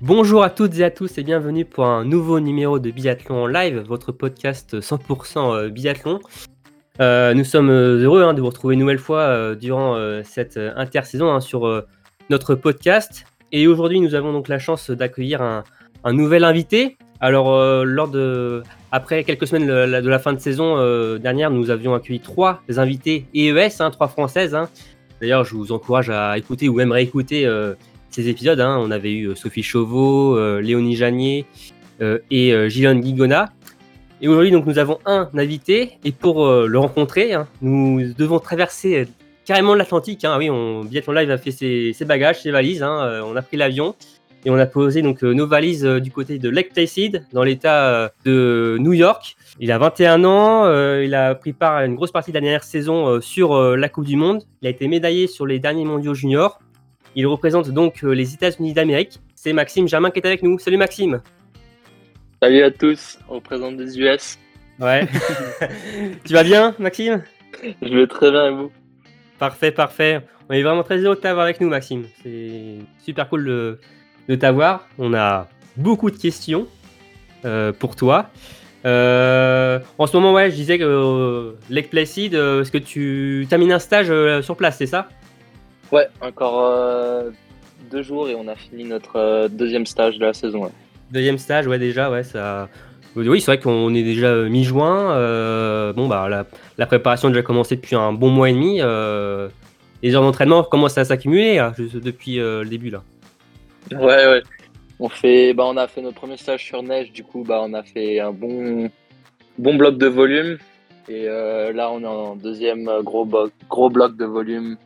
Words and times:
Bonjour 0.00 0.42
à 0.42 0.50
toutes 0.50 0.78
et 0.78 0.84
à 0.84 0.90
tous 0.90 1.18
et 1.18 1.22
bienvenue 1.22 1.64
pour 1.64 1.86
un 1.86 2.04
nouveau 2.04 2.40
numéro 2.40 2.78
de 2.78 2.90
Biathlon 2.90 3.46
live, 3.46 3.78
votre 3.78 4.12
podcast 4.12 4.80
100% 4.80 5.68
biathlon. 5.68 6.20
Euh, 7.00 7.34
nous 7.34 7.44
sommes 7.44 7.70
heureux 7.70 8.22
hein, 8.22 8.34
de 8.34 8.40
vous 8.40 8.48
retrouver 8.48 8.74
une 8.74 8.80
nouvelle 8.80 8.98
fois 8.98 9.20
euh, 9.20 9.54
durant 9.54 9.96
euh, 9.96 10.22
cette 10.24 10.58
intersaison 10.58 11.32
hein, 11.32 11.40
sur 11.40 11.66
euh, 11.66 11.86
notre 12.30 12.54
podcast. 12.54 13.24
Et 13.52 13.66
aujourd'hui, 13.66 14.00
nous 14.00 14.14
avons 14.14 14.32
donc 14.32 14.48
la 14.48 14.58
chance 14.58 14.90
d'accueillir 14.90 15.40
un, 15.40 15.64
nouvel 16.12 16.44
invité. 16.44 16.96
Alors, 17.20 17.54
euh, 17.54 17.84
lors 17.84 18.08
de, 18.08 18.62
après 18.92 19.24
quelques 19.24 19.46
semaines 19.46 19.66
de 19.66 20.08
la, 20.08 20.18
fin 20.18 20.32
de 20.32 20.38
saison 20.38 20.76
euh, 20.76 21.18
dernière, 21.18 21.50
nous 21.50 21.70
avions 21.70 21.94
accueilli 21.94 22.20
trois 22.20 22.60
invités 22.76 23.26
EES, 23.34 23.80
hein, 23.80 23.90
trois 23.90 24.08
françaises. 24.08 24.56
D'ailleurs, 25.20 25.44
je 25.44 25.54
vous 25.54 25.72
encourage 25.72 26.10
à 26.10 26.36
écouter 26.36 26.68
ou 26.68 26.74
même 26.74 26.92
réécouter 26.92 27.46
euh, 27.46 27.74
ces 28.16 28.28
épisodes. 28.30 28.60
hein. 28.60 28.78
On 28.80 28.90
avait 28.90 29.12
eu 29.12 29.28
euh, 29.28 29.34
Sophie 29.34 29.62
Chauveau, 29.62 30.36
euh, 30.38 30.60
Léonie 30.62 30.96
Janier 30.96 31.44
euh, 32.00 32.18
et 32.30 32.52
Gillian 32.70 32.94
Guigona. 32.94 33.52
Et 34.22 34.28
aujourd'hui, 34.28 34.50
donc, 34.50 34.64
nous 34.64 34.78
avons 34.78 34.98
un 35.04 35.28
invité. 35.36 35.98
Et 36.04 36.12
pour 36.12 36.48
le 36.50 36.78
rencontrer, 36.78 37.34
hein, 37.34 37.46
nous 37.60 38.14
devons 38.16 38.38
traverser 38.38 39.06
carrément 39.44 39.74
l'Atlantique. 39.74 40.24
hein. 40.24 40.36
Oui, 40.38 40.48
on, 40.48 40.84
Biathlon 40.84 41.12
Live 41.12 41.30
a 41.30 41.36
fait 41.36 41.50
ses, 41.50 41.92
ses 41.92 42.06
bagages, 42.06 42.40
ses 42.40 42.50
valises. 42.50 42.82
On 42.82 43.36
a 43.36 43.42
pris 43.42 43.58
l'avion. 43.58 43.94
Et 44.46 44.50
on 44.50 44.56
a 44.56 44.64
posé 44.64 45.02
donc 45.02 45.22
nos 45.22 45.46
valises 45.46 45.84
du 45.84 46.10
côté 46.10 46.38
de 46.38 46.48
Lake 46.48 46.72
Placid, 46.72 47.26
dans 47.32 47.42
l'état 47.42 48.10
de 48.24 48.76
New 48.80 48.92
York. 48.94 49.36
Il 49.60 49.70
a 49.72 49.76
21 49.78 50.24
ans, 50.24 50.64
il 51.00 51.14
a 51.14 51.34
pris 51.34 51.52
part 51.52 51.74
à 51.74 51.84
une 51.84 51.96
grosse 51.96 52.12
partie 52.12 52.30
de 52.30 52.36
la 52.36 52.40
dernière 52.40 52.64
saison 52.64 53.20
sur 53.20 53.76
la 53.76 53.88
Coupe 53.90 54.06
du 54.06 54.16
Monde. 54.16 54.44
Il 54.62 54.68
a 54.68 54.70
été 54.70 54.88
médaillé 54.88 55.26
sur 55.26 55.46
les 55.46 55.58
derniers 55.58 55.84
mondiaux 55.84 56.14
juniors. 56.14 56.60
Il 57.16 57.26
représente 57.26 57.70
donc 57.70 58.04
euh, 58.04 58.12
les 58.12 58.34
États-Unis 58.34 58.74
d'Amérique. 58.74 59.20
C'est 59.34 59.54
Maxime 59.54 59.88
Germain 59.88 60.10
qui 60.10 60.20
est 60.20 60.26
avec 60.26 60.42
nous. 60.42 60.58
Salut 60.58 60.76
Maxime. 60.76 61.22
Salut 62.42 62.62
à 62.62 62.70
tous, 62.70 63.18
on 63.30 63.36
représente 63.36 63.78
des 63.78 63.98
US. 63.98 64.38
Ouais. 64.78 65.08
tu 66.26 66.34
vas 66.34 66.44
bien, 66.44 66.74
Maxime? 66.78 67.24
Je 67.80 67.88
vais 67.88 68.06
très 68.06 68.30
bien 68.30 68.48
et 68.48 68.50
vous? 68.50 68.70
Parfait, 69.38 69.70
parfait. 69.70 70.20
On 70.50 70.52
est 70.52 70.62
vraiment 70.62 70.82
très 70.82 70.98
heureux 70.98 71.16
de 71.16 71.20
t'avoir 71.20 71.44
avec 71.44 71.62
nous, 71.62 71.70
Maxime. 71.70 72.04
C'est 72.22 72.76
super 73.02 73.30
cool 73.30 73.46
de, 73.46 73.78
de 74.28 74.34
t'avoir. 74.34 74.86
On 74.98 75.14
a 75.14 75.48
beaucoup 75.78 76.10
de 76.10 76.18
questions 76.18 76.68
euh, 77.46 77.72
pour 77.72 77.96
toi. 77.96 78.30
Euh, 78.84 79.80
en 79.96 80.06
ce 80.06 80.16
moment, 80.16 80.34
ouais, 80.34 80.50
je 80.50 80.56
disais 80.56 80.78
que 80.78 80.84
euh, 80.84 81.52
Lake 81.70 81.88
Placid, 81.88 82.34
euh, 82.34 82.60
est-ce 82.60 82.70
que 82.70 82.78
tu 82.78 83.46
termines 83.48 83.72
un 83.72 83.78
stage 83.78 84.12
sur 84.42 84.56
place, 84.56 84.76
c'est 84.76 84.86
ça? 84.86 85.08
Ouais, 85.92 86.08
encore 86.20 86.64
euh, 86.64 87.30
deux 87.90 88.02
jours 88.02 88.28
et 88.28 88.34
on 88.34 88.48
a 88.48 88.56
fini 88.56 88.84
notre 88.84 89.16
euh, 89.16 89.48
deuxième 89.48 89.86
stage 89.86 90.18
de 90.18 90.24
la 90.26 90.34
saison. 90.34 90.64
ouais. 90.64 90.70
Deuxième 91.12 91.38
stage, 91.38 91.66
ouais, 91.66 91.78
déjà, 91.78 92.10
ouais, 92.10 92.24
ça. 92.24 92.68
Oui, 93.14 93.40
c'est 93.40 93.52
vrai 93.52 93.60
qu'on 93.60 93.94
est 93.94 94.02
déjà 94.02 94.26
euh, 94.26 94.48
mi-juin. 94.48 95.92
bon, 95.94 96.08
bah, 96.08 96.28
la, 96.28 96.44
la 96.76 96.86
préparation 96.86 97.28
a 97.28 97.30
déjà 97.30 97.42
commencé 97.42 97.76
depuis 97.76 97.96
un 97.96 98.12
bon 98.12 98.28
mois 98.28 98.50
et 98.50 98.52
demi. 98.52 98.76
les 100.02 100.14
heures 100.14 100.22
d'entraînement 100.22 100.64
commencent 100.64 100.98
à 100.98 101.04
s'accumuler 101.04 101.66
juste 101.78 101.96
depuis 101.96 102.36
le 102.36 102.64
début 102.64 102.90
là. 102.90 103.02
Ouais, 103.92 104.26
ouais. 104.26 104.42
On, 104.98 105.08
fait, 105.08 105.54
bah, 105.54 105.64
on 105.66 105.76
a 105.76 105.86
fait 105.86 106.02
notre 106.02 106.16
premier 106.16 106.36
stage 106.36 106.64
sur 106.64 106.82
neige, 106.82 107.12
du 107.12 107.22
coup, 107.22 107.42
bah, 107.42 107.60
on 107.62 107.72
a 107.72 107.82
fait 107.84 108.20
un 108.20 108.32
bon, 108.32 108.90
bon 109.56 109.76
bloc 109.76 109.96
de 109.96 110.08
volume. 110.08 110.58
Et 111.08 111.24
là, 111.26 111.88
on 111.90 112.02
est 112.02 112.06
en 112.06 112.36
deuxième 112.36 112.90
gros, 113.02 113.26
gros 113.70 113.88
bloc 113.88 114.16
de 114.16 114.24
volume 114.26 114.76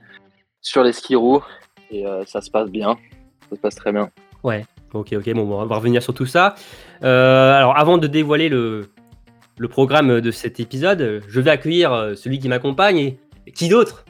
sur 0.62 0.82
les 0.82 0.92
skis 0.92 1.14
roues. 1.14 1.42
Et 1.90 2.06
euh, 2.06 2.24
ça 2.24 2.40
se 2.40 2.50
passe 2.50 2.70
bien. 2.70 2.96
Ça 3.48 3.56
se 3.56 3.60
passe 3.60 3.74
très 3.74 3.92
bien. 3.92 4.10
Ouais, 4.42 4.64
ok, 4.92 5.14
ok, 5.14 5.32
bon, 5.34 5.42
on 5.42 5.66
va 5.66 5.76
revenir 5.76 6.02
sur 6.02 6.14
tout 6.14 6.26
ça. 6.26 6.54
Euh, 7.02 7.56
alors, 7.56 7.76
avant 7.76 7.98
de 7.98 8.06
dévoiler 8.06 8.48
le, 8.48 8.90
le 9.58 9.68
programme 9.68 10.20
de 10.20 10.30
cet 10.30 10.60
épisode, 10.60 11.22
je 11.26 11.40
vais 11.40 11.50
accueillir 11.50 11.92
euh, 11.92 12.14
celui 12.14 12.38
qui 12.38 12.48
m'accompagne. 12.48 12.98
Et, 12.98 13.18
et 13.46 13.52
qui 13.52 13.68
d'autre? 13.68 14.04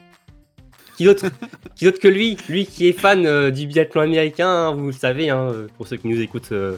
Qui 0.97 1.05
d'autre? 1.05 1.25
Qui 1.75 1.85
d'autre 1.85 1.99
que 1.99 2.07
lui? 2.07 2.37
Lui 2.47 2.65
qui 2.67 2.87
est 2.87 2.93
fan 2.93 3.25
euh, 3.25 3.49
du 3.49 3.65
biathlon 3.65 4.01
américain, 4.01 4.47
hein, 4.47 4.71
vous 4.71 4.87
le 4.87 4.91
savez, 4.91 5.29
hein, 5.29 5.51
pour 5.75 5.87
ceux 5.87 5.97
qui 5.97 6.07
nous 6.07 6.21
écoutent 6.21 6.51
euh, 6.51 6.77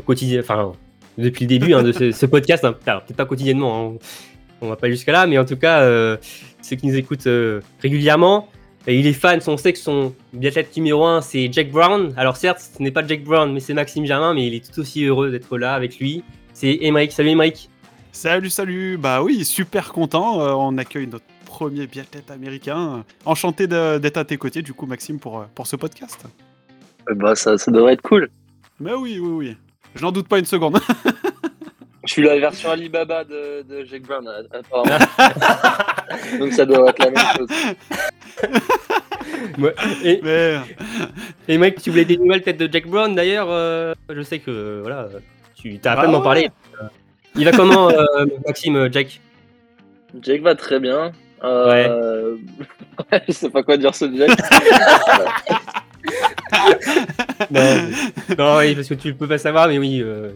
quotidien, 0.00 0.40
enfin, 0.40 0.72
depuis 1.18 1.44
le 1.44 1.48
début 1.48 1.74
hein, 1.74 1.82
de 1.82 1.92
ce, 1.92 2.12
ce 2.12 2.26
podcast, 2.26 2.64
hein, 2.64 2.74
alors, 2.86 3.02
peut-être 3.02 3.16
pas 3.16 3.26
quotidiennement, 3.26 3.94
hein, 3.94 3.98
on 4.60 4.68
va 4.68 4.76
pas 4.76 4.88
jusqu'à 4.88 5.12
là, 5.12 5.26
mais 5.26 5.38
en 5.38 5.44
tout 5.44 5.56
cas, 5.56 5.80
euh, 5.82 6.16
ceux 6.62 6.76
qui 6.76 6.86
nous 6.86 6.96
écoutent 6.96 7.26
euh, 7.26 7.60
régulièrement, 7.80 8.48
et 8.86 8.98
il 8.98 9.06
est 9.06 9.12
fan, 9.12 9.40
on 9.46 9.56
sait 9.56 9.72
que 9.72 9.78
son 9.78 10.14
biathlète 10.32 10.76
numéro 10.76 11.04
1 11.04 11.20
c'est 11.20 11.52
Jack 11.52 11.70
Brown. 11.70 12.12
Alors 12.16 12.36
certes, 12.36 12.60
ce 12.76 12.82
n'est 12.82 12.90
pas 12.90 13.06
Jack 13.06 13.22
Brown, 13.24 13.52
mais 13.52 13.60
c'est 13.60 13.74
Maxime 13.74 14.04
Germain, 14.06 14.34
mais 14.34 14.46
il 14.46 14.54
est 14.54 14.72
tout 14.72 14.80
aussi 14.80 15.04
heureux 15.04 15.30
d'être 15.30 15.56
là 15.58 15.74
avec 15.74 15.98
lui. 15.98 16.24
C'est 16.52 16.78
Emmerich. 16.82 17.12
Salut 17.12 17.30
Emmerich. 17.30 17.68
Salut, 18.12 18.50
salut 18.50 18.98
Bah 18.98 19.22
oui, 19.22 19.44
super 19.44 19.92
content. 19.92 20.40
euh, 20.42 20.52
on 20.52 20.76
accueille 20.78 21.06
notre 21.06 21.24
premier 21.46 21.86
biathlète 21.86 22.30
américain. 22.30 23.04
Enchanté 23.24 23.66
de- 23.66 23.98
d'être 23.98 24.16
à 24.18 24.24
tes 24.24 24.36
côtés, 24.36 24.62
du 24.62 24.74
coup, 24.74 24.86
Maxime, 24.86 25.18
pour, 25.18 25.38
euh, 25.40 25.44
pour 25.54 25.66
ce 25.66 25.76
podcast. 25.76 26.24
Bah, 27.14 27.34
ça, 27.34 27.56
ça 27.58 27.70
devrait 27.70 27.94
être 27.94 28.02
cool. 28.02 28.28
Mais 28.80 28.92
oui, 28.94 29.18
oui, 29.18 29.30
oui. 29.30 29.56
Je 29.94 30.02
n'en 30.02 30.12
doute 30.12 30.28
pas 30.28 30.38
une 30.38 30.44
seconde. 30.44 30.78
Je 32.04 32.12
suis 32.12 32.22
la 32.22 32.38
version 32.38 32.70
Alibaba 32.70 33.24
de, 33.24 33.62
de 33.62 33.84
Jake 33.84 34.02
Brown, 34.02 34.26
euh, 34.26 34.42
apparemment. 34.50 34.98
Donc 36.38 36.52
ça 36.52 36.64
doit 36.64 36.90
être 36.90 36.98
la 36.98 37.10
même 37.10 37.36
chose. 37.36 37.48
Ouais. 39.58 39.74
Et, 40.04 40.20
Emmerich, 41.48 41.80
tu 41.80 41.90
voulais 41.90 42.04
des 42.04 42.16
nouvelles 42.16 42.42
têtes 42.42 42.58
de 42.58 42.68
Jack 42.70 42.86
Brown 42.86 43.14
d'ailleurs. 43.14 43.48
euh, 43.50 43.94
je 44.08 44.22
sais 44.22 44.38
que 44.40 44.80
voilà, 44.82 45.08
tu 45.54 45.78
t'as 45.78 45.92
à 45.92 46.00
peine 46.00 46.12
d'en 46.12 46.18
ouais. 46.18 46.24
parler. 46.24 46.50
Il 47.36 47.44
va 47.44 47.52
comment, 47.52 47.88
euh, 47.88 48.26
Maxime, 48.46 48.76
euh, 48.76 48.88
Jack? 48.90 49.20
Jake 50.20 50.42
va 50.42 50.54
très 50.54 50.78
bien. 50.78 51.12
Euh... 51.42 52.36
je 53.28 53.32
sais 53.32 53.50
pas 53.50 53.62
quoi 53.62 53.76
dire 53.76 53.94
sur 53.94 54.14
Jake. 54.14 54.30
Non, 57.50 57.90
non, 58.38 58.58
oui, 58.58 58.74
parce 58.74 58.88
que 58.88 58.94
tu 58.94 59.14
peux 59.14 59.26
pas 59.26 59.38
savoir, 59.38 59.68
mais 59.68 59.78
oui. 59.78 60.00
Euh, 60.02 60.30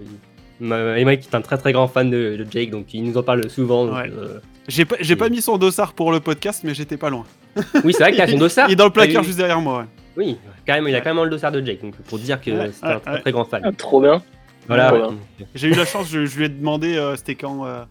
Ma- 0.61 0.99
Emmerich 0.99 1.25
est 1.31 1.35
un 1.35 1.41
très 1.43 1.59
très 1.59 1.73
grand 1.73 1.87
fan 1.89 2.11
de, 2.11 2.37
de 2.37 2.47
Jake, 2.51 2.71
donc 2.71 2.93
il 2.95 3.05
nous 3.05 3.17
en 3.19 3.23
parle 3.23 3.49
souvent. 3.51 3.87
Ouais. 3.89 4.11
euh, 4.11 4.39
j'ai 4.69 4.85
pas, 4.85 4.97
j'ai 5.01 5.15
pas 5.17 5.29
mis 5.29 5.41
son 5.43 5.59
dossard 5.59 5.93
pour 5.93 6.11
le 6.13 6.21
podcast, 6.21 6.63
mais 6.65 6.75
j'étais 6.75 6.97
pas 6.97 7.11
loin. 7.11 7.25
Oui, 7.85 7.93
c'est 7.93 8.03
vrai 8.03 8.13
qu'il 8.13 8.21
a 8.21 8.27
son 8.29 8.39
dossard. 8.39 8.69
Il 8.69 8.73
est 8.73 8.77
dans 8.77 8.85
le 8.87 8.91
placard 8.91 9.23
juste 9.23 9.39
derrière 9.39 9.61
moi. 9.61 9.81
ouais. 9.81 9.85
Oui, 10.17 10.39
carrément, 10.65 10.89
il 10.89 10.95
a 10.95 10.99
Ouais. 10.99 11.05
carrément 11.05 11.25
le 11.25 11.31
dossard 11.31 11.53
de 11.53 11.61
Jake, 11.65 11.83
donc 11.83 11.95
pour 11.97 12.19
dire 12.19 12.41
que 12.41 12.51
Ouais, 12.51 12.71
c'est 12.73 12.85
un 12.87 12.99
très, 13.01 13.13
ouais. 13.13 13.21
très 13.21 13.33
grand 13.33 13.45
fan. 13.45 13.61
Ah, 13.65 13.73
Trop 13.73 14.01
bien. 14.01 14.23
Voilà. 14.67 14.89
Trop 14.89 14.97
ouais. 14.97 15.09
bien. 15.39 15.47
J'ai 15.55 15.69
eu 15.69 15.75
la 15.75 15.85
chance, 15.85 16.09
je, 16.11 16.25
je 16.27 16.39
lui 16.39 16.47
ai 16.47 16.49
demandé, 16.49 16.97
euh, 16.97 17.17
c'était 17.17 17.35
quand 17.35 17.67
euh, 17.67 17.85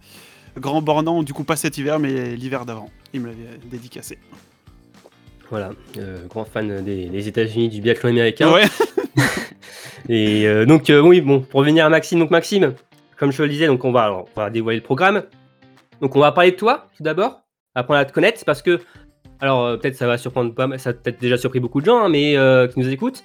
Grand 0.60 0.82
Bornand, 0.82 1.22
du 1.24 1.34
coup 1.34 1.44
pas 1.44 1.56
cet 1.56 1.78
hiver, 1.78 2.00
mais 2.00 2.36
l'hiver 2.36 2.66
d'avant. 2.66 2.90
Il 3.14 3.22
me 3.22 3.28
l'avait 3.28 3.40
dédicacé. 3.66 4.18
Voilà, 5.52 5.72
euh, 6.00 6.26
grand 6.28 6.46
fan 6.46 6.84
des, 6.84 7.06
des 7.06 7.28
États-Unis 7.28 7.70
du 7.70 7.80
biathlon 7.82 8.10
américain. 8.10 8.52
Ouais. 8.52 8.64
Et 10.10 10.48
euh, 10.48 10.66
donc, 10.66 10.90
euh, 10.90 11.02
oui, 11.02 11.22
bon, 11.22 11.42
pour 11.42 11.62
revenir 11.62 11.86
à 11.86 11.90
Maxime, 11.90 12.20
donc 12.20 12.32
Maxime, 12.32 12.74
comme 13.18 13.32
je 13.32 13.42
le 13.42 13.50
disais, 13.50 13.68
donc 13.68 13.84
on 13.86 13.92
va, 13.92 14.14
on 14.14 14.26
va 14.40 14.50
dévoiler 14.50 14.80
le 14.80 14.84
programme. 14.84 15.24
Donc, 16.02 16.16
on 16.16 16.20
va 16.20 16.32
parler 16.32 16.52
de 16.52 16.56
toi 16.58 16.88
tout 16.96 17.04
d'abord, 17.04 17.42
apprendre 17.74 18.00
à 18.00 18.06
te 18.06 18.14
connaître, 18.14 18.44
parce 18.46 18.62
que, 18.62 18.82
alors 19.40 19.64
euh, 19.66 19.78
peut-être 19.78 19.96
ça 19.96 20.08
va 20.08 20.18
surprendre 20.18 20.54
pas, 20.54 20.68
mal- 20.68 20.80
ça 20.80 20.92
a 20.92 20.94
peut-être 20.94 21.20
déjà 21.20 21.38
surpris 21.38 21.60
beaucoup 21.60 21.82
de 21.82 21.86
gens, 21.86 22.00
hein, 22.04 22.10
mais 22.10 22.36
qui 22.72 22.80
nous 22.80 22.90
écoutent. 22.90 23.24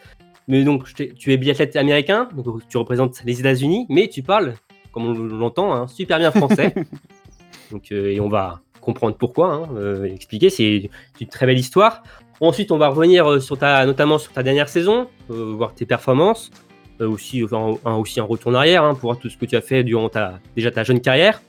Mais 0.48 0.64
donc, 0.64 0.92
tu 0.94 1.32
es 1.32 1.36
biathlète 1.36 1.76
américain, 1.76 2.28
donc 2.34 2.66
tu 2.68 2.76
représentes 2.76 3.22
les 3.24 3.38
États-Unis, 3.40 3.86
mais 3.88 4.08
tu 4.08 4.22
parles, 4.22 4.54
comme 4.92 5.06
on 5.06 5.12
l'entend, 5.14 5.72
hein, 5.74 5.86
super 5.86 6.18
bien 6.18 6.30
français. 6.30 6.74
donc, 7.70 7.92
et 7.92 8.18
on 8.20 8.28
va 8.28 8.60
comprendre 8.80 9.16
pourquoi, 9.16 9.68
hein, 9.68 10.04
expliquer. 10.04 10.50
C'est 10.50 10.90
une 11.20 11.28
très 11.28 11.46
belle 11.46 11.58
histoire. 11.58 12.02
Ensuite, 12.40 12.72
on 12.72 12.78
va 12.78 12.88
revenir 12.88 13.26
euh, 13.26 13.84
notamment 13.84 14.18
sur 14.18 14.32
ta 14.32 14.42
dernière 14.42 14.70
saison, 14.70 15.08
euh, 15.30 15.52
voir 15.56 15.74
tes 15.74 15.84
performances, 15.84 16.50
euh, 17.02 17.08
aussi, 17.08 17.42
un, 17.52 17.92
retour 18.24 18.50
en 18.50 18.54
arrière 18.54 18.82
hein, 18.82 18.94
pour 18.94 19.10
voir 19.10 19.18
tout 19.18 19.28
ce 19.28 19.36
que 19.36 19.44
tu 19.44 19.56
as 19.56 19.60
fait 19.60 19.84
durant 19.84 20.08
ta, 20.08 20.40
déjà 20.56 20.70
ta 20.70 20.82
jeune 20.82 21.00
carrière. 21.00 21.42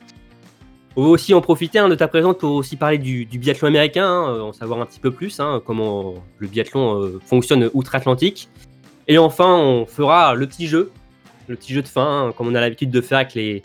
On 0.98 1.04
va 1.04 1.10
aussi 1.10 1.34
en 1.34 1.40
profiter 1.40 1.80
hein, 1.80 1.88
de 1.88 1.96
ta 1.96 2.10
présence 2.10 2.38
pour 2.38 2.52
aussi 2.52 2.76
parler 2.76 2.98
du, 2.98 3.26
biathlon 3.26 3.70
américain, 3.70 4.06
hein, 4.06 4.42
en 4.42 4.52
savoir 4.52 4.82
un 4.82 4.86
petit 4.86 5.00
peu 5.00 5.12
plus, 5.12 5.40
comment 5.66 6.16
le 6.40 6.48
biathlon 6.48 7.20
fonctionne 7.26 7.70
outre-Atlantique. 7.74 8.50
Et 9.08 9.18
enfin, 9.18 9.56
on 9.56 9.86
fera 9.86 10.36
le 10.36 10.46
petit 10.46 10.68
jeu, 10.68 10.92
le 11.48 11.56
petit 11.56 11.74
jeu 11.74 11.82
de 11.82 11.88
fin, 11.88 12.34
comme 12.36 12.50
on 12.50 12.56
a 12.56 12.60
l'habitude 12.60 12.92
de 12.92 13.00
faire 13.00 13.20
avec 13.20 13.34
les, 13.36 13.64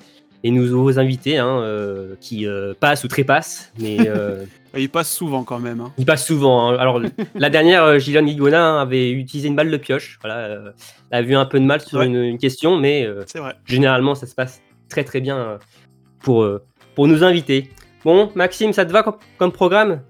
les 0.50 0.58
nouveaux 0.58 0.98
invités 0.98 1.38
hein, 1.38 1.60
euh, 1.60 2.14
qui 2.20 2.46
euh, 2.46 2.74
passent 2.78 3.04
ou 3.04 3.08
trépassent, 3.08 3.72
mais 3.78 3.96
euh, 4.08 4.44
Il 4.78 4.90
passe 4.90 5.10
souvent 5.10 5.42
quand 5.42 5.58
même. 5.58 5.80
hein. 5.80 5.92
ils 5.96 6.04
passent 6.04 6.26
souvent. 6.26 6.68
hein. 6.70 6.76
Alors 6.78 7.00
la 7.34 7.48
dernière, 7.50 7.98
Gillian 7.98 8.22
Guigona 8.22 8.80
avait 8.80 9.10
utilisé 9.10 9.48
une 9.48 9.56
balle 9.56 9.70
de 9.70 9.76
pioche. 9.78 10.18
Voilà, 10.22 10.36
euh, 10.38 10.70
elle 11.10 11.18
a 11.18 11.22
vu 11.22 11.34
un 11.34 11.46
peu 11.46 11.58
de 11.58 11.64
mal 11.64 11.80
sur 11.80 11.98
Ouais. 12.00 12.06
une, 12.06 12.16
une 12.16 12.38
question, 12.38 12.76
mais 12.76 13.04
euh, 13.06 13.24
vrai. 13.36 13.54
généralement 13.64 14.14
ça 14.14 14.26
se 14.26 14.34
passe 14.34 14.60
très 14.90 15.02
très 15.04 15.20
bien 15.20 15.58
pour, 16.20 16.46
pour 16.94 17.08
nous 17.08 17.24
inviter. 17.24 17.70
Bon, 18.04 18.30
Maxime, 18.34 18.72
ça 18.72 18.84
te 18.86 18.92
va 18.92 19.02
comme, 19.02 19.16
comme 19.38 19.50
programme? 19.52 20.02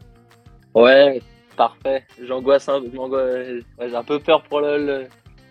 Ouais, 0.74 1.22
parfait. 1.56 2.04
J'angoisse 2.26 2.68
un 2.68 2.80
ouais, 2.80 3.60
j'ai 3.88 3.94
un 3.96 4.02
peu 4.04 4.18
peur 4.18 4.42
pour 4.42 4.60
le, 4.60 4.76
le, 4.84 5.04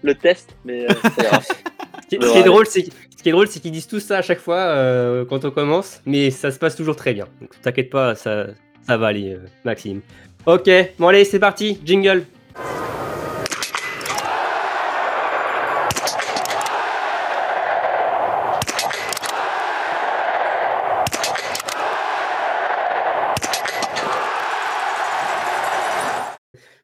le 0.03 0.15
test, 0.15 0.55
mais 0.65 0.83
euh, 0.89 0.93
c'est 1.15 1.25
qui, 2.09 2.17
ce 2.21 2.31
qui 2.31 2.37
est 2.37 2.43
drôle, 2.43 2.65
c'est 2.67 2.83
ce 2.83 3.23
qui 3.23 3.29
est 3.29 3.31
drôle, 3.31 3.47
c'est 3.47 3.59
qu'ils 3.59 3.71
disent 3.71 3.87
tout 3.87 3.99
ça 3.99 4.17
à 4.17 4.21
chaque 4.21 4.39
fois 4.39 4.57
euh, 4.57 5.25
quand 5.25 5.45
on 5.45 5.51
commence, 5.51 6.01
mais 6.05 6.31
ça 6.31 6.51
se 6.51 6.59
passe 6.59 6.75
toujours 6.75 6.95
très 6.95 7.13
bien. 7.13 7.25
Donc 7.41 7.59
t'inquiète 7.61 7.89
pas, 7.89 8.15
ça, 8.15 8.47
ça 8.85 8.97
va 8.97 9.07
aller, 9.07 9.33
euh, 9.33 9.45
Maxime. 9.63 10.01
Ok, 10.45 10.69
bon 10.99 11.07
allez, 11.07 11.25
c'est 11.25 11.39
parti, 11.39 11.79
jingle. 11.83 12.25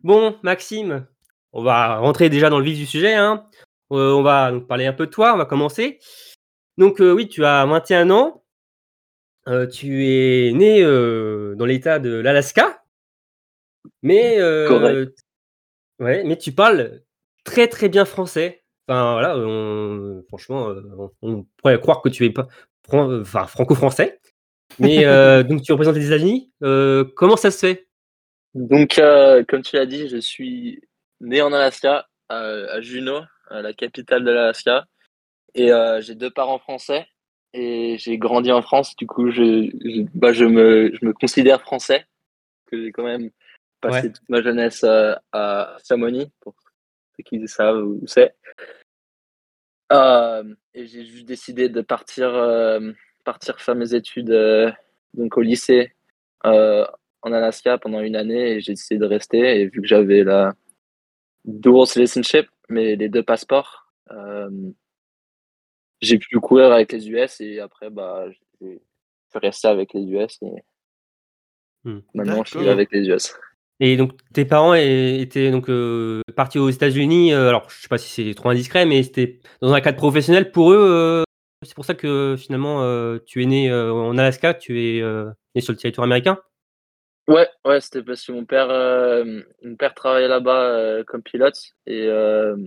Bon, 0.04 0.36
Maxime, 0.42 1.06
on 1.54 1.62
va 1.62 1.98
rentrer 1.98 2.30
déjà 2.30 2.50
dans 2.50 2.58
le 2.58 2.66
vif 2.66 2.76
du 2.76 2.88
sujet. 2.88 3.14
Hein. 3.14 3.46
Euh, 3.92 4.14
on 4.14 4.22
va 4.22 4.52
donc 4.52 4.68
parler 4.68 4.86
un 4.86 4.94
peu 4.94 5.06
de 5.06 5.12
toi, 5.12 5.34
on 5.34 5.38
va 5.38 5.46
commencer. 5.46 6.00
Donc 6.78 7.02
euh, 7.02 7.12
oui, 7.12 7.28
tu 7.28 7.44
as 7.46 7.66
21 7.66 8.10
ans. 8.10 8.44
Euh, 9.48 9.68
tu 9.68 10.08
es 10.08 10.52
né 10.54 10.82
dans 10.82 11.66
l'état 11.66 12.00
de 12.00 12.12
l'Alaska. 12.12 12.84
Mais, 14.04 14.38
Correct. 14.68 15.18
ouais, 16.00 16.24
mais 16.24 16.38
tu 16.38 16.52
parles 16.52 17.02
très 17.44 17.68
très 17.68 17.90
bien 17.90 18.06
français. 18.06 18.64
Enfin 18.88 19.14
voilà, 19.14 19.38
on- 19.38 20.24
franchement, 20.28 20.74
on, 21.22 21.46
pourrait 21.58 21.80
croire 21.80 22.02
que 22.02 22.10
tu 22.10 22.26
es 22.26 22.30
pas 22.30 22.48
enfin, 22.88 23.46
franco-français. 23.48 24.20
Mais 24.80 25.04
donc 25.44 25.64
tu 25.64 25.72
représentes 25.72 25.96
les 25.96 26.08
États-Unis. 26.08 26.52
Comment 27.16 27.38
ça 27.38 27.52
se 27.52 27.60
fait? 27.60 27.88
Donc, 28.54 29.02
comme 29.48 29.64
tu 29.64 29.76
l'as 29.76 29.86
dit, 29.88 30.08
je 30.08 30.18
suis 30.18 30.82
né 31.20 31.42
en 31.42 31.52
Alaska, 31.52 32.08
à 32.30 32.80
Juneau, 32.80 33.22
la 33.62 33.74
capitale 33.74 34.24
de 34.24 34.32
l'Alaska. 34.32 34.86
Et 35.54 35.72
euh, 35.72 36.00
j'ai 36.02 36.16
deux 36.16 36.30
parents 36.32 36.60
français. 36.60 37.08
Et 37.54 37.98
j'ai 37.98 38.18
grandi 38.18 38.52
en 38.52 38.62
France. 38.62 38.96
Du 38.96 39.08
coup, 39.08 39.30
je, 39.30 39.70
je, 39.84 40.04
bah, 40.14 40.32
je, 40.32 40.46
me, 40.46 40.92
je 40.94 41.06
me 41.06 41.12
considère 41.14 41.62
français. 41.62 42.06
Que 42.68 42.82
j'ai 42.82 42.92
quand 42.94 43.04
même 43.04 43.30
passé 43.82 44.08
Ouais. 44.08 44.12
toute 44.14 44.30
ma 44.30 44.42
jeunesse 44.42 44.84
euh, 44.84 45.16
à 45.34 45.76
Chamonix, 45.86 46.32
pour 46.40 46.56
ceux 47.18 47.24
qui 47.24 47.46
savent 47.48 47.84
où 47.84 48.02
c'est. 48.08 48.34
Euh, 49.92 50.44
et 50.74 50.86
j'ai 50.88 51.04
juste 51.04 51.26
décidé 51.26 51.68
de 51.68 51.82
partir, 51.82 52.34
euh, 52.34 52.92
partir 53.26 53.60
faire 53.60 53.76
mes 53.76 53.94
études 53.94 54.32
euh, 54.32 54.72
donc 55.14 55.36
au 55.36 55.42
lycée 55.42 55.92
euh, 56.46 56.86
en 57.24 57.34
Alaska 57.34 57.78
pendant 57.78 58.00
une 58.00 58.16
année 58.16 58.52
et 58.52 58.62
j'ai 58.62 58.74
décidé 58.74 58.98
de 58.98 59.06
rester. 59.06 59.60
Et 59.60 59.66
vu 59.66 59.82
que 59.82 59.88
j'avais 59.88 60.24
la 60.24 60.54
dual 61.44 61.88
citizenship, 61.88 62.48
mais 62.72 62.96
les 62.96 63.10
deux 63.10 63.24
passeports, 63.24 63.92
euh, 64.12 64.50
j'ai 66.02 66.18
pu 66.18 66.40
courir 66.40 66.72
avec 66.72 66.92
les 66.92 67.10
US 67.10 67.40
et 67.42 67.60
après, 67.60 67.90
bah, 67.90 68.26
j'ai 68.60 68.80
pu 69.32 69.38
rester 69.38 69.68
avec 69.68 69.94
les 69.94 70.02
US 70.04 70.38
et 70.42 70.64
Hmm. 71.84 72.02
maintenant 72.14 72.44
je 72.44 72.52
suis 72.52 72.68
avec 72.68 72.92
les 72.92 73.08
US. 73.10 73.34
Et 73.80 73.98
donc 73.98 74.12
tes 74.34 74.46
parents 74.46 74.76
étaient 74.76 75.50
donc 75.50 75.68
euh, 75.68 76.22
partis 76.36 76.60
aux 76.60 76.70
États-Unis. 76.70 77.34
euh, 77.34 77.50
alors 77.50 77.68
je 77.72 77.82
sais 77.82 77.88
pas 77.88 77.98
si 77.98 78.08
c'est 78.08 78.36
trop 78.36 78.50
indiscret, 78.50 78.86
mais 78.86 79.02
c'était 79.02 79.40
dans 79.62 79.74
un 79.74 79.82
cadre 79.82 79.98
professionnel 79.98 80.52
pour 80.52 80.72
eux. 80.72 80.78
euh, 80.78 81.24
c'est 81.64 81.74
pour 81.74 81.86
ça 81.86 81.96
que 81.96 82.36
finalement 82.38 82.84
euh, 82.84 83.18
tu 83.26 83.42
es 83.42 83.48
né 83.48 83.72
euh, 83.72 83.92
en 83.92 84.16
Alaska, 84.18 84.54
tu 84.54 84.80
es 84.80 85.02
euh, 85.02 85.32
né 85.56 85.62
sur 85.62 85.74
le 85.74 85.78
territoire 85.80 86.06
américain? 86.06 86.38
Ouais, 87.32 87.48
ouais, 87.66 87.80
c'était 87.80 88.04
parce 88.04 88.26
que 88.26 88.34
mon 88.34 88.46
père, 88.46 88.70
euh, 88.70 89.42
mon 89.64 89.76
père 89.78 89.94
travaillait 89.94 90.28
là-bas 90.28 90.64
euh, 90.64 91.04
comme 91.06 91.24
pilote 91.24 91.58
et 91.86 92.08
euh, 92.08 92.58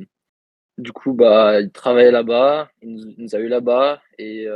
du 0.78 0.92
coup, 0.92 1.12
bah, 1.12 1.60
il 1.60 1.70
travaillait 1.70 2.10
là-bas, 2.10 2.70
il 2.80 3.14
nous, 3.18 3.34
a 3.34 3.38
eu 3.38 3.48
là-bas 3.48 4.00
et 4.18 4.48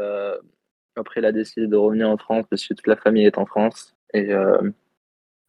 après, 0.97 1.21
il 1.21 1.27
a 1.27 1.33
décidé 1.33 1.67
de 1.67 1.77
revenir 1.77 2.09
en 2.09 2.17
France 2.17 2.47
parce 2.51 2.67
que 2.67 2.75
toute 2.75 2.87
la 2.87 2.97
famille 2.97 3.27
est 3.27 3.39
en 3.39 3.47
France 3.47 3.95
et 4.15 4.35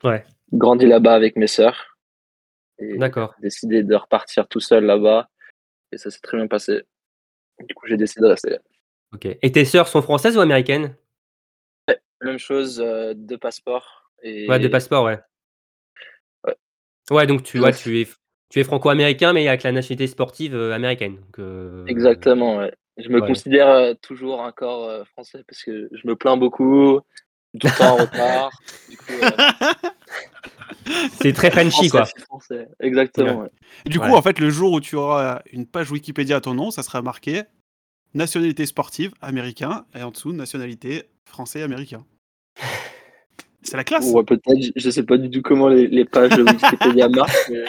Ouais. 0.03 0.23
grandi 0.53 0.85
là-bas 0.85 1.13
avec 1.13 1.35
mes 1.35 1.47
sœurs 1.47 1.97
et 2.77 2.97
D'accord. 2.97 3.35
décidé 3.39 3.83
de 3.83 3.95
repartir 3.95 4.47
tout 4.47 4.61
seul 4.61 4.85
là-bas 4.85 5.29
et 5.91 5.97
ça 5.97 6.09
s'est 6.11 6.21
très 6.21 6.37
bien 6.37 6.47
passé. 6.47 6.83
Du 7.67 7.73
coup, 7.75 7.87
j'ai 7.87 7.97
décidé 7.97 8.21
de 8.21 8.29
rester. 8.29 8.57
Ok. 9.13 9.25
Et 9.25 9.51
tes 9.51 9.65
sœurs 9.65 9.87
sont 9.87 10.01
françaises 10.01 10.37
ou 10.37 10.39
américaines? 10.39 10.95
Même 12.21 12.37
chose, 12.37 12.77
deux 13.15 13.37
passeports 13.37 14.08
et 14.23 14.47
Ouais, 14.49 14.59
de 14.59 14.67
passeport, 14.67 15.05
ouais. 15.05 15.19
Ouais. 16.45 16.55
Ouais, 17.11 17.27
donc 17.27 17.43
tu, 17.43 17.59
ouais, 17.59 17.73
tu 17.73 18.01
es, 18.01 18.07
tu 18.49 18.59
es 18.59 18.63
franco-américain, 18.63 19.33
mais 19.33 19.47
avec 19.47 19.63
la 19.63 19.71
nationalité 19.71 20.07
sportive 20.07 20.55
euh, 20.55 20.73
américaine. 20.73 21.15
Donc, 21.15 21.39
euh, 21.39 21.85
Exactement, 21.87 22.57
ouais. 22.57 22.73
Je 22.97 23.09
me 23.09 23.21
Ouais. 23.21 23.27
considère 23.27 23.67
euh, 23.69 23.93
toujours 24.01 24.39
encore 24.41 24.83
euh, 24.89 25.03
français 25.05 25.43
parce 25.47 25.63
que 25.63 25.87
je 25.91 26.07
me 26.07 26.15
plains 26.15 26.35
beaucoup, 26.37 26.99
tout 27.59 27.67
le 27.67 27.77
temps 27.77 27.93
en 27.93 27.95
retard. 27.97 28.51
Euh, 29.09 29.29
C'est 31.21 31.33
très 31.33 31.51
Frenchy, 31.51 31.89
français, 31.89 32.13
quoi. 32.15 32.23
français. 32.25 32.67
Exactement, 32.79 33.41
ouais. 33.41 33.49
Du 33.85 33.99
coup, 33.99 34.05
Ouais. 34.07 34.13
en 34.15 34.21
fait, 34.21 34.39
le 34.39 34.49
jour 34.49 34.71
où 34.73 34.81
tu 34.81 34.95
auras 34.95 35.41
une 35.51 35.65
page 35.67 35.91
Wikipédia 35.91 36.37
à 36.37 36.41
ton 36.41 36.53
nom, 36.55 36.71
ça 36.71 36.83
sera 36.83 37.01
marqué 37.01 37.43
nationalité 38.13 38.65
sportive 38.65 39.13
américain 39.21 39.85
et 39.95 40.01
en 40.01 40.09
dessous 40.11 40.33
nationalité 40.33 41.03
français 41.25 41.61
américain. 41.61 42.05
C'est 43.61 43.75
la 43.77 43.83
classe. 43.83 44.05
Ouais, 44.11 44.23
peut-être, 44.23 44.71
je- 44.75 44.89
sais 44.89 45.03
pas 45.03 45.17
du 45.17 45.29
tout 45.29 45.41
comment 45.41 45.67
les, 45.67 45.87
les 45.87 46.05
pages 46.05 46.31
de 46.35 46.43
Wikipédia 46.43 47.09
marchent, 47.09 47.49
mais 47.49 47.65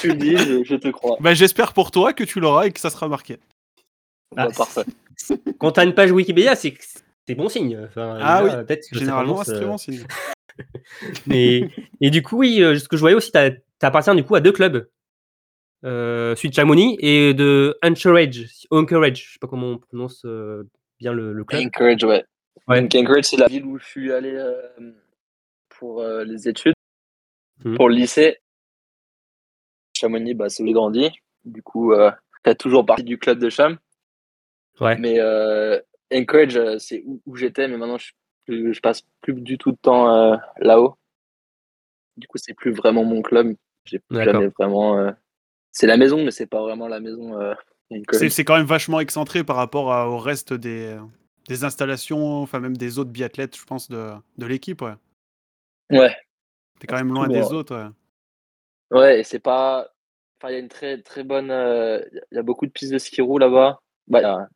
tu 0.00 0.08
le 0.08 0.14
dis, 0.14 0.36
je, 0.36 0.62
je 0.64 0.76
te 0.76 0.88
crois. 0.88 1.16
Bah, 1.20 1.34
j'espère 1.34 1.72
pour 1.72 1.90
toi 1.90 2.12
que 2.12 2.24
tu 2.24 2.38
l'auras 2.40 2.66
et 2.66 2.70
que 2.72 2.80
ça 2.80 2.90
sera 2.90 3.08
marqué. 3.08 3.38
Ah, 4.36 4.46
Bah, 4.46 4.52
parfait. 4.56 4.84
Quand 5.58 5.72
tu 5.72 5.80
as 5.80 5.84
une 5.84 5.94
page 5.94 6.12
Wikipédia, 6.12 6.54
c'est 6.54 6.74
bon 7.36 7.48
signe. 7.48 7.78
Enfin, 7.84 8.18
Ah 8.20 8.42
que 8.42 8.50
ça 8.74 8.98
Généralement, 8.98 9.42
c'est 9.44 9.52
très 9.54 9.64
euh, 9.64 9.68
bon 9.68 9.78
signe. 9.78 10.04
Et, 11.30 11.68
et 12.00 12.10
du 12.10 12.20
coup, 12.22 12.38
oui, 12.38 12.60
euh, 12.62 12.76
ce 12.76 12.88
que 12.88 12.96
je 12.96 13.00
voyais 13.00 13.14
aussi, 13.16 13.30
tu 13.30 13.38
appartiens 13.82 14.16
du 14.16 14.24
coup 14.24 14.34
à 14.34 14.40
deux 14.40 14.50
clubs. 14.50 14.88
Euh, 15.84 16.34
celui 16.34 16.48
de 16.48 16.54
Chamonix 16.54 16.96
et 17.00 17.32
de 17.34 17.78
Anchorage. 17.84 18.46
Anchorage, 18.72 19.24
je 19.24 19.32
sais 19.34 19.38
pas 19.40 19.46
comment 19.46 19.68
on 19.68 19.78
prononce 19.78 20.22
euh, 20.24 20.64
bien 20.98 21.12
le, 21.12 21.32
le 21.32 21.44
club. 21.44 21.62
Anchorage, 21.64 22.02
ouais. 22.02 22.24
Ouais. 22.66 22.80
Anchorage, 22.94 23.24
c'est 23.24 23.36
la 23.36 23.46
ville 23.46 23.64
où 23.64 23.78
je 23.78 23.84
suis 23.84 24.12
allé 24.12 24.32
euh, 24.34 24.60
pour 25.68 26.00
euh, 26.02 26.24
les 26.24 26.48
études, 26.48 26.74
Mhm. 27.64 27.76
pour 27.76 27.88
le 27.88 27.94
lycée. 27.94 28.38
Chamonix, 29.96 30.34
bah, 30.34 30.48
c'est 30.48 30.62
où 30.62 30.66
j'ai 30.66 30.72
grandi. 30.72 31.10
Du 31.44 31.62
coup, 31.62 31.92
euh, 31.92 32.10
t'as 32.42 32.54
toujours 32.54 32.84
partie 32.86 33.04
du 33.04 33.18
club 33.18 33.38
de 33.38 33.48
Cham. 33.50 33.78
Ouais. 34.80 34.96
Mais 34.96 35.18
euh, 35.18 35.80
Anchorage, 36.12 36.58
c'est 36.78 37.02
où, 37.06 37.20
où 37.26 37.36
j'étais, 37.36 37.66
mais 37.68 37.76
maintenant, 37.76 37.98
je, 37.98 38.12
je, 38.48 38.72
je 38.72 38.80
passe 38.80 39.02
plus 39.20 39.34
du 39.34 39.58
tout 39.58 39.72
de 39.72 39.78
temps 39.80 40.14
euh, 40.14 40.36
là-haut. 40.58 40.96
Du 42.16 42.26
coup, 42.28 42.38
c'est 42.38 42.54
plus 42.54 42.72
vraiment 42.72 43.04
mon 43.04 43.22
club. 43.22 43.54
J'ai 43.84 44.00
jamais 44.10 44.48
vraiment. 44.48 44.98
euh, 44.98 45.10
C'est 45.72 45.86
la 45.86 45.96
maison, 45.96 46.22
mais 46.24 46.30
c'est 46.30 46.46
pas 46.46 46.60
vraiment 46.62 46.88
la 46.88 47.00
maison. 47.00 47.40
euh. 47.40 47.54
C'est 48.12 48.28
c'est 48.28 48.44
quand 48.44 48.56
même 48.56 48.66
vachement 48.66 49.00
excentré 49.00 49.44
par 49.44 49.56
rapport 49.56 49.92
à- 49.92 50.08
au 50.10 50.18
reste 50.18 50.52
des, 50.52 50.98
des 51.48 51.64
installations, 51.64 52.42
enfin 52.42 52.60
même 52.60 52.76
des 52.76 52.98
autres 52.98 53.10
biathlètes, 53.10 53.56
je 53.56 53.64
pense, 53.64 53.88
de, 53.88 54.10
de 54.36 54.46
l'équipe. 54.46 54.82
Ouais. 54.82 54.94
Ouais. 55.90 56.16
T'es 56.78 56.86
quand 56.86 56.96
même 56.96 57.12
loin 57.12 57.26
des 57.26 57.52
autres. 57.52 57.74
ouais. 57.74 57.88
Ouais, 58.98 59.20
et 59.20 59.24
c'est 59.24 59.40
pas. 59.40 59.88
Enfin, 60.40 60.50
il 60.50 60.54
y 60.54 60.56
a 60.56 60.60
une 60.60 60.68
très 60.68 61.02
très 61.02 61.24
bonne. 61.24 61.50
euh, 61.50 62.00
Il 62.30 62.36
y 62.36 62.38
a 62.38 62.42
beaucoup 62.42 62.66
de 62.66 62.70
pistes 62.70 62.92
de 62.92 62.98
ski 62.98 63.20
roue 63.20 63.38
là-bas. 63.38 63.80
Bah, 64.06 64.46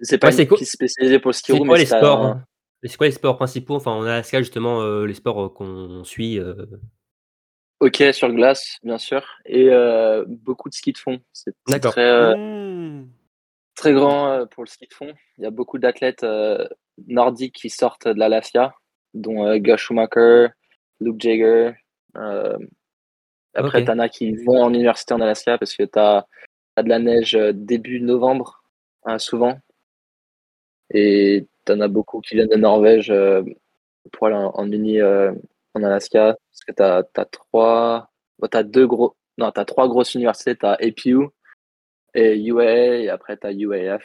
c'est 0.00 0.18
pas 0.18 0.30
une 0.34 0.46
quoi- 0.46 0.58
piste 0.58 0.72
spécialisée 0.72 1.18
pour 1.18 1.30
le 1.30 1.32
ski 1.34 1.52
C'est 1.52 1.58
roue, 1.58 1.64
quoi 1.64 1.74
mais 1.74 1.80
les 1.80 1.86
c'est 1.86 1.96
sports 1.96 2.20
un- 2.24 2.30
hein? 2.32 2.44
C'est 2.82 2.96
quoi 2.96 3.06
les 3.06 3.12
sports 3.12 3.36
principaux? 3.36 3.74
Enfin, 3.76 3.92
en 3.92 4.02
Alaska, 4.04 4.38
justement, 4.40 4.80
euh, 4.82 5.04
les 5.06 5.14
sports 5.14 5.42
euh, 5.44 5.48
qu'on 5.48 6.04
suit. 6.04 6.38
euh, 6.38 6.54
hockey 7.80 8.12
sur 8.12 8.30
glace, 8.32 8.76
bien 8.82 8.98
sûr, 8.98 9.24
et 9.46 9.68
euh, 9.70 10.24
beaucoup 10.28 10.68
de 10.68 10.74
ski 10.74 10.92
de 10.92 10.98
fond. 10.98 11.18
C'est 11.32 11.54
très, 11.64 12.00
euh, 12.10 12.36
Mmh. 12.36 13.08
Très 13.80 13.94
grand 13.94 14.28
euh, 14.28 14.46
pour 14.46 14.62
le 14.62 14.68
ski 14.68 14.86
de 14.86 14.94
fond. 14.94 15.12
Il 15.38 15.44
y 15.44 15.46
a 15.46 15.50
beaucoup 15.50 15.78
d'athlètes 15.78 16.22
euh, 16.22 16.68
nordiques 17.08 17.54
qui 17.54 17.70
sortent 17.70 18.06
de 18.08 18.18
l'Alaska, 18.18 18.74
dont 19.14 19.46
euh, 19.46 19.56
Gus 19.58 19.76
Schumacher, 19.80 20.48
Luke 21.00 21.18
Jager. 21.20 21.72
euh, 22.16 22.58
après, 23.54 23.80
Ok. 23.80 23.86
t'en 23.86 23.98
as 23.98 24.08
qui 24.08 24.36
vont 24.44 24.62
en 24.62 24.72
université 24.72 25.14
en 25.14 25.20
Alaska 25.20 25.58
parce 25.58 25.74
que 25.74 25.82
t'as 25.84 26.24
as 26.76 26.82
de 26.82 26.88
la 26.88 26.98
neige 26.98 27.32
début 27.54 28.00
novembre, 28.00 28.62
hein, 29.04 29.18
souvent. 29.18 29.58
Et 30.92 31.46
t'en 31.64 31.80
as 31.80 31.88
beaucoup 31.88 32.20
qui 32.20 32.34
viennent 32.34 32.48
de 32.48 32.56
Norvège 32.56 33.12
pour 34.12 34.26
aller 34.26 34.36
en, 34.36 34.52
euh, 34.72 35.32
en 35.74 35.82
Alaska. 35.82 36.36
Parce 36.50 36.64
que 36.66 36.72
t'as 36.72 37.02
as 37.16 37.24
trois, 37.24 38.10
bon, 38.38 38.46
t'as 38.48 38.62
deux 38.62 38.86
gros, 38.86 39.16
non, 39.38 39.50
t'as 39.50 39.64
trois 39.64 39.88
grosses 39.88 40.14
universités. 40.14 40.54
T'as 40.56 40.74
APU 40.74 41.16
et 42.14 42.36
UAA 42.42 42.96
et 42.98 43.08
après 43.08 43.36
t'as 43.36 43.52
UAF. 43.52 44.02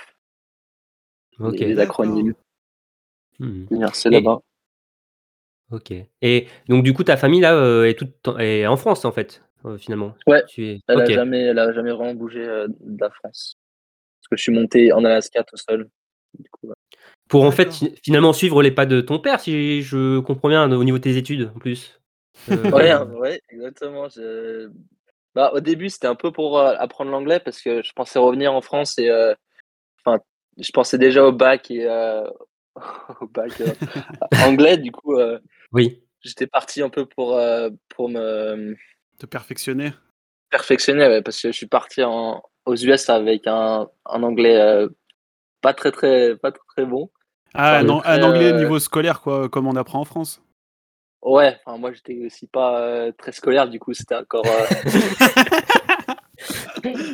Ok. 1.39 1.59
Les, 1.59 1.67
les 1.67 1.79
acronymes. 1.79 2.33
Hmm. 3.39 3.65
Et- 3.71 4.09
là-bas. 4.09 4.39
Ok. 5.71 5.93
Et 6.21 6.47
donc 6.69 6.83
du 6.83 6.93
coup, 6.93 7.03
ta 7.03 7.17
famille 7.17 7.41
là 7.41 7.55
euh, 7.55 7.85
est 7.85 7.95
toute 7.95 8.13
est 8.39 8.65
en 8.67 8.77
France 8.77 9.03
en 9.03 9.11
fait, 9.11 9.43
euh, 9.65 9.77
finalement. 9.77 10.15
Ouais. 10.27 10.43
Tu 10.47 10.65
es. 10.67 10.79
Elle 10.87 10.97
Ok. 10.99 11.09
a 11.09 11.13
jamais, 11.13 11.41
elle 11.41 11.59
a 11.59 11.73
jamais 11.73 11.91
vraiment 11.91 12.13
bougé 12.13 12.45
euh, 12.47 12.67
de 12.79 13.01
la 13.01 13.09
France. 13.09 13.57
Parce 14.21 14.27
que 14.29 14.37
je 14.37 14.41
suis 14.43 14.51
monté 14.53 14.93
en 14.93 15.03
Alaska 15.03 15.43
tout 15.43 15.57
seul. 15.57 15.89
Du 16.37 16.49
coup, 16.49 16.67
ouais. 16.67 16.75
Pour 17.27 17.43
en 17.43 17.51
fait 17.51 17.73
finalement 18.03 18.33
suivre 18.33 18.61
les 18.61 18.71
pas 18.71 18.85
de 18.85 19.01
ton 19.01 19.19
père, 19.19 19.39
si 19.39 19.81
je 19.81 20.19
comprends 20.19 20.49
bien 20.49 20.71
au 20.71 20.83
niveau 20.83 20.97
de 20.99 21.03
tes 21.03 21.17
études 21.17 21.51
en 21.55 21.59
plus. 21.59 21.99
Euh, 22.51 22.71
Ouais, 22.71 22.93
ouais, 23.19 23.41
exactement. 23.49 24.07
je- 24.09 24.69
Bah, 25.35 25.51
au 25.53 25.59
début, 25.59 25.89
c'était 25.89 26.07
un 26.07 26.15
peu 26.15 26.31
pour 26.31 26.57
euh, 26.57 26.73
apprendre 26.79 27.11
l'anglais 27.11 27.39
parce 27.41 27.61
que 27.61 27.83
je 27.83 27.91
pensais 27.93 28.17
revenir 28.19 28.53
en 28.53 28.61
France 28.61 28.97
et 28.97 29.09
euh, 29.09 29.33
enfin, 30.05 30.19
je 30.57 30.71
pensais 30.71 30.97
déjà 30.97 31.25
au 31.25 31.33
bac 31.33 31.69
et 31.69 31.85
euh, 31.85 32.25
au 33.21 33.27
bac 33.27 33.51
euh, 33.61 33.73
anglais. 34.45 34.77
Du 34.77 34.91
coup, 34.93 35.17
euh, 35.17 35.39
Oui. 35.73 36.01
j'étais 36.21 36.47
parti 36.47 36.81
un 36.81 36.89
peu 36.89 37.05
pour 37.05 37.35
euh, 37.37 37.69
pour 37.89 38.07
me 38.09 38.75
Te 39.19 39.25
perfectionner. 39.25 39.91
perfectionner 40.49 41.05
ouais, 41.07 41.21
parce 41.21 41.41
que 41.41 41.51
je 41.51 41.57
suis 41.57 41.67
parti 41.67 42.01
en, 42.01 42.41
aux 42.65 42.75
US 42.75 43.09
avec 43.09 43.45
un, 43.45 43.89
un 44.05 44.23
anglais 44.23 44.55
euh, 44.59 44.87
pas 45.61 45.73
très 45.73 45.91
très 45.91 46.37
pas 46.37 46.51
très, 46.53 46.63
très 46.75 46.85
bon. 46.85 47.11
Ah, 47.53 47.75
Enfin, 47.79 47.83
non, 47.83 47.99
très, 47.99 48.19
un 48.19 48.23
anglais 48.23 48.51
euh, 48.53 48.57
niveau 48.59 48.79
scolaire, 48.79 49.19
quoi, 49.21 49.49
comme 49.49 49.67
on 49.67 49.75
apprend 49.75 49.99
en 49.99 50.05
France. 50.05 50.41
Ouais, 51.25 51.57
enfin, 51.65 51.77
moi 51.79 51.91
j'étais 51.91 52.23
aussi 52.25 52.45
pas 52.45 52.79
euh, 52.81 53.11
très 53.17 53.31
scolaire, 53.31 53.67
du 53.67 53.79
coup 53.79 53.93
c'était 53.95 54.13
encore. 54.15 54.45
euh, 54.45 54.65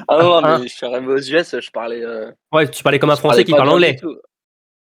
ah 0.07 0.17
non, 0.21 0.35
Hein 0.43 0.59
mais 0.59 0.67
je 0.67 0.73
suis 0.75 0.85
arrivé 0.85 1.07
aux 1.07 1.17
US, 1.17 1.59
je 1.59 1.71
parlais. 1.71 2.03
euh, 2.03 2.29
Ouais, 2.51 2.69
tu 2.69 2.83
parlais 2.83 2.99
comme 2.99 3.09
un 3.09 3.15
je 3.15 3.19
Français 3.21 3.45
qui 3.45 3.51
parle 3.51 3.69
anglais. 3.69 3.97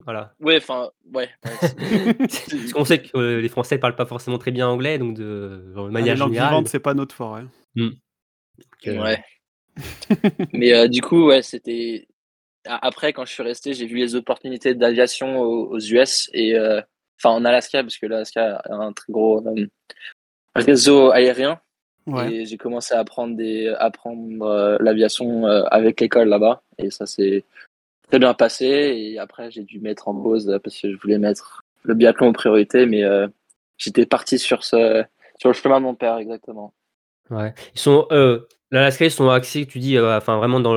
Voilà. 0.05 0.33
Ouais, 0.39 0.57
enfin, 0.57 0.89
ouais. 1.13 1.29
Parce 1.43 2.71
qu'on 2.73 2.85
sait 2.85 3.01
que 3.01 3.17
euh, 3.17 3.41
les 3.41 3.49
Français 3.49 3.77
parlent 3.77 3.95
pas 3.97 4.05
forcément 4.05 4.37
très 4.37 4.51
bien 4.51 4.67
anglais, 4.69 4.97
donc 4.97 5.15
de, 5.17 5.65
de 5.67 5.73
Ah, 5.77 5.91
manière 5.91 6.13
les 6.15 6.19
langues 6.19 6.29
générale. 6.29 6.49
vivantes, 6.51 6.67
c'est 6.69 6.79
pas 6.79 6.93
notre 6.93 7.13
fort. 7.13 7.35
hein. 7.35 7.49
euh, 7.77 7.91
Ouais. 9.03 9.21
Mais 10.53 10.73
euh, 10.73 10.87
du 10.87 11.01
coup, 11.01 11.25
ouais, 11.27 11.41
c'était. 11.41 12.07
Après, 12.65 13.11
quand 13.11 13.25
je 13.25 13.33
suis 13.33 13.43
resté, 13.43 13.73
j'ai 13.73 13.85
vu 13.85 13.97
les 13.97 14.15
opportunités 14.15 14.73
d'aviation 14.75 15.39
aux, 15.41 15.67
aux 15.73 15.79
US 15.79 16.29
et. 16.33 16.57
Enfin, 17.17 17.35
en 17.35 17.45
Alaska, 17.45 17.83
parce 17.83 17.97
que 17.97 18.05
l'Alaska 18.05 18.57
a 18.57 18.73
un 18.73 18.93
très 18.93 19.11
gros 19.11 19.45
euh, 19.47 19.65
réseau 20.55 21.11
aérien. 21.11 21.59
Ouais. 22.05 22.31
Et 22.31 22.45
j'ai 22.45 22.57
commencé 22.57 22.93
à 22.93 22.99
apprendre, 22.99 23.35
des, 23.35 23.67
à 23.67 23.85
apprendre 23.85 24.45
euh, 24.45 24.77
l'aviation 24.79 25.45
euh, 25.45 25.63
avec 25.71 25.99
l'école 25.99 26.29
là-bas. 26.29 26.61
Et 26.77 26.89
ça 26.89 27.05
s'est 27.05 27.43
très 28.07 28.19
bien 28.19 28.33
passé. 28.33 28.65
Et 28.65 29.19
après, 29.19 29.51
j'ai 29.51 29.63
dû 29.63 29.79
mettre 29.79 30.07
en 30.07 30.15
pause 30.15 30.59
parce 30.63 30.79
que 30.79 30.91
je 30.91 30.97
voulais 30.97 31.17
mettre 31.17 31.63
le 31.83 31.93
biathlon 31.95 32.29
en 32.29 32.33
priorité. 32.33 32.85
Mais 32.85 33.03
euh, 33.03 33.27
j'étais 33.77 34.05
parti 34.05 34.39
sur, 34.39 34.63
ce, 34.63 35.03
sur 35.37 35.49
le 35.49 35.53
chemin 35.53 35.79
de 35.79 35.85
mon 35.85 35.95
père, 35.95 36.17
exactement. 36.17 36.73
Ouais. 37.29 37.53
Ils 37.75 37.81
sont, 37.81 38.07
euh, 38.11 38.47
l'Alaska, 38.71 39.03
ils 39.03 39.11
sont 39.11 39.29
axés, 39.29 39.65
tu 39.65 39.79
dis, 39.79 39.97
euh, 39.97 40.15
enfin 40.15 40.37
vraiment 40.37 40.61
dans 40.61 40.75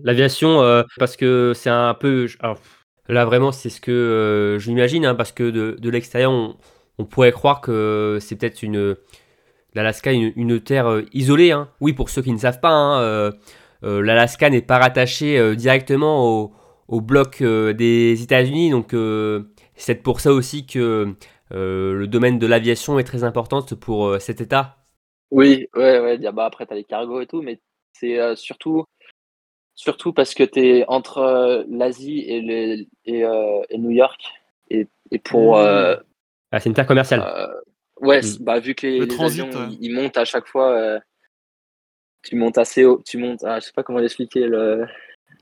l'aviation, 0.00 0.84
parce 0.96 1.16
que 1.16 1.54
c'est 1.56 1.70
un 1.70 1.94
peu. 1.94 2.28
alors, 2.38 2.60
là, 3.08 3.24
vraiment, 3.24 3.52
c'est 3.52 3.70
ce 3.70 3.80
que 3.80 3.90
euh, 3.90 5.04
hein, 5.04 5.14
parce 5.14 5.32
que 5.32 5.50
de, 5.50 5.76
de 5.78 5.90
l'extérieur, 5.90 6.32
on, 6.98 7.04
pourrait 7.04 7.32
croire 7.32 7.60
que 7.60 8.18
c'est 8.20 8.36
peut-être 8.36 8.62
une. 8.62 8.96
L'Alaska, 9.74 10.12
une, 10.12 10.32
une 10.36 10.60
terre 10.60 10.88
euh, 10.88 11.02
isolée. 11.12 11.52
hein. 11.52 11.68
Oui, 11.80 11.92
pour 11.92 12.10
ceux 12.10 12.22
qui 12.22 12.32
ne 12.32 12.38
savent 12.38 12.60
pas, 12.60 12.70
hein, 12.70 13.02
euh, 13.02 13.32
euh, 13.84 14.02
l'Alaska 14.02 14.50
n'est 14.50 14.62
pas 14.62 14.78
rattaché 14.78 15.54
directement 15.56 16.52
au, 16.88 17.00
bloc 17.00 17.42
des 17.42 18.22
États-Unis, 18.22 18.70
donc 18.70 18.94
c'est 19.74 19.94
pour 19.96 20.20
ça 20.20 20.32
aussi 20.32 20.66
que 20.66 21.14
le 21.50 22.06
domaine 22.06 22.38
de 22.38 22.46
l'aviation 22.46 22.98
est 22.98 23.04
très 23.04 23.24
important 23.24 23.62
pour 23.78 24.20
cet 24.20 24.40
État. 24.40 24.76
Oui, 25.30 25.68
ouais, 25.76 26.00
ouais. 26.00 26.18
ah 26.26 26.32
Bah, 26.32 26.46
après, 26.46 26.66
tu 26.66 26.72
as 26.72 26.76
les 26.76 26.84
cargos 26.84 27.20
et 27.20 27.26
tout. 27.26 27.42
Mais 27.42 27.60
c'est 27.92 28.18
surtout, 28.36 28.84
surtout 29.78 30.12
parce 30.12 30.34
que 30.34 30.42
tu 30.42 30.58
es 30.60 30.84
entre 30.88 31.18
euh, 31.18 31.62
l'Asie 31.70 32.24
et, 32.26 32.40
le, 32.40 32.84
et, 33.06 33.24
euh, 33.24 33.62
et 33.70 33.78
New 33.78 33.90
York. 33.90 34.20
Et, 34.70 34.88
et 35.12 35.18
pour. 35.20 35.56
Mmh. 35.56 35.60
euh, 35.60 35.96
Ah, 36.50 36.58
c'est 36.58 36.68
une 36.68 36.74
terre 36.74 36.86
commerciale. 36.86 37.22
Euh, 37.22 37.46
ouais, 38.00 38.18
Mm. 38.18 38.22
c- 38.22 38.38
bah, 38.40 38.58
vu 38.58 38.74
que 38.74 38.86
les, 38.86 38.98
Le 38.98 39.04
les 39.06 39.14
transit, 39.14 39.40
avions, 39.44 39.60
ouais. 39.60 39.68
ils, 39.80 39.86
ils 39.86 39.94
montent 39.94 40.16
à 40.18 40.24
chaque 40.24 40.46
fois, 40.48 40.72
euh, 40.76 40.98
tu 42.22 42.34
montes 42.36 42.58
assez 42.58 42.84
haut, 42.84 43.00
tu 43.06 43.18
montes, 43.18 43.44
ah, 43.44 43.60
je 43.60 43.66
sais 43.66 43.72
pas 43.72 43.82
comment 43.84 44.00
l'expliquer. 44.00 44.46
Le... 44.46 44.84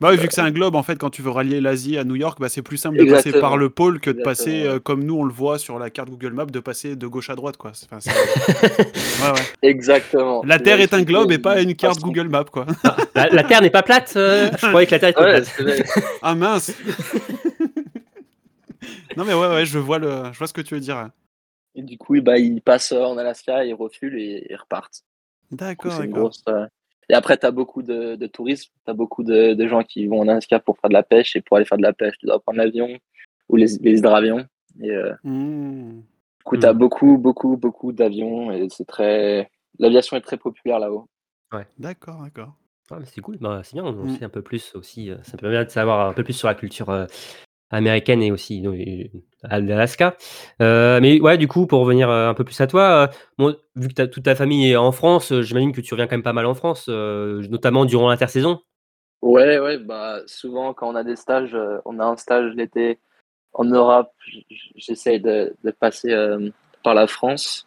Bah 0.01 0.11
oui, 0.11 0.19
vu 0.19 0.29
que 0.29 0.35
c'est 0.35 0.43
un 0.43 0.51
globe, 0.51 0.75
en 0.75 0.83
fait, 0.83 0.97
quand 0.97 1.09
tu 1.09 1.23
veux 1.23 1.31
rallier 1.31 1.59
l'Asie 1.61 1.97
à 1.97 2.05
New 2.05 2.17
York, 2.17 2.39
bah, 2.39 2.51
c'est 2.51 2.61
plus 2.61 2.77
simple 2.77 2.99
de 2.99 3.11
passer 3.11 3.33
par 3.33 3.57
le 3.57 3.71
pôle 3.71 3.99
que 3.99 4.11
de 4.11 4.19
Exactement, 4.19 4.25
passer, 4.53 4.67
euh, 4.67 4.79
comme 4.79 5.05
nous 5.05 5.15
on 5.17 5.25
le 5.25 5.33
voit 5.33 5.59
sur 5.59 5.79
la 5.79 5.89
carte 5.89 6.11
Google 6.11 6.35
Maps, 6.35 6.45
de 6.45 6.61
passer 6.61 6.97
de 6.97 7.07
gauche 7.07 7.31
à 7.31 7.35
droite. 7.35 7.57
Quoi. 7.57 7.71
C'est- 7.73 7.87
enfin, 7.91 8.01
c'est- 8.01 8.11
ouais, 9.25 9.31
ouais. 9.33 9.41
Exactement. 9.63 10.43
La 10.45 10.59
Terre 10.59 10.81
est 10.81 10.93
un 10.93 11.03
globe 11.03 11.33
et 11.33 11.39
pas 11.39 11.63
une 11.63 11.75
carte 11.75 12.01
Google 12.01 12.29
Maps. 12.29 12.45
Quoi. 12.45 12.67
La, 13.15 13.29
la 13.29 13.45
Terre 13.45 13.63
n'est 13.63 13.71
pas 13.71 13.83
plate 13.83 14.13
euh, 14.17 14.51
Je 14.61 14.67
croyais 14.67 14.87
que 14.87 14.93
la 14.95 14.99
Terre 14.99 15.09
était 15.11 15.21
Ouais, 15.23 15.41
plate. 15.41 15.85
Ah 16.21 16.35
mince 16.35 16.73
Non 19.17 19.25
mais 19.25 19.33
ouais, 19.33 19.49
ouais, 19.49 19.65
je 19.67 19.79
vois, 19.79 19.99
le... 19.99 20.25
je 20.33 20.39
vois 20.39 20.47
ce 20.47 20.53
que 20.53 20.61
tu 20.61 20.75
veux 20.75 20.81
dire. 20.81 21.09
Et 21.75 21.83
du 21.83 21.97
coup, 21.97 22.21
bah, 22.21 22.39
ils 22.39 22.61
passent 22.61 22.93
euh, 22.93 23.03
en 23.03 23.17
Alaska, 23.17 23.65
ils 23.65 23.75
refulent 23.75 24.19
et 24.19 24.47
ils 24.51 24.57
repartent. 24.57 25.03
D'accord, 25.51 25.93
c'est 25.93 26.05
une 26.05 26.11
d'accord. 26.11 26.25
grosse, 26.25 26.43
euh, 26.49 26.67
Et 27.09 27.15
après, 27.15 27.37
tu 27.39 27.47
as 27.47 27.51
beaucoup 27.53 27.83
de, 27.83 28.17
de 28.17 28.27
tourisme, 28.27 28.73
tu 28.85 28.91
as 28.91 28.95
beaucoup 28.95 29.23
de, 29.23 29.55
de 29.55 29.69
gens 29.69 29.83
qui 29.85 30.07
vont 30.07 30.21
en 30.21 30.29
Alaska 30.29 30.59
pour 30.59 30.77
faire 30.79 30.89
de 30.89 30.95
la 30.95 31.03
pêche. 31.05 31.37
Et 31.37 31.41
pour 31.41 31.57
aller 31.57 31.67
faire 31.67 31.79
de 31.79 31.83
la 31.83 31.93
pêche, 31.93 32.17
tu 32.19 32.27
dois 32.27 32.41
prendre 32.41 32.59
l'avion 32.59 32.89
ou 33.49 33.57
les, 33.57 33.67
les 33.81 33.99
hydravions. 33.99 34.45
Et 34.83 34.91
euh, 34.91 35.13
Mmh. 35.23 36.01
du 36.01 36.45
coup, 36.45 36.57
tu 36.57 36.67
as 36.67 36.73
beaucoup, 36.73 37.17
beaucoup, 37.19 37.57
beaucoup 37.57 37.93
d'avions. 37.93 38.51
Et 38.53 38.69
c'est 38.71 38.85
très. 38.87 39.51
L'aviation 39.79 40.17
est 40.17 40.21
très 40.23 40.37
populaire 40.37 40.79
là-haut. 40.79 41.07
D'accord, 41.79 42.23
d'accord. 42.23 42.53
Ah, 42.91 42.99
c'est 43.05 43.21
cool, 43.21 43.37
bah, 43.41 43.63
c'est 43.65 43.75
bien, 43.75 43.85
on 43.85 43.93
Mm. 44.05 44.09
sait 44.11 44.25
un 44.25 44.29
peu 44.29 44.43
plus 44.43 44.75
aussi. 44.75 45.11
euh, 45.11 45.17
Ça 45.23 45.37
permet 45.37 45.65
de 45.65 45.71
savoir 45.71 46.09
un 46.09 46.13
peu 46.13 46.23
plus 46.23 46.35
sur 46.35 46.47
la 46.49 46.55
culture 46.55 46.91
euh, 46.91 47.07
américaine 47.71 48.23
et 48.23 48.31
aussi 48.31 48.65
à 49.43 49.61
l'Alaska. 49.61 50.17
Euh, 50.63 51.01
mais 51.01 51.21
ouais, 51.21 51.39
du 51.39 51.49
coup, 51.49 51.67
pour 51.67 51.81
revenir 51.81 52.09
euh, 52.11 52.29
un 52.29 52.35
peu 52.35 52.45
plus 52.45 52.61
à 52.61 52.67
toi, 52.67 52.83
euh, 52.83 53.07
bon, 53.39 53.57
vu 53.75 53.89
que 53.89 54.03
toute 54.03 54.25
ta 54.25 54.35
famille 54.35 54.71
est 54.71 54.77
en 54.77 54.93
France, 54.93 55.33
euh, 55.33 55.43
j'imagine 55.43 55.73
que 55.73 55.81
tu 55.81 55.95
reviens 55.95 56.07
quand 56.07 56.17
même 56.17 56.23
pas 56.23 56.33
mal 56.33 56.47
en 56.47 56.55
France, 56.55 56.89
notamment 56.89 57.85
durant 57.85 58.09
l'intersaison. 58.09 58.61
Ouais, 59.23 59.59
ouais, 59.59 59.79
bah 59.79 60.21
souvent 60.27 60.75
quand 60.75 60.89
on 60.89 60.95
a 60.95 61.03
des 61.03 61.17
stages, 61.17 61.57
on 61.85 61.99
a 61.99 62.05
un 62.05 62.17
stage 62.17 62.55
l'été 62.55 62.99
en 63.55 63.65
Europe, 63.65 64.13
j'essaye 64.77 65.21
de, 65.21 65.55
de 65.65 65.71
passer 65.71 66.15
par 66.85 66.95
la 66.95 67.07
France. 67.07 67.67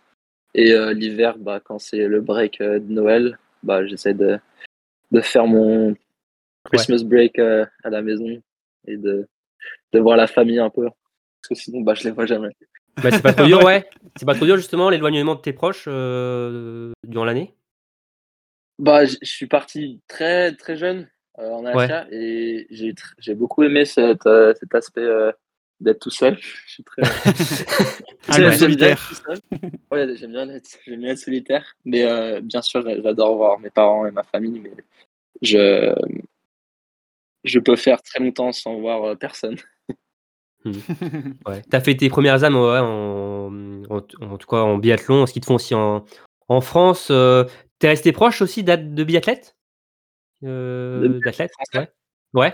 Et 0.53 0.74
l'hiver, 0.94 1.38
bah, 1.38 1.60
quand 1.60 1.79
c'est 1.79 2.08
le 2.08 2.22
break 2.22 2.62
de 2.62 2.91
Noël, 2.91 3.39
bah, 3.63 3.86
j'essaie 3.86 4.13
de, 4.13 4.39
de 5.12 5.22
faire 5.22 5.48
mon 5.48 5.96
Christmas 6.65 7.03
break 7.03 7.39
à 7.39 7.89
la 7.89 8.01
maison 8.03 8.41
et 8.88 8.98
de, 8.98 9.27
de 9.93 10.00
voir 10.00 10.17
la 10.17 10.27
famille 10.27 10.60
un 10.60 10.69
peu. 10.69 10.84
Parce 10.84 11.50
que 11.50 11.55
sinon, 11.55 11.81
bah, 11.81 11.93
je 11.93 12.03
les 12.03 12.12
vois 12.12 12.25
jamais. 12.25 12.50
Bah, 13.01 13.12
c'est 13.12 13.22
pas 13.22 13.34
trop 13.34 13.46
dur, 13.46 13.63
ouais. 13.63 13.89
C'est 14.17 14.25
pas 14.25 14.36
trop 14.36 14.46
dur 14.46 14.58
justement 14.58 14.89
l'éloignement 14.89 15.36
de 15.36 15.41
tes 15.41 15.53
proches 15.53 15.86
euh, 15.88 16.91
durant 17.08 17.25
l'année? 17.25 17.53
Bah, 18.77 19.05
je 19.05 19.17
suis 19.24 19.48
parti 19.48 20.00
très 20.08 20.55
très 20.55 20.77
jeune 20.77 21.10
euh, 21.38 21.50
en 21.51 21.65
Alaska 21.65 22.08
et 22.12 22.67
j'ai 22.69 23.36
beaucoup 23.36 23.63
aimé 23.63 23.86
cet, 23.86 24.25
euh, 24.25 24.53
cet 24.58 24.74
aspect 24.74 25.01
euh, 25.01 25.31
d'être 25.81 26.00
tout 26.00 26.10
seul. 26.10 26.38
Je 26.65 26.72
suis 26.72 26.84
très, 26.84 27.01
Ah, 28.29 28.51
J'aime 28.58 28.75
bien 28.75 28.89
être 28.89 29.08
tout 29.10 29.15
seul. 29.15 29.39
Ouais, 29.91 30.15
j'aime 30.15 30.31
bien 30.31 30.50
être, 30.50 30.69
j'aime 30.86 31.00
bien 31.01 31.12
être 31.12 31.17
solitaire. 31.17 31.75
Mais 31.84 32.03
euh, 32.03 32.41
bien 32.41 32.62
sûr, 32.62 32.81
j'a- 32.84 33.01
j'adore 33.01 33.36
voir 33.36 33.60
mes 33.60 33.69
parents 33.69 34.05
et 34.05 34.12
ma 34.12 34.24
famille, 34.24 34.60
mais 34.60 34.72
je, 35.41 35.93
je 37.43 37.60
peux 37.60 37.75
faire 37.75 38.01
très 38.01 38.19
longtemps 38.19 38.51
sans 38.51 38.79
voir 38.79 39.03
euh, 39.03 39.15
Ouais. 41.48 41.62
T'as 41.70 41.80
fait 41.80 41.96
tes 41.96 42.10
premières 42.10 42.44
âmes 42.44 42.56
ouais, 42.56 42.80
en, 42.80 43.84
en, 43.89 43.98
en 44.22 44.38
tout 44.38 44.48
cas 44.48 44.58
en 44.58 44.78
biathlon, 44.78 45.25
ce 45.25 45.34
qu'ils 45.34 45.42
te 45.42 45.46
font 45.48 45.56
aussi 45.56 45.74
en, 45.75 46.06
en 46.48 46.62
France. 46.62 47.08
euh, 47.12 47.46
T'es 47.80 47.88
resté 47.88 48.12
proche 48.12 48.42
aussi 48.42 48.63
de 48.63 49.04
biathlètes 49.04 49.56
euh, 50.44 51.08
De 51.08 51.22
français 51.32 51.50
Ouais. 51.74 51.89
Ouais. 52.34 52.54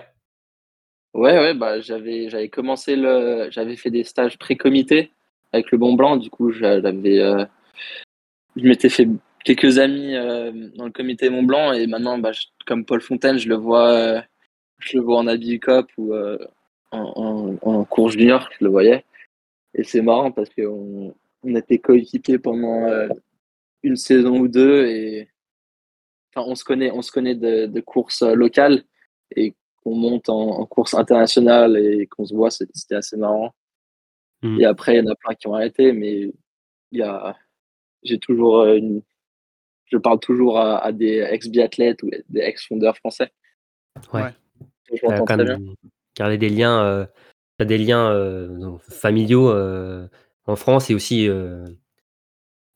Ouais, 1.16 1.38
ouais, 1.40 1.54
bah, 1.54 1.80
j'avais, 1.82 2.30
j'avais 2.30 2.50
commencé 2.50 2.96
le, 2.96 3.48
j'avais 3.50 3.78
fait 3.78 3.90
des 3.90 4.04
stages 4.04 4.38
pré-comité 4.38 5.12
avec 5.54 5.72
le 5.72 5.78
Bon 5.78 5.94
Blanc. 5.94 6.18
Du 6.18 6.30
coup, 6.30 6.52
j'avais, 6.52 7.20
euh, 7.20 7.46
je 8.56 8.64
m'étais 8.68 8.90
fait 8.90 9.08
quelques 9.44 9.80
amis 9.80 10.16
euh, 10.16 10.52
dans 10.76 10.86
le 10.86 10.92
comité 10.92 11.30
Mont 11.30 11.44
Blanc 11.44 11.72
et 11.72 11.88
maintenant, 11.88 12.18
bah, 12.18 12.34
je- 12.34 12.48
comme 12.66 12.86
Paul 12.86 13.02
Fontaine, 13.02 13.38
je 13.38 13.48
le 13.48 13.56
vois, 13.56 13.90
euh, 13.92 14.22
je 14.80 14.98
le 14.98 15.04
vois 15.04 15.18
en 15.18 15.28
habit 15.28 15.60
cop 15.60 15.90
ou, 15.98 16.14
euh, 16.14 16.38
en, 16.92 17.58
en, 17.62 17.70
en 17.70 17.86
course 17.86 18.14
junior, 18.14 18.50
je 18.58 18.66
le 18.66 18.72
voyais. 18.72 19.06
Et 19.74 19.84
c'est 19.84 20.02
marrant 20.02 20.32
parce 20.32 20.50
qu'on 20.50 21.14
on 21.44 21.56
était 21.56 21.80
coéquipiers 21.80 22.40
pendant 22.40 22.88
euh, 22.88 23.08
une 23.84 23.98
saison 23.98 24.40
ou 24.40 24.48
deux 24.48 24.86
et 24.86 25.30
enfin, 26.34 26.50
on 26.50 26.56
se 26.56 26.64
connaît, 26.64 26.92
on 26.92 27.02
se 27.02 27.12
connaît 27.12 27.36
de, 27.36 27.66
de 27.66 27.82
courses 27.82 28.22
euh, 28.22 28.34
locales 28.34 28.84
et 29.36 29.54
qu'on 29.84 29.96
monte 29.96 30.30
en, 30.30 30.60
en 30.60 30.66
course 30.66 30.94
internationale 30.94 31.78
et 31.78 32.08
qu'on 32.08 32.26
se 32.26 32.34
voit, 32.34 32.50
c'était 32.50 32.96
assez 32.96 33.18
marrant. 33.18 33.54
Mhm. 34.42 34.62
Et 34.62 34.66
après, 34.66 34.96
il 34.96 35.04
y 35.06 35.08
en 35.08 35.12
a 35.12 35.16
plein 35.16 35.36
qui 35.36 35.48
ont 35.48 35.54
arrêté, 35.56 35.92
mais 35.92 36.32
il 36.92 37.00
y 37.00 37.04
a, 37.04 37.36
j'ai 38.04 38.18
toujours 38.18 38.62
euh, 38.62 38.76
une, 38.76 39.02
je 39.86 39.98
parle 39.98 40.20
toujours 40.20 40.58
à, 40.60 40.80
à 40.84 40.92
des 40.92 41.20
ex-biathlètes 41.20 42.02
ou 42.04 42.10
des 42.10 42.40
ex-fondeurs 42.40 42.98
français. 42.98 43.32
Ouais. 44.14 44.32
Je 44.92 45.06
m'entends 45.06 45.26
quand 45.26 45.38
très 45.38 45.46
bien. 45.46 45.60
Gardé 46.16 46.38
des 46.38 46.50
liens, 46.50 46.84
euh, 46.84 47.06
des 47.60 47.78
liens 47.78 48.10
euh, 48.12 48.78
familiaux 48.90 49.50
euh, 49.50 50.08
en 50.46 50.56
France 50.56 50.90
et 50.90 50.96
aussi 50.96 51.30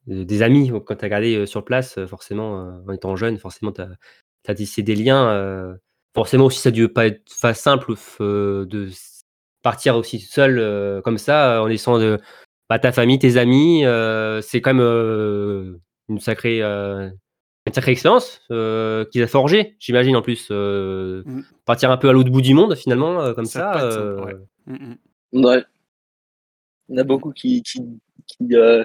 des 0.06 0.42
amis. 0.42 0.72
Quand 0.86 0.96
tu 0.96 1.04
as 1.04 1.08
gardé 1.08 1.46
sur 1.46 1.64
place, 1.64 2.04
forcément, 2.06 2.82
en 2.86 2.92
étant 2.92 3.16
jeune, 3.16 3.38
forcément, 3.38 3.72
tu 3.72 3.82
as, 3.82 4.54
des 4.54 4.94
liens. 4.96 5.76
forcément 6.14 6.46
aussi, 6.46 6.58
ça 6.58 6.70
ne 6.70 6.74
dû 6.74 6.88
pas 6.88 7.06
être 7.06 7.22
fa- 7.32 7.54
simple 7.54 7.94
de 8.18 8.88
partir 9.62 9.96
aussi 9.96 10.18
seul 10.18 11.02
comme 11.02 11.18
ça, 11.18 11.62
en 11.62 11.66
laissant 11.66 11.98
de, 11.98 12.18
bah, 12.68 12.78
ta 12.80 12.90
famille, 12.90 13.18
tes 13.18 13.36
amis. 13.36 13.84
c'est 14.42 14.60
quand 14.60 14.74
même 14.74 15.78
une 16.08 16.18
sacrée... 16.18 16.60
une 17.66 17.72
sacrée 17.74 17.92
expérience 17.92 18.42
euh, 18.50 19.04
qu'ils 19.06 19.22
a 19.22 19.26
forgé, 19.26 19.76
j'imagine 19.78 20.16
en 20.16 20.22
plus. 20.22 20.48
euh, 20.50 21.22
Mm. 21.26 21.42
Partir 21.66 21.90
un 21.90 21.96
peu 21.98 22.08
à 22.08 22.12
l'autre 22.12 22.30
bout 22.30 22.40
du 22.40 22.54
monde 22.54 22.74
finalement, 22.74 23.20
euh, 23.20 23.34
comme 23.34 23.44
Ça 23.44 23.72
ça. 23.72 23.84
être 23.86 23.92
simple, 23.92 24.24
ouais. 24.24 24.34
Mm, 24.66 24.96
mm. 25.32 25.44
Ouais. 25.44 25.64
Il 26.88 26.96
y 26.96 26.98
en 26.98 27.02
a 27.02 27.04
beaucoup 27.04 27.32
qui, 27.32 27.62
qui, 27.62 27.80
qui, 28.26 28.54
euh, 28.56 28.84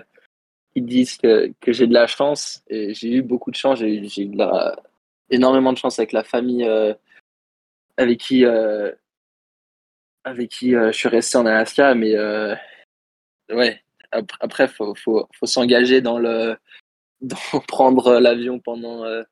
qui 0.73 0.81
disent 0.81 1.17
que, 1.17 1.51
que 1.61 1.71
j'ai 1.71 1.87
de 1.87 1.93
la 1.93 2.05
chance 2.07 2.61
et 2.67 2.93
j'ai 2.93 3.15
eu 3.15 3.21
beaucoup 3.21 3.49
de 3.49 3.55
chance. 3.55 3.79
J'ai 3.79 3.95
eu 4.21 4.25
de 4.27 4.37
la- 4.37 4.75
énormément 5.29 5.73
de 5.73 5.77
chance 5.77 5.97
avec 5.97 6.11
la 6.11 6.23
famille 6.23 6.63
euh, 6.65 6.93
avec 7.97 8.19
qui, 8.19 8.45
euh, 8.45 8.91
avec 10.23 10.49
qui 10.51 10.75
euh, 10.75 10.91
je 10.91 10.97
suis 10.97 11.09
resté 11.09 11.37
en 11.37 11.45
Alaska. 11.47 11.95
Mais 11.95 12.15
euh, 12.15 12.53
ouais, 13.49 13.81
ap- 14.11 14.31
après, 14.39 14.65
il 14.65 14.69
faut, 14.69 14.93
faut, 14.95 15.27
faut 15.33 15.45
s'engager 15.47 16.01
dans 16.01 16.19
le 16.19 16.57
dans 17.21 17.59
prendre 17.67 18.19
l'avion 18.19 18.59
pendant 18.59 19.03
euh, 19.03 19.23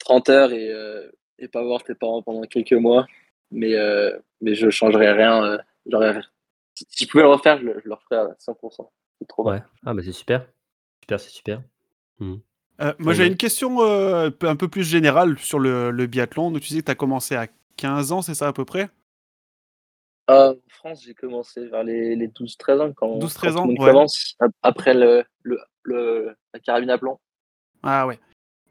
30 0.00 0.28
heures 0.30 0.52
et, 0.52 0.70
euh, 0.70 1.10
et 1.38 1.48
pas 1.48 1.62
voir 1.62 1.82
tes 1.82 1.94
parents 1.94 2.22
pendant 2.22 2.42
quelques 2.42 2.72
mois. 2.72 3.06
Mais, 3.50 3.74
euh, 3.74 4.18
mais 4.40 4.54
je 4.54 4.70
changerais 4.70 5.12
rien. 5.12 5.44
euh, 5.44 5.58
si 6.74 6.86
si 6.88 7.04
je 7.04 7.10
pouvais 7.10 7.22
le 7.24 7.30
refaire, 7.30 7.58
je 7.58 7.64
le, 7.64 7.80
je 7.84 7.88
le 7.88 7.94
referais 7.94 8.16
à 8.16 8.34
100%. 8.38 8.90
C'est 9.18 9.28
trop 9.28 9.44
bien. 9.44 9.52
Ouais. 9.52 9.62
Ah 9.84 9.94
bah 9.94 10.02
c'est 10.04 10.12
super. 10.12 10.46
Super, 11.02 11.20
c'est 11.20 11.30
super. 11.30 11.62
Mhm. 12.18 12.40
Euh, 12.80 12.92
moi, 12.98 13.12
j'ai 13.12 13.26
une 13.26 13.36
question 13.36 13.82
euh, 13.82 14.30
un 14.40 14.56
peu- 14.56 14.68
plus 14.68 14.82
générale 14.82 15.38
sur 15.38 15.58
le, 15.58 15.90
le 15.90 16.06
biathlon. 16.06 16.50
Donc, 16.50 16.62
tu 16.62 16.68
disais 16.68 16.80
que 16.80 16.86
tu 16.86 16.90
as 16.90 16.96
commencé 16.96 17.36
à 17.36 17.46
15 17.76 18.10
ans, 18.12 18.22
c'est 18.22 18.34
ça 18.34 18.48
à 18.48 18.52
peu 18.52 18.64
près? 18.64 18.88
Euh, 20.30 20.52
en 20.52 20.56
France, 20.70 21.02
j'ai 21.04 21.14
commencé 21.14 21.66
vers 21.66 21.84
les, 21.84 22.16
les 22.16 22.28
12-13 22.28 22.80
ans 22.80 22.92
quand, 22.92 23.18
12-13 23.18 23.34
quand 23.34 23.52
tout 23.52 23.58
ans, 23.58 23.62
le 23.62 23.68
monde 23.68 23.78
ouais. 23.80 23.90
commence, 23.92 24.34
ap- 24.40 24.52
après 24.62 24.94
le, 24.94 25.24
le, 25.42 25.60
le- 25.84 26.34
la 26.54 26.60
carabine 26.60 26.90
à 26.90 26.98
plomb. 26.98 27.18
Ah 27.82 28.06
ouais, 28.06 28.18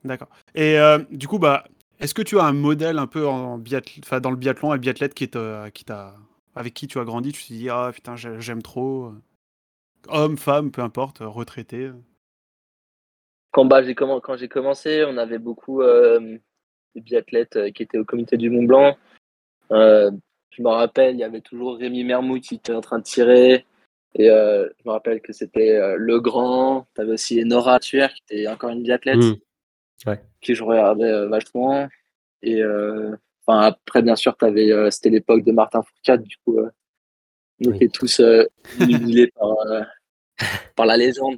d'accord. 0.03 0.29
Et 0.55 0.77
euh, 0.79 0.99
du 1.11 1.27
coup, 1.27 1.39
bah, 1.39 1.65
est-ce 1.99 2.13
que 2.13 2.21
tu 2.21 2.39
as 2.39 2.43
un 2.43 2.53
modèle 2.53 2.97
un 2.97 3.07
peu 3.07 3.27
en 3.27 3.59
biathl- 3.59 3.99
enfin, 4.03 4.19
dans 4.19 4.31
le 4.31 4.37
biathlon, 4.37 4.71
un 4.71 4.77
biathlète 4.77 5.13
qui 5.13 5.29
qui 5.29 5.85
t'a, 5.85 6.15
avec 6.55 6.73
qui 6.73 6.87
tu 6.87 6.99
as 6.99 7.03
grandi, 7.03 7.31
tu 7.31 7.43
te 7.43 7.53
dis 7.53 7.69
ah 7.69 7.91
putain 7.93 8.15
j'ai- 8.15 8.39
j'aime 8.39 8.61
trop, 8.61 9.05
euh, 9.07 9.21
homme, 10.09 10.37
femme, 10.37 10.71
peu 10.71 10.81
importe, 10.81 11.21
euh, 11.21 11.27
retraité. 11.27 11.91
Quand, 13.51 13.65
bah, 13.65 13.83
j'ai 13.83 13.95
quand 13.95 14.37
j'ai 14.37 14.47
commencé, 14.47 15.03
on 15.05 15.17
avait 15.17 15.37
beaucoup 15.37 15.81
euh, 15.81 16.37
de 16.95 17.01
biathlètes 17.01 17.71
qui 17.73 17.83
étaient 17.83 17.97
au 17.97 18.05
comité 18.05 18.37
du 18.37 18.49
Mont 18.49 18.63
Blanc. 18.63 18.97
Euh, 19.71 20.11
je 20.51 20.61
me 20.61 20.69
rappelle, 20.69 21.15
il 21.15 21.19
y 21.19 21.23
avait 21.23 21.41
toujours 21.41 21.77
Rémi 21.77 22.03
Mermout 22.03 22.39
qui 22.41 22.55
était 22.55 22.73
en 22.73 22.81
train 22.81 22.99
de 22.99 23.03
tirer. 23.03 23.65
Et 24.15 24.29
euh, 24.29 24.67
je 24.79 24.83
me 24.85 24.91
rappelle 24.91 25.21
que 25.21 25.31
c'était 25.33 25.75
euh, 25.77 25.95
Le 25.97 26.19
Grand. 26.19 26.87
Tu 26.95 27.01
avais 27.01 27.13
aussi 27.13 27.43
Nora 27.45 27.79
Tuer, 27.79 28.07
qui 28.09 28.21
était 28.35 28.47
encore 28.47 28.69
une 28.71 28.83
biathlète, 28.83 29.17
Mhm. 29.17 29.35
Ouais. 30.07 30.21
qui 30.41 30.55
je 30.55 30.63
regardais 30.63 31.05
euh, 31.05 31.27
vachement. 31.29 31.87
Et 32.41 32.61
euh, 32.61 33.15
enfin, 33.45 33.59
après, 33.61 34.01
bien 34.01 34.15
sûr, 34.15 34.35
t'avais, 34.35 34.71
euh, 34.71 34.89
c'était 34.89 35.09
l'époque 35.11 35.43
de 35.45 35.51
Martin 35.51 35.81
Fourcade. 35.83 36.23
Du 36.23 36.35
coup, 36.45 36.57
euh, 36.59 36.69
on 37.63 37.69
Oui. 37.69 37.75
était 37.77 37.87
tous 37.89 38.19
euh, 38.19 38.45
humiliés 38.79 39.31
par, 39.35 39.49
euh, 39.67 39.81
par 40.75 40.85
la 40.85 40.97
légende. 40.97 41.37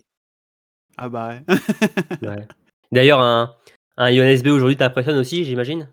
Ah 0.98 1.10
bah 1.10 1.30
ouais. 1.30 1.42
Ouais. 2.28 2.48
D'ailleurs, 2.92 3.20
un, 3.20 3.56
un 3.98 4.10
IONSB 4.12 4.48
aujourd'hui 4.48 4.78
t'impressionne 4.78 5.18
aussi, 5.18 5.44
j'imagine? 5.44 5.90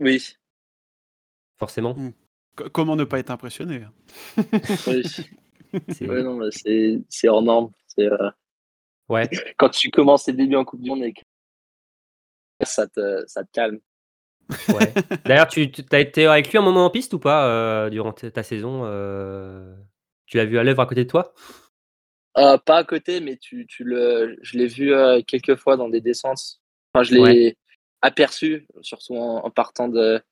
Oui, 0.00 0.36
Forcément. 1.58 1.96
Co- 2.56 2.70
Comment 2.70 2.94
ne 2.94 3.04
pas 3.04 3.18
être 3.18 3.30
impressionné 3.30 3.82
hein? 3.82 3.92
Oui. 4.86 5.02
C'est- 5.88 6.06
Ouais, 6.06 7.28
hors 7.28 7.42
norme. 7.42 7.70
Euh, 7.98 8.30
Ouais. 9.08 9.28
quand 9.58 9.70
tu 9.70 9.90
commences 9.90 10.24
tes 10.24 10.32
débuts 10.32 10.56
en 10.56 10.64
Coupe 10.64 10.82
du 10.82 10.90
Monde 10.90 11.02
et 11.02 11.12
que 11.12 11.20
ça 12.62 12.86
te, 12.86 13.24
ça 13.26 13.42
te 13.44 13.50
calme. 13.52 13.80
ouais. 14.68 14.92
D'ailleurs, 15.24 15.48
tu 15.48 15.70
as 15.92 16.00
été 16.00 16.26
avec 16.26 16.50
lui 16.50 16.58
un 16.58 16.62
moment 16.62 16.84
en 16.84 16.90
piste 16.90 17.14
ou 17.14 17.18
pas 17.18 17.46
euh, 17.48 17.90
durant 17.90 18.12
ta 18.12 18.42
saison 18.42 18.82
euh, 18.84 19.74
Tu 20.26 20.36
l'as 20.36 20.44
vu 20.44 20.58
à 20.58 20.64
l'œuvre 20.64 20.82
à 20.82 20.86
côté 20.86 21.04
de 21.04 21.10
toi? 21.10 21.32
Pas 22.34 22.76
à 22.76 22.84
côté, 22.84 23.20
mais 23.20 23.36
tu, 23.36 23.66
tu 23.66 23.82
le, 23.82 24.36
je 24.42 24.58
l'ai 24.58 24.66
vu 24.68 24.92
quelques 25.26 25.56
fois 25.56 25.76
dans 25.76 25.88
des 25.88 26.00
descentes. 26.00 26.60
Enfin, 26.94 27.02
je 27.02 27.14
l'ai 27.14 27.20
Ouais. 27.20 27.56
aperçu, 28.00 28.66
surtout 28.80 29.16
en, 29.16 29.44
en 29.44 29.50
partant 29.50 29.88
de. 29.88 30.22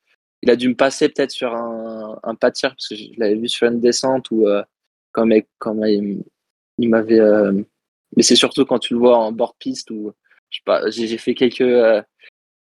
Il 0.43 0.51
a 0.51 0.57
dû 0.57 0.69
me 0.69 0.77
passer 0.77 1.09
peut-être 1.09 1.33
sur 1.33 1.53
un, 1.55 2.21
un 2.23 2.35
pas 2.37 2.51
de 2.51 2.55
tir, 2.55 2.71
parce 2.71 2.89
que 2.89 2.95
je 2.95 3.09
l'avais 3.17 3.35
vu 3.35 3.49
sur 3.49 3.67
une 3.67 3.81
descente 3.81 4.31
ou 4.31 4.47
euh, 4.47 4.63
quand, 5.17 5.29
quand 5.59 5.83
il, 5.85 6.23
il 6.79 6.89
m'avait. 6.91 7.19
euh, 7.21 7.53
Mais 8.17 8.23
c'est 8.23 8.37
surtout 8.37 8.65
quand 8.67 8.79
tu 8.79 8.95
le 8.95 9.01
vois 9.01 9.17
en 9.17 9.33
bord 9.33 9.57
piste 9.57 9.91
ou. 9.91 10.13
Je 10.51 10.59
sais 10.59 10.63
pas, 10.65 10.89
j'ai 10.91 11.19
fait 11.19 11.35
quelques, 11.35 11.61
euh, 11.63 12.01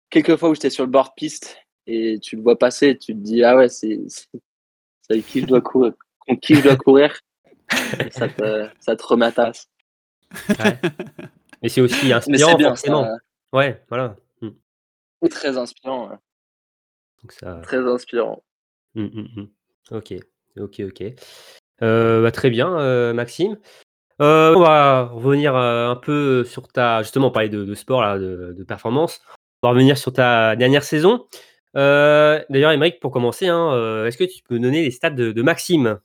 quelques 0.08 0.36
fois 0.36 0.48
où 0.48 0.54
j'étais 0.54 0.70
sur 0.70 0.84
le 0.84 0.90
bord 0.90 1.14
piste 1.14 1.58
et 1.86 2.18
tu 2.20 2.36
le 2.36 2.42
vois 2.42 2.58
passer 2.58 2.88
et 2.88 2.98
tu 2.98 3.12
te 3.12 3.18
dis, 3.18 3.44
ah 3.44 3.54
ouais, 3.56 3.68
c'est 3.68 4.00
avec 5.10 5.26
qui 5.26 5.42
je 5.42 5.46
dois 5.46 5.60
courir. 5.60 5.92
Contre 6.20 6.40
qui 6.40 6.54
je 6.54 6.62
dois 6.62 6.76
courir? 6.76 7.20
Ça, 8.10 8.28
te, 8.28 8.68
ça 8.80 8.96
te. 8.96 9.14
Ouais. 10.62 10.80
Et 11.62 11.68
c'est 11.68 11.80
aussi 11.82 12.06
Mais 12.06 12.12
inspirant, 12.14 12.56
bien, 12.56 12.68
forcément. 12.68 13.04
ça, 13.04 13.16
Ouais, 13.52 13.84
voilà. 13.88 14.16
Mm. 14.40 15.28
très 15.28 15.56
inspirant. 15.58 16.10
ouais. 16.10 16.16
Donc 17.22 17.32
ça... 17.32 17.60
Très 17.62 17.86
inspirant. 17.86 18.42
Mm, 18.94 19.04
mm. 19.04 19.48
Ok, 19.90 20.14
ok, 20.58 20.80
ok. 20.80 21.04
Euh, 21.82 22.22
bah, 22.22 22.30
très 22.30 22.50
bien, 22.50 22.78
euh, 22.78 23.12
Maxime. 23.12 23.58
Euh, 24.22 24.54
on 24.56 24.60
va 24.60 25.04
revenir 25.04 25.54
un 25.54 25.96
peu 25.96 26.44
sur 26.44 26.68
ta. 26.68 27.02
Justement, 27.02 27.32
on 27.34 27.48
de, 27.48 27.74
sport, 27.74 28.00
là, 28.00 28.18
de, 28.18 28.64
performance. 28.66 29.20
On 29.62 29.68
va 29.68 29.70
revenir 29.72 29.98
sur 29.98 30.12
ta 30.12 30.56
dernière 30.56 30.84
saison. 30.84 31.26
D'ailleurs, 31.74 32.72
Émeric, 32.72 33.00
pour 33.00 33.10
commencer, 33.10 33.48
hein, 33.48 34.04
est-ce 34.06 34.16
que 34.16 34.24
tu 34.24 34.42
peux 34.42 34.58
donner 34.58 34.82
les 34.82 34.90
stats 34.90 35.10
de, 35.10 35.32
de 35.32 35.42
Maxime? 35.42 35.98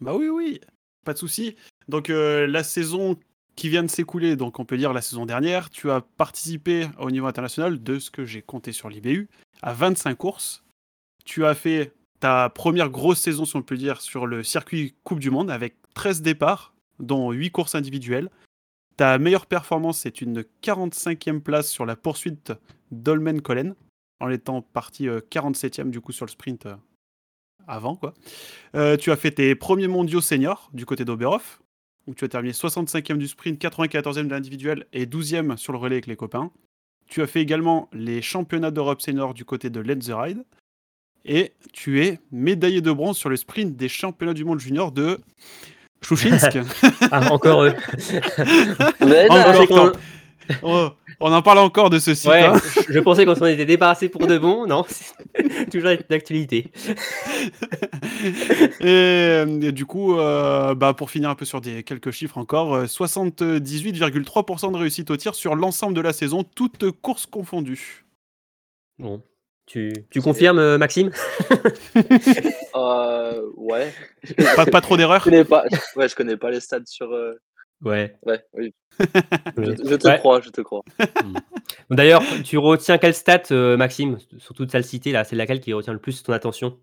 Bah 0.00 0.12
oui, 0.14 0.28
oui, 0.28 0.60
pas 1.04 1.14
de 1.14 1.18
souci. 1.18 1.56
Donc 1.88 2.08
la 2.08 2.62
saison 2.62 3.16
qui 3.56 3.70
vient 3.70 3.82
de 3.82 3.90
s'écouler, 3.90 4.36
donc 4.36 4.60
on 4.60 4.66
peut 4.66 4.76
dire 4.76 4.92
la 4.92 5.00
saison 5.00 5.24
dernière, 5.24 5.70
tu 5.70 5.90
as 5.90 6.02
participé 6.02 6.86
au 6.98 7.10
niveau 7.10 7.26
international 7.26 7.82
de 7.82 7.98
ce 7.98 8.10
que 8.10 8.26
j'ai 8.26 8.42
compté 8.42 8.72
sur 8.72 8.90
l'IBU 8.90 9.28
à 9.62 9.72
25 9.72 10.14
courses. 10.16 10.64
Tu 11.24 11.46
as 11.46 11.54
fait 11.54 11.92
ta 12.20 12.48
première 12.48 12.90
grosse 12.90 13.20
saison, 13.20 13.44
si 13.44 13.56
on 13.56 13.62
peut 13.62 13.76
dire, 13.76 14.00
sur 14.00 14.26
le 14.26 14.42
circuit 14.42 14.94
Coupe 15.04 15.20
du 15.20 15.30
Monde 15.30 15.50
avec 15.50 15.76
13 15.94 16.22
départs, 16.22 16.74
dont 16.98 17.30
8 17.30 17.50
courses 17.50 17.74
individuelles. 17.74 18.30
Ta 18.96 19.18
meilleure 19.18 19.46
performance, 19.46 20.00
c'est 20.00 20.20
une 20.20 20.44
45e 20.62 21.40
place 21.40 21.70
sur 21.70 21.86
la 21.86 21.94
poursuite 21.94 22.52
d'Olmen 22.90 23.40
Collen, 23.40 23.74
en 24.20 24.28
étant 24.30 24.62
parti 24.62 25.08
euh, 25.08 25.20
47e 25.30 25.90
du 25.90 26.00
coup 26.00 26.12
sur 26.12 26.26
le 26.26 26.30
sprint 26.30 26.66
euh, 26.66 26.74
avant. 27.68 28.00
Euh, 28.74 28.96
tu 28.96 29.12
as 29.12 29.16
fait 29.16 29.30
tes 29.30 29.54
premiers 29.54 29.86
mondiaux 29.86 30.20
seniors 30.20 30.70
du 30.72 30.84
côté 30.86 31.04
d'Oberhof, 31.04 31.62
où 32.08 32.14
tu 32.14 32.24
as 32.24 32.28
terminé 32.28 32.52
65e 32.52 33.18
du 33.18 33.28
sprint, 33.28 33.60
94e 33.60 34.24
de 34.24 34.30
l'individuel 34.30 34.86
et 34.92 35.06
12e 35.06 35.56
sur 35.56 35.72
le 35.72 35.78
relais 35.78 35.96
avec 35.96 36.06
les 36.06 36.16
copains. 36.16 36.50
Tu 37.06 37.22
as 37.22 37.26
fait 37.26 37.40
également 37.40 37.88
les 37.92 38.20
championnats 38.20 38.70
d'Europe 38.70 39.00
senior 39.00 39.32
du 39.34 39.44
côté 39.44 39.70
de 39.70 39.80
Ride. 40.12 40.44
Et 41.24 41.52
tu 41.72 42.04
es 42.04 42.20
médaillé 42.32 42.80
de 42.80 42.90
bronze 42.92 43.16
sur 43.18 43.28
le 43.28 43.36
sprint 43.36 43.76
des 43.76 43.88
championnats 43.88 44.34
du 44.34 44.44
monde 44.44 44.60
junior 44.60 44.92
de 44.92 45.18
Chouchinsk. 46.02 46.58
Ah, 47.10 47.32
encore 47.32 47.64
eux. 47.64 47.74
On 51.20 51.32
en 51.32 51.42
parle 51.42 51.58
encore 51.58 51.90
de 51.90 51.98
ce 51.98 52.14
site. 52.14 52.30
Ouais, 52.30 52.44
hein. 52.44 52.54
je- 52.88 53.00
pensais 53.00 53.24
qu'on 53.26 53.34
s'en 53.34 53.46
était 53.46 53.66
débarrassé 53.66 54.08
pour 54.08 54.26
de 54.26 54.38
bon. 54.38 54.66
Non, 54.66 54.84
c'est 54.88 55.68
toujours 55.70 55.90
d'actualité. 56.08 56.70
et, 58.80 58.86
euh, 58.86 59.60
et 59.60 59.72
du 59.72 59.84
coup, 59.84 60.18
euh, 60.18 60.74
bah, 60.74 60.94
pour 60.94 61.10
finir 61.10 61.28
un 61.30 61.34
peu 61.34 61.44
sur 61.44 61.60
des, 61.60 61.82
quelques 61.82 62.12
chiffres 62.12 62.38
encore, 62.38 62.74
euh, 62.74 62.86
78,3% 62.86 64.72
de 64.72 64.76
réussite 64.76 65.10
au 65.10 65.16
tir 65.16 65.34
sur 65.34 65.54
l'ensemble 65.54 65.94
de 65.94 66.00
la 66.00 66.12
saison, 66.12 66.44
toutes 66.44 66.90
courses 66.92 67.26
confondues. 67.26 68.04
Bon, 68.98 69.22
tu, 69.68 69.92
tu 70.10 70.20
confirmes, 70.20 70.58
euh, 70.58 70.78
Maxime? 70.78 71.10
Euh, 72.74 73.42
ouais. 73.56 73.92
Pas, 74.56 74.66
pas 74.66 74.80
trop 74.80 74.94
Je 74.94 74.98
d'erreurs 74.98 75.22
connais 75.24 75.44
pas. 75.44 75.64
Ouais, 75.96 76.08
je 76.08 76.14
connais 76.14 76.36
pas 76.36 76.50
les 76.50 76.60
stats 76.60 76.84
sur. 76.86 77.12
euh, 77.12 77.34
Ouais. 77.82 78.16
Ouais, 78.22 78.44
oui. 78.54 78.74
Je, 79.56 79.72
je 79.84 79.94
te 79.94 80.08
Ouais. 80.08 80.18
crois, 80.18 80.40
je 80.40 80.50
te 80.50 80.60
crois. 80.60 80.82
D'ailleurs, 81.90 82.22
tu 82.44 82.58
retiens 82.58 82.98
quelle 82.98 83.14
stat, 83.14 83.42
euh, 83.52 83.76
Maxime? 83.76 84.18
Sur 84.38 84.54
toute 84.54 84.70
celle 84.72 84.84
citée, 84.84 85.12
là, 85.12 85.22
c'est 85.24 85.36
laquelle 85.36 85.60
qui 85.60 85.72
retient 85.72 85.92
le 85.92 85.98
plus 86.00 86.22
ton 86.24 86.32
attention? 86.32 86.78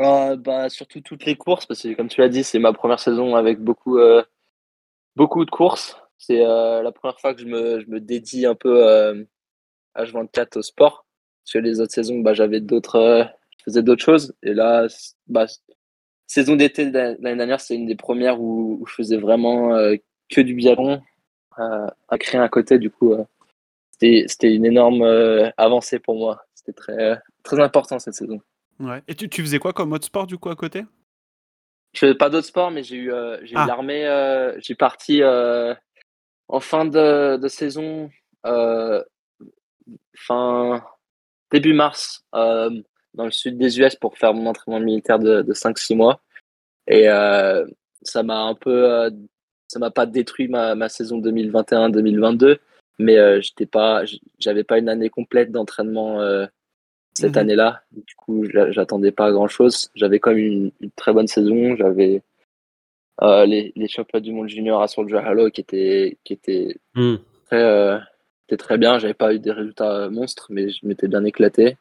Euh, 0.00 0.36
bah, 0.36 0.68
surtout 0.70 1.00
toutes 1.00 1.24
les 1.24 1.34
courses, 1.36 1.66
parce 1.66 1.82
que 1.82 1.94
comme 1.94 2.08
tu 2.08 2.20
l'as 2.20 2.28
dit, 2.28 2.44
c'est 2.44 2.58
ma 2.60 2.72
première 2.72 3.00
saison 3.00 3.34
avec 3.36 3.58
beaucoup, 3.60 3.98
euh, 3.98 4.22
beaucoup 5.16 5.44
de 5.44 5.50
courses. 5.50 5.96
C'est 6.18 6.44
euh, 6.44 6.82
la 6.82 6.92
première 6.92 7.18
fois 7.20 7.34
que 7.34 7.40
je 7.40 7.46
me, 7.46 7.80
je 7.80 7.86
me 7.86 8.00
dédie 8.00 8.46
un 8.46 8.54
peu 8.54 8.86
euh, 8.88 9.24
H24 9.96 10.58
au 10.58 10.62
sport. 10.62 11.03
Parce 11.44 11.52
que 11.52 11.58
les 11.58 11.80
autres 11.80 11.92
saisons, 11.92 12.20
bah, 12.20 12.32
j'avais 12.32 12.60
d'autres, 12.60 12.96
euh, 12.96 13.24
je 13.58 13.64
faisais 13.64 13.82
d'autres 13.82 14.02
choses. 14.02 14.34
Et 14.42 14.54
là, 14.54 14.86
bah, 15.26 15.44
saison 16.26 16.56
d'été 16.56 16.86
de 16.90 17.16
l'année 17.20 17.36
dernière, 17.36 17.60
c'est 17.60 17.74
une 17.74 17.86
des 17.86 17.96
premières 17.96 18.40
où, 18.40 18.78
où 18.80 18.86
je 18.86 18.94
faisais 18.94 19.18
vraiment 19.18 19.74
euh, 19.74 19.94
que 20.30 20.40
du 20.40 20.54
biathlon 20.54 21.02
euh, 21.58 21.86
à 22.08 22.18
créer 22.18 22.40
un 22.40 22.48
côté. 22.48 22.78
Du 22.78 22.90
coup, 22.90 23.14
c'était 24.00 24.54
une 24.54 24.64
énorme 24.64 25.02
avancée 25.58 25.98
pour 25.98 26.16
moi. 26.16 26.42
C'était 26.54 26.72
très, 26.72 27.20
très 27.42 27.60
important 27.60 27.98
cette 27.98 28.14
saison. 28.14 28.40
Ouais. 28.80 29.02
Et 29.06 29.14
tu, 29.14 29.28
tu 29.28 29.42
faisais 29.42 29.58
quoi 29.58 29.74
comme 29.74 29.92
autre 29.92 30.06
sport 30.06 30.26
du 30.26 30.38
coup 30.38 30.48
à 30.48 30.56
côté? 30.56 30.84
Je 31.92 32.00
faisais 32.00 32.14
pas 32.14 32.30
d'autres 32.30 32.46
sports, 32.46 32.70
mais 32.70 32.82
j'ai 32.82 32.96
eu, 32.96 33.12
j'ai 33.42 33.52
eu 33.52 33.58
Ah. 33.58 33.66
l'armée. 33.66 34.54
j'ai 34.62 34.74
parti 34.74 35.22
en 35.22 36.60
fin 36.60 36.86
de, 36.86 37.36
de 37.36 37.48
saison, 37.48 38.10
fin 40.14 40.82
début 41.54 41.72
mars, 41.72 42.24
euh, 42.34 42.70
dans 43.14 43.24
le 43.24 43.30
sud 43.30 43.56
des 43.58 43.78
US 43.80 43.94
pour 43.96 44.18
faire 44.18 44.34
mon 44.34 44.46
entraînement 44.46 44.80
militaire 44.80 45.18
de, 45.18 45.42
de 45.42 45.52
5-6 45.54 45.94
mois. 45.96 46.20
Et 46.86 47.08
euh, 47.08 47.64
ça 48.02 48.22
m'a 48.22 48.40
un 48.42 48.54
peu, 48.54 48.90
euh, 48.92 49.10
ça 49.68 49.78
m'a 49.78 49.90
pas 49.90 50.06
détruit 50.06 50.48
ma, 50.48 50.74
ma 50.74 50.88
saison 50.88 51.20
2021-2022, 51.20 52.58
mais 52.98 53.40
j'étais 53.40 53.66
pas, 53.66 54.02
j'avais 54.38 54.64
pas 54.64 54.78
une 54.78 54.88
année 54.88 55.10
complète 55.10 55.50
d'entraînement 55.50 56.20
cette 57.14 57.32
Mhm. 57.36 57.38
année-là. 57.38 57.82
Du 57.92 58.14
coup, 58.16 58.44
j'a- 58.52 58.70
j'attendais 58.72 59.12
pas 59.12 59.30
grand-chose. 59.32 59.88
J'avais 59.94 60.18
quand 60.18 60.30
même 60.30 60.38
une, 60.52 60.70
une 60.80 60.90
très 60.90 61.12
bonne 61.12 61.28
saison. 61.28 61.76
J'avais 61.76 62.22
euh, 63.22 63.46
les, 63.46 63.72
les 63.76 63.86
championnats 63.88 64.20
du 64.24 64.32
monde 64.32 64.48
junior 64.48 64.82
à 64.82 64.88
Soldier 64.88 65.18
Hollow 65.24 65.48
qui 65.50 65.60
étaient, 65.60 66.18
qui 66.24 66.32
étaient 66.32 66.76
Hmm. 66.96 67.16
très, 67.46 67.62
euh, 67.62 67.98
c'était 68.44 68.62
très 68.62 68.78
bien. 68.78 68.98
J'avais 68.98 69.14
pas 69.14 69.34
eu 69.34 69.38
des 69.38 69.52
résultats 69.52 70.04
euh, 70.04 70.10
monstres, 70.10 70.46
mais 70.50 70.68
je 70.68 70.86
m'étais 70.86 71.08
bien 71.08 71.24
éclaté. 71.24 71.76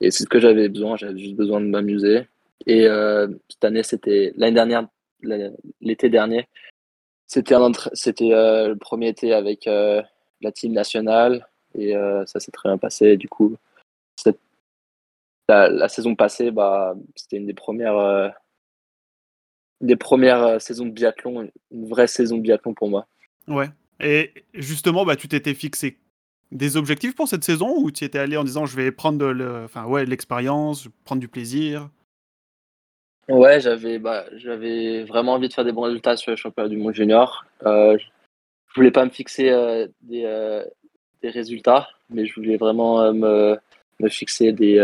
Et 0.00 0.10
c'est 0.10 0.24
ce 0.24 0.28
que 0.28 0.40
j'avais 0.40 0.68
besoin. 0.68 0.96
J'avais 0.96 1.18
juste 1.18 1.36
besoin 1.36 1.60
de 1.60 1.66
m'amuser. 1.66 2.28
Et 2.66 2.86
euh, 2.86 3.28
cette 3.48 3.64
année, 3.64 3.82
c'était 3.82 4.32
l'année 4.36 4.54
dernière, 4.54 4.86
l'été 5.80 6.10
dernier, 6.10 6.48
c'était 7.26 7.54
euh, 7.54 8.68
le 8.68 8.76
premier 8.76 9.08
été 9.08 9.32
avec 9.32 9.64
la 9.66 10.52
team 10.52 10.72
nationale 10.72 11.48
et 11.74 11.94
ça 12.26 12.40
s'est 12.40 12.52
très 12.52 12.68
bien 12.68 12.78
passé. 12.78 13.16
Du 13.16 13.28
coup, 13.28 13.56
la, 15.48 15.88
saison 15.88 16.14
passée, 16.14 16.50
bah, 16.50 16.94
c'était 17.14 17.36
une 17.36 17.46
des 17.46 17.54
premières, 17.54 18.32
des 19.80 19.96
premières 19.96 20.60
saisons 20.60 20.86
de 20.86 20.90
biathlon, 20.90 21.50
une 21.70 21.88
vraie 21.88 22.06
saison 22.06 22.36
de 22.36 22.42
biathlon 22.42 22.74
pour 22.74 22.88
moi. 22.88 23.06
Ouais. 23.48 23.68
Et 24.00 24.32
justement, 24.54 25.04
bah, 25.04 25.16
tu 25.16 25.28
t'étais 25.28 25.54
fixé 25.54 25.98
des 26.52 26.76
objectifs 26.76 27.14
pour 27.14 27.28
cette 27.28 27.44
saison 27.44 27.74
ou 27.76 27.90
tu 27.90 28.04
étais 28.04 28.18
allé 28.18 28.36
en 28.36 28.44
disant 28.44 28.66
je 28.66 28.76
vais 28.76 28.92
prendre 28.92 29.26
le- 29.32 29.64
enfin, 29.64 29.84
ouais, 29.84 30.04
l'expérience, 30.04 30.88
prendre 31.04 31.20
du 31.20 31.28
plaisir? 31.28 31.88
Ouais, 33.28 33.60
j'avais 33.60 33.98
bah, 33.98 34.26
j'avais 34.36 35.02
vraiment 35.02 35.32
envie 35.32 35.48
de 35.48 35.52
faire 35.52 35.64
des 35.64 35.72
bons 35.72 35.82
résultats 35.82 36.16
sur 36.16 36.30
le 36.30 36.36
championnat 36.36 36.68
du 36.68 36.76
monde 36.76 36.94
junior. 36.94 37.44
Euh, 37.64 37.98
je 37.98 38.74
voulais 38.76 38.92
pas 38.92 39.04
me 39.04 39.10
fixer 39.10 39.50
euh, 39.50 39.88
des, 40.02 40.24
euh, 40.24 40.64
des 41.22 41.30
résultats, 41.30 41.88
mais 42.08 42.26
je 42.26 42.34
voulais 42.34 42.56
vraiment 42.56 43.02
euh, 43.02 43.12
me, 43.12 43.58
me 43.98 44.08
fixer 44.08 44.52
des, 44.52 44.78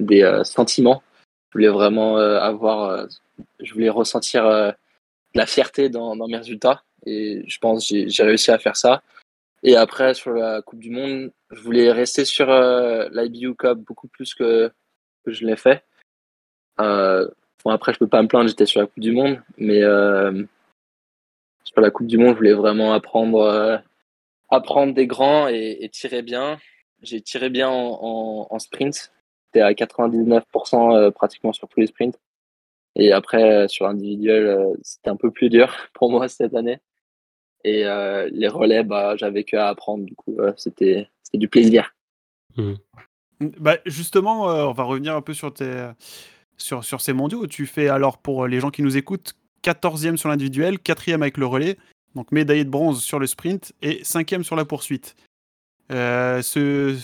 des 0.00 0.40
sentiments. 0.42 1.02
Je 1.50 1.58
voulais 1.58 1.68
vraiment 1.68 2.16
avoir, 2.16 3.06
je 3.60 3.72
voulais 3.72 3.90
ressentir 3.90 4.44
de 4.44 4.74
la 5.34 5.46
fierté 5.46 5.90
dans 5.90 6.16
mes 6.26 6.36
résultats. 6.36 6.82
Et 7.06 7.42
je 7.46 7.58
pense 7.58 7.88
j'ai 7.88 8.22
réussi 8.22 8.50
à 8.50 8.58
faire 8.58 8.76
ça. 8.76 9.02
Et 9.62 9.76
après, 9.76 10.14
sur 10.14 10.32
la 10.32 10.62
Coupe 10.62 10.78
du 10.78 10.90
Monde, 10.90 11.32
je 11.50 11.60
voulais 11.60 11.90
rester 11.90 12.24
sur 12.24 12.48
euh, 12.50 13.08
l'IBU 13.12 13.54
Cup 13.56 13.78
beaucoup 13.78 14.08
plus 14.08 14.34
que, 14.34 14.70
je 15.26 15.46
l'ai 15.46 15.56
fait. 15.56 15.84
Euh, 16.80 17.28
bon, 17.64 17.70
après, 17.72 17.92
je 17.92 17.98
peux 17.98 18.06
pas 18.06 18.22
me 18.22 18.28
plaindre, 18.28 18.48
j'étais 18.48 18.66
sur 18.66 18.80
la 18.80 18.86
Coupe 18.86 19.02
du 19.02 19.12
Monde, 19.12 19.42
mais 19.56 19.82
euh, 19.82 20.44
sur 21.64 21.80
la 21.80 21.90
Coupe 21.90 22.06
du 22.06 22.18
Monde, 22.18 22.34
je 22.34 22.38
voulais 22.38 22.52
vraiment 22.52 22.92
apprendre, 22.92 23.82
apprendre 24.50 24.94
des 24.94 25.06
grands 25.06 25.48
et, 25.48 25.88
tirer 25.92 26.22
bien. 26.22 26.58
J'ai 27.02 27.20
tiré 27.20 27.48
bien 27.48 27.68
en, 27.70 28.58
sprint, 28.58 29.12
j'étais 29.46 29.60
à 29.60 29.72
99% 29.72 30.96
euh, 30.96 31.10
pratiquement 31.10 31.52
sur 31.52 31.68
tous 31.68 31.80
les 31.80 31.86
sprints. 31.86 32.18
Et 32.98 33.12
après, 33.12 33.42
euh, 33.42 33.68
sur 33.68 33.86
l'individuel, 33.86 34.46
euh, 34.46 34.74
c'était 34.82 35.10
un 35.10 35.16
peu 35.16 35.30
plus 35.30 35.48
dur 35.48 35.74
pour 35.94 36.10
moi 36.10 36.28
cette 36.28 36.54
année. 36.54 36.78
Et 37.64 37.86
euh, 37.86 38.28
les 38.32 38.48
relais, 38.48 38.84
bah, 38.84 39.16
j'avais 39.16 39.44
que 39.44 39.56
à 39.56 39.68
apprendre, 39.68 40.04
du 40.04 40.14
coup, 40.14 40.36
euh, 40.38 40.52
c'était 40.56 41.08
c'était 41.22 41.38
du 41.38 41.48
plaisir. 41.48 41.94
Bah, 43.40 43.76
justement, 43.86 44.50
euh, 44.50 44.64
on 44.64 44.72
va 44.72 44.84
revenir 44.84 45.14
un 45.14 45.20
peu 45.20 45.34
sur, 45.34 45.52
tes, 45.52 45.90
sur, 46.56 46.84
sur 46.84 47.00
ces 47.00 47.12
mondiaux. 47.12 47.46
Tu 47.46 47.66
fais 47.66 47.88
alors, 47.88 48.18
pour 48.18 48.46
les 48.46 48.60
gens 48.60 48.70
qui 48.70 48.82
nous 48.82 48.96
écoutent, 48.96 49.34
14e 49.62 50.16
sur 50.16 50.28
l'individuel, 50.28 50.76
4e 50.76 51.14
avec 51.14 51.36
le 51.36 51.46
relais, 51.46 51.76
donc 52.14 52.32
médaillé 52.32 52.64
de 52.64 52.70
bronze 52.70 53.02
sur 53.02 53.18
le 53.18 53.26
sprint 53.26 53.72
et 53.82 54.02
5e 54.02 54.42
sur 54.42 54.56
la 54.56 54.64
poursuite. 54.64 55.14
Euh, 55.90 56.42
ce, 56.42 56.96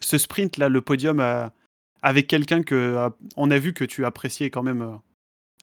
ce 0.00 0.18
sprint-là, 0.18 0.68
le 0.68 0.80
podium, 0.80 1.20
euh, 1.20 1.48
avec 2.02 2.26
quelqu'un 2.26 2.62
que 2.62 2.74
euh, 2.74 3.10
on 3.36 3.50
a 3.50 3.58
vu 3.58 3.72
que 3.72 3.84
tu 3.84 4.04
appréciais 4.04 4.50
quand 4.50 4.62
même, 4.62 4.82
euh, 4.82 4.96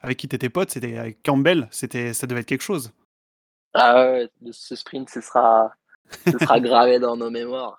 avec 0.02 0.18
qui 0.18 0.28
t'étais 0.28 0.50
pote, 0.50 0.70
c'était 0.72 0.98
avec 0.98 1.22
Campbell, 1.24 1.68
c'était, 1.72 2.14
ça 2.14 2.28
devait 2.28 2.42
être 2.42 2.48
quelque 2.48 2.62
chose. 2.64 2.92
Ah 3.74 4.12
ouais, 4.12 4.30
ce 4.52 4.76
sprint, 4.76 5.10
ce 5.10 5.22
sera, 5.22 5.72
ce 6.26 6.38
sera 6.40 6.60
gravé 6.60 7.00
dans 7.00 7.16
nos 7.18 7.30
mémoires. 7.30 7.78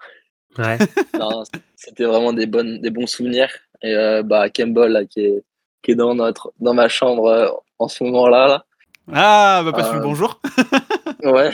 Ouais. 0.58 0.78
C'était 1.76 2.04
vraiment 2.04 2.32
des, 2.32 2.46
bonnes, 2.46 2.80
des 2.80 2.90
bons 2.90 3.06
souvenirs. 3.06 3.50
Et 3.82 3.94
euh, 3.94 4.22
bah, 4.24 4.50
Campbell, 4.50 4.90
là, 4.92 5.04
qui, 5.04 5.20
est, 5.20 5.44
qui 5.80 5.92
est 5.92 5.94
dans, 5.94 6.14
notre, 6.14 6.52
dans 6.58 6.74
ma 6.74 6.88
chambre 6.88 7.26
euh, 7.26 7.48
en 7.78 7.86
ce 7.88 8.02
moment-là. 8.04 8.48
Là. 8.48 8.64
Ah, 9.12 9.62
bah 9.64 9.72
passe-lui 9.72 9.96
Euh, 9.98 10.00
le 10.00 10.04
bonjour. 10.04 10.40
Ouais. 11.22 11.50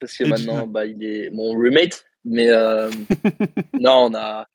Parce 0.00 0.16
que 0.16 0.24
Et 0.24 0.28
maintenant, 0.28 0.66
bah, 0.66 0.86
il 0.86 1.02
est 1.04 1.30
mon 1.30 1.52
roommate. 1.52 2.04
Mais 2.24 2.48
euh, 2.50 2.90
non, 3.74 4.06
on 4.10 4.14
a. 4.14 4.46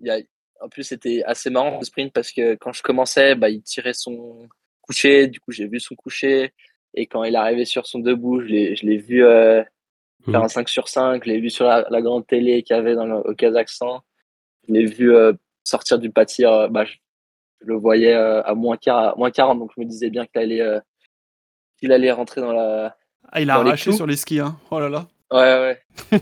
il 0.00 0.06
y 0.06 0.10
a- 0.10 0.20
en 0.60 0.68
plus, 0.68 0.82
c'était 0.84 1.22
assez 1.24 1.50
marrant 1.50 1.78
le 1.78 1.84
sprint 1.84 2.12
parce 2.12 2.32
que 2.32 2.54
quand 2.56 2.72
je 2.72 2.82
commençais, 2.82 3.34
bah, 3.34 3.48
il 3.50 3.62
tirait 3.62 3.94
son 3.94 4.48
coucher. 4.82 5.26
Du 5.28 5.40
coup, 5.40 5.52
j'ai 5.52 5.66
vu 5.66 5.80
son 5.80 5.94
coucher. 5.94 6.52
Et 6.94 7.06
quand 7.06 7.22
il 7.24 7.36
arrivé 7.36 7.64
sur 7.64 7.86
son 7.86 7.98
debout, 8.00 8.40
je 8.40 8.46
l'ai 8.46 8.76
je 8.76 8.84
l'ai 8.86 8.96
vu 8.98 9.24
euh, 9.24 9.62
faire 10.24 10.40
Mhm. 10.40 10.44
un 10.44 10.48
5 10.48 10.68
sur 10.68 10.88
5. 10.88 11.24
Je 11.24 11.30
l'ai 11.30 11.40
vu 11.40 11.48
sur 11.50 11.64
la, 11.66 11.86
la 11.90 12.02
grande 12.02 12.26
télé 12.26 12.62
qu'il 12.62 12.74
y 12.76 12.78
avait 12.78 12.94
dans 12.94 13.06
le, 13.06 13.16
au 13.16 13.34
Kazakhstan. 13.34 14.02
Je 14.68 14.74
l'ai 14.74 14.84
vu 14.86 15.14
euh, 15.14 15.32
sortir 15.64 15.98
du 15.98 16.10
pâtir. 16.10 16.52
euh, 16.52 16.68
bah, 16.68 16.84
je, 16.84 16.94
je 17.62 17.66
le 17.66 17.76
voyais 17.76 18.12
à 18.14 18.54
moins, 18.54 18.76
quar- 18.76 19.16
moins 19.18 19.30
40. 19.30 19.58
Donc, 19.58 19.70
je 19.76 19.80
me 19.80 19.86
disais 19.86 20.10
bien 20.10 20.26
qu'il 20.26 20.40
allait, 20.40 20.80
qu'il 21.78 21.92
allait 21.92 22.10
rentrer 22.12 22.40
dans 22.40 22.52
la, 22.52 22.96
Ah, 23.28 23.40
il 23.40 23.50
a 23.50 23.54
les 23.62 23.68
arraché 23.68 23.92
sur 23.92 24.06
les 24.06 24.16
skis, 24.16 24.40
hein. 24.40 24.58
Oh 24.70 24.80
là 24.80 24.88
là. 24.88 25.06
Ouais, 25.32 25.78
ouais. 26.12 26.20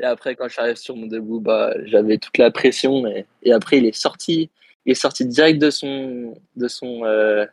et 0.00 0.04
après, 0.04 0.34
quand 0.36 0.48
j'arrive 0.48 0.76
sur 0.76 0.96
mon 0.96 1.06
debout, 1.06 1.40
bah, 1.40 1.72
j'avais 1.84 2.18
toute 2.18 2.38
la 2.38 2.50
pression. 2.50 3.06
Et, 3.06 3.26
et 3.42 3.52
après, 3.52 3.78
il 3.78 3.86
est 3.86 3.92
sorti. 3.96 4.50
Il 4.86 4.92
est 4.92 4.94
sorti 4.94 5.26
direct 5.26 5.60
de 5.60 5.70
son, 5.70 6.34
de 6.56 6.68
son, 6.68 7.04
euh, 7.04 7.44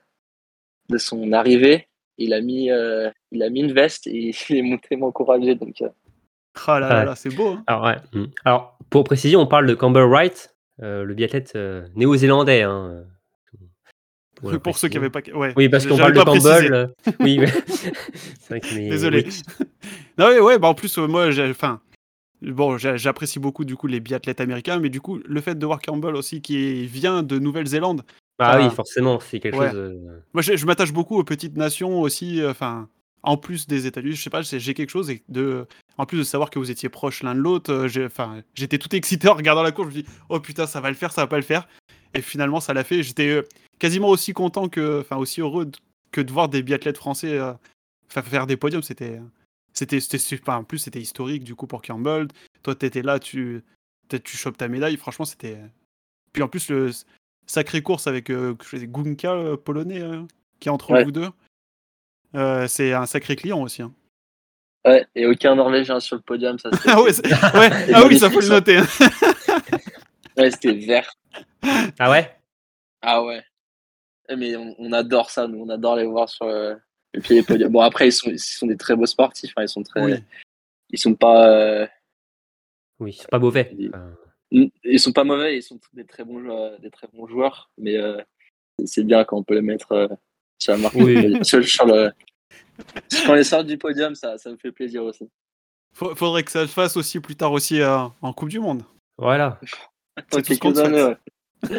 de 0.90 0.98
son 0.98 1.34
arrivée. 1.34 1.88
Il 2.18 2.34
a 2.34 2.40
mis, 2.42 2.72
euh, 2.72 3.10
il 3.32 3.44
a 3.44 3.50
mis 3.50 3.60
une 3.62 3.74
veste 3.74 4.08
et 4.08 4.32
il 4.50 4.58
est 4.58 4.62
monté 4.62 4.96
m'encourager. 4.96 5.56
Donc, 5.56 5.82
euh, 5.82 5.90
Ah 6.68 6.80
là 6.80 6.88
là, 6.90 7.00
Ouais. 7.00 7.06
là, 7.06 7.16
c'est 7.16 7.36
beau. 7.36 7.50
hein. 7.50 7.64
Alors, 7.68 7.84
ouais. 7.84 7.98
hmm. 8.14 8.26
Alors, 8.46 8.78
pour 8.90 9.04
précision, 9.04 9.42
on 9.42 9.48
parle 9.48 9.68
de 9.68 9.74
Campbell 9.74 10.04
Wright, 10.06 10.56
euh, 10.82 11.04
le 11.04 11.14
biathlète 11.14 11.54
euh, 11.56 11.86
néo-zélandais. 11.96 12.62
hein, 12.62 13.04
pour 14.64 14.78
ceux 14.78 14.88
qui 14.88 14.96
n'avaient 14.96 15.10
pas. 15.10 15.22
Ouais, 15.34 15.54
Oui, 15.58 15.70
parce 15.70 15.86
qu'on 15.88 15.98
parle 15.98 16.14
de. 16.14 16.22
Campbell. 16.24 16.74
euh, 16.74 16.88
oui, 17.20 17.40
mais- 17.40 17.52
mais- 18.52 18.60
Désolé. 18.90 19.26
oui. 19.28 19.66
non, 20.18 20.26
ouais, 20.28 20.40
ouais, 20.40 20.60
bah 20.60 20.68
en 20.68 20.74
plus, 20.74 20.98
euh, 20.98 21.08
moi, 21.08 21.32
j'ai. 21.32 21.50
Enfin. 21.50 21.80
Bon, 22.42 22.78
j'a- 22.78 22.98
j'apprécie 22.98 23.40
beaucoup 23.40 23.64
du 23.66 23.76
coup 23.76 23.88
les 23.88 24.00
biathlètes 24.02 24.42
américains, 24.42 24.80
mais 24.80 24.90
du 24.90 25.00
coup, 25.02 25.20
le 25.26 25.42
fait 25.42 25.56
de 25.58 25.66
voir 25.66 25.82
Campbell 25.82 26.16
aussi 26.16 26.42
qui 26.42 26.86
vient 26.86 27.24
de 27.24 27.40
Nouvelle-Zélande, 27.40 28.04
Ah 28.40 28.60
oui, 28.62 28.70
forcément, 28.76 29.20
c'est 29.22 29.40
quelque 29.40 29.56
ouais. 29.58 29.70
chose. 29.72 29.78
euh, 29.78 30.20
moi 30.34 30.42
je, 30.44 30.56
je 30.58 30.66
m'attache 30.66 30.92
beaucoup 30.92 31.18
aux 31.18 31.24
petites 31.24 31.56
nations 31.56 32.02
aussi, 32.02 32.42
euh, 32.42 32.52
enfin, 32.52 32.90
en 33.24 33.38
plus 33.38 33.66
des 33.68 33.88
États-Unis, 33.88 34.16
je 34.16 34.22
sais 34.22 34.30
pas, 34.30 34.42
j'ai 34.42 34.74
quelque 34.74 34.90
chose 34.92 35.10
et 35.10 35.24
de. 35.30 35.66
En 35.98 36.06
plus 36.06 36.18
de 36.18 36.24
savoir 36.24 36.50
que 36.50 36.60
vous 36.60 36.70
étiez 36.70 36.90
proches 36.90 37.24
l'un 37.24 37.34
de 37.34 37.40
l'autre, 37.40 37.72
euh, 37.72 38.06
enfin, 38.06 38.44
j'étais 38.54 38.78
tout 38.78 38.94
excité 38.94 39.30
en 39.30 39.34
regardant 39.34 39.64
la 39.64 39.72
course, 39.72 39.90
je 39.92 39.96
me 39.98 40.02
dis, 40.04 40.08
oh 40.28 40.42
putain, 40.42 40.68
ça 40.68 40.82
va 40.82 40.90
le 40.90 40.96
faire, 40.96 41.14
ça 41.14 41.22
va 41.22 41.28
pas 41.28 41.38
le 41.38 41.42
faire. 41.42 41.68
Et 42.16 42.22
finalement, 42.22 42.60
ça 42.60 42.74
l'a 42.74 42.84
fait. 42.84 43.04
J'étais 43.04 43.30
euh, 43.30 43.42
quasiment 43.80 44.10
aussi 44.10 44.34
content 44.34 44.68
que. 44.70 45.02
Enfin, 45.02 45.18
aussi 45.18 45.42
heureux 45.42 45.66
de- 45.66 45.78
que 46.12 46.22
de 46.22 46.32
voir 46.32 46.50
des 46.50 46.64
biathlètes 46.64 46.98
français 46.98 47.38
euh, 47.38 47.54
fa- 48.10 48.22
faire 48.24 48.48
des 48.48 48.58
podiums. 48.58 48.84
C'était. 48.84 49.20
C'était 49.74 50.00
c'était 50.00 50.18
super. 50.18 50.56
En 50.56 50.64
plus, 50.64 50.80
c'était 50.80 51.02
historique 51.02 51.44
du 51.44 51.54
coup 51.56 51.68
pour 51.68 51.82
Campbell. 51.82 52.28
Toi, 52.64 52.76
t'étais 52.76 53.02
là, 53.02 53.20
tu, 53.20 53.62
tu 54.24 54.38
chopes 54.38 54.58
ta 54.58 54.68
médaille. 54.70 54.96
Franchement, 54.98 55.26
c'était. 55.26 55.58
Puis 56.32 56.42
en 56.44 56.48
plus, 56.48 56.70
le 56.70 56.92
sacré 57.48 57.82
course 57.82 58.08
avec 58.08 58.30
euh, 58.30 58.56
Gunka, 58.74 59.34
euh, 59.34 59.58
polonais, 59.58 60.02
euh, 60.02 60.22
qui 60.62 60.70
est 60.70 60.72
entre 60.72 60.92
Ouais. 60.92 61.04
vous 61.04 61.12
deux. 61.12 61.30
C'est 62.68 62.92
un 62.94 63.06
sacré 63.06 63.36
client 63.36 63.62
aussi. 63.62 63.82
hein. 63.82 63.92
Ouais, 64.86 65.06
et 65.16 65.26
aucun 65.26 65.56
Norvégien 65.56 66.00
sur 66.00 66.16
le 66.16 66.22
podium, 66.22 66.60
ça 66.60 66.70
Ah 66.86 67.02
ouais, 67.02 67.12
ah 67.94 68.06
oui, 68.08 68.20
ça 68.20 68.30
faut 68.30 68.40
le 68.40 68.48
noter. 68.50 68.80
ouais, 70.38 70.52
c'était 70.52 70.74
vert. 70.74 71.12
Ah 72.00 72.10
ouais? 72.12 72.36
Ah 73.02 73.24
ouais. 73.24 73.44
Eh, 74.30 74.36
Mais 74.36 74.56
on, 74.56 74.76
on 74.80 74.92
adore 74.92 75.30
ça, 75.30 75.48
nous, 75.48 75.60
on 75.64 75.70
adore 75.70 75.96
les 75.96 76.06
voir 76.06 76.30
sur 76.30 76.46
euh, 76.46 76.76
le 77.14 77.22
pied 77.22 77.36
des 77.38 77.44
podiums. 77.44 77.72
Bon, 77.72 77.82
après, 77.82 78.08
ils 78.08 78.12
sont, 78.12 78.30
ils 78.30 78.40
sont 78.40 78.68
des 78.68 78.78
très 78.78 78.96
beaux 78.96 79.06
sportifs, 79.06 79.54
hein, 79.58 79.64
ils 79.64 79.70
sont 79.70 79.84
très. 79.84 80.04
Oui. 80.04 80.16
Ils 80.92 81.00
sont 81.00 81.16
pas. 81.16 81.48
euh, 81.50 81.88
Oui, 83.00 83.14
c'est 83.20 83.30
pas 83.30 83.40
mauvais. 83.40 83.76
Ils 84.52 85.00
sont 85.00 85.12
pas 85.12 85.24
mauvais, 85.24 85.58
ils 85.58 85.64
sont 85.64 85.80
des 85.94 86.06
très 86.06 86.24
bons 86.24 86.40
joueurs, 86.40 86.80
des 86.80 86.92
très 86.92 87.08
bons 87.14 87.28
joueurs 87.28 87.70
mais 87.78 87.98
euh, 87.98 88.22
c'est- 88.86 89.04
bien 89.04 89.24
quand 89.26 89.38
on 89.38 89.44
peut 89.44 89.56
les 89.56 89.62
mettre 89.62 89.92
euh, 89.92 90.08
sur 90.60 90.74
la 90.74 90.80
marque. 90.80 90.96
Oui. 90.96 91.38
sur, 91.44 91.64
sur 91.68 91.86
le... 91.86 92.12
Quand 93.26 93.32
on 93.32 93.34
les 93.34 93.44
sort 93.44 93.64
du 93.64 93.78
podium, 93.78 94.16
ça, 94.16 94.38
ça 94.38 94.50
me 94.52 94.58
fait 94.58 94.72
plaisir 94.72 95.04
aussi. 95.04 95.30
Faudrait 95.94 96.44
que 96.44 96.52
ça 96.52 96.68
se 96.68 96.72
fasse 96.74 96.96
aussi 96.98 97.20
plus 97.20 97.36
tard 97.36 97.52
aussi 97.52 97.82
euh, 97.82 97.98
en 98.22 98.34
Coupe 98.34 98.50
du 98.50 98.60
Monde. 98.60 98.84
Voilà. 99.18 99.60
Quelques 100.46 100.80
années, 100.80 101.04
ouais. 101.04 101.18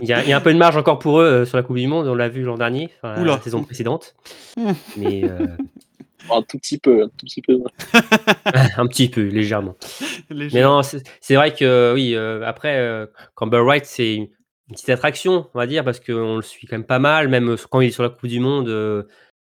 Il 0.00 0.08
y, 0.08 0.12
a, 0.12 0.22
il 0.22 0.28
y 0.28 0.32
a 0.32 0.36
un 0.36 0.40
peu 0.40 0.52
de 0.52 0.58
marge 0.58 0.76
encore 0.76 1.00
pour 1.00 1.20
eux 1.20 1.24
euh, 1.24 1.44
sur 1.44 1.56
la 1.56 1.64
Coupe 1.64 1.76
du 1.76 1.88
Monde, 1.88 2.06
on 2.06 2.14
l'a 2.14 2.28
vu 2.28 2.44
l'an 2.44 2.56
dernier, 2.56 2.88
enfin, 3.02 3.20
la 3.24 3.40
saison 3.40 3.64
précédente. 3.64 4.14
Mais 4.96 5.24
euh, 5.24 5.48
un 6.30 6.42
tout 6.42 6.56
petit 6.56 6.78
peu, 6.78 7.02
un 7.02 7.08
tout 7.08 7.26
petit 7.26 7.42
peu. 7.42 7.58
un 8.76 8.86
petit 8.86 9.08
peu, 9.08 9.22
légèrement. 9.22 9.74
Mais 10.30 10.62
non, 10.62 10.82
c'est 10.82 11.34
vrai 11.34 11.52
que 11.52 11.92
oui, 11.96 12.14
euh, 12.14 12.42
après, 12.46 12.76
euh, 12.78 13.06
Campbell 13.34 13.62
Wright, 13.62 13.84
c'est 13.86 14.14
une 14.14 14.28
une 14.68 14.74
petite 14.74 14.90
attraction, 14.90 15.48
on 15.54 15.58
va 15.58 15.66
dire, 15.66 15.82
parce 15.82 15.98
qu'on 15.98 16.36
le 16.36 16.42
suit 16.42 16.66
quand 16.66 16.76
même 16.76 16.84
pas 16.84 16.98
mal, 16.98 17.28
même 17.28 17.56
quand 17.70 17.80
il 17.80 17.88
est 17.88 17.90
sur 17.90 18.02
la 18.02 18.10
Coupe 18.10 18.28
du 18.28 18.38
Monde, 18.38 18.68
euh, 18.68 19.04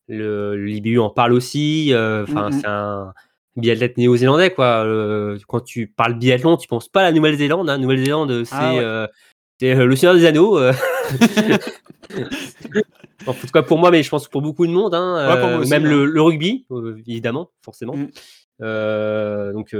le, 0.08 0.56
le 0.56 0.66
l'IBU 0.66 0.98
en 0.98 1.10
parle 1.10 1.32
aussi. 1.32 1.94
euh, 1.94 2.24
Enfin, 2.28 2.50
c'est 2.50 2.66
un 2.66 3.14
biathlète 3.56 3.96
néo-zélandais, 3.98 4.50
quoi. 4.52 4.84
euh, 4.84 5.38
quand 5.46 5.60
tu 5.60 5.86
parles 5.86 6.14
biathlon, 6.18 6.56
tu 6.56 6.68
penses 6.68 6.88
pas 6.88 7.00
à 7.00 7.04
la 7.04 7.12
Nouvelle-Zélande. 7.12 7.68
Hein. 7.68 7.78
Nouvelle-Zélande, 7.78 8.44
c'est 8.44 8.54
Ah 8.56 8.72
ouais. 8.74 8.80
euh, 8.80 9.06
c'est, 9.60 9.76
euh, 9.76 9.86
le 9.86 9.96
Seigneur 9.96 10.14
des 10.14 10.24
Anneaux. 10.26 10.58
euh. 10.58 10.72
en 13.26 13.32
tout 13.34 13.46
cas 13.52 13.62
pour 13.62 13.78
moi, 13.78 13.90
mais 13.90 14.02
je 14.02 14.08
pense 14.10 14.28
pour 14.28 14.42
beaucoup 14.42 14.66
de 14.66 14.72
monde, 14.72 14.94
hein, 14.94 15.34
Ouais, 15.36 15.56
aussi, 15.58 15.70
même 15.70 15.84
hein. 15.86 15.90
le, 15.90 16.06
le 16.06 16.22
rugby, 16.22 16.66
évidemment, 17.06 17.50
forcément. 17.64 17.94
Mm. 17.96 18.08
Donc 19.52 19.74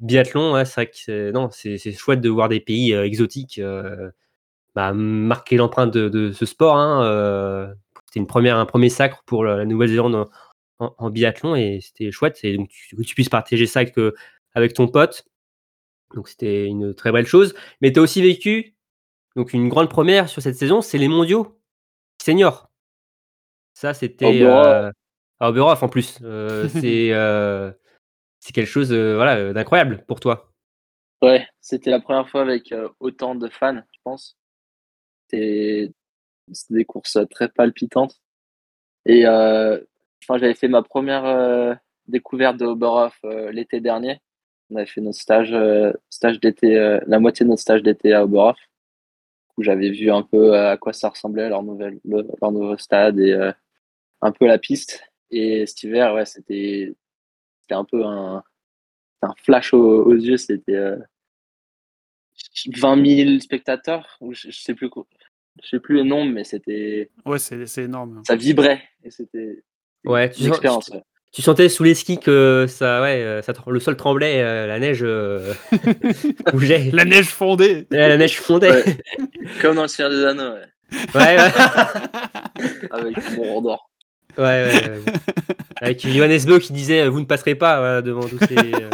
biathlon, 0.00 0.52
ouais, 0.54 0.64
c'est 0.64 0.74
vrai 0.74 0.86
que 0.86 0.96
c'est 0.96 1.32
non, 1.32 1.48
c'est 1.50 1.78
chouette 1.92 2.20
de 2.20 2.28
voir 2.28 2.48
des 2.48 2.60
pays 2.60 2.92
exotiques 2.92 3.60
bah, 4.74 4.92
marquer 4.92 5.56
l'empreinte 5.56 5.92
de, 5.92 6.08
de 6.08 6.30
ce 6.32 6.46
sport. 6.46 6.76
Hein, 6.76 7.72
c'était 8.06 8.20
une 8.20 8.26
première, 8.26 8.56
un 8.56 8.66
premier 8.66 8.88
sacre 8.88 9.22
pour 9.26 9.44
la, 9.44 9.56
la 9.56 9.64
Nouvelle-Zélande 9.64 10.26
en, 10.80 11.10
biathlon 11.10 11.54
et 11.54 11.80
c'était 11.80 12.10
chouette. 12.10 12.40
Et 12.42 12.56
donc 12.56 12.68
tu, 12.68 12.96
que 12.96 13.02
tu 13.02 13.14
puisses 13.14 13.28
partager 13.28 13.66
ça 13.66 13.80
avec, 13.80 13.98
euh, 13.98 14.14
avec 14.54 14.74
ton 14.74 14.88
pote. 14.88 15.24
Donc 16.14 16.28
c'était 16.28 16.66
une 16.66 16.94
très 16.94 17.12
belle 17.12 17.26
chose. 17.26 17.54
Mais 17.80 17.92
tu 17.92 18.00
as 18.00 18.02
aussi 18.02 18.22
vécu 18.22 18.74
donc 19.36 19.52
une 19.52 19.68
grande 19.68 19.88
première 19.88 20.28
sur 20.28 20.42
cette 20.42 20.56
saison, 20.56 20.80
c'est 20.80 20.98
les 20.98 21.08
mondiaux 21.08 21.60
seniors. 22.22 22.70
Ça, 23.74 23.94
c'était 23.94 24.42
euh, 24.42 24.90
à 25.38 25.48
Oberhof 25.48 25.82
en 25.82 25.88
plus. 25.88 26.18
Euh, 26.22 26.68
c'est 26.80 27.12
euh, 27.12 27.72
c'est 28.40 28.52
quelque 28.52 28.66
chose 28.66 28.92
voilà, 28.92 29.52
d'incroyable 29.52 30.04
pour 30.06 30.20
toi. 30.20 30.52
Ouais, 31.22 31.46
c'était 31.60 31.90
la 31.90 32.00
première 32.00 32.28
fois 32.28 32.40
avec 32.42 32.74
autant 32.98 33.34
de 33.34 33.48
fans, 33.48 33.82
je 33.92 33.98
pense. 34.02 34.38
C'était 35.22 35.92
c'était 36.52 36.74
des 36.74 36.84
courses 36.84 37.18
très 37.30 37.48
palpitantes. 37.48 38.20
Et 39.06 39.24
enfin, 40.22 40.38
j'avais 40.38 40.54
fait 40.54 40.68
ma 40.68 40.82
première 40.82 41.24
euh, 41.24 41.74
découverte 42.08 42.56
de 42.56 42.66
Oberhof 42.66 43.18
euh, 43.24 43.50
l'été 43.52 43.80
dernier. 43.80 44.20
On 44.70 44.76
avait 44.76 44.86
fait 44.86 45.00
notre 45.00 45.18
stage, 45.18 45.52
euh, 45.52 45.92
stage 46.10 46.38
d'été, 46.40 46.98
la 47.06 47.18
moitié 47.18 47.44
de 47.44 47.50
notre 47.50 47.62
stage 47.62 47.82
d'été 47.82 48.12
à 48.12 48.24
Oberhof, 48.24 48.56
où 49.56 49.62
j'avais 49.62 49.90
vu 49.90 50.10
un 50.10 50.22
peu 50.22 50.56
à 50.56 50.76
quoi 50.76 50.92
ça 50.92 51.08
ressemblait 51.08 51.48
leur, 51.48 51.62
nouvelle, 51.62 51.98
le- 52.04 52.26
leur 52.40 52.52
nouveau 52.52 52.76
stade 52.78 53.18
et 53.18 53.50
un 54.22 54.32
peu 54.32 54.46
la 54.46 54.58
piste. 54.58 55.02
Et 55.32 55.66
cet 55.66 55.82
hiver, 55.84 56.14
ouais, 56.14 56.24
c'était 56.26 56.94
c'était 57.62 57.74
un 57.74 57.84
peu 57.84 58.04
un, 58.04 58.42
un 59.22 59.34
flash 59.42 59.74
aux, 59.74 60.04
aux 60.04 60.14
yeux. 60.14 60.36
C'était 60.36 60.74
euh, 60.76 60.96
20 62.66 63.04
000 63.26 63.38
spectateurs, 63.40 64.16
ou 64.20 64.32
je, 64.32 64.50
je 64.50 64.60
sais 64.60 64.74
plus 64.74 64.88
quoi. 64.88 65.06
Je 65.62 65.68
sais 65.68 65.80
plus 65.80 65.96
le 65.96 66.02
nombre, 66.04 66.32
mais 66.32 66.44
c'était 66.44 67.10
Ouais, 67.26 67.38
c'est 67.38 67.66
c'est 67.66 67.84
énorme. 67.84 68.22
ça 68.26 68.36
vibrait 68.36 68.82
et 69.04 69.10
c'était 69.10 69.62
Ouais, 70.04 70.30
tu 70.30 70.40
une 70.40 70.46
sens- 70.48 70.56
expérience. 70.56 70.88
ouais. 70.88 71.02
Tu 71.32 71.42
sentais 71.42 71.68
sous 71.68 71.84
les 71.84 71.94
skis 71.94 72.18
que 72.18 72.66
ça, 72.68 73.00
ouais, 73.02 73.22
euh, 73.22 73.40
ça, 73.42 73.52
le 73.68 73.78
sol 73.78 73.96
tremblait, 73.96 74.42
euh, 74.42 74.66
la 74.66 74.80
neige 74.80 75.00
euh, 75.04 75.52
bougeait. 76.52 76.90
La 76.92 77.04
neige 77.04 77.28
fondée. 77.28 77.86
Ouais, 77.92 78.08
la 78.08 78.16
neige 78.16 78.40
fondait. 78.40 78.70
Ouais. 78.72 78.96
Comme 79.62 79.76
dans 79.76 79.82
le 79.82 79.88
Seigneur 79.88 80.10
des 80.10 80.24
Anneaux, 80.24 80.54
ouais. 80.54 80.66
Ouais, 81.14 81.36
ouais. 81.36 81.52
avec 82.90 83.36
mon 83.36 83.62
d'or. 83.62 83.88
Ouais, 84.36 84.44
ouais, 84.44 84.88
ouais. 84.90 85.12
Avec 85.80 86.04
Johannes 86.06 86.40
Beu 86.46 86.58
qui 86.58 86.72
disait 86.72 87.06
Vous 87.08 87.20
ne 87.20 87.26
passerez 87.26 87.54
pas 87.54 87.78
voilà, 87.78 88.02
devant 88.02 88.22
tous 88.22 88.38
ces. 88.48 88.56
euh, 88.56 88.90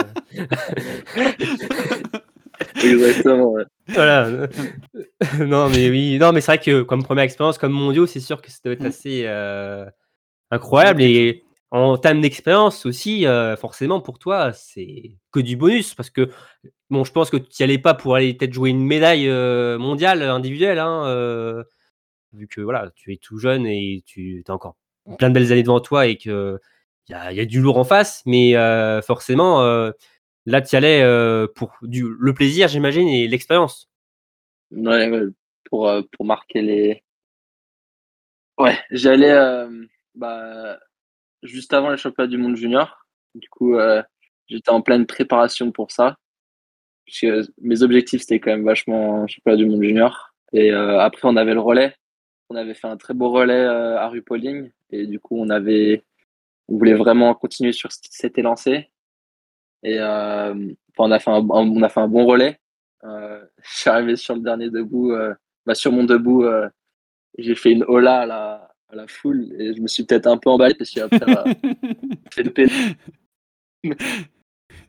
Exactement, 2.83 3.53
ouais. 3.53 3.65
Voilà. 3.89 4.29
non, 5.41 5.69
mais 5.71 5.89
oui. 5.91 6.19
Non, 6.19 6.33
mais 6.33 6.41
c'est 6.41 6.53
vrai 6.53 6.59
que 6.59 6.83
comme 6.83 7.03
première 7.03 7.25
expérience, 7.25 7.59
comme 7.59 7.73
mondiaux, 7.73 8.07
c'est 8.07 8.21
sûr 8.21 8.43
que 8.43 8.51
ça 8.51 8.59
doit 8.65 8.75
être 8.75 8.83
Mm. 8.83 8.87
assez 8.87 9.23
euh, 9.27 9.87
incroyable. 10.57 11.03
Et 11.03 11.45
en 11.71 11.97
termes 11.99 12.21
d'expérience 12.21 12.87
aussi, 12.87 13.27
euh, 13.27 13.57
forcément, 13.57 14.01
pour 14.01 14.19
toi, 14.19 14.53
c'est 14.53 15.13
que 15.33 15.41
du 15.41 15.57
bonus. 15.57 15.95
Parce 15.95 16.11
que, 16.11 16.31
bon, 16.91 17.05
je 17.05 17.13
pense 17.13 17.31
que 17.31 17.37
tu 17.37 17.63
n'y 17.63 17.65
allais 17.65 17.79
pas 17.79 17.95
pour 17.95 18.15
aller 18.17 18.35
peut-être 18.35 18.53
jouer 18.53 18.71
une 18.71 18.85
médaille 18.85 19.29
euh, 19.29 19.79
mondiale 19.79 20.23
individuelle. 20.23 20.79
Hein, 20.79 21.07
euh, 21.07 21.63
vu 22.33 22.49
que 22.49 22.61
voilà, 22.61 22.91
tu 22.95 23.13
es 23.13 23.17
tout 23.17 23.39
jeune 23.39 23.67
et 23.67 24.03
tu 24.07 24.45
as 24.49 24.53
encore 24.53 24.77
plein 25.19 25.29
de 25.29 25.35
belles 25.35 25.53
années 25.53 25.63
devant 25.63 25.81
toi 25.81 26.07
et 26.07 26.17
que 26.17 26.59
il 27.09 27.13
y 27.13 27.15
a, 27.15 27.33
il 27.33 27.39
y 27.39 27.41
a 27.41 27.45
du 27.45 27.61
lourd 27.61 27.79
en 27.79 27.85
face, 27.85 28.23
mais 28.27 28.57
euh, 28.57 29.01
forcément, 29.01 29.63
euh, 29.63 29.93
là, 30.45 30.61
tu 30.61 30.75
y 30.75 30.77
allais 30.77 31.03
euh, 31.03 31.47
pour 31.47 31.73
du, 31.83 32.05
le 32.19 32.35
plaisir, 32.35 32.69
j'imagine, 32.69 33.07
et 33.07 33.29
l'expérience. 33.29 33.89
Ouais, 34.73 35.09
pour, 35.71 35.89
euh, 35.89 36.03
pour 36.13 36.27
marquer 36.27 36.63
les. 36.63 37.05
Ouais, 38.59 38.79
j'allais 38.91 39.31
euh, 39.31 39.87
bah, 40.17 40.79
juste 41.43 41.73
avant 41.73 41.91
les 41.91 41.97
championnats 41.97 42.29
du 42.29 42.39
monde 42.39 42.57
junior. 42.57 43.07
Du 43.35 43.49
coup, 43.49 43.77
euh, 43.77 44.03
j'étais 44.49 44.71
en 44.71 44.83
pleine 44.83 45.07
préparation 45.07 45.73
pour 45.73 45.91
ça. 45.91 46.17
Parce 47.07 47.21
que 47.21 47.53
mes 47.61 47.83
objectifs, 47.83 48.23
c'était 48.23 48.41
quand 48.41 48.51
même 48.51 48.65
vachement 48.65 49.27
championnat 49.27 49.57
du 49.57 49.67
monde 49.67 49.83
junior. 49.83 50.35
Et 50.53 50.73
euh, 50.73 51.01
après, 51.01 51.29
on 51.29 51.37
avait 51.37 51.55
le 51.55 51.61
relais. 51.61 51.95
On 52.51 52.57
avait 52.57 52.75
fait 52.75 52.89
un 52.89 52.97
très 52.97 53.15
beau 53.15 53.31
relais 53.31 53.55
euh, 53.55 53.99
à 53.99 54.09
Rupoling. 54.09 54.71
Et 54.91 55.07
du 55.07 55.21
coup, 55.21 55.37
on 55.39 55.51
avait. 55.51 56.05
On 56.69 56.79
voulait 56.79 56.95
vraiment 56.95 57.33
continuer 57.35 57.73
sur 57.73 57.93
ce 57.93 58.01
qui 58.01 58.09
s'était 58.11 58.43
lancé. 58.43 58.91
Et 59.85 59.99
euh, 60.01 60.55
on, 60.99 61.13
a 61.13 61.19
fait 61.21 61.31
un, 61.31 61.43
bon 61.43 62.27
relais. 62.27 62.59
Je 63.03 63.89
arrivé 63.89 64.17
sur 64.17 64.35
le 64.35 64.41
dernier 64.41 64.69
debout, 64.69 65.15
bah, 65.65 65.75
sur 65.77 65.93
mon 65.93 66.03
debout, 66.03 66.45
j'ai 67.39 67.55
fait 67.55 67.71
une 67.71 67.85
hola 67.85 68.23
à 68.23 68.75
à 68.89 68.97
la 68.97 69.07
foule 69.07 69.53
et 69.59 69.75
je 69.75 69.81
me 69.81 69.89
suis 69.89 70.05
peut-être 70.05 70.27
un 70.27 70.37
peu 70.39 70.51
emballé 70.51 70.75
parce 70.75 70.91
qu'après, 70.91 71.21
euh, 71.23 71.55
fait 72.33 72.43
le 72.43 72.53
pénal. 72.53 72.95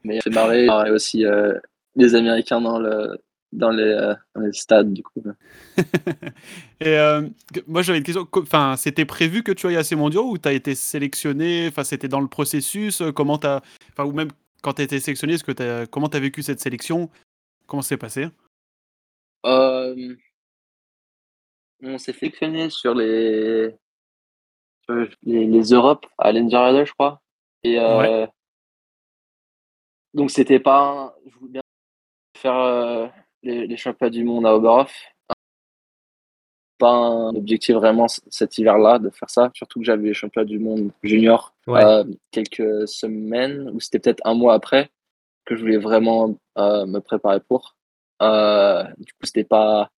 Mais 0.04 0.22
fait 0.22 0.30
marrer, 0.30 0.66
marrer 0.66 0.92
aussi 0.92 1.26
euh, 1.26 1.58
les 1.96 2.16
Américains 2.16 2.62
dans 2.62 2.80
le, 2.80 3.18
dans 3.52 3.72
les, 3.72 3.84
euh, 3.84 4.14
dans 4.36 4.42
les 4.42 4.54
stades, 4.54 4.94
du 4.94 5.04
coup. 5.04 5.24
Et 6.80 6.98
euh, 6.98 7.28
moi 7.66 7.82
j'avais 7.82 7.98
une 8.00 8.04
question. 8.04 8.28
Enfin, 8.34 8.76
c'était 8.78 9.06
prévu 9.06 9.44
que 9.44 9.52
tu 9.52 9.68
ailles 9.68 9.78
à 9.78 9.84
ces 9.84 9.96
mondiaux 9.96 10.30
ou 10.30 10.38
tu 10.38 10.48
as 10.48 10.54
été 10.54 10.76
sélectionné? 10.76 11.68
Enfin, 11.68 11.84
c'était 11.84 12.08
dans 12.08 12.22
le 12.22 12.28
processus. 12.28 13.02
euh, 13.02 13.12
Comment 13.12 13.38
t'as, 13.38 13.62
enfin, 13.92 14.06
ou 14.06 14.12
même 14.12 14.30
quand 14.62 14.74
tu 14.74 14.82
été 14.82 15.00
sélectionné, 15.00 15.34
est-ce 15.34 15.44
que 15.44 15.52
t'as, 15.52 15.86
comment 15.86 16.10
t'as 16.10 16.20
vécu 16.20 16.44
cette 16.44 16.60
sélection? 16.60 17.10
Comment 17.66 17.82
ça 17.82 17.90
s'est 17.90 17.98
passé? 17.98 18.28
Euh, 19.46 20.16
on 21.84 21.98
s'est 21.98 22.14
sélectionné 22.14 22.70
sur 22.70 22.96
les, 22.96 23.76
les, 25.24 25.46
les 25.46 25.64
Europes 25.74 26.06
à 26.18 26.32
l'Engerada, 26.32 26.86
je 26.86 26.94
crois. 26.94 27.22
Et 27.64 27.80
euh, 27.80 28.26
donc, 30.14 30.32
c'était 30.32 30.60
pas. 30.60 30.80
un- 30.80 31.14
Je 31.28 31.36
voulais 31.38 31.52
bien 31.54 31.62
faire 32.38 32.56
euh, 32.56 33.08
les, 33.44 33.68
les 33.68 33.78
championnats 33.78 34.10
du 34.12 34.24
monde 34.24 34.46
à 34.46 34.56
Oberhof. 34.56 34.94
Pas 36.80 36.92
un 36.92 37.36
objectif 37.36 37.76
vraiment 37.76 38.08
cet 38.08 38.58
hiver-là 38.60 39.00
de 39.00 39.10
faire 39.10 39.30
ça, 39.32 39.50
surtout 39.56 39.80
que 39.80 39.86
j'avais 39.86 40.10
les 40.10 40.14
championnats 40.14 40.46
du 40.46 40.60
monde 40.60 40.92
junior 41.02 41.56
Ouais. 41.66 41.84
euh, 41.84 42.04
quelques 42.32 42.88
semaines, 42.88 43.70
ou 43.74 43.80
c'était 43.80 43.98
peut-être 44.00 44.22
un 44.26 44.36
mois 44.36 44.54
après, 44.54 44.92
que 45.46 45.56
je 45.56 45.62
voulais 45.62 45.78
vraiment 45.80 46.36
euh, 46.60 46.86
me 46.86 47.00
préparer 47.00 47.40
pour. 47.40 47.76
Du 48.22 49.14
coup, 49.14 49.24
c'était 49.24 49.44
pas. 49.44 49.90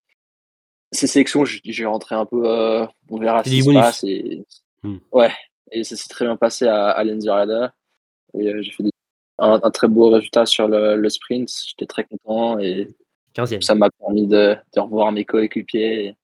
Ces 0.91 1.06
sélections, 1.08 1.43
j'ai 1.45 1.86
rentré 1.86 2.15
un 2.15 2.25
peu. 2.25 2.43
euh, 2.45 2.88
on 3.10 3.17
verra 3.17 3.43
ce 3.43 3.49
qui 3.49 3.60
se 3.62 3.65
bonus. 3.65 3.82
passe. 3.82 4.04
Et... 4.06 4.45
Hmm. 4.83 4.97
Ouais, 5.11 5.31
et 5.71 5.83
ça 5.83 5.95
s'est 5.95 6.07
très 6.09 6.25
bien 6.25 6.37
passé 6.37 6.67
à, 6.67 6.89
à. 6.91 7.03
Et 7.03 8.47
euh, 8.47 8.61
j'ai 8.61 8.71
fait 8.71 8.83
des- 8.83 8.91
un, 9.39 9.59
un 9.63 9.71
très 9.71 9.87
beau 9.87 10.09
résultat 10.09 10.45
sur 10.45 10.67
le, 10.67 10.95
le 10.95 11.09
sprint. 11.09 11.49
J'étais 11.67 11.85
très 11.85 12.03
content 12.03 12.59
et 12.59 12.89
15e. 13.35 13.61
ça 13.61 13.75
m'a 13.75 13.89
permis 13.89 14.27
de, 14.27 14.55
de 14.75 14.79
revoir 14.79 15.11
mes 15.11 15.25
coéquipiers 15.25 16.05
et, 16.05 16.15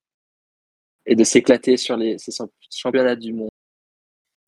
et 1.05 1.15
de 1.15 1.23
s'éclater 1.23 1.77
sur 1.77 1.97
les 1.97 2.17
ces 2.17 2.31
championnats 2.71 3.15
du 3.15 3.33
monde. 3.33 3.49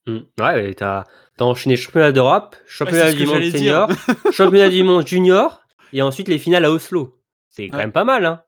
Mm. 0.07 0.19
Ouais, 0.39 0.73
t'as 0.73 1.03
as 1.39 1.43
enchaîné 1.43 1.75
championnat 1.75 2.11
d'Europe, 2.11 2.55
championnat 2.65 3.13
du 3.13 3.25
monde 3.25 3.43
senior, 3.43 3.89
championnat 4.31 4.69
du 4.69 4.83
monde 4.83 5.05
junior, 5.07 5.61
et 5.93 6.01
ensuite 6.01 6.27
les 6.27 6.39
finales 6.39 6.65
à 6.65 6.71
Oslo. 6.71 7.19
C'est 7.49 7.67
quand 7.69 7.77
Ouais. 7.77 7.83
même 7.83 7.91
pas 7.91 8.03
mal, 8.03 8.25
hein 8.25 8.43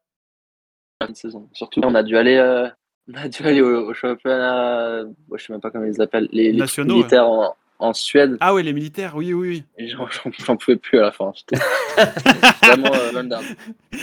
de 1.08 1.14
saison. 1.16 1.50
Surtout, 1.54 1.80
on 1.86 1.96
a 1.96 2.04
dû 2.04 2.18
aller, 2.18 2.36
euh, 2.36 2.68
on 3.10 3.18
a 3.18 3.28
dû 3.28 3.44
aller 3.44 3.62
au, 3.62 3.90
au 3.90 3.94
championnat, 3.94 5.04
ouais, 5.30 5.40
je 5.40 5.46
sais 5.46 5.54
même 5.54 5.62
pas 5.62 5.72
comment 5.72 5.86
ils 5.86 5.92
les 5.92 6.02
appellent, 6.02 6.30
les, 6.32 6.52
les 6.52 6.60
Nationaux, 6.60 6.96
militaires 6.96 7.28
en, 7.28 7.56
en 7.80 7.94
Suède. 7.94 8.38
Ah 8.40 8.54
ouais, 8.54 8.64
les 8.64 8.74
militaires, 8.74 9.16
oui, 9.16 9.34
oui. 9.34 9.64
Et 9.78 9.88
j'en, 9.88 10.08
pouvais 10.58 10.78
plus 10.78 11.00
à 11.00 11.04
la 11.04 11.12
fin. 11.12 11.32
J'étais 11.36 11.64
vraiment 12.68 12.94
euh, 12.94 13.40
oui. 13.94 14.00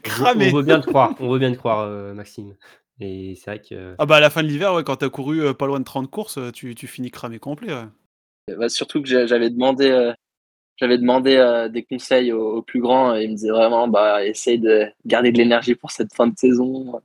Cramé. 0.02 0.50
On 0.52 0.56
veut 0.56 0.62
bien 0.62 0.80
te 0.80 0.86
croire, 0.86 1.14
on 1.20 1.30
veut 1.30 1.38
bien 1.38 1.52
te 1.52 1.58
croire, 1.58 1.80
euh, 1.80 2.14
Maxime. 2.14 2.54
Et 3.00 3.34
c'est 3.34 3.50
vrai 3.50 3.60
que. 3.60 3.94
Ah 3.98 4.06
bah 4.06 4.16
à 4.16 4.20
la 4.20 4.30
fin 4.30 4.42
de 4.42 4.48
l'hiver, 4.48 4.74
ouais, 4.74 4.84
quand 4.84 4.96
t'as 4.96 5.08
couru 5.08 5.42
euh, 5.42 5.54
pas 5.54 5.66
loin 5.66 5.80
de 5.80 5.84
30 5.84 6.10
courses, 6.10 6.38
euh, 6.38 6.50
tu, 6.52 6.74
tu 6.74 6.86
finis 6.86 7.10
cramé 7.10 7.38
complet. 7.38 7.72
ouais. 7.72 8.56
Bah, 8.56 8.68
surtout 8.68 9.02
que 9.02 9.08
j'avais 9.08 9.50
demandé, 9.50 9.90
euh, 9.90 10.12
j'avais 10.76 10.98
demandé 10.98 11.36
euh, 11.36 11.68
des 11.68 11.82
conseils 11.82 12.32
aux, 12.32 12.56
aux 12.56 12.62
plus 12.62 12.80
grands 12.80 13.14
et 13.14 13.24
ils 13.24 13.30
me 13.30 13.34
disaient 13.36 13.50
vraiment, 13.50 13.88
bah, 13.88 14.24
essaye 14.24 14.58
de 14.58 14.86
garder 15.06 15.32
de 15.32 15.38
l'énergie 15.38 15.74
pour 15.74 15.90
cette 15.90 16.12
fin 16.14 16.26
de 16.26 16.36
saison. 16.36 17.00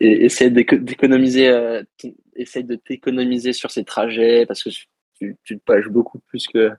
Et 0.00 0.24
essaye 0.26 0.50
d'éco- 0.52 0.76
d'économiser, 0.76 1.48
euh, 1.48 1.82
ton- 1.98 2.14
essaye 2.36 2.64
de 2.64 2.76
t'économiser 2.76 3.52
sur 3.52 3.70
ces 3.70 3.84
trajets 3.84 4.46
parce 4.46 4.62
que 4.62 4.70
tu, 5.14 5.36
tu 5.42 5.58
te 5.58 5.64
pages 5.64 5.88
beaucoup 5.88 6.20
plus 6.20 6.46
que, 6.46 6.70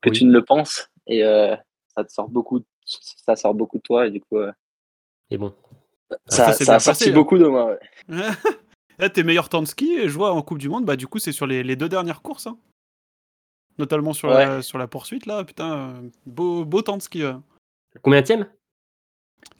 que 0.00 0.08
Oui. 0.10 0.12
tu 0.12 0.24
ne 0.24 0.32
le 0.32 0.42
penses 0.44 0.90
et 1.06 1.22
euh, 1.24 1.54
ça 1.94 2.02
te 2.04 2.10
sort 2.12 2.28
beaucoup, 2.30 2.64
ça 2.84 3.36
sort 3.36 3.54
beaucoup 3.54 3.76
de 3.76 3.82
toi 3.82 4.06
et 4.06 4.10
du 4.10 4.20
coup, 4.22 4.38
euh, 4.38 4.50
Et 5.30 5.36
bon. 5.36 5.54
ça, 6.28 6.48
a 6.48 6.52
sorti 6.52 6.64
passé, 6.66 7.10
hein. 7.10 7.14
beaucoup 7.14 7.36
de 7.36 7.44
moi. 7.46 7.66
ouais. 7.72 7.78
Là, 8.98 9.10
tes 9.12 9.22
meilleurs 9.22 9.50
temps 9.50 9.60
de 9.60 9.66
ski, 9.68 10.08
je 10.08 10.14
vois 10.16 10.32
en 10.32 10.40
Coupe 10.40 10.58
du 10.58 10.70
Monde, 10.70 10.86
bah 10.86 10.96
du 10.96 11.06
coup 11.06 11.18
c'est 11.18 11.32
sur 11.32 11.46
les, 11.46 11.62
les 11.62 11.76
deux 11.76 11.88
dernières 11.90 12.22
courses. 12.22 12.46
hein. 12.46 12.58
Notamment 13.78 14.14
sur, 14.14 14.30
la, 14.30 14.62
sur 14.62 14.78
la 14.78 14.86
poursuite, 14.88 15.26
là, 15.26 15.44
putain, 15.44 16.02
beau, 16.24 16.64
beau 16.64 16.80
temps 16.80 16.96
de 16.96 17.02
ski. 17.02 17.22
ouais. 17.24 17.34
Combien 18.00 18.22
tième 18.22 18.48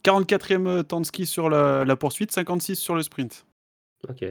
44e 0.05 0.85
temps 0.85 1.01
de 1.01 1.07
ski 1.07 1.27
sur 1.27 1.49
la, 1.51 1.85
la 1.85 1.97
poursuite, 1.97 2.33
56 2.33 2.77
sur 2.77 2.95
le 2.95 3.03
sprint. 3.03 3.45
Ok. 4.09 4.25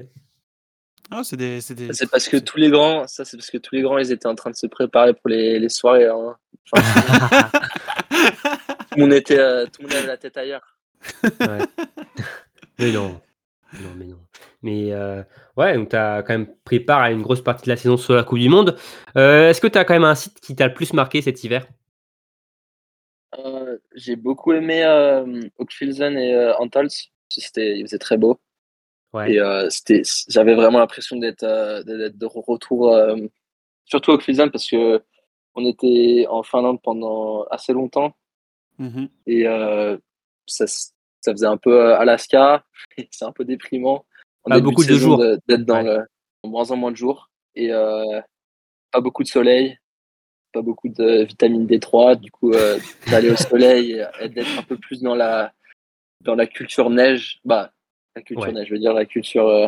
Ah, 1.12 1.22
c'est 1.24 1.38
des, 1.38 1.62
c'est 1.62 1.76
des- 1.76 1.94
C'est 1.94 2.10
parce 2.10 2.28
que 2.28 2.38
tous 2.38 2.58
les 2.58 2.70
grands, 2.70 3.06
ça 3.08 3.26
c'est 3.26 3.38
parce 3.38 3.52
que 3.52 3.58
tous 3.58 3.76
les 3.76 3.82
grands, 3.82 3.98
ils 4.00 4.12
étaient 4.12 4.28
en 4.28 4.36
train 4.36 4.50
de 4.50 4.56
se 4.56 4.66
préparer 4.68 5.14
pour 5.14 5.30
les, 5.30 5.60
les 5.60 5.70
soirées. 5.70 6.08
hein. 6.08 6.36
Enfin, 6.72 7.50
tout, 8.10 8.96
le 8.98 9.02
monde 9.02 9.14
était, 9.14 9.38
euh, 9.40 9.66
tout 9.66 9.82
le 9.84 9.88
monde 9.88 9.98
avait 9.98 10.08
la 10.08 10.18
tête 10.18 10.36
ailleurs. 10.38 10.78
Ouais. 11.24 11.60
mais 12.80 12.92
non. 12.92 13.22
Non, 13.74 13.90
mais 13.98 14.06
non. 14.06 14.18
Mais 14.64 14.94
euh, 14.94 15.22
ouais, 15.58 15.76
donc 15.76 15.90
tu 15.90 15.96
as 15.96 16.24
quand 16.24 16.34
même 16.34 16.48
pris 16.64 16.80
part 16.80 17.02
à 17.02 17.12
une 17.12 17.22
grosse 17.22 17.44
partie 17.44 17.66
de 17.66 17.70
la 17.70 17.78
saison 17.78 17.98
sur 17.98 18.16
la 18.16 18.24
Coupe 18.24 18.40
du 18.40 18.50
Monde. 18.50 18.76
Euh, 19.18 19.50
Est-ce 19.50 19.62
que 19.62 19.68
tu 19.68 19.78
as 19.78 19.86
quand 19.86 19.94
même 19.94 20.06
un 20.06 20.16
site 20.16 20.40
qui 20.40 20.56
t'a 20.56 20.68
le 20.68 20.74
plus 20.74 20.94
marqué 20.94 21.22
cet 21.22 21.44
hiver? 21.44 21.68
Euh, 23.40 23.78
J'ai 23.96 24.16
beaucoup 24.16 24.54
aimé 24.54 24.84
euh, 24.84 25.42
Oakfilzen 25.58 26.18
et 26.18 26.34
euh, 26.34 26.56
Antals. 26.58 26.90
C'était, 27.30 27.78
il 27.78 27.82
faisait 27.84 27.98
très 27.98 28.18
beau. 28.18 28.40
Ouais. 29.14 29.34
Et 29.34 29.40
euh, 29.40 29.70
c'était, 29.70 30.02
j'avais 30.30 30.56
vraiment 30.56 30.80
l'impression 30.80 31.18
d'être, 31.18 31.44
d'être 31.84 32.18
de 32.18 32.26
retour, 32.26 32.96
surtout 33.86 34.12
Oakfilzen 34.12 34.52
parce 34.52 34.70
que 34.70 35.02
on 35.56 35.66
était 35.66 36.26
en 36.30 36.44
Finlande 36.44 36.82
pendant 36.82 37.44
assez 37.46 37.72
longtemps. 37.74 38.14
Mhm. 38.78 39.08
Et 39.26 39.46
ça, 40.48 40.68
ça 40.68 41.32
faisait 41.32 41.46
un 41.48 41.58
peu 41.58 41.94
Alaska. 41.96 42.66
C'est 43.12 43.26
un 43.26 43.32
peu 43.32 43.46
déprimant. 43.46 44.06
En 44.44 44.50
Pas 44.50 44.56
début 44.58 44.66
beaucoup 44.70 44.84
de 44.86 44.94
jours. 44.96 45.18
de- 45.18 45.40
D'être 45.48 45.66
dans 45.66 45.76
Ouais. 45.84 45.98
le 45.98 46.06
en 46.44 46.50
moins 46.50 46.70
en 46.72 46.76
moins 46.76 46.92
de 46.92 46.98
jours. 46.98 47.30
Et 47.56 47.70
pas 47.70 49.02
beaucoup 49.02 49.24
de 49.24 49.28
soleil. 49.30 49.78
Pas 50.56 50.62
beaucoup 50.62 50.88
de 50.88 51.26
vitamine 51.26 51.68
D3. 51.68 52.18
Du 52.18 52.32
coup, 52.32 52.54
euh, 52.54 52.80
d'aller 53.12 53.30
au 53.30 53.36
soleil 53.36 54.02
et, 54.22 54.30
d'être 54.30 54.58
un 54.58 54.64
peu 54.64 54.78
plus 54.78 55.02
dans 55.02 55.14
la, 55.14 55.52
dans 56.22 56.34
la 56.34 56.48
culture 56.48 56.90
neige. 56.90 57.42
Bah, 57.44 57.74
la 58.16 58.22
culture 58.22 58.48
Ouais. 58.48 58.54
neige, 58.54 58.68
je 58.70 58.74
veux 58.74 58.80
dire 58.80 58.94
la 58.94 59.04
culture 59.04 59.50
euh, 59.50 59.68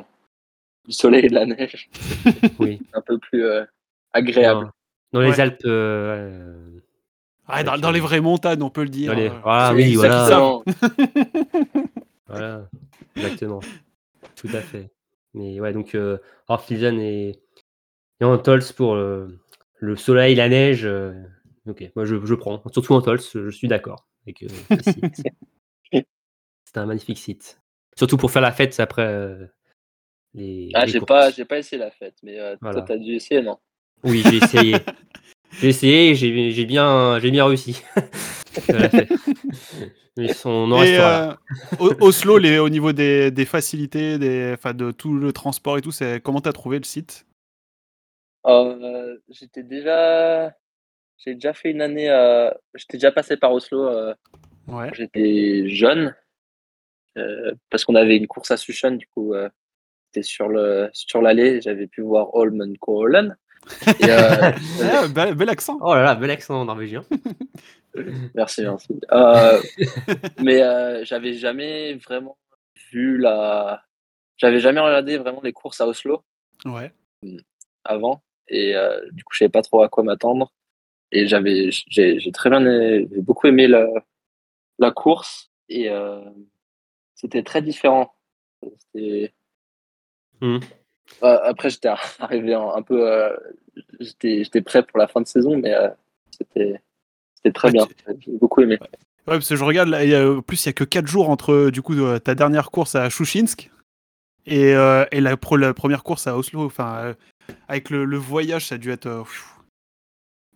du 0.86 0.94
soleil 0.94 1.26
et 1.26 1.30
de 1.30 1.34
la 1.36 1.46
neige. 1.46 1.90
Oui. 2.60 2.80
Un 2.94 3.02
peu 3.02 3.18
plus 3.18 3.44
euh, 3.44 3.66
agréable. 4.14 4.72
Dans, 5.12 5.20
dans 5.20 5.26
les 5.26 5.32
Ouais. 5.32 5.40
Alpes. 5.42 5.62
euh, 5.66 6.80
Ouais, 7.50 7.66
dans, 7.66 7.92
les 7.92 8.00
vraies 8.00 8.22
montagnes, 8.22 8.64
on 8.64 8.70
peut 8.70 8.84
le 8.84 8.90
dire. 8.90 9.14
les- 9.14 9.28
C'est 9.28 9.74
oui, 9.74 9.96
voilà. 9.96 10.22
exactement. 10.24 10.64
Voilà, 12.28 12.70
exactement. 13.18 13.60
Tout 14.38 14.50
à 14.54 14.62
fait. 14.62 14.90
Mais 15.34 15.60
ouais, 15.60 15.74
donc 15.74 15.96
euh, 15.96 16.18
Orphilzen 16.48 16.98
et, 17.00 17.40
et 18.22 18.26
Antols 18.26 18.64
pour 18.76 18.96
euh, 18.96 19.28
le 19.80 19.96
soleil, 19.96 20.36
la 20.36 20.50
neige. 20.50 20.86
euh, 20.86 21.14
ok, 21.68 21.92
moi 21.96 22.06
je, 22.06 22.24
je 22.26 22.36
prends. 22.36 22.62
Surtout 22.72 22.94
Antols, 22.94 23.22
je 23.22 23.50
suis 23.50 23.68
d'accord 23.68 24.08
avec 24.26 24.44
euh, 24.44 24.48
ce 24.82 24.92
site. 24.92 25.24
C'est 26.66 26.78
un 26.78 26.86
magnifique 26.86 27.18
site. 27.18 27.62
Surtout 27.98 28.18
pour 28.18 28.32
faire 28.32 28.42
la 28.42 28.52
fête 28.52 28.80
après 28.80 29.06
euh, 29.06 29.46
les. 30.34 30.72
Ah, 30.74 30.86
j'ai 30.86 31.00
pas, 31.00 31.32
j'ai 31.32 31.46
pas 31.46 31.60
essayé 31.60 31.80
la 31.80 31.92
fête, 31.92 32.16
mais 32.24 32.40
euh, 32.40 32.56
Voilà. 32.62 32.82
toi, 32.82 32.96
t'as 32.96 32.98
dû 32.98 33.14
essayer, 33.14 33.42
non? 33.42 33.58
Oui, 34.04 34.22
j'ai 34.24 34.38
essayé. 34.38 34.76
j'ai 35.62 35.70
essayé, 35.70 36.16
j'ai 36.16 36.52
j'ai 36.52 36.66
bien, 36.66 37.20
j'ai 37.20 37.32
bien 37.32 37.46
réussi. 37.46 37.82
La 38.70 38.90
fête. 38.90 39.10
Mais 40.18 40.32
on 40.46 40.72
en 40.72 40.84
Et 40.84 40.98
euh, 40.98 41.32
Oslo, 41.80 42.40
les, 42.40 42.58
au 42.58 42.70
niveau 42.70 42.92
des, 42.92 43.30
des 43.30 43.46
facilités, 43.46 44.18
des, 44.18 44.56
de 44.74 44.92
tout 44.92 45.14
le 45.14 45.32
transport 45.32 45.78
et 45.78 45.82
tout, 45.82 45.92
c'est 45.92 46.22
comment 46.22 46.42
t'as 46.42 46.54
trouvé 46.54 46.80
le 46.80 46.84
site? 46.84 47.27
Euh, 48.48 49.18
J'étais 49.30 49.64
déjà, 49.64 50.54
j'ai 51.18 51.34
déjà 51.36 51.54
fait 51.54 51.72
une 51.72 51.82
année, 51.82 52.10
euh, 52.10 52.50
j'étais 52.76 52.98
déjà 52.98 53.12
passé 53.12 53.38
par 53.38 53.52
Oslo. 53.54 53.88
euh, 53.88 54.14
Ouais. 54.68 54.90
j'étais 54.94 55.70
jeune, 55.70 56.14
euh, 57.18 57.54
parce 57.70 57.86
qu'on 57.86 57.96
avait 57.96 58.18
une 58.18 58.28
course 58.28 58.52
à 58.52 58.58
Sushen, 58.58 58.98
du 58.98 59.08
coup, 59.08 59.34
euh, 59.34 59.50
c'était 60.08 60.24
sur 60.24 60.50
le 60.50 60.90
sur 60.94 61.22
l'allée, 61.22 61.62
j'avais 61.62 61.88
pu 61.88 62.02
voir 62.02 62.36
Holmenkollen. 62.36 63.38
Et, 64.00 64.10
euh, 64.10 64.52
Ah, 64.82 65.08
bel, 65.16 65.36
bel 65.36 65.50
accent. 65.50 65.78
Oh 65.82 65.94
là 65.96 66.04
là, 66.04 66.16
bel 66.16 66.32
accent 66.32 66.64
norvégien. 66.66 67.04
Merci, 68.36 68.62
merci. 68.64 69.00
Euh, 69.12 69.60
mais 70.40 70.62
euh, 70.62 71.04
j'avais 71.04 71.34
jamais 71.34 71.96
vraiment 71.96 72.38
vu 72.92 73.18
la. 73.18 73.84
J'avais 74.38 74.60
jamais 74.60 74.80
regardé 74.82 75.18
vraiment 75.18 75.42
les 75.44 75.52
courses 75.54 75.82
à 75.82 75.88
Oslo 75.88 76.24
Ouais. 76.66 76.92
avant. 77.84 78.22
Et 78.50 78.76
euh, 78.76 79.00
du 79.12 79.24
coup, 79.24 79.34
je 79.34 79.40
savais 79.40 79.50
pas 79.50 79.62
trop 79.62 79.82
à 79.84 79.90
quoi 79.90 80.04
m'attendre. 80.04 80.52
Et 81.12 81.28
j'avais, 81.28 81.70
j'ai, 81.72 82.20
très 82.34 82.50
bien, 82.50 82.62
j'ai 82.64 83.08
beaucoup 83.22 83.48
aimé 83.48 83.68
la, 83.68 83.88
la 84.80 84.92
course. 84.92 85.52
Et 85.70 85.90
euh, 85.90 86.20
c'était 87.16 87.44
très 87.44 87.62
différent. 87.62 88.14
Mhm. 90.42 90.60
Euh, 91.24 91.40
après, 91.44 91.70
j'étais 91.70 91.90
arrivé 92.20 92.54
un 92.54 92.82
peu. 92.82 93.30
j'étais, 94.00 94.62
prêt 94.62 94.84
pour 94.84 95.00
la 95.00 95.08
fin 95.08 95.22
de 95.22 95.28
saison, 95.28 95.58
mais 95.58 95.74
c'était, 96.32 96.82
c'était 97.36 97.52
très 97.54 97.68
Ouais, 97.70 97.74
bien. 97.74 97.88
J'ai 98.20 98.32
beaucoup 98.34 98.62
aimé. 98.62 98.78
Ouais, 98.82 99.34
parce 99.36 99.50
que 99.50 99.56
je 99.56 99.64
regarde, 99.64 99.90
là, 99.90 100.04
il 100.04 100.10
y 100.12 100.16
a- 100.16 100.30
en 100.30 100.42
plus, 100.42 100.64
il 100.66 100.68
y 100.68 100.70
a 100.70 100.74
que 100.74 100.84
4 100.84 101.08
jours 101.08 101.30
entre 101.30 101.70
du 101.70 101.82
coup 101.82 101.96
ta 102.20 102.34
dernière 102.36 102.72
course 102.72 102.96
à 102.96 103.10
Chouchinsk 103.10 103.70
et, 104.46 104.74
euh, 104.74 105.06
et 105.12 105.20
la, 105.20 105.36
pro- 105.36 105.58
la 105.58 105.74
première 105.74 106.04
course 106.04 106.28
à 106.28 106.38
Oslo. 106.38 106.66
Enfin, 106.66 107.14
avec 107.68 107.90
le, 107.90 108.06
le 108.06 108.18
voyage, 108.18 108.66
ça 108.68 108.76
a 108.76 108.78
dû 108.78 108.92
être. 108.92 109.06
euh, 109.08 109.24
pfiou. 109.24 109.46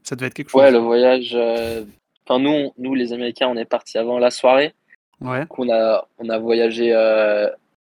ça 0.03 0.15
devait 0.15 0.27
être 0.27 0.33
quelque 0.33 0.49
chose. 0.51 0.61
Ouais, 0.61 0.71
le 0.71 0.77
voyage. 0.79 1.31
euh, 1.33 1.83
Enfin, 2.27 2.39
nous, 2.39 2.49
on- 2.51 2.73
nous, 2.77 2.93
les 2.95 3.13
Américains, 3.13 3.47
on 3.47 3.57
est 3.57 3.65
partis 3.65 3.97
avant 3.97 4.19
la 4.19 4.29
soirée. 4.31 4.73
Ouais. 5.19 5.39
Donc, 5.41 5.59
on 5.59 5.69
a, 5.71 6.07
on 6.19 6.29
a 6.29 6.37
voyagé 6.37 6.93
euh, 6.93 7.49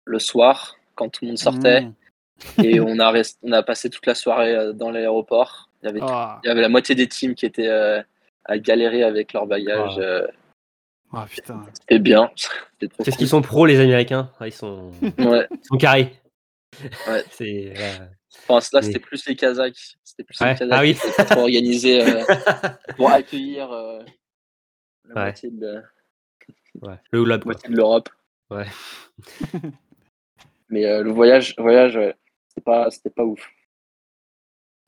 le 0.06 0.20
soir 0.20 0.76
quand 0.96 1.10
tout 1.10 1.24
le 1.24 1.30
monde 1.30 1.38
sortait 1.38 1.82
Mmh. 1.82 2.62
et 2.64 2.80
on 2.82 3.00
a, 3.00 3.12
rest- 3.12 3.40
on 3.44 3.52
a 3.54 3.64
passé 3.64 3.90
toute 3.90 4.06
la 4.08 4.16
soirée 4.16 4.74
dans 4.74 4.90
l'aéroport. 4.92 5.70
Il 5.82 5.86
y 5.86 5.90
avait 5.90 6.00
Ah, 6.04 6.40
Il 6.44 6.48
y 6.48 6.50
avait 6.50 6.62
la 6.62 6.70
moitié 6.70 6.96
des 6.96 7.08
teams 7.08 7.34
qui 7.36 7.46
étaient 7.46 7.68
euh, 7.70 8.02
à 8.46 8.58
galérer 8.58 9.04
avec 9.04 9.32
leur 9.34 9.46
bagage. 9.46 9.94
Ah. 9.98 10.02
euh, 10.02 11.26
putain. 11.30 11.64
C'était 11.74 12.00
bien. 12.00 12.30
C'était 12.36 12.94
trop 12.94 13.04
C'est 13.04 13.12
ce 13.12 13.16
cool. 13.16 13.18
qu'ils 13.20 13.28
sont 13.30 13.42
pros, 13.42 13.66
les 13.66 13.80
Américains. 13.80 14.32
Ah, 14.40 14.48
ils, 14.48 14.52
sont... 14.52 14.92
Ouais. 15.20 15.48
ils 15.52 15.60
sont 15.66 15.78
carrés. 15.78 16.14
Ouais. 17.08 17.24
C'est. 17.32 17.74
euh, 17.78 18.06
Enfin, 18.48 18.60
là, 18.74 18.82
c'était 18.82 19.00
plus 19.00 19.26
les 19.28 19.36
Kazakhs. 19.36 19.96
C'était 20.04 20.24
plus 20.24 20.40
Ouais. 20.42 20.54
les 20.54 20.60
Kazakhs 20.60 20.78
Ah 20.78 20.82
oui. 20.82 21.26
trop 21.28 21.40
organisés 21.42 22.02
euh, 22.02 22.24
pour 22.98 23.10
accueillir 23.10 23.72
euh, 23.72 24.00
la 25.06 25.16
Ouais. 25.16 25.22
moitié 25.24 25.52
de, 25.52 25.82
ouais. 26.82 26.96
Le 27.12 27.22
Oulab, 27.22 27.44
quoi. 27.44 27.54
moitié 27.54 27.70
de 27.70 27.76
l'Europe. 27.76 28.10
Ouais. 28.50 28.66
Mais 30.70 30.86
euh, 30.86 31.04
le 31.04 31.12
voyage, 31.12 31.56
voyage 31.58 31.96
ouais, 31.96 32.16
c'était 32.50 32.62
pas, 32.62 32.90
c'était 32.92 33.10
pas 33.10 33.24
ouf. 33.24 33.50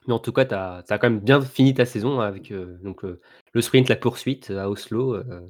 Mais 0.08 0.14
en 0.14 0.20
tout 0.20 0.32
cas, 0.34 0.46
tu 0.46 0.54
as, 0.56 0.84
quand 0.98 1.10
même 1.10 1.20
bien 1.20 1.42
fini 1.42 1.74
ta 1.74 1.86
saison 1.86 2.20
avec 2.20 2.52
euh, 2.52 2.78
donc, 2.82 3.04
euh, 3.06 3.20
le 3.54 3.62
sprint, 3.62 3.90
la 3.90 3.96
poursuite 3.96 4.50
à 4.52 4.70
Oslo. 4.70 5.16
euh, 5.16 5.42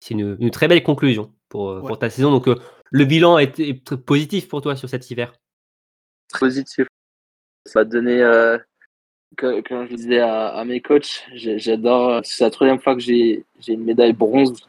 c'est 0.00 0.14
une, 0.14 0.36
une 0.40 0.50
très 0.50 0.66
belle 0.68 0.82
conclusion 0.82 1.34
pour, 1.48 1.70
euh, 1.70 1.80
Ouais. 1.80 1.86
pour 1.88 1.98
ta 1.98 2.08
saison. 2.10 2.30
Donc, 2.30 2.48
euh, 2.48 2.54
le 2.90 3.04
bilan 3.04 3.38
est, 3.38 3.58
est 3.60 3.84
très 3.84 3.98
positif 3.98 4.48
pour 4.48 4.62
toi 4.62 4.76
sur 4.76 4.88
cet 4.88 5.10
hiver? 5.10 5.32
Positif. 6.38 6.86
Ça 7.66 7.80
a 7.80 7.84
donné, 7.84 8.22
euh, 8.22 8.58
comme 9.36 9.88
je 9.88 9.94
disais 9.94 10.20
à, 10.20 10.62
mes 10.64 10.80
coachs, 10.80 11.26
j'adore. 11.34 12.20
C'est 12.24 12.44
la 12.44 12.50
troisième 12.50 12.80
fois 12.80 12.94
que 12.94 13.00
j'ai 13.00 13.44
une 13.68 13.84
médaille 13.84 14.12
bronze. 14.12 14.60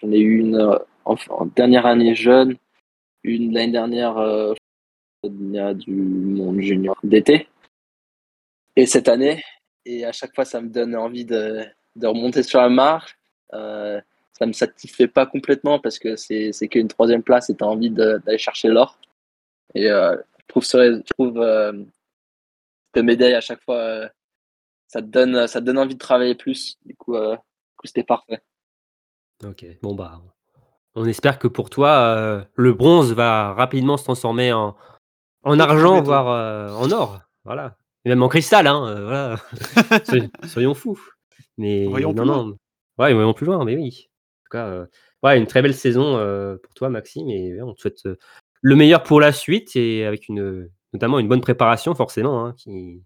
J'en 0.00 0.10
ai 0.10 0.18
eu 0.18 0.38
une 0.38 0.56
euh, 0.56 0.78
en, 1.04 1.46
dernière 1.46 1.86
année 1.86 2.14
jeune, 2.14 2.56
une 3.22 3.52
l'année 3.52 3.72
dernière 3.72 4.18
euh, 4.18 4.54
du 5.24 5.92
monde 5.92 6.60
junior 6.60 6.96
d'été, 7.04 7.48
et 8.76 8.86
cette 8.86 9.08
année. 9.08 9.42
Et 9.84 10.04
à 10.04 10.12
chaque 10.12 10.34
fois, 10.34 10.44
ça 10.44 10.60
me 10.60 10.68
donne 10.68 10.94
envie 10.96 11.24
de, 11.24 11.64
remonter 12.02 12.42
sur 12.42 12.60
la 12.60 12.68
marche. 12.68 13.16
Euh, 13.52 14.00
ça 14.38 14.46
me 14.46 14.52
satisfait 14.52 15.08
pas 15.08 15.26
complètement 15.26 15.78
parce 15.78 15.98
que 15.98 16.16
c'est 16.16 16.52
qu'une 16.68 16.88
troisième 16.88 17.22
place 17.22 17.50
et 17.50 17.56
tu 17.56 17.64
as 17.64 17.68
envie 17.68 17.90
d'aller 17.90 18.38
chercher 18.38 18.68
l'or. 18.68 18.98
Et 19.74 19.90
euh, 19.90 20.16
je 20.42 20.52
trouve, 20.52 20.64
ce- 20.64 21.02
je 21.06 21.12
trouve 21.14 21.38
euh, 21.38 21.72
cette 22.94 23.04
médaille 23.04 23.34
à 23.34 23.40
chaque 23.40 23.62
fois, 23.62 23.76
euh, 23.76 24.08
ça, 24.88 25.00
te 25.00 25.06
donne, 25.06 25.46
ça 25.46 25.60
te 25.60 25.66
donne 25.66 25.78
envie 25.78 25.94
de 25.94 25.98
travailler 26.00 26.34
plus. 26.34 26.76
Du 26.84 26.94
coup, 26.96 27.14
euh, 27.16 27.32
du 27.32 27.76
coup, 27.76 27.86
c'était 27.86 28.04
parfait. 28.04 28.40
Ok, 29.44 29.64
bon, 29.82 29.94
bah, 29.94 30.20
on 30.94 31.04
espère 31.06 31.38
que 31.38 31.48
pour 31.48 31.70
toi, 31.70 31.90
euh, 32.16 32.44
le 32.54 32.72
bronze 32.74 33.12
va 33.12 33.54
rapidement 33.54 33.96
se 33.96 34.04
transformer 34.04 34.52
en, 34.52 34.76
en 35.42 35.58
argent, 35.58 36.00
voire 36.02 36.28
euh, 36.28 36.68
en 36.76 36.90
or. 36.92 37.20
Voilà. 37.44 37.76
Et 38.04 38.08
même 38.08 38.22
en 38.22 38.28
cristal, 38.28 38.66
hein. 38.66 38.86
euh, 38.88 39.04
voilà. 39.04 39.36
Soyons- 40.04 40.30
Soyons 40.46 40.74
fous. 40.74 41.00
Mais 41.56 41.86
Voyons 41.86 42.12
non, 42.12 42.22
plus 42.22 42.30
non. 42.30 42.56
Ouais, 42.98 43.14
voyons 43.14 43.32
plus 43.32 43.46
loin, 43.46 43.64
mais 43.64 43.74
oui. 43.76 44.10
En 44.10 44.44
tout 44.44 44.50
cas, 44.50 44.66
euh, 44.66 44.86
ouais, 45.22 45.38
une 45.38 45.46
très 45.46 45.62
belle 45.62 45.74
saison 45.74 46.16
euh, 46.18 46.56
pour 46.62 46.74
toi, 46.74 46.88
Maxime. 46.88 47.28
Et 47.30 47.54
ouais, 47.54 47.62
on 47.62 47.74
te 47.74 47.80
souhaite 47.80 48.04
euh, 48.06 48.18
le 48.62 48.76
meilleur 48.76 49.02
pour 49.02 49.20
la 49.20 49.32
suite 49.32 49.76
et 49.76 50.06
avec 50.06 50.28
une, 50.28 50.70
notamment 50.94 51.18
une 51.18 51.28
bonne 51.28 51.40
préparation, 51.42 51.94
forcément. 51.94 52.46
hein, 52.46 52.54
qui... 52.56 53.02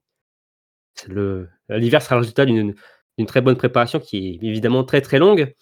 c'est 0.94 1.08
le... 1.08 1.48
L'hiver 1.68 2.00
sera 2.02 2.14
le 2.16 2.20
résultat 2.20 2.44
d'une 2.46 2.74
d'une 3.18 3.26
très 3.26 3.40
bonne 3.40 3.56
préparation 3.56 3.98
qui 3.98 4.38
est 4.42 4.46
évidemment 4.46 4.84
très 4.84 5.00
très 5.00 5.18
longue. 5.18 5.54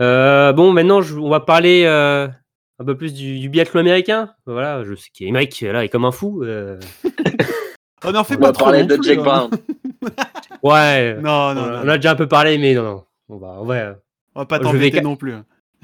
Euh, 0.00 0.52
bon, 0.54 0.72
maintenant, 0.72 1.02
je- 1.02 1.18
on 1.18 1.28
va 1.28 1.40
parler 1.40 1.82
euh, 1.84 2.26
un 2.78 2.84
peu 2.86 2.96
plus 2.96 3.12
du, 3.12 3.38
du 3.38 3.50
biathlon 3.50 3.80
américain. 3.80 4.32
Voilà, 4.46 4.82
je 4.82 4.94
sais 4.94 5.10
qu'Emeric 5.12 5.60
là 5.60 5.84
est 5.84 5.90
comme 5.90 6.06
un 6.06 6.10
fou. 6.10 6.42
euh. 6.42 6.80
On 8.04 8.12
n'en 8.12 8.24
fait 8.24 8.36
On 8.36 8.40
pas 8.40 8.46
va 8.46 8.52
trop. 8.52 8.64
parler 8.64 8.84
de 8.84 8.96
plus, 8.96 9.10
hein. 9.10 9.22
Brown. 9.22 9.50
Ouais, 10.62 11.14
Non, 11.20 11.54
non, 11.54 11.62
on, 11.62 11.66
non. 11.70 11.80
on 11.84 11.88
a 11.88 11.96
déjà 11.98 12.12
un 12.12 12.16
peu 12.16 12.28
parlé, 12.28 12.56
mais 12.58 12.74
non, 12.74 12.82
non. 12.82 13.04
On 13.28 13.36
va, 13.38 13.48
on 13.60 13.64
va, 13.64 13.96
On 14.34 14.40
va 14.40 14.46
pas 14.46 14.58
vais 14.58 14.64
t'embêter 14.64 14.96
ca- 14.98 15.02
non 15.02 15.16
plus. 15.16 15.34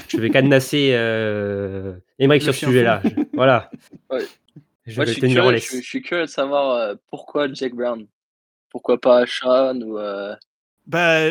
Je 0.08 0.16
vais 0.18 0.30
cadenasser 0.30 0.90
euh, 0.94 1.94
sur 2.40 2.54
ce 2.54 2.66
sujet-là. 2.66 3.02
Je- 3.04 3.10
Voilà. 3.34 3.70
Ouais. 4.10 4.26
Je 4.86 4.96
Moi, 4.96 5.04
vais 5.04 5.12
je 5.12 5.18
suis, 5.20 5.32
curieux, 5.32 5.56
je, 5.58 5.76
je 5.76 5.82
suis 5.82 6.02
curieux 6.02 6.24
de 6.24 6.30
savoir 6.30 6.72
euh, 6.76 6.94
pourquoi 7.10 7.52
Jake 7.52 7.74
Brown? 7.74 8.06
Pourquoi 8.70 9.00
pas 9.00 9.24
Sean 9.26 9.80
ou 9.80 9.98
euh, 9.98 10.34
Bah, 10.86 11.30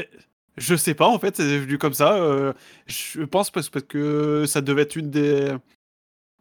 je 0.57 0.75
sais 0.75 0.93
pas 0.93 1.07
en 1.07 1.19
fait, 1.19 1.35
c'est 1.35 1.57
venu 1.59 1.77
comme 1.77 1.93
ça. 1.93 2.15
euh, 2.15 2.53
je 2.87 3.23
pense 3.23 3.51
parce, 3.51 3.69
parce 3.69 3.85
que 3.85 4.45
ça 4.45 4.61
devait 4.61 4.83
être 4.83 4.95
une 4.95 5.09
des. 5.09 5.49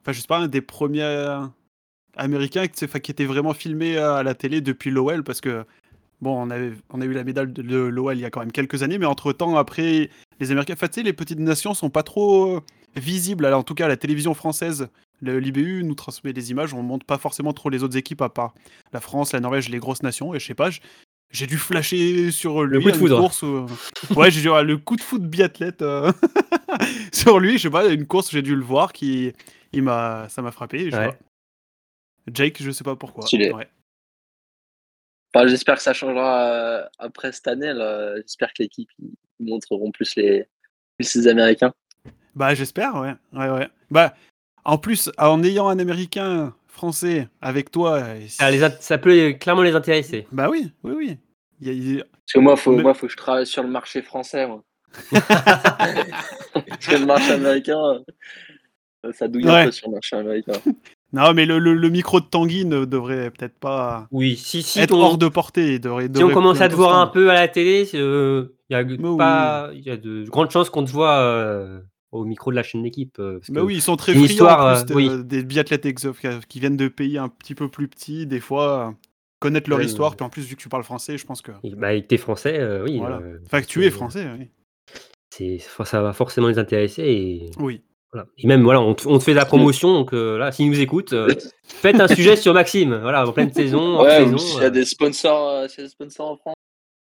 Enfin, 0.02 0.12
je 0.12 0.20
sais 0.20 0.26
pas, 0.26 0.38
un 0.38 0.46
des 0.48 0.60
premiers 0.60 1.02
américains 2.16 2.66
qui, 2.68 2.84
enfin, 2.84 3.00
qui 3.00 3.10
était 3.10 3.24
vraiment 3.24 3.54
filmé 3.54 3.96
à 3.98 4.22
la 4.22 4.34
télé 4.34 4.60
depuis 4.60 4.90
l'OL 4.90 5.24
parce 5.24 5.40
que. 5.40 5.64
Bon, 6.22 6.36
on, 6.42 6.50
avait, 6.50 6.72
on 6.90 7.00
a 7.00 7.04
eu 7.06 7.12
la 7.12 7.24
médaille 7.24 7.46
de 7.52 7.76
l'OL 7.76 8.14
il 8.16 8.20
y 8.20 8.24
a 8.26 8.30
quand 8.30 8.40
même 8.40 8.52
quelques 8.52 8.82
années, 8.82 8.98
mais 8.98 9.06
entre 9.06 9.32
temps, 9.32 9.56
après, 9.56 10.10
les 10.38 10.50
Américains. 10.50 10.74
Enfin, 10.74 10.88
tu 10.88 10.94
sais, 10.96 11.02
les 11.02 11.12
petites 11.14 11.38
nations 11.38 11.72
sont 11.72 11.88
pas 11.90 12.02
trop 12.02 12.56
euh, 12.56 12.60
visibles. 12.96 13.46
Alors, 13.46 13.60
en 13.60 13.62
tout 13.62 13.74
cas, 13.74 13.88
la 13.88 13.96
télévision 13.96 14.34
française, 14.34 14.88
le- 15.22 15.38
l'IBU 15.38 15.82
nous 15.82 15.94
transmet 15.94 16.32
des 16.34 16.50
images, 16.50 16.74
on 16.74 16.82
montre 16.82 17.06
pas 17.06 17.16
forcément 17.18 17.52
trop 17.54 17.70
les 17.70 17.82
autres 17.82 17.96
équipes 17.96 18.20
à 18.22 18.28
part 18.28 18.52
la 18.92 19.00
France, 19.00 19.32
la 19.32 19.40
Norvège, 19.40 19.70
les 19.70 19.78
grosses 19.78 20.02
nations. 20.02 20.34
Et 20.34 20.40
je 20.40 20.46
sais 20.46 20.54
pas, 20.54 20.68
j'ai 21.30 21.46
dû 21.46 21.56
flasher 21.56 22.30
sur 22.30 22.64
lui 22.64 22.76
coup 22.82 22.90
de 22.90 22.96
foudre. 22.98 23.18
course. 23.20 23.42
où- 23.42 23.66
Ouais, 24.14 24.30
j'ai 24.30 24.42
dû 24.42 24.48
le 24.48 24.76
coup 24.76 24.96
de 24.96 25.02
foot 25.02 25.22
biathlète 25.22 25.80
euh, 25.80 26.12
sur 27.14 27.38
lui. 27.40 27.52
Je 27.56 27.62
sais 27.62 27.70
pas, 27.70 27.88
une 27.88 28.06
course, 28.06 28.30
j'ai 28.30 28.42
dû 28.42 28.54
le 28.54 28.62
voir, 28.62 28.92
qui, 28.92 29.32
il 29.72 29.82
m'a, 29.84 30.28
ça 30.28 30.42
m'a 30.42 30.50
frappé. 30.50 30.90
je 30.90 30.96
Ouais. 30.96 31.18
Jake, 32.32 32.58
je 32.60 32.70
sais 32.70 32.84
pas 32.84 32.96
pourquoi. 32.96 33.26
Ouais. 33.54 33.68
Enfin, 35.34 35.46
j'espère 35.46 35.76
que 35.76 35.82
ça 35.82 35.92
changera 35.92 36.42
euh, 36.52 36.84
après 36.98 37.32
cette 37.32 37.46
année. 37.48 37.72
là. 37.72 38.16
J'espère 38.16 38.48
que 38.52 38.62
l'équipe 38.62 38.88
montreront 39.38 39.90
plus 39.92 40.14
les, 40.16 40.46
plus 40.98 41.14
les 41.14 41.28
Américains. 41.28 41.72
Bah, 42.34 42.54
j'espère, 42.54 42.94
ouais. 42.96 43.14
ouais, 43.32 43.48
ouais. 43.50 43.68
Bah, 43.90 44.14
en 44.64 44.78
plus, 44.78 45.10
en 45.18 45.42
ayant 45.42 45.68
un 45.68 45.78
Américain 45.78 46.54
français 46.66 47.28
avec 47.40 47.70
toi, 47.70 48.04
Ça, 48.28 48.50
les 48.50 48.62
a- 48.62 48.70
ça 48.70 48.98
peut 48.98 49.32
clairement 49.32 49.62
les 49.62 49.74
intéresser. 49.74 50.26
bah 50.32 50.48
oui, 50.50 50.72
oui, 50.82 50.92
oui. 50.96 51.18
Il 51.60 51.66
y 51.66 51.70
a- 51.70 51.72
il 51.74 51.96
y 51.96 52.00
a- 52.00 52.04
Parce 52.04 52.32
que 52.34 52.38
moi, 52.40 52.56
faut, 52.56 52.72
Mais- 52.76 52.82
moi, 52.82 52.94
faut 52.94 53.06
que 53.06 53.12
je 53.12 53.16
travaille 53.16 53.46
sur 53.46 53.62
le 53.62 53.68
marché 53.68 54.02
français. 54.02 54.46
Moi. 54.46 54.62
Parce 55.10 56.86
que 56.86 56.96
le 56.96 57.06
marché 57.06 57.32
américain, 57.32 57.78
euh, 59.04 59.12
ça 59.12 59.28
douille 59.28 59.44
Ouais. 59.46 59.52
un 59.62 59.64
peu 59.66 59.72
sur 59.72 59.88
le 59.88 59.94
marché 59.94 60.16
américain. 60.16 60.52
Non, 61.12 61.34
mais 61.34 61.44
le, 61.46 61.58
le- 61.58 61.74
le 61.74 61.88
micro 61.90 62.20
de 62.20 62.26
Tanguy 62.26 62.64
ne 62.64 62.84
devrait 62.84 63.30
peut-être 63.30 63.58
pas 63.58 64.06
Oui, 64.12 64.36
si, 64.36 64.62
si, 64.62 64.78
être 64.78 64.94
on, 64.94 65.00
hors 65.00 65.18
de 65.18 65.26
portée. 65.28 65.74
il 65.74 65.80
devrait- 65.80 66.08
si 66.14 66.22
on 66.22 66.30
commence 66.30 66.60
à 66.60 66.68
te 66.68 66.74
voir 66.74 66.98
un 67.00 67.06
peu 67.08 67.30
à 67.30 67.34
la 67.34 67.48
télé, 67.48 67.88
euh, 67.94 68.54
il 68.68 68.74
y 68.74 68.76
a 68.76 68.82
oui. 68.82 68.98
pas, 69.18 69.70
il 69.74 69.80
y 69.82 69.90
a 69.90 69.96
de 69.96 70.24
grandes 70.28 70.50
chances 70.50 70.70
qu'on 70.70 70.84
te 70.84 70.90
voit 70.90 71.14
euh, 71.18 71.80
au 72.12 72.24
micro 72.24 72.50
de 72.52 72.56
la 72.56 72.62
chaîne 72.62 72.82
d'équipe. 72.84 73.16
euh, 73.18 73.38
parce 73.38 73.50
Bah 73.50 73.60
que 73.60 73.66
oui, 73.66 73.74
ils 73.76 73.82
sont 73.82 73.96
très 73.96 74.12
friands 74.12 74.24
histoire, 74.26 74.64
euh, 74.66 74.84
plus 74.84 74.94
oui. 74.94 75.24
des 75.24 75.42
biathlètes 75.42 75.86
qui 76.48 76.60
viennent 76.60 76.76
de 76.76 76.88
pays 76.88 77.18
un 77.18 77.28
petit 77.28 77.54
peu 77.56 77.68
plus 77.68 77.88
petits, 77.88 78.26
des 78.26 78.40
fois, 78.40 78.88
euh, 78.88 78.92
connaître 79.40 79.68
leur 79.68 79.80
Ouais, 79.80 79.86
histoire. 79.86 80.10
mais- 80.10 80.16
Puis 80.16 80.26
en 80.26 80.28
plus, 80.30 80.42
vu 80.42 80.54
que 80.54 80.60
tu 80.62 80.68
parles 80.68 80.84
français, 80.84 81.18
je 81.18 81.26
pense 81.26 81.42
que. 81.42 81.50
et- 81.64 81.74
Bah, 81.74 81.88
avec 81.88 82.06
tes 82.06 82.18
français, 82.18 82.56
euh, 82.60 82.84
oui. 82.84 82.98
Voilà. 82.98 83.16
euh, 83.18 83.38
Enfin, 83.46 83.62
que 83.62 83.66
tu 83.66 83.84
es 83.84 83.90
français, 83.90 84.26
oui. 84.38 84.48
ça 85.84 86.02
va 86.02 86.12
forcément 86.12 86.46
les 86.48 86.58
intéresser. 86.58 87.02
Et, 87.02 87.50
Oui. 87.58 87.82
Voilà. 88.12 88.26
et 88.38 88.46
même, 88.46 88.62
voilà, 88.62 88.80
on 88.80 88.94
te, 88.94 89.06
on 89.08 89.18
te 89.18 89.24
fait 89.24 89.32
de 89.32 89.36
la 89.36 89.44
promotion. 89.44 89.92
Donc 89.92 90.12
euh, 90.14 90.36
là, 90.38 90.50
s'ils 90.52 90.68
nous 90.68 90.80
écoutent, 90.80 91.12
euh, 91.12 91.28
faites 91.64 92.00
un 92.00 92.08
sujet 92.08 92.36
sur 92.36 92.52
Maxime. 92.54 92.98
Voilà, 93.02 93.26
en 93.26 93.32
pleine 93.32 93.52
saison. 93.52 94.00
Ouais, 94.02 94.20
ou 94.22 94.24
saison, 94.24 94.38
s'il 94.38 94.58
y 94.58 94.62
a 94.62 94.64
euh, 94.66 94.70
des 94.70 94.84
sponsors, 94.84 95.48
euh, 95.48 95.68
s'il 95.68 95.80
y 95.80 95.82
a 95.82 95.84
des 95.86 95.90
sponsors 95.90 96.30
en 96.30 96.36
France. 96.36 96.54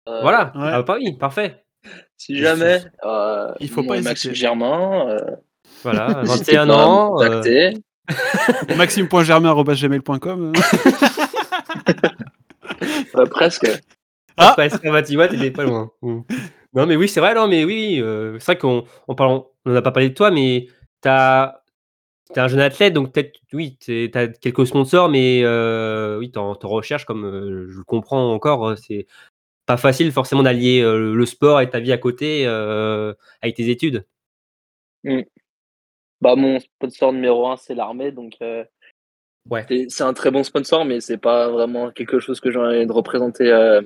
euh, 0.09 0.21
Voilà, 0.21 0.51
Ouais. 0.55 0.69
ah, 0.73 0.81
bah 0.83 0.97
oui, 0.99 1.13
parfait. 1.17 1.63
Si 2.17 2.37
jamais. 2.37 2.81
euh, 3.05 3.51
Il 3.59 3.69
faut 3.69 3.83
pas 3.83 3.99
Maxime 4.01 4.31
hésiter. 4.31 4.35
Germain. 4.35 5.07
euh, 5.09 5.19
Voilà, 5.83 6.21
n'hésitez 6.23 6.57
21 6.57 6.67
pas 6.67 6.73
à 6.73 6.75
me 6.77 6.81
ans. 6.81 7.21
euh. 7.21 7.71
Maxime.germain.gmail.com. 8.77 10.53
Euh, 13.15 13.25
presque. 13.29 13.67
Ah 14.37 14.53
Presque, 14.55 14.81
ah 14.85 14.91
bah, 14.91 15.01
tu 15.01 15.15
vois, 15.15 15.27
t'étais 15.27 15.51
pas 15.51 15.63
loin. 15.63 15.89
Mm. 16.01 16.19
Non, 16.73 16.85
mais 16.85 16.95
oui, 16.95 17.07
c'est 17.09 17.19
vrai, 17.19 17.33
non, 17.33 17.47
mais 17.47 17.63
oui, 17.63 17.99
euh, 18.01 18.37
c'est 18.39 18.45
vrai 18.53 18.57
qu'on 18.57 18.83
on 19.07 19.15
parle, 19.15 19.41
on 19.65 19.71
n'a 19.71 19.81
pas 19.81 19.91
parlé 19.91 20.09
de 20.09 20.13
toi, 20.13 20.29
mais 20.29 20.67
t'as 21.01 21.61
es 22.35 22.39
un 22.39 22.47
jeune 22.49 22.59
athlète, 22.59 22.93
donc 22.93 23.13
peut-être, 23.13 23.39
oui, 23.53 23.77
tu 23.79 24.11
as 24.13 24.27
quelques 24.27 24.67
sponsors, 24.67 25.07
mais 25.09 25.41
euh, 25.43 26.17
oui, 26.19 26.29
t'en 26.31 26.51
en 26.51 26.67
recherches, 26.67 27.05
comme 27.05 27.25
euh, 27.25 27.67
je 27.69 27.77
le 27.77 27.83
comprends 27.85 28.33
encore, 28.33 28.67
euh, 28.69 28.75
c'est 28.75 29.07
pas 29.65 29.77
facile 29.77 30.11
forcément 30.11 30.43
d'allier 30.43 30.81
euh, 30.81 31.13
le 31.13 31.25
sport 31.25 31.61
et 31.61 31.69
ta 31.69 31.79
vie 31.79 31.91
à 31.93 31.97
côté 31.97 32.45
avec 32.45 33.55
tes 33.55 33.69
études. 33.69 34.05
Bah, 36.21 36.35
mon 36.35 36.59
sponsor 36.59 37.13
numéro 37.13 37.47
un, 37.47 37.57
c'est 37.57 37.75
l'armée, 37.75 38.11
donc 38.11 38.37
Ouais. 39.49 39.65
c'est 39.89 40.03
un 40.03 40.13
très 40.13 40.31
bon 40.31 40.43
sponsor, 40.43 40.83
mais 40.83 40.99
c'est 40.99 41.17
pas 41.17 41.49
vraiment 41.49 41.91
quelque 41.91 42.19
chose 42.19 42.41
que 42.41 42.51
j'ai 42.51 42.59
envie 42.59 42.85
de 42.85 42.91
représenter 42.91 43.79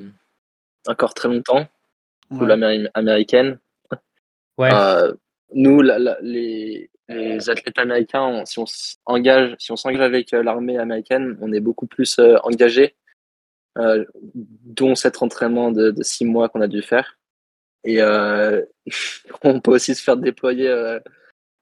encore 0.87 1.13
très 1.13 1.27
longtemps. 1.29 1.67
Ou 2.31 2.39
Ouais. 2.39 2.47
l'Améri- 2.47 2.87
américaine. 2.93 3.59
Ouais. 4.57 4.69
Nous, 5.53 5.81
la- 5.81 5.99
la- 5.99 6.17
les, 6.21 6.89
les 7.13 7.49
athlètes 7.49 7.77
américains, 7.77 8.23
on- 8.23 8.45
si 8.45 8.59
on 8.59 8.65
s'engage, 8.65 9.55
si 9.59 9.71
on 9.71 9.75
s'engage 9.75 10.01
avec 10.01 10.33
euh, 10.33 10.43
l'armée 10.43 10.77
américaine, 10.77 11.37
on 11.41 11.51
est 11.53 11.59
beaucoup 11.59 11.87
plus 11.87 12.17
euh, 12.19 12.37
engagé, 12.43 12.95
euh, 13.77 14.05
dont 14.33 14.95
cet 14.95 15.21
entraînement 15.21 15.71
de, 15.71 15.91
de 15.91 16.03
six 16.03 16.25
mois 16.25 16.49
qu'on 16.49 16.61
a 16.61 16.67
dû 16.67 16.81
faire. 16.81 17.17
Et 17.83 18.01
euh, 18.01 18.63
on 19.43 19.59
peut 19.59 19.71
aussi 19.71 19.95
se 19.95 20.03
faire 20.03 20.17
déployer 20.17 20.69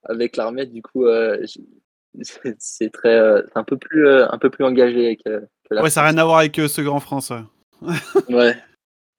avec 0.04 0.36
l'armée. 0.38 0.66
Du 0.66 0.82
coup, 0.82 1.06
c'est- 2.60 2.90
très, 2.92 3.20
un 3.56 3.64
peu 3.64 3.78
plus, 3.78 4.08
un 4.10 4.38
peu 4.38 4.50
plus 4.50 4.64
engagé 4.66 5.18
que, 5.24 5.46
Ouais, 5.72 5.90
ça 5.92 6.02
n'a 6.02 6.08
rien 6.10 6.18
à 6.18 6.26
voir 6.26 6.40
avec 6.40 6.56
ce 6.56 6.82
grand 6.82 7.00
France. 7.00 7.30
ouais. 7.30 7.44
Ouais. 8.30 8.56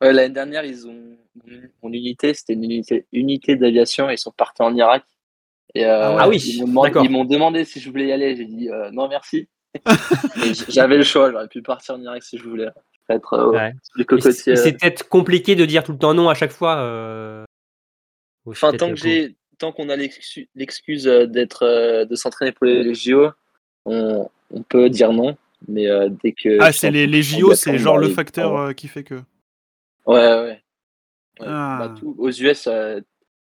Ouais, 0.03 0.13
L'année 0.13 0.35
dernière, 0.35 0.65
ils 0.65 0.89
ont 0.89 1.17
mon 1.83 1.93
unité, 1.93 2.35
c'était 2.35 2.55
une 2.55 2.65
unité, 2.65 3.07
unité 3.13 3.55
d'aviation, 3.55 4.11
ils 4.11 4.19
sont 4.19 4.33
partis 4.33 4.63
en 4.63 4.75
Irak. 4.75 5.05
Et 5.75 5.85
euh, 5.87 6.17
Ah. 6.17 6.17
Ah 6.21 6.29
oui, 6.29 6.39
ils 6.39 6.61
m'ont 6.61 6.67
demandé, 6.67 6.89
d'accord. 6.89 7.05
ils 7.05 7.11
m'ont 7.11 7.25
demandé 7.25 7.65
si 7.65 7.81
je 7.81 7.91
voulais 7.91 8.07
y 8.09 8.13
aller. 8.13 8.37
J'ai 8.37 8.45
dit 8.47 8.69
euh, 8.71 8.91
non 8.93 9.09
merci. 9.09 9.49
J'avais 10.69 10.97
le 10.97 11.05
choix, 11.05 11.31
j'aurais 11.31 11.49
pu 11.49 11.63
partir 11.63 11.95
en 11.95 12.01
Irak 12.03 12.23
si 12.23 12.39
je 12.39 12.43
voulais. 12.45 12.69
Être 13.09 13.35
euh, 13.35 13.51
Ouais. 13.51 13.73
les 13.97 14.03
c'est 14.03 14.05
cocotiers. 14.05 14.57
c'est 14.57 14.73
peut-être 14.73 15.09
compliqué 15.09 15.55
de 15.57 15.65
dire 15.65 15.83
tout 15.85 15.93
le 15.93 15.99
temps 15.99 16.15
non 16.15 16.29
à 16.29 16.35
chaque 16.35 16.53
fois. 16.53 16.77
euh, 16.79 17.45
Enfin, 18.47 18.73
tant 18.73 18.89
le 18.89 18.95
que 18.95 19.01
j'ai, 19.01 19.37
tant 19.59 19.71
qu'on 19.73 19.89
a 19.91 19.97
l'excu- 19.97 20.49
l'excuse 20.55 21.07
euh, 21.07 21.27
d'être, 21.27 21.65
euh, 21.65 22.05
de 22.05 22.15
s'entraîner 22.17 22.53
pour 22.53 22.67
les, 22.67 22.83
les 22.83 22.95
JO, 22.95 23.31
on, 23.85 24.29
on 24.51 24.63
peut 24.63 24.89
dire 24.91 25.13
non. 25.13 25.37
Mais 25.69 25.87
euh, 25.89 26.09
dès 26.25 26.33
que 26.33 26.59
Ah, 26.61 26.73
c'est 26.73 26.91
les, 26.91 27.07
les 27.07 27.23
JO, 27.23 27.55
c'est 27.55 27.71
en 27.75 27.79
genre 27.79 27.99
le 27.99 28.09
facteur 28.09 28.57
euh, 28.57 28.73
qui 28.73 28.89
fait 28.89 29.05
que. 29.05 29.17
Ouais, 30.07 30.17
ouais. 30.19 30.41
ouais. 30.43 30.63
Ah. 31.41 31.77
Bah, 31.81 31.95
tout, 31.99 32.15
aux 32.19 32.31
US, 32.31 32.67
euh, 32.67 33.01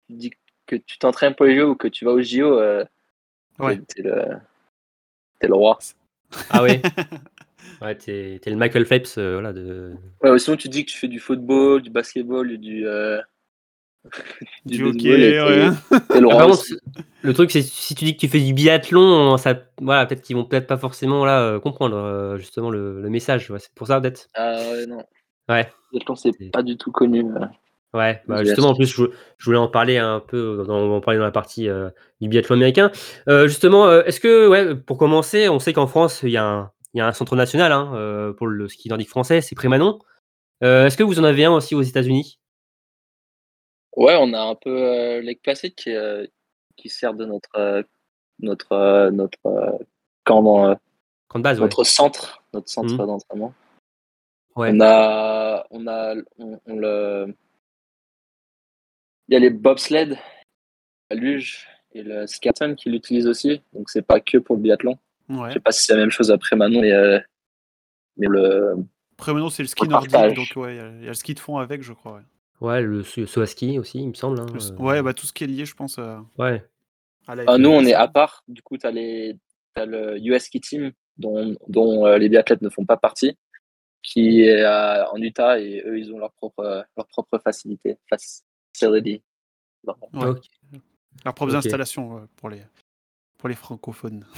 tu 0.07 0.13
dis 0.15 0.29
que 0.29 0.35
tu 0.75 0.97
t'entraînes 0.99 1.35
pour 1.35 1.45
les 1.45 1.55
JO 1.57 1.69
ou 1.71 1.75
que 1.75 1.87
tu 1.87 2.05
vas 2.05 2.11
aux 2.11 2.21
JO, 2.21 2.59
euh, 2.59 2.83
Ouais. 3.59 3.79
t'es, 3.87 4.01
le, 4.01 4.23
t'es 5.39 5.47
le 5.47 5.53
roi. 5.55 5.77
Ah 6.49 6.63
ouais. 6.63 6.81
Ouais, 7.81 7.95
t'es 7.95 8.39
t'es 8.41 8.49
le 8.49 8.55
Michael 8.55 8.85
Phelps, 8.85 9.17
euh, 9.17 9.33
voilà, 9.33 9.51
de. 9.51 9.93
Ouais, 10.21 10.29
ou 10.31 10.37
sinon 10.37 10.55
tu 10.55 10.69
dis 10.69 10.85
que 10.85 10.91
tu 10.91 10.97
fais 10.97 11.07
du 11.09 11.19
football, 11.19 11.81
du 11.81 11.89
basketball, 11.89 12.57
du, 12.57 12.87
euh, 12.87 13.19
Du 14.65 14.83
baseball, 14.83 14.87
hockey, 14.95 15.09
et 15.29 15.31
t'es- 15.31 15.43
ouais. 15.43 15.99
t'es 16.09 16.19
le 16.21 16.27
Ah, 16.29 16.33
roi 16.35 16.45
contre, 16.47 16.63
le 17.21 17.33
truc, 17.33 17.51
c'est 17.51 17.61
si 17.61 17.95
tu 17.95 18.05
dis 18.05 18.15
que 18.15 18.19
tu 18.21 18.27
fais 18.29 18.39
du 18.39 18.53
biathlon, 18.53 19.37
ça, 19.37 19.55
voilà, 19.81 20.05
peut-être 20.05 20.21
qu'ils 20.21 20.35
vont 20.35 20.45
peut-être 20.45 20.67
pas 20.67 20.77
forcément 20.77 21.25
là 21.25 21.41
euh, 21.41 21.59
comprendre 21.59 21.95
euh, 21.97 22.37
justement 22.37 22.69
le, 22.69 23.01
le 23.01 23.09
message. 23.09 23.49
ouais, 23.51 23.59
c'est 23.59 23.73
pour 23.73 23.87
ça 23.87 23.99
peut-être. 23.99 24.27
Ah 24.33 24.55
ouais, 24.71 24.85
non. 24.85 25.03
Ouais. 25.49 25.69
Biathlon, 25.91 26.15
c'est 26.15 26.31
C'est- 26.37 26.51
pas 26.51 26.63
du 26.63 26.77
tout 26.77 26.91
connu. 26.91 27.25
Ouais, 27.93 28.21
bah 28.27 28.41
US. 28.41 28.47
justement, 28.47 28.69
en 28.69 28.75
plus, 28.75 28.87
je, 28.87 29.03
je 29.37 29.45
voulais 29.45 29.57
en 29.59 29.67
parler 29.67 29.97
un 29.97 30.19
peu, 30.19 30.63
dans, 30.67 30.77
on 30.77 30.89
va 30.89 30.95
en 30.95 31.01
parler 31.01 31.19
dans 31.19 31.25
la 31.25 31.31
partie 31.31 31.69
euh, 31.69 31.89
du 32.21 32.27
biathlon 32.27 32.55
américain. 32.55 32.91
Euh, 33.29 33.47
justement, 33.47 33.85
euh, 33.87 34.03
est-ce 34.05 34.19
que, 34.19 34.47
ouais, 34.47 34.75
pour 34.75 34.97
commencer, 34.97 35.47
on 35.49 35.59
sait 35.59 35.73
qu'en 35.73 35.85
France, 35.87 36.21
il 36.23 36.29
y, 36.31 36.37
a 36.37 36.43
un- 36.45 36.71
il 36.95 36.97
y 36.97 37.01
a 37.01 37.07
un 37.07 37.11
centre 37.13 37.35
national 37.35 37.71
hein, 37.71 38.33
pour 38.37 38.47
le 38.47 38.67
ski 38.67 38.89
nordique 38.89 39.09
français, 39.09 39.41
c'est 39.41 39.55
Prémanon. 39.55 39.99
Euh, 40.63 40.85
est-ce 40.87 40.97
que 40.97 41.03
vous 41.03 41.19
en 41.19 41.23
avez 41.23 41.45
un 41.45 41.51
aussi 41.51 41.75
aux 41.75 41.81
États-Unis? 41.81 42.39
Ouais, 43.95 44.15
on 44.19 44.33
a 44.33 44.41
un 44.41 44.55
peu 44.55 44.69
euh, 44.71 45.21
Lake 45.21 45.41
Placid 45.43 45.75
qui, 45.75 45.93
euh, 45.95 46.25
qui 46.77 46.89
sert 46.89 47.13
de 47.13 47.25
notre, 47.25 47.49
euh, 47.57 47.83
notre, 48.39 48.71
euh, 48.71 49.11
notre 49.11 49.37
euh, 49.45 49.71
camp 50.23 50.41
dans, 50.41 50.69
euh, 50.71 50.75
Camp 51.27 51.39
de 51.39 51.43
base, 51.43 51.57
ouais. 51.59 51.63
notre 51.65 51.83
centre, 51.83 52.43
notre 52.53 52.69
centre 52.69 52.93
Mhm. 52.93 53.05
d'entraînement. 53.05 53.53
Ouais. 54.55 54.69
On 54.73 54.79
a, 54.81 55.65
on 55.71 55.87
a, 55.87 56.15
on, 56.39 56.59
on 56.67 56.75
le, 56.75 57.35
il 59.27 59.33
y 59.33 59.35
a 59.35 59.39
les 59.39 59.49
bobsled, 59.49 60.17
la 61.09 61.15
luge 61.15 61.67
et 61.93 62.03
le 62.03 62.27
skaton 62.27 62.75
qui 62.75 62.89
l'utilisent 62.89 63.27
aussi. 63.27 63.61
Donc 63.73 63.89
c'est 63.89 64.01
pas 64.01 64.19
que 64.19 64.37
pour 64.37 64.55
le 64.55 64.61
biathlon. 64.61 64.97
Ouais. 65.29 65.49
Je 65.49 65.53
sais 65.53 65.59
pas 65.59 65.71
si 65.71 65.83
c'est 65.83 65.93
la 65.93 65.99
même 65.99 66.09
chose 66.11 66.31
après 66.31 66.55
Manon, 66.55 66.81
mais, 66.81 66.91
euh, 66.91 67.19
mais 68.17 68.27
le, 68.27 68.75
Après, 69.17 69.33
maintenant, 69.33 69.49
c'est 69.49 69.63
le 69.63 69.67
ski 69.69 69.83
On 69.85 69.89
nordique, 69.89 70.35
donc 70.35 70.51
ouais, 70.55 70.75
il 70.75 70.77
y 70.77 70.79
a- 70.79 70.89
il 70.89 71.01
y, 71.01 71.05
a 71.05 71.09
le 71.09 71.13
ski 71.13 71.33
de 71.33 71.39
fond 71.39 71.57
avec, 71.57 71.81
je 71.81 71.93
crois. 71.93 72.13
Ouais, 72.13 72.21
Ouais, 72.61 72.81
le 72.81 73.03
saut 73.03 73.41
à 73.41 73.45
ski 73.47 73.77
aussi, 73.79 73.99
il 73.99 74.09
me 74.09 74.13
semble. 74.13 74.39
hein, 74.39 74.45
Le- 74.53 74.59
euh, 74.61 74.75
ouais, 74.77 75.01
bah, 75.01 75.13
tout 75.13 75.25
ce 75.25 75.33
qui 75.33 75.43
est 75.43 75.47
lié, 75.47 75.65
je 75.65 75.75
pense, 75.75 75.97
à, 75.99 76.23
ouais. 76.37 76.63
à 77.27 77.35
la 77.35 77.43
Ah, 77.47 77.57
nous, 77.57 77.69
on 77.69 77.81
est 77.85 77.93
à 77.93 78.07
part. 78.07 78.43
Du 78.47 78.61
coup, 78.61 78.77
tu 78.77 78.85
as, 78.87 78.91
le 78.91 80.17
US 80.19 80.43
Ski 80.43 80.61
Team 80.61 80.91
dont, 81.17 81.55
dont 81.67 82.05
euh, 82.05 82.17
les 82.17 82.29
biathlètes 82.29 82.61
ne 82.61 82.69
font 82.69 82.85
pas 82.85 82.97
partie, 82.97 83.37
qui 84.01 84.41
est 84.43 84.61
euh, 84.61 85.05
en 85.07 85.17
Utah 85.17 85.59
et 85.59 85.81
eux, 85.85 85.97
ils 85.99 86.11
ont 86.13 86.19
leur 86.19 86.31
propre, 86.33 86.85
leur 86.95 87.07
propre 87.07 87.37
facilité. 87.39 87.97
Facility. 88.73 89.21
Pardon. 89.85 90.07
Ouais. 90.13 90.29
Ok. 90.29 90.45
Leurs 91.25 91.33
propres 91.33 91.55
installations 91.55 92.15
ouais, 92.15 92.21
pour, 92.35 92.49
les, 92.49 92.61
pour 93.37 93.49
les 93.49 93.55
francophones. 93.55 94.25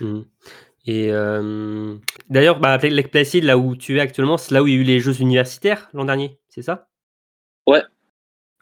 Mhm. 0.00 0.26
Et 0.86 1.12
euh, 1.12 1.96
d'ailleurs, 2.30 2.58
bah, 2.60 2.72
avec 2.72 2.92
Lake 2.92 3.10
Placid, 3.10 3.44
là 3.44 3.58
où 3.58 3.76
tu 3.76 3.96
es 3.96 4.00
actuellement, 4.00 4.36
c'est 4.36 4.52
là 4.54 4.62
où 4.62 4.66
il 4.66 4.74
y 4.74 4.76
a 4.76 4.80
eu 4.80 4.84
les 4.84 5.00
Jeux 5.00 5.20
universitaires 5.20 5.88
l'an 5.92 6.04
dernier, 6.04 6.38
c'est 6.48 6.62
ça? 6.62 6.88
Ouais. 7.66 7.82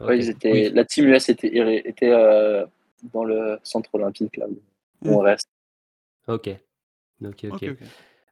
Ok. 0.01 0.09
Ouais, 0.09 0.19
ils 0.19 0.29
étaient, 0.31 0.53
Oui. 0.53 0.71
La 0.71 0.85
team 0.85 1.07
US 1.07 1.29
était, 1.29 1.49
était 1.87 2.11
euh, 2.13 2.67
dans 3.15 3.25
le 3.25 3.59
centre 3.63 3.95
olympique, 3.95 4.37
là 4.37 4.47
où 4.49 4.59
Mm. 5.03 5.11
on 5.11 5.19
reste. 5.21 5.49
Ok. 6.27 6.49
Ok, 7.23 7.45
ok. 7.45 7.45
Ok, 7.53 7.63
ok. 7.71 7.79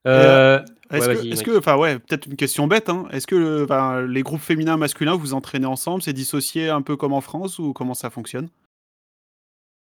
Euh, 0.06 0.60
Est-ce 0.90 1.08
ouais, 1.08 1.14
que, 1.14 1.18
vas-y, 1.20 1.30
est-ce 1.30 1.42
que, 1.42 1.58
enfin 1.58 1.76
ouais, 1.76 1.98
peut-être 1.98 2.26
une 2.26 2.36
question 2.36 2.66
bête, 2.66 2.88
hein. 2.88 3.06
Est-ce 3.10 3.26
que 3.26 3.64
enfin, 3.64 4.02
les 4.02 4.22
groupes 4.22 4.40
féminins, 4.40 4.76
masculins, 4.76 5.16
vous 5.16 5.32
entraînez 5.34 5.66
ensemble? 5.66 6.02
C'est 6.02 6.12
dissocié 6.12 6.68
un 6.68 6.82
peu 6.82 6.96
comme 6.96 7.12
en 7.12 7.20
France 7.22 7.58
ou 7.58 7.72
comment 7.72 7.94
ça 7.94 8.10
fonctionne? 8.10 8.48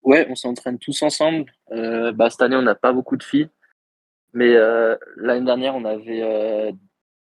Ouais, 0.03 0.27
on 0.31 0.35
s'entraîne 0.35 0.79
tous 0.79 1.03
ensemble. 1.03 1.53
Euh, 1.73 2.12
bah, 2.12 2.31
cette 2.31 2.43
année, 2.43 2.57
on 2.57 2.62
n'a 2.62 2.75
pas 2.75 2.93
beaucoup 2.93 3.16
de 3.16 3.23
filles. 3.23 3.49
Mais 4.33 4.55
euh, 4.55 4.97
l'année 5.16 5.45
dernière, 5.45 5.75
on 5.75 5.85
avait 5.85 6.23
euh, 6.23 6.73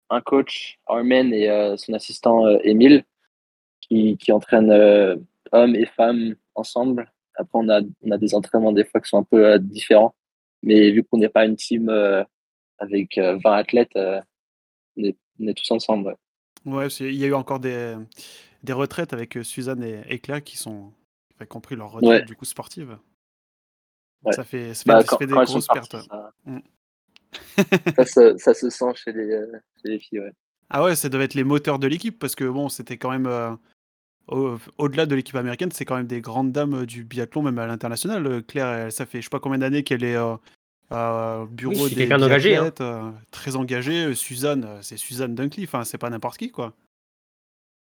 un 0.09 0.21
coach, 0.21 0.79
Armen, 0.85 1.33
et 1.33 1.49
euh, 1.49 1.77
son 1.77 1.93
assistant, 1.93 2.45
euh, 2.45 2.57
Émile, 2.63 3.05
qui, 3.81 4.17
qui 4.17 4.31
entraînent 4.31 4.71
euh, 4.71 5.15
hommes 5.51 5.75
et 5.75 5.85
femmes 5.85 6.35
ensemble. 6.55 7.11
Après, 7.35 7.57
on 7.57 7.69
a, 7.69 7.81
on 8.03 8.11
a 8.11 8.17
des 8.17 8.35
entraînements 8.35 8.73
des 8.73 8.83
fois 8.83 8.99
qui 8.99 9.09
sont 9.09 9.19
un 9.19 9.23
peu 9.23 9.45
euh, 9.45 9.57
différents. 9.57 10.13
Mais 10.61 10.91
vu 10.91 11.03
qu'on 11.03 11.17
n'est 11.19 11.29
pas 11.29 11.45
une 11.45 11.55
team 11.55 11.89
euh, 11.89 12.23
avec 12.79 13.17
euh, 13.17 13.37
20 13.43 13.51
athlètes, 13.53 13.95
euh, 13.95 14.19
on, 14.97 15.03
est, 15.03 15.17
on 15.39 15.47
est 15.47 15.53
tous 15.57 15.71
ensemble. 15.71 16.15
ouais. 16.65 16.87
Il 16.87 17.15
y 17.15 17.23
a 17.23 17.27
eu 17.27 17.33
encore 17.33 17.59
des, 17.59 17.95
des 18.63 18.73
retraites 18.73 19.13
avec 19.13 19.37
euh, 19.37 19.43
Suzanne 19.43 19.83
et, 19.83 20.01
et 20.07 20.19
Claire 20.19 20.43
qui 20.43 20.57
sont 20.57 20.93
qui 21.39 21.55
ont 21.55 21.61
pris 21.61 21.75
leur 21.77 21.91
retraite 21.91 22.21
Ouais. 22.21 22.25
du 22.25 22.35
coup 22.35 22.43
sportive. 22.45 22.97
Ouais. 24.23 24.33
Ça 24.33 24.43
fait, 24.43 24.73
ça 24.73 24.83
fait, 24.83 24.89
Bah, 24.89 24.99
ça 25.01 25.07
quand, 25.07 25.17
fait 25.19 25.27
des 25.27 25.33
grosses 25.33 25.67
parties, 25.67 25.89
pertes. 25.89 26.05
ça, 26.09 26.33
Mm. 26.45 26.59
ça, 27.95 28.05
se, 28.05 28.37
ça 28.37 28.53
se 28.53 28.69
sent 28.69 28.93
chez 28.95 29.11
les, 29.13 29.31
euh, 29.31 29.51
chez 29.81 29.91
les 29.91 29.99
filles. 29.99 30.19
Ouais. 30.19 30.31
Ah 30.69 30.83
ouais, 30.83 30.95
ça 30.95 31.09
devait 31.09 31.23
être 31.25 31.35
les 31.35 31.43
moteurs 31.43 31.79
de 31.79 31.87
l'équipe 31.87 32.17
parce 32.19 32.35
que 32.35 32.43
bon, 32.43 32.67
c'était 32.69 32.97
quand 32.97 33.11
même 33.11 33.27
euh, 33.27 33.51
au- 34.27 34.57
au-delà 34.77 35.05
de 35.05 35.15
l'équipe 35.15 35.35
américaine, 35.35 35.71
c'est 35.71 35.85
quand 35.85 35.95
même 35.95 36.07
des 36.07 36.21
grandes 36.21 36.51
dames 36.51 36.73
euh, 36.73 36.85
du 36.85 37.03
biathlon 37.03 37.41
même 37.43 37.57
à 37.59 37.67
l'international. 37.67 38.25
Euh, 38.27 38.41
Claire, 38.41 38.67
elle- 38.67 38.91
ça 38.91 39.05
fait 39.05 39.19
je 39.19 39.25
sais 39.25 39.29
pas 39.29 39.39
combien 39.39 39.59
d'années 39.59 39.83
qu'elle 39.83 40.03
est 40.03 40.15
euh, 40.15 40.35
euh, 40.91 41.43
au 41.43 41.45
bureau 41.47 41.73
Oui, 41.85 41.89
des 41.89 41.95
quelqu'un 41.95 42.17
d'engagé, 42.17 42.55
hein. 42.55 42.71
euh, 42.81 43.11
très 43.31 43.55
engagée. 43.55 44.05
Euh, 44.05 44.13
Suzanne, 44.15 44.65
euh, 44.65 44.79
c'est 44.81 44.97
Suzanne 44.97 45.35
Dunkley, 45.35 45.63
enfin 45.65 45.83
c'est 45.83 45.97
pas 45.97 46.09
n'importe 46.09 46.37
qui 46.37 46.49
quoi. 46.51 46.73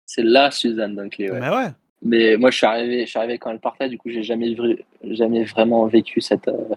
C'est 0.07 0.23
la 0.23 0.51
Suzanne 0.51 0.97
Dunkley. 0.97 1.31
Ouais. 1.31 1.41
Mais 1.41 1.51
ouais. 1.51 1.69
Mais 2.03 2.37
moi, 2.37 2.51
je 2.51 2.57
suis 2.59 2.67
arrivé, 2.67 3.07
je 3.07 3.11
suis 3.11 3.19
arrivé 3.19 3.39
quand 3.39 3.51
elle 3.51 3.61
partait, 3.61 3.89
du 3.89 3.97
coup, 3.97 4.11
j'ai 4.11 4.23
jamais, 4.23 4.55
jamais 5.03 5.45
vraiment 5.45 5.87
vécu 5.87 6.21
cette, 6.21 6.49
euh, 6.49 6.75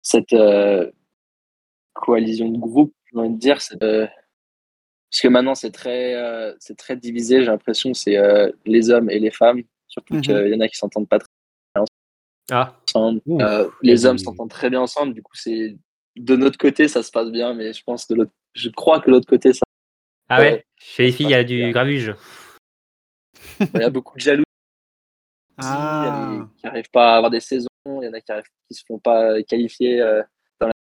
cette 0.00 0.32
euh, 0.32 0.88
coalition 1.92 2.48
de 2.48 2.58
groupe, 2.58 2.94
j'ai 3.12 3.18
envie 3.18 3.30
de 3.30 3.38
dire. 3.38 3.58
euh, 3.82 4.06
parce 5.10 5.20
que 5.22 5.28
maintenant, 5.28 5.54
c'est 5.56 5.72
très, 5.72 6.14
euh, 6.14 6.54
c'est 6.60 6.76
très 6.76 6.96
divisé, 6.96 7.40
j'ai 7.40 7.46
l'impression, 7.46 7.94
c'est 7.94 8.16
euh, 8.16 8.50
les 8.64 8.90
hommes 8.90 9.10
et 9.10 9.18
les 9.18 9.30
femmes, 9.32 9.62
surtout 9.88 10.14
Mhm. 10.14 10.20
qu'il 10.22 10.48
y 10.48 10.54
en 10.54 10.60
a 10.60 10.68
qui 10.68 10.76
s'entendent 10.76 11.08
pas 11.08 11.18
très 11.18 11.28
Ah. 12.50 12.76
Euh, 12.96 13.70
les 13.82 14.04
hommes 14.06 14.16
du- 14.16 14.24
s'entendent 14.24 14.50
très 14.50 14.70
bien 14.70 14.80
ensemble, 14.80 15.14
du 15.14 15.22
coup, 15.22 15.34
c'est 15.34 15.76
de 16.16 16.36
notre 16.36 16.58
côté, 16.58 16.88
ça 16.88 17.02
se 17.02 17.10
passe 17.10 17.30
bien, 17.30 17.54
mais 17.54 17.72
je 17.72 17.82
pense 17.84 18.06
de 18.08 18.14
l'autre, 18.16 18.32
je 18.54 18.68
crois 18.70 19.00
que 19.00 19.06
de 19.06 19.12
l'autre 19.12 19.26
côté, 19.28 19.52
ça, 19.52 19.62
ah 20.28 20.40
ouais, 20.40 20.52
Ouais. 20.52 20.66
chez 20.76 21.04
les 21.04 21.12
filles, 21.12 21.26
il 21.26 21.30
y 21.30 21.34
a 21.34 21.44
du 21.44 21.70
gravuge. 21.72 22.14
il 23.60 23.80
y 23.80 23.82
a 23.82 23.90
beaucoup 23.90 24.16
de 24.16 24.20
jalousie. 24.22 24.44
il 25.58 25.64
y 25.64 25.66
a 25.66 25.70
Ah. 25.70 26.30
des 26.38 26.44
qui 26.60 26.66
n'arrivent 26.66 26.90
pas 26.90 27.14
à 27.14 27.16
avoir 27.16 27.30
des 27.30 27.40
saisons, 27.40 27.68
il 27.86 28.04
y 28.04 28.08
en 28.08 28.12
a 28.12 28.20
qui 28.20 28.30
arrivent, 28.32 28.44
qui 28.68 28.74
se 28.76 28.84
font 28.86 28.98
pas 28.98 29.42
qualifier. 29.44 30.00
euh, 30.00 30.22
dans 30.60 30.66
la... 30.66 30.72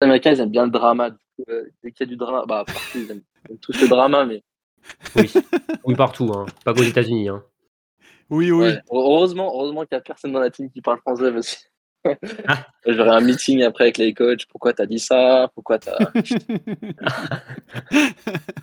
Les 0.00 0.04
Américains, 0.06 0.32
ils 0.32 0.40
aiment 0.40 0.50
bien 0.50 0.64
le 0.64 0.70
drama. 0.70 1.10
Du 1.10 1.16
coup, 1.16 1.44
euh, 1.50 1.64
dès 1.82 1.92
qu'il 1.92 2.06
y 2.06 2.08
a 2.08 2.10
du 2.10 2.16
drama, 2.16 2.44
bah, 2.46 2.64
partout, 2.66 2.80
ils 2.98 3.10
aiment, 3.10 3.22
ils 3.48 3.52
aiment 3.52 3.58
tous 3.58 3.80
le 3.80 3.88
drama, 3.88 4.24
mais 4.24 4.42
Oui, 5.16 5.32
oui 5.84 5.94
partout, 5.94 6.32
hein. 6.34 6.46
pas 6.64 6.72
qu'aux 6.74 6.82
États-Unis. 6.82 7.28
Hein. 7.28 7.44
Oui, 8.30 8.50
oui. 8.50 8.64
Ouais. 8.66 8.78
Heureusement, 8.90 9.52
heureusement 9.54 9.82
qu'il 9.82 9.96
n'y 9.96 9.98
a 9.98 10.02
personne 10.02 10.32
dans 10.32 10.40
la 10.40 10.50
team 10.50 10.70
qui 10.70 10.80
parle 10.80 10.98
français 10.98 11.32
parce 11.32 11.64
Ah. 12.48 12.66
j'aurai 12.86 13.10
un 13.10 13.20
meeting 13.22 13.62
après 13.62 13.84
avec 13.84 13.96
les 13.98 14.12
coachs. 14.12 14.44
Pourquoi 14.50 14.74
t'as 14.74 14.84
dit 14.84 14.98
ça? 14.98 15.48
Pourquoi 15.54 15.78
t'as. 15.78 15.96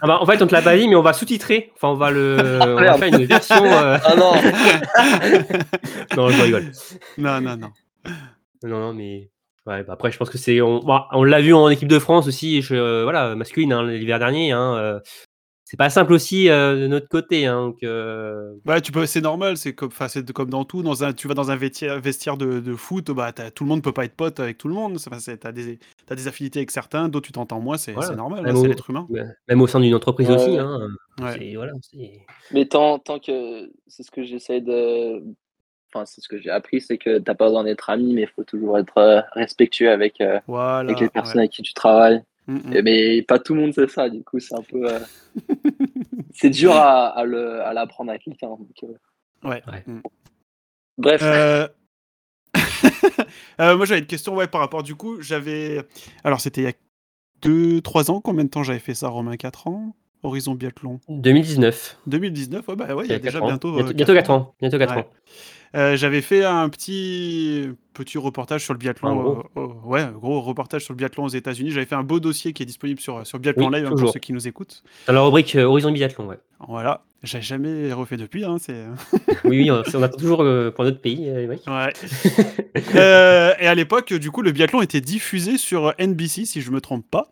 Ah 0.03 0.07
bah, 0.07 0.17
en 0.21 0.25
fait, 0.25 0.41
on 0.41 0.47
te 0.47 0.53
l'a 0.53 0.61
pas 0.61 0.77
dit, 0.77 0.87
mais 0.87 0.95
on 0.95 1.01
va 1.01 1.13
sous-titrer. 1.13 1.71
Enfin, 1.75 1.89
on 1.89 1.95
va 1.95 2.11
le, 2.11 2.59
on 2.61 2.75
va 2.75 2.97
faire 2.97 3.07
une 3.07 3.25
version. 3.25 3.63
euh, 3.63 3.97
Ah 4.03 4.15
non 4.15 4.33
non, 6.17 6.29
je 6.29 6.41
rigole. 6.43 6.71
non, 7.17 7.41
non, 7.41 7.57
non. 7.57 7.69
Non, 8.63 8.79
non, 8.79 8.93
mais 8.93 9.29
ouais, 9.67 9.83
bah, 9.83 9.93
après, 9.93 10.11
je 10.11 10.17
pense 10.17 10.29
que 10.29 10.37
c'est. 10.37 10.61
On, 10.61 10.79
bah, 10.79 11.07
on 11.11 11.23
l'a 11.23 11.41
vu 11.41 11.53
en 11.53 11.69
équipe 11.69 11.87
de 11.87 11.99
France 11.99 12.27
aussi, 12.27 12.61
je- 12.61 12.75
euh, 12.75 13.03
voilà, 13.03 13.35
masculine, 13.35 13.73
hein, 13.73 13.83
l'hiver 13.83 14.19
dernier. 14.19 14.51
Hein, 14.51 14.75
euh, 14.77 14.99
c'est 15.71 15.77
pas 15.77 15.89
simple 15.89 16.11
aussi 16.11 16.49
euh, 16.49 16.75
de 16.81 16.87
notre 16.87 17.07
côté. 17.07 17.45
Hein, 17.45 17.67
donc, 17.67 17.81
euh, 17.83 18.55
Bah, 18.65 18.81
tu 18.81 18.91
peux, 18.91 19.05
c'est 19.05 19.21
normal, 19.21 19.55
c'est 19.55 19.73
comme, 19.73 19.87
enfin, 19.87 20.09
c'est 20.09 20.29
comme 20.33 20.49
dans 20.49 20.65
tout. 20.65 20.83
Dans 20.83 21.05
un, 21.05 21.13
tu 21.13 21.29
vas 21.29 21.33
dans 21.33 21.49
un 21.49 21.55
vestiaire, 21.55 22.01
de, 22.35 22.59
de 22.59 22.75
foot, 22.75 23.09
bah, 23.11 23.31
t'as- 23.31 23.51
tout 23.51 23.63
le 23.63 23.69
monde 23.69 23.81
peut 23.81 23.93
pas 23.93 24.03
être 24.03 24.15
pote 24.17 24.41
avec 24.41 24.57
tout 24.57 24.67
le 24.67 24.73
monde. 24.73 24.97
T'as 25.39 25.51
des, 25.53 25.79
t'as 26.05 26.15
des 26.15 26.27
affinités 26.27 26.59
avec 26.59 26.71
certains, 26.71 27.07
d'autres 27.07 27.27
tu 27.27 27.31
t'entends 27.31 27.61
moins, 27.61 27.77
c'est 27.77 27.93
Voilà. 27.93 28.15
normal, 28.15 28.43
Même 28.43 28.55
c'est 28.57 28.61
au- 28.63 28.65
l'être 28.65 28.89
humain. 28.89 29.07
même 29.47 29.61
au 29.61 29.67
sein 29.67 29.79
d'une 29.79 29.95
entreprise 29.95 30.27
Ouais, 30.29 30.35
aussi. 30.35 30.49
ouais. 30.51 30.57
Hein, 30.59 30.89
Ouais. 31.21 31.53
voilà, 31.55 31.71
Mais 32.51 32.65
tant, 32.65 32.99
tant 32.99 33.19
que 33.19 33.71
c'est 33.87 34.03
ce 34.03 34.11
que 34.11 34.23
j'essaie 34.25 34.59
de. 34.59 35.23
Enfin, 35.93 36.05
c'est 36.05 36.19
ce 36.21 36.27
que 36.27 36.37
j'ai 36.39 36.49
appris, 36.49 36.81
c'est 36.81 36.97
que 36.97 37.17
t'as 37.19 37.33
pas 37.35 37.45
besoin 37.45 37.63
d'être 37.63 37.89
ami, 37.89 38.13
mais 38.13 38.21
il 38.23 38.27
faut 38.27 38.43
toujours 38.43 38.77
être 38.77 38.97
euh, 38.97 39.21
respectueux 39.33 39.89
avec, 39.91 40.19
euh, 40.19 40.39
Voilà. 40.47 40.79
avec 40.89 40.99
les 40.99 41.09
personnes 41.09 41.37
ouais. 41.37 41.43
avec 41.43 41.51
qui 41.51 41.61
tu 41.61 41.73
travailles. 41.73 42.21
Mm, 42.51 42.69
mm. 42.69 42.73
Et- 42.75 42.81
Mais 42.81 43.21
pas 43.23 43.39
tout 43.39 43.53
le 43.55 43.61
monde 43.61 43.73
sait 43.73 43.87
ça, 43.87 44.09
du 44.09 44.23
coup, 44.23 44.39
c'est 44.39 44.55
un 44.55 44.61
peu. 44.63 44.89
euh, 44.91 44.99
c'est 46.33 46.49
dur 46.49 46.73
à, 46.75 47.07
à 47.09 47.23
le- 47.25 47.61
à 47.61 47.73
l'apprendre 47.73 48.11
à 48.11 48.17
quelqu'un. 48.17 48.49
donc, 48.49 48.75
euh, 48.83 48.87
Ouais. 49.47 49.61
Ouais. 49.67 49.83
Mm. 49.87 50.01
Bref, 50.97 51.21
Euh, 51.23 51.67
euh, 53.61 53.77
moi 53.77 53.85
j'avais 53.85 54.01
une 54.01 54.05
question 54.07 54.35
ouais, 54.35 54.47
par 54.47 54.61
rapport 54.61 54.83
du 54.83 54.95
coup, 54.95 55.21
j'avais 55.21 55.81
alors 56.23 56.41
c'était 56.41 56.61
il 56.61 56.63
y 56.65 56.67
a 56.67 56.73
2 57.41 57.81
3 57.81 58.11
ans, 58.11 58.21
combien 58.21 58.43
de 58.43 58.49
temps 58.49 58.63
j'avais 58.63 58.79
fait 58.79 58.93
ça 58.93 59.07
Romain? 59.07 59.37
4 59.37 59.67
ans? 59.67 59.95
Horizon 60.23 60.55
Biathlon 60.55 60.99
2019. 61.09 61.97
2019, 62.07 62.67
ouais, 62.67 62.75
bah 62.75 62.95
ouais, 62.95 63.05
il 63.05 63.11
y 63.11 63.13
a 63.13 63.19
déjà 63.19 63.41
ans. 63.41 63.47
bientôt 63.47 63.73
Bientôt, 63.73 63.89
euh, 63.89 63.93
bientôt 63.93 64.13
quatre 64.13 64.27
4 64.27 64.29
ans. 64.31 64.55
Bientôt 64.59 64.77
4 64.77 64.95
Ouais. 64.95 65.01
ans. 65.01 65.07
Euh, 65.73 65.95
j'avais 65.95 66.21
fait 66.21 66.43
un 66.43 66.67
petit 66.67 67.69
petit 67.93 68.17
reportage 68.17 68.63
sur 68.63 68.73
le 68.73 68.77
biathlon 68.79 69.15
gros. 69.15 69.37
euh, 69.57 69.61
euh, 69.61 69.67
ouais, 69.85 70.05
gros 70.13 70.41
reportage 70.41 70.83
sur 70.83 70.93
le 70.93 70.97
biathlon 70.97 71.23
aux 71.23 71.29
États-Unis. 71.29 71.71
J'avais 71.71 71.85
fait 71.85 71.95
un 71.95 72.03
beau 72.03 72.19
dossier 72.19 72.51
qui 72.51 72.63
est 72.63 72.65
disponible 72.65 72.99
sur 72.99 73.25
sur 73.25 73.39
Biathlon 73.39 73.69
Oui, 73.69 73.75
Live 73.75 73.85
hein, 73.85 73.95
pour 73.95 74.11
ceux 74.11 74.19
qui 74.19 74.33
nous 74.33 74.47
écoutent. 74.47 74.83
Dans 75.07 75.13
la 75.13 75.21
rubrique 75.21 75.55
Horizon 75.55 75.91
Biathlon, 75.91 76.27
ouais. 76.27 76.39
Voilà, 76.67 77.03
j'ai 77.23 77.41
jamais 77.41 77.91
refait 77.93 78.17
depuis 78.17 78.43
hein, 78.43 78.57
c'est 78.59 78.83
oui, 79.45 79.61
oui, 79.61 79.71
on, 79.71 80.03
attend 80.03 80.17
toujours 80.17 80.45
pour 80.75 80.83
notre 80.83 80.99
pays, 80.99 81.27
Émeric. 81.27 81.63
Ouais. 81.67 81.93
Et 83.61 83.67
à 83.67 83.75
l'époque, 83.75 84.13
du 84.13 84.29
coup, 84.29 84.41
le 84.41 84.51
biathlon 84.51 84.81
était 84.81 85.01
diffusé 85.01 85.57
sur 85.57 85.93
NBC, 85.97 86.45
si 86.45 86.61
je 86.61 86.71
me 86.71 86.81
trompe 86.81 87.05
pas. 87.09 87.31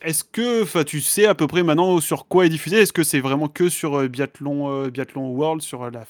Est-ce 0.00 0.22
que, 0.22 0.82
tu 0.84 1.00
sais 1.00 1.26
à 1.26 1.34
peu 1.34 1.48
près 1.48 1.64
maintenant 1.64 2.00
sur 2.00 2.28
quoi 2.28 2.46
est 2.46 2.48
diffusé? 2.48 2.76
Est-ce 2.76 2.92
que 2.92 3.02
c'est 3.02 3.20
vraiment 3.20 3.48
que 3.48 3.68
sur 3.68 3.96
euh, 3.96 4.08
biathlon, 4.08 4.70
euh, 4.70 4.90
biathlon 4.90 5.30
World, 5.30 5.60
sur 5.60 5.82
euh, 5.82 5.90
la, 5.90 6.04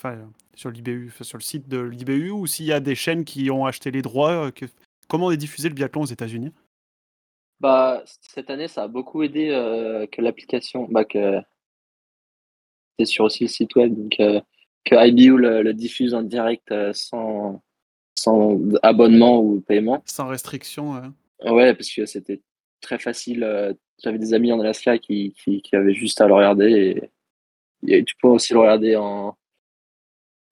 sur 0.53 0.69
l'IBU, 0.69 1.11
sur 1.21 1.37
le 1.39 1.43
site 1.43 1.67
de 1.67 1.79
l'IBU, 1.79 2.29
ou 2.29 2.45
s'il 2.45 2.65
y 2.65 2.71
a 2.71 2.79
des 2.79 2.93
chaînes 2.93 3.25
qui 3.25 3.49
ont 3.49 3.65
acheté 3.65 3.89
les 3.91 4.01
droits 4.01 4.51
que- 4.51 4.65
Comment 5.07 5.31
est 5.31 5.37
diffusé 5.37 5.69
le 5.69 5.73
biathlon 5.75 6.03
aux 6.03 6.05
États-Unis? 6.05 6.51
Bah, 7.59 8.03
cette 8.05 8.51
année, 8.51 8.67
ça 8.67 8.83
a 8.83 8.87
beaucoup 8.87 9.23
aidé 9.23 9.47
que 10.11 10.21
l'application. 10.21 10.87
Bah, 10.87 11.03
que 11.03 11.41
c'est 12.99 13.05
sur 13.05 13.25
aussi 13.25 13.45
le 13.45 13.49
site 13.49 13.75
web, 13.75 13.95
donc 13.95 14.43
que 14.85 15.07
IBU 15.07 15.35
le, 15.35 15.63
le 15.63 15.73
diffuse 15.73 16.13
en 16.13 16.21
direct 16.21 16.71
sans, 16.93 17.59
sans 18.13 18.59
abonnement 18.83 19.41
ou 19.41 19.61
paiement. 19.61 20.03
Sans 20.05 20.27
restriction 20.27 20.95
euh. 20.95 21.51
Ouais, 21.51 21.73
parce 21.73 21.91
que 21.91 22.05
c'était 22.05 22.39
très 22.81 22.99
facile. 22.99 23.43
euh, 23.43 23.73
J'avais 24.03 24.17
des 24.19 24.33
amis 24.33 24.51
en 24.53 24.59
Alaska 24.59 24.97
qui, 24.97 25.33
qui, 25.33 25.61
qui 25.61 25.75
avaient 25.75 25.93
juste 25.93 26.21
à 26.21 26.27
le 26.27 26.33
regarder 26.33 27.01
et, 27.85 27.97
et 27.97 28.03
tu 28.03 28.15
peux 28.21 28.27
aussi 28.29 28.53
le 28.53 28.59
regarder 28.59 28.95
en, 28.95 29.35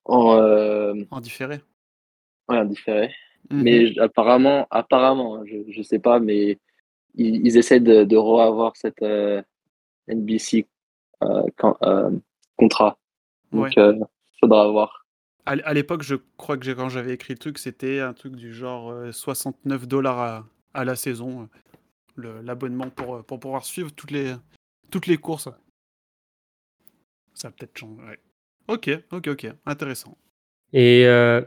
en, 0.04 0.36
euh, 0.36 0.94
en 1.10 1.20
différé 1.20 1.60
ouais, 2.48 2.58
en 2.58 2.64
différé. 2.64 3.14
Mhm. 3.50 3.62
Mais 3.62 3.98
apparemment, 3.98 4.66
apparemment, 4.70 5.36
hein, 5.36 5.44
je, 5.46 5.70
je 5.70 5.82
sais 5.82 5.98
pas, 5.98 6.18
mais 6.20 6.58
ils, 7.14 7.46
ils 7.46 7.56
essaient 7.56 7.80
de, 7.80 8.04
de 8.04 8.16
reavoir 8.16 8.76
cette 8.76 9.02
euh, 9.02 9.42
NBC 10.08 10.66
quand- 11.56 11.76
contrat. 12.56 12.98
Donc, 13.52 13.72
Ouais. 13.76 13.98
faudra 14.40 14.68
voir. 14.70 15.06
À, 15.46 15.72
l'époque, 15.72 16.02
je 16.02 16.16
crois 16.36 16.58
que 16.58 16.70
quand 16.72 16.90
j'avais 16.90 17.14
écrit 17.14 17.32
le 17.32 17.38
truc, 17.38 17.56
c'était 17.58 18.00
un 18.00 18.12
truc 18.12 18.36
du 18.36 18.52
genre 18.52 18.90
euh, 18.90 19.12
69 19.12 19.88
dollars 19.88 20.18
à, 20.18 20.46
à 20.74 20.84
la 20.84 20.94
saison, 20.94 21.48
l'abonnement 22.18 22.90
pour, 22.90 23.16
euh, 23.16 23.22
pour 23.22 23.40
pouvoir 23.40 23.64
suivre 23.64 23.90
toutes 23.90 24.10
les, 24.10 24.34
toutes 24.90 25.06
les 25.06 25.16
courses. 25.16 25.48
Ça 27.34 27.50
peut-être 27.50 27.82
ouais. 27.82 28.18
Ok, 28.68 28.90
ok, 29.12 29.28
ok, 29.28 29.46
intéressant. 29.64 30.18
Et 30.72 31.06
euh, 31.06 31.40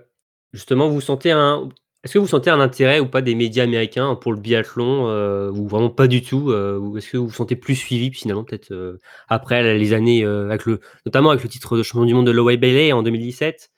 justement, 0.54 0.90
vous 0.90 1.02
sentez 1.02 1.32
un. 1.32 1.70
Est-ce 2.04 2.16
que 2.16 2.20
vous 2.20 2.28
sentez 2.28 2.50
un 2.50 2.60
intérêt 2.60 3.00
ou 3.00 3.08
pas 3.08 3.22
des 3.22 3.36
médias 3.36 3.64
américains 3.64 4.16
pour 4.16 4.34
le 4.34 4.40
biathlon 4.40 5.08
euh, 5.08 5.52
ou 5.52 5.68
vraiment 5.68 5.92
pas 5.92 6.08
du 6.08 6.24
tout 6.24 6.52
Ou 6.52 6.98
est-ce 6.98 7.12
que 7.12 7.18
vous 7.18 7.28
vous 7.28 7.34
sentez 7.34 7.56
plus 7.56 7.76
suivi 7.76 8.12
finalement 8.12 8.44
peut-être 8.44 8.98
après 9.28 9.78
les 9.78 9.94
années 9.94 10.26
avec 10.26 10.66
le 10.66 10.80
notamment 11.06 11.30
avec 11.30 11.44
le 11.44 11.50
titre 11.50 11.78
de 11.78 11.84
champion 11.84 12.06
du 12.06 12.16
monde 12.16 12.26
de 12.26 12.32
Lowey 12.32 12.58
Bailey 12.58 12.92
en 12.92 13.04
2017 13.04 13.70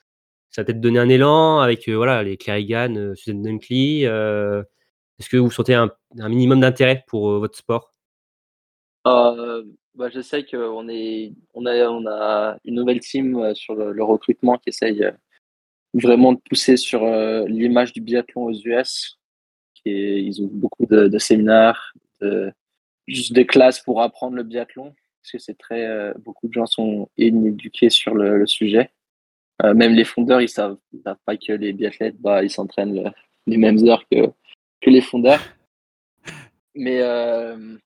ça 0.54 0.60
a 0.60 0.64
peut-être 0.64 0.80
donné 0.80 1.00
un 1.00 1.08
élan 1.08 1.58
avec 1.58 1.88
voilà 1.88 2.22
les 2.22 2.38
euh, 2.48 3.14
Susan 3.16 3.42
Dunkley. 3.42 4.06
Est-ce 5.18 5.28
que 5.28 5.36
vous 5.36 5.50
sentez 5.50 5.74
un, 5.74 5.90
minimum 6.16 6.60
d'intérêt 6.60 7.04
pour 7.06 7.30
euh, 7.30 7.38
votre 7.38 7.56
sport? 7.56 7.92
Euh, 9.06 9.64
bah, 9.94 10.08
je 10.12 10.20
sais 10.20 10.44
qu'on 10.44 10.88
on 10.88 11.66
a, 11.66 12.58
une 12.64 12.74
nouvelle 12.74 13.00
team 13.00 13.36
euh, 13.36 13.54
sur 13.54 13.74
le, 13.74 14.02
recrutement 14.02 14.58
qui 14.58 14.70
essaye 14.70 15.06
vraiment 15.92 16.32
de 16.32 16.40
pousser 16.48 16.76
sur 16.76 17.06
l'image 17.46 17.92
du 17.92 18.00
biathlon 18.00 18.46
aux 18.46 18.52
US. 18.52 19.18
Est- 19.86 20.22
ils 20.22 20.42
ont 20.42 20.48
beaucoup 20.50 20.86
de, 20.86 21.18
séminaires, 21.18 21.94
juste 23.06 23.32
des 23.32 23.46
classes 23.46 23.80
pour 23.80 24.02
apprendre 24.02 24.34
le 24.34 24.42
biathlon, 24.42 24.94
parce 25.22 25.32
que 25.32 25.38
c'est 25.38 25.58
très, 25.58 26.12
beaucoup 26.24 26.48
de 26.48 26.52
gens 26.54 26.66
sont 26.66 27.08
inéduqués 27.16 27.90
sur 27.90 28.14
le, 28.14 28.46
sujet. 28.46 28.90
Même 29.62 29.94
les 29.94 30.04
fondeurs, 30.04 30.40
ils 30.40 30.48
savent, 30.48 30.78
savent 31.04 31.18
pas 31.24 31.36
que 31.36 31.52
les 31.52 31.72
biathlètes, 31.72 32.20
bah, 32.20 32.42
ils 32.42 32.50
s'entraînent 32.50 32.94
le- 32.94 33.10
les 33.46 33.58
mêmes 33.58 33.86
heures 33.86 34.04
que, 34.10 34.32
que 34.84 34.90
les 34.90 35.00
fondeurs. 35.00 35.40
Mais 36.74 37.00
euh, 37.02 37.76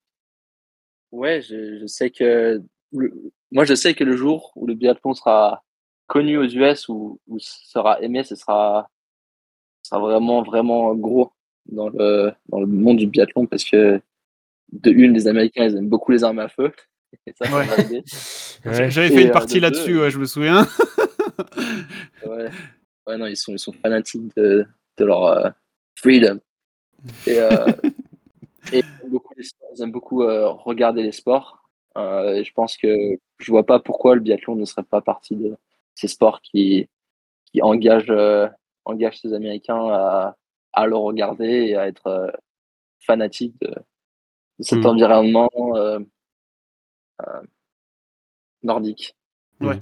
Ouais, 1.11 1.41
je, 1.41 1.79
je 1.79 1.85
sais 1.87 2.11
que 2.11 2.61
le- 2.91 3.31
moi 3.51 3.65
je 3.65 3.73
sais 3.73 3.95
que 3.95 4.03
le 4.03 4.15
jour 4.15 4.51
où 4.55 4.67
le 4.67 4.75
biathlon 4.75 5.13
sera 5.15 5.63
connu 6.07 6.37
aux 6.37 6.43
US 6.47 6.87
ou, 6.87 7.19
ou 7.27 7.39
sera 7.39 7.99
aimé, 8.01 8.23
ce 8.23 8.35
sera, 8.35 8.89
sera 9.81 9.99
vraiment 9.99 10.43
vraiment 10.43 10.93
gros 10.95 11.31
dans 11.65 11.89
le 11.89 12.31
dans 12.49 12.59
le 12.59 12.67
monde 12.67 12.97
du 12.97 13.07
biathlon 13.07 13.47
parce 13.47 13.63
que 13.63 13.99
de 14.71 14.91
une 14.91 15.13
les 15.13 15.27
Américains 15.27 15.65
ils 15.65 15.77
aiment 15.77 15.89
beaucoup 15.89 16.11
les 16.11 16.23
armes 16.23 16.39
à 16.39 16.47
feu 16.47 16.71
Ouais. 17.41 18.89
J'avais 18.91 19.09
fait 19.09 19.23
une 19.23 19.29
euh, 19.29 19.31
partie 19.31 19.55
de 19.57 19.61
là-dessus, 19.61 19.99
ouais, 19.99 20.11
je 20.11 20.19
me 20.19 20.25
souviens. 20.25 20.67
Ouais. 22.25 22.49
ouais 23.07 23.17
non 23.17 23.25
ils 23.25 23.37
sont 23.37 23.53
ils 23.53 23.59
sont 23.59 23.73
fanatiques 23.73 24.35
de, 24.37 24.63
de 24.97 25.05
leur 25.05 25.25
euh, 25.25 25.49
freedom 25.95 26.39
et, 27.27 27.39
euh, 27.39 27.73
et 28.71 28.79
ils 28.79 29.03
aiment 29.03 29.11
beaucoup, 29.11 29.33
les 29.37 29.43
sports, 29.43 29.69
ils 29.75 29.81
aiment 29.83 29.91
beaucoup 29.91 30.23
euh, 30.23 30.49
regarder 30.49 31.03
les 31.03 31.11
sports. 31.11 31.63
Euh, 31.97 32.35
et 32.35 32.43
je 32.43 32.53
pense 32.53 32.77
que 32.77 32.87
je 33.39 33.51
vois 33.51 33.65
pas 33.65 33.79
pourquoi 33.79 34.15
le 34.15 34.21
biathlon 34.21 34.55
ne 34.55 34.65
serait 34.65 34.83
pas 34.83 35.01
partie 35.01 35.35
de 35.35 35.57
ces 35.95 36.07
sports 36.07 36.41
qui, 36.41 36.87
qui 37.45 37.61
engagent, 37.61 38.05
euh, 38.09 38.47
engagent 38.85 39.19
ces 39.19 39.33
Américains 39.33 39.87
à, 39.89 40.37
à 40.73 40.85
le 40.87 40.95
regarder 40.95 41.45
et 41.45 41.75
à 41.75 41.87
être 41.87 42.07
euh, 42.07 42.31
fanatiques 43.01 43.55
de, 43.61 43.69
de 43.69 44.63
cet 44.63 44.79
Mhm. 44.79 44.85
environnement 44.85 45.49
euh, 45.75 45.99
euh, 47.27 47.41
nordique. 48.63 49.15
Ouais. 49.61 49.81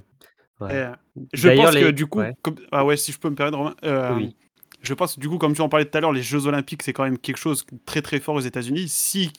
Euh, 0.62 0.92
je 1.32 1.46
D'ailleurs, 1.48 1.66
pense 1.66 1.76
que 1.76 1.90
du 1.90 2.06
coup, 2.06 2.18
ouais. 2.18 2.34
comme- 2.42 2.56
ah 2.72 2.84
ouais, 2.84 2.96
si 2.96 3.12
je 3.12 3.20
peux 3.20 3.30
me 3.30 3.36
permettre, 3.36 3.58
Romain, 3.58 3.76
euh, 3.84 4.14
Oui. 4.16 4.36
Je 4.82 4.94
pense 4.94 5.18
du 5.18 5.28
coup, 5.28 5.38
comme 5.38 5.54
tu 5.54 5.60
en 5.60 5.68
parlais 5.68 5.86
tout 5.86 5.96
à 5.96 6.00
l'heure, 6.00 6.12
les 6.12 6.22
Jeux 6.22 6.46
Olympiques, 6.46 6.82
c'est 6.82 6.92
quand 6.92 7.04
même 7.04 7.18
quelque 7.18 7.36
chose 7.36 7.66
de 7.66 7.78
très 7.84 8.02
très 8.02 8.20
fort 8.20 8.36
aux 8.36 8.40
États-Unis. 8.40 8.88
Si 8.88 9.32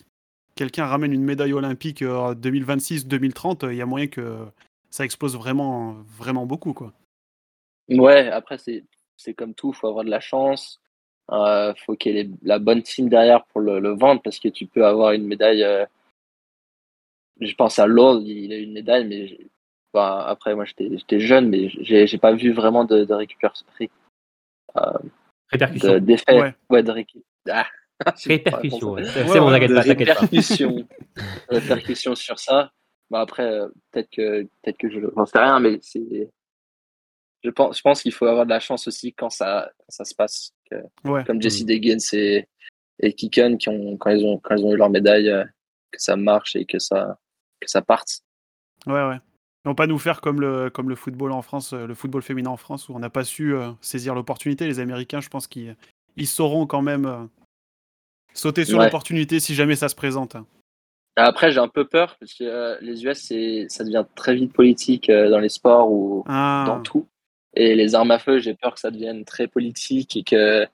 quelqu'un 0.55 0.85
ramène 0.85 1.13
une 1.13 1.23
médaille 1.23 1.53
olympique 1.53 2.01
euh, 2.01 2.15
en 2.15 2.33
2026-2030, 2.33 3.71
il 3.71 3.77
y 3.77 3.81
a 3.81 3.85
moyen 3.85 4.07
que 4.07 4.45
ça 4.89 5.05
explose 5.05 5.37
vraiment, 5.37 5.93
vraiment 6.17 6.45
beaucoup, 6.45 6.73
quoi. 6.73 6.93
Ouais, 7.89 8.27
après, 8.29 8.57
c'est, 8.57 9.33
comme 9.33 9.53
tout, 9.53 9.73
faut 9.73 9.87
avoir 9.87 10.05
de 10.05 10.09
la 10.09 10.19
chance. 10.19 10.79
Euh, 11.31 11.73
faut 11.85 11.95
qu'il 11.95 12.15
y 12.15 12.19
ait 12.19 12.29
la 12.41 12.59
bonne 12.59 12.81
team 12.81 13.07
derrière 13.07 13.45
pour 13.45 13.61
le, 13.61 13.89
vendre 13.89 14.21
parce 14.21 14.39
que 14.39 14.47
tu 14.47 14.65
peux 14.65 14.85
avoir 14.85 15.11
une 15.11 15.27
médaille. 15.27 15.63
euh, 15.63 15.85
je 17.39 17.53
pense 17.55 17.79
à 17.79 17.87
Lord, 17.87 18.21
il 18.23 18.51
a 18.51 18.57
une 18.57 18.73
médaille, 18.73 19.07
mais 19.07 19.37
après, 19.93 20.55
moi, 20.55 20.65
j'étais 20.65 21.19
jeune, 21.19 21.49
mais 21.49 21.69
j'ai 21.69 22.17
pas 22.17 22.33
vu 22.33 22.51
vraiment 22.51 22.83
de, 22.83 23.05
de 23.05 23.13
récupération. 23.13 23.65
Répercussion. 25.51 25.93
de- 25.93 25.99
d'effet. 25.99 26.39
Ouais. 26.39 26.53
Ouais. 26.69 26.83
de 26.83 26.91
récu- 26.91 27.23
Ah, 27.49 27.65
pas 28.05 28.13
Répercussion, 28.25 28.91
ouais. 28.93 29.03
C'est 29.05 29.23
bon, 29.39 29.49
t'inquiète 29.49 29.73
pas, 29.73 29.83
t'inquiète 29.83 30.07
pas. 30.07 30.13
répercussions, 30.15 30.87
répercussions 31.49 32.15
sur 32.15 32.39
ça. 32.39 32.71
Bah 33.09 33.21
après, 33.21 33.43
euh, 33.43 33.67
peut-être 33.91 34.09
que 34.11 34.43
peut-être 34.61 34.77
que 34.77 34.89
je 34.89 34.99
j'en 35.15 35.25
sais 35.25 35.39
rien, 35.39 35.59
mais 35.59 35.79
c'est. 35.81 36.29
Je 37.43 37.49
pense, 37.49 37.77
je 37.77 37.81
pense 37.81 38.01
qu'il 38.01 38.11
faut 38.11 38.25
avoir 38.25 38.45
de 38.45 38.49
la 38.51 38.59
chance 38.59 38.87
aussi 38.87 39.13
quand 39.13 39.29
ça, 39.29 39.71
quand 39.79 39.85
ça 39.89 40.03
se 40.05 40.13
passe. 40.13 40.51
Que- 40.69 41.09
Ouais. 41.09 41.23
comme 41.23 41.41
Jesse 41.41 41.63
Mm. 41.63 41.65
Degens 41.67 42.13
et, 42.13 42.47
et 42.99 43.13
Kiken 43.13 43.57
qui 43.57 43.69
ont 43.69 43.97
quand 43.97 44.11
ils 44.11 44.23
ont 44.25 44.37
quand 44.37 44.55
ils 44.55 44.63
ont 44.65 44.73
eu 44.73 44.77
leur 44.77 44.89
médaille, 44.89 45.29
euh, 45.29 45.43
que 45.91 45.99
ça 46.01 46.15
marche 46.15 46.55
et 46.55 46.65
que 46.65 46.77
ça 46.79 47.17
que 47.59 47.67
ça 47.69 47.81
parte. 47.81 48.19
Ouais, 48.85 48.93
ouais. 49.07 49.17
Vont 49.65 49.75
pas 49.75 49.87
nous 49.87 49.99
faire 49.99 50.21
comme 50.21 50.39
le, 50.39 50.69
comme 50.69 50.89
le 50.89 50.95
football 50.95 51.31
en 51.33 51.41
France, 51.41 51.73
euh, 51.73 51.85
le 51.85 51.93
football 51.93 52.21
féminin 52.21 52.49
en 52.49 52.57
France, 52.57 52.87
où 52.87 52.93
on 52.95 52.99
n'a 52.99 53.09
pas 53.09 53.25
su 53.25 53.53
euh, 53.53 53.71
saisir 53.81 54.15
l'opportunité. 54.15 54.65
Les 54.67 54.79
Américains, 54.79 55.19
je 55.19 55.27
pense 55.29 55.47
qu'ils 55.47 55.75
ils 56.15 56.27
sauront 56.27 56.65
quand 56.65 56.81
même 56.81 57.05
euh, 57.05 57.25
sauter 58.33 58.63
sur 58.63 58.77
Ouais. 58.79 58.85
l'opportunité 58.85 59.39
si 59.39 59.55
jamais 59.55 59.75
ça 59.75 59.89
se 59.89 59.95
présente. 59.95 60.37
Après, 61.17 61.51
j'ai 61.51 61.59
un 61.59 61.67
peu 61.67 61.85
peur 61.85 62.15
parce 62.19 62.33
que 62.33 62.45
euh, 62.45 62.77
les 62.79 63.03
US, 63.05 63.17
ça 63.69 63.83
devient 63.83 64.05
très 64.15 64.33
vite 64.35 64.53
politique 64.53 65.11
dans 65.11 65.39
les 65.39 65.49
sports 65.49 65.91
ou 65.91 66.23
Ah, 66.27 66.63
dans 66.65 66.81
tout. 66.81 67.05
Et 67.55 67.75
les 67.75 67.95
armes 67.95 68.11
à 68.11 68.19
feu, 68.19 68.39
j'ai 68.39 68.53
peur 68.53 68.75
que 68.75 68.79
ça 68.79 68.91
devienne 68.91 69.25
très 69.25 69.47
politique 69.47 70.15
et 70.15 70.23
que, 70.23 70.65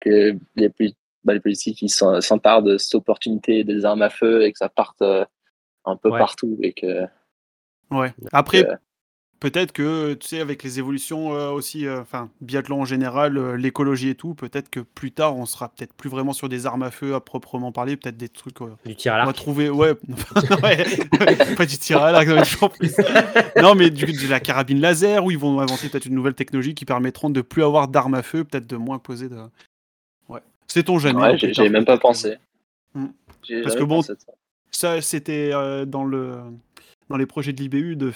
que 0.00 0.34
les, 0.56 0.70
bah, 1.24 1.34
les 1.34 1.40
politiques 1.40 1.84
s'emparent 1.90 2.62
de 2.62 2.78
cette 2.78 2.94
opportunité 2.94 3.64
des 3.64 3.84
armes 3.84 4.00
à 4.02 4.08
feu 4.08 4.44
et 4.44 4.52
que 4.52 4.58
ça 4.58 4.70
parte 4.70 5.02
un 5.02 5.96
peu 5.96 6.08
Ouais. 6.08 6.18
partout. 6.18 6.56
Et 6.62 6.72
que, 6.72 7.04
ouais. 7.90 8.12
Après, 8.32 8.68
euh, 8.68 8.74
peut-être 9.40 9.72
que, 9.72 10.14
tu 10.14 10.28
sais, 10.28 10.40
avec 10.40 10.62
les 10.62 10.78
évolutions 10.78 11.34
euh, 11.34 11.50
aussi, 11.50 11.86
euh, 11.86 12.00
enfin, 12.02 12.30
biathlon 12.40 12.82
en 12.82 12.84
général, 12.84 13.36
euh, 13.38 13.56
l'écologie 13.56 14.10
et 14.10 14.14
tout, 14.14 14.34
peut-être 14.34 14.68
que 14.70 14.80
plus 14.80 15.12
tard, 15.12 15.36
on 15.36 15.46
sera 15.46 15.68
peut-être 15.70 15.94
plus 15.94 16.10
vraiment 16.10 16.32
sur 16.32 16.48
des 16.48 16.66
armes 16.66 16.82
à 16.82 16.90
feu 16.90 17.14
à 17.14 17.20
proprement 17.20 17.72
parler, 17.72 17.96
peut-être 17.96 18.16
des 18.18 18.28
trucs. 18.28 18.60
euh, 18.60 18.68
Du 18.84 18.94
tir 18.96 19.12
à 19.14 19.16
on 19.16 19.18
va 19.20 19.24
l'arc. 19.26 19.36
trouver, 19.36 19.70
ouais, 19.70 19.92
ouais, 20.62 20.84
pas 21.56 21.66
du 21.66 21.78
tir 21.78 22.02
à 22.02 22.12
l'arc, 22.12 22.26
plus. 22.78 22.94
Non, 23.60 23.74
mais 23.74 23.90
du, 23.90 24.04
de 24.06 24.28
la 24.28 24.40
carabine 24.40 24.80
laser, 24.80 25.24
où 25.24 25.30
ils 25.30 25.38
vont 25.38 25.58
inventer 25.60 25.88
peut-être 25.88 26.06
une 26.06 26.14
nouvelle 26.14 26.34
technologie 26.34 26.74
qui 26.74 26.84
permettront 26.84 27.30
de 27.30 27.40
plus 27.40 27.62
avoir 27.64 27.88
d'armes 27.88 28.14
à 28.14 28.22
feu, 28.22 28.44
peut-être 28.44 28.66
de 28.66 28.76
moins 28.76 28.98
poser 28.98 29.28
de. 29.28 29.38
Ouais. 30.28 30.40
C'est 30.66 30.84
ton 30.84 30.98
jamais. 30.98 31.20
ouais, 31.20 31.32
hein, 31.34 31.36
j'ai 31.52 31.68
même 31.70 31.84
pas 31.86 31.98
pensé. 31.98 32.36
Mm. 32.94 33.06
Parce 33.64 33.74
que 33.74 33.82
bon, 33.84 34.02
ça. 34.02 34.14
Ça, 34.72 35.00
c'était 35.00 35.50
euh, 35.52 35.84
dans 35.84 36.04
le 36.04 36.36
dans 37.10 37.16
les 37.16 37.26
projets 37.26 37.52
de 37.52 37.60
l'IBU 37.60 37.96
de 37.96 38.12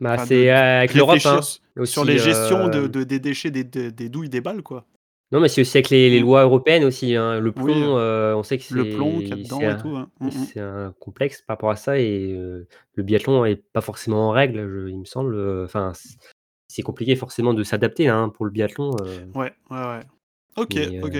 Bah, 0.00 0.14
enfin, 0.14 0.24
c'est 0.26 0.50
euh, 0.50 0.78
avec 0.78 0.94
l'Europe. 0.94 1.18
hein, 1.26 1.40
sur 1.84 2.04
les 2.04 2.16
gestions 2.18 2.68
de, 2.68 2.78
euh, 2.78 2.88
de- 2.88 3.04
des 3.04 3.18
déchets, 3.18 3.50
des, 3.50 3.64
des- 3.64 3.92
des 3.92 4.08
douilles, 4.08 4.28
des 4.30 4.40
balles, 4.40 4.62
quoi. 4.62 4.86
Non, 5.32 5.38
mais 5.40 5.48
c'est 5.48 5.60
aussi 5.60 5.76
avec 5.76 5.90
les, 5.90 6.10
les 6.10 6.18
Mm. 6.20 6.24
lois 6.24 6.42
européennes 6.42 6.84
aussi. 6.84 7.14
hein. 7.14 7.38
Le 7.38 7.52
plomb, 7.52 7.66
Oui, 7.66 7.82
euh, 7.98 8.34
on 8.34 8.42
sait 8.42 8.58
que 8.58 8.64
c'est 8.64 8.74
Le 8.74 8.90
plomb 8.96 9.18
qu'il 9.20 9.42
dedans 9.44 9.60
et 9.60 9.76
tout. 9.76 9.96
hein. 9.96 10.10
Mm, 10.20 10.26
mm. 10.26 10.30
C'est 10.30 10.60
un 10.60 10.92
complexe 10.98 11.42
par 11.42 11.56
rapport 11.56 11.70
à 11.70 11.76
ça 11.76 11.98
et 12.00 12.32
euh, 12.32 12.66
le 12.94 13.02
biathlon 13.04 13.44
est 13.44 13.62
pas 13.72 13.80
forcément 13.80 14.28
en 14.28 14.30
règle, 14.32 14.58
je- 14.68 14.88
il 14.88 14.98
me 14.98 15.04
semble. 15.04 15.62
Enfin, 15.64 15.92
c'est 16.66 16.82
compliqué 16.82 17.14
forcément 17.16 17.54
de 17.54 17.62
s'adapter 17.62 18.08
hein, 18.08 18.28
pour 18.28 18.44
le 18.44 18.50
biathlon. 18.50 18.90
euh. 19.02 19.26
Ouais, 19.34 19.52
ouais, 19.70 19.76
ouais. 19.78 20.00
Ok, 20.56 20.74
Mais, 20.74 21.00
ok. 21.02 21.14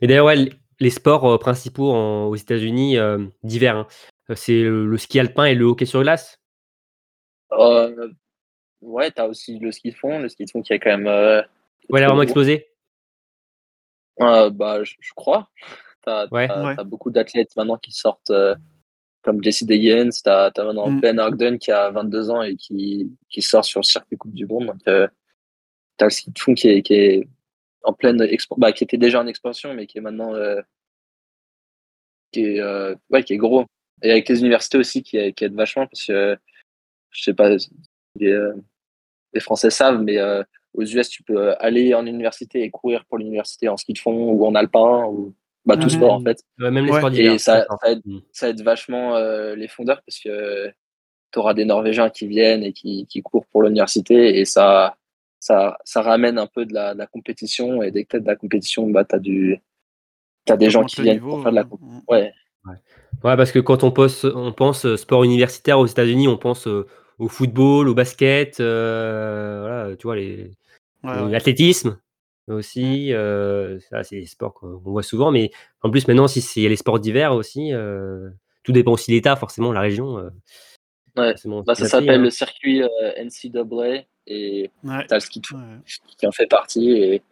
Mais 0.00 0.08
d'ailleurs, 0.08 0.26
ouais, 0.26 0.48
les 0.80 0.90
sports 0.90 1.38
principaux 1.38 1.92
en- 1.92 2.24
aux 2.26 2.34
États-Unis 2.36 2.96
d'hiver, 3.44 3.86
c'est 4.34 4.62
le, 4.62 4.86
le 4.86 4.98
ski 4.98 5.18
alpin 5.20 5.44
et 5.44 5.54
le 5.54 5.64
hockey 5.64 5.84
sur 5.86 6.02
glace? 6.02 6.38
Euh, 7.52 8.10
ouais, 8.80 9.10
t'as 9.10 9.26
aussi 9.26 9.58
le 9.58 9.72
ski 9.72 9.90
de 9.90 9.96
fond, 9.96 10.18
le 10.20 10.28
ski 10.28 10.44
de 10.44 10.50
fond 10.50 10.62
qui 10.62 10.72
a 10.72 10.78
quand 10.78 10.90
même. 10.90 11.06
euh, 11.06 11.42
Ouais, 11.90 11.98
il 12.00 12.04
a 12.04 12.06
très 12.06 12.06
vraiment 12.06 12.22
explosé. 12.22 12.68
Euh, 14.20 14.50
bah, 14.50 14.84
je, 14.84 14.94
je 15.00 15.12
crois. 15.14 15.48
Ouais. 16.06 16.50
Ouais. 16.50 16.74
t'as 16.74 16.82
beaucoup 16.82 17.12
d'athlètes 17.12 17.54
maintenant 17.54 17.76
qui 17.78 17.92
sortent 17.92 18.30
euh, 18.30 18.56
comme 19.22 19.40
Jesse 19.40 19.62
Degens. 19.62 20.20
T'as 20.24 20.50
as 20.56 20.64
maintenant 20.64 20.90
Mm. 20.90 21.00
Ben 21.00 21.20
Ogden 21.20 21.58
qui 21.60 21.70
a 21.70 21.90
22 21.92 22.30
ans 22.30 22.42
et 22.42 22.56
qui, 22.56 23.08
qui 23.28 23.40
sort 23.40 23.64
sur 23.64 23.78
le 23.78 23.84
circuit 23.84 24.16
Coupe 24.16 24.34
du 24.34 24.44
Monde. 24.46 24.66
Donc, 24.66 24.80
euh, 24.88 25.06
t'as 25.96 26.06
le 26.06 26.10
ski 26.10 26.32
de 26.32 26.38
fond 26.40 26.54
qui 26.54 26.68
est, 26.70 26.82
qui 26.82 26.94
est 26.94 27.28
en 27.84 27.92
pleine 27.92 28.20
expansion, 28.20 28.58
bah, 28.60 28.72
qui 28.72 28.82
était 28.82 28.96
déjà 28.96 29.20
en 29.20 29.28
expansion, 29.28 29.74
mais 29.74 29.86
qui 29.86 29.98
est 29.98 30.00
maintenant 30.00 30.34
euh, 30.34 30.60
qui 32.32 32.46
est, 32.46 32.60
euh, 32.60 32.96
ouais, 33.10 33.22
qui 33.22 33.34
est 33.34 33.38
gros. 33.38 33.66
Et 34.02 34.10
avec 34.10 34.28
les 34.28 34.40
universités 34.40 34.78
aussi 34.78 35.02
qui, 35.02 35.32
qui 35.34 35.44
aident 35.44 35.54
vachement 35.54 35.86
parce 35.86 36.06
que 36.06 36.36
je 37.10 37.22
sais 37.22 37.34
pas, 37.34 37.50
les, 38.16 38.32
euh, 38.32 38.54
les 39.34 39.40
Français 39.40 39.70
savent, 39.70 40.00
mais 40.02 40.18
euh, 40.18 40.42
aux 40.74 40.82
US, 40.82 41.08
tu 41.08 41.22
peux 41.22 41.54
aller 41.58 41.94
en 41.94 42.06
université 42.06 42.62
et 42.62 42.70
courir 42.70 43.04
pour 43.04 43.18
l'université 43.18 43.68
en 43.68 43.76
ski 43.76 43.92
de 43.92 43.98
fond 43.98 44.30
ou 44.32 44.46
en 44.46 44.54
alpin 44.54 45.04
ou 45.06 45.34
bah, 45.66 45.76
tout 45.76 45.88
sport 45.90 46.14
en 46.14 46.20
fait. 46.20 46.42
Ouais, 46.58 46.70
même 46.70 46.84
les 46.86 46.90
Ouais. 46.92 46.98
sports 46.98 47.10
d'hiver. 47.10 47.32
Et 47.34 47.38
ça, 47.38 47.66
ça, 47.80 47.90
aide, 47.90 48.00
Mm. 48.04 48.18
ça 48.32 48.48
aide 48.48 48.62
vachement 48.62 49.16
euh, 49.16 49.54
les 49.54 49.68
fondeurs 49.68 50.02
parce 50.06 50.18
que 50.18 50.72
tu 51.32 51.38
auras 51.38 51.54
des 51.54 51.64
Norvégiens 51.64 52.10
qui 52.10 52.26
viennent 52.26 52.62
et 52.62 52.72
qui, 52.72 53.06
qui 53.06 53.22
courent 53.22 53.46
pour 53.46 53.62
l'université 53.62 54.38
et 54.38 54.44
ça, 54.44 54.96
ça, 55.38 55.78
ça 55.84 56.02
ramène 56.02 56.38
un 56.38 56.46
peu 56.46 56.64
de 56.66 56.72
la, 56.74 56.94
de 56.94 56.98
la 56.98 57.06
compétition. 57.06 57.82
Et 57.82 57.90
dès 57.90 58.04
que 58.04 58.10
tu 58.10 58.16
as 58.16 58.20
de 58.20 58.26
la 58.26 58.36
compétition, 58.36 58.88
bah, 58.88 59.04
tu 59.04 59.14
as, 59.14 59.18
du, 59.18 59.60
t'as 60.46 60.56
des 60.56 60.70
gens 60.70 60.84
qui 60.84 61.02
viennent 61.02 61.16
niveau, 61.16 61.30
pour 61.30 61.42
faire 61.42 61.52
de 61.52 61.56
la 61.56 61.64
compétition. 61.64 62.02
mm. 62.08 62.32
Ouais, 62.66 62.74
Ouais, 63.24 63.36
parce 63.36 63.52
que 63.52 63.58
quand 63.58 63.84
on 63.84 63.90
pense, 63.90 64.24
on 64.24 64.52
pense 64.52 64.84
euh, 64.86 64.96
sport 64.96 65.24
universitaire 65.24 65.78
aux 65.78 65.86
États-Unis, 65.86 66.28
on 66.28 66.38
pense 66.38 66.66
euh, 66.66 66.86
au 67.18 67.28
football, 67.28 67.88
au 67.88 67.94
basket, 67.94 68.60
euh, 68.60 69.60
voilà, 69.60 69.96
tu 69.96 70.04
vois, 70.06 70.16
les, 70.16 70.50
Ouais, 71.04 71.10
ouais. 71.10 71.30
L'athlétisme 71.30 71.98
aussi, 72.48 73.12
euh, 73.12 73.78
ça 73.90 74.02
c'est 74.04 74.20
des 74.20 74.26
sports 74.26 74.54
qu'on 74.54 74.76
voit 74.76 75.02
souvent, 75.02 75.30
mais 75.32 75.50
en 75.82 75.90
plus 75.90 76.06
maintenant 76.06 76.28
si 76.28 76.40
c'est 76.40 76.68
les 76.68 76.76
sports 76.76 77.00
d'hiver 77.00 77.34
aussi, 77.34 77.72
euh, 77.72 78.30
tout 78.62 78.72
dépend 78.72 78.92
aussi 78.92 79.10
de 79.10 79.16
l'État 79.16 79.36
forcément, 79.36 79.72
la 79.72 79.80
région. 79.80 80.18
euh, 80.18 80.30
Ouais. 81.16 81.32
forcément 81.32 81.62
bah, 81.62 81.74
ça 81.74 81.86
s'appelle 81.88 82.20
hein. 82.20 82.22
le 82.22 82.30
circuit 82.30 82.82
euh, 82.82 83.12
NCAA 83.16 84.04
et 84.26 84.70
Ouais, 84.84 85.06
tu 85.06 85.12
as 85.12 85.16
le 85.16 85.20
ski 85.20 85.40
qui 85.40 86.26
en 86.26 86.32
fait 86.32 86.46
partie. 86.46 86.90
Et 86.90 87.22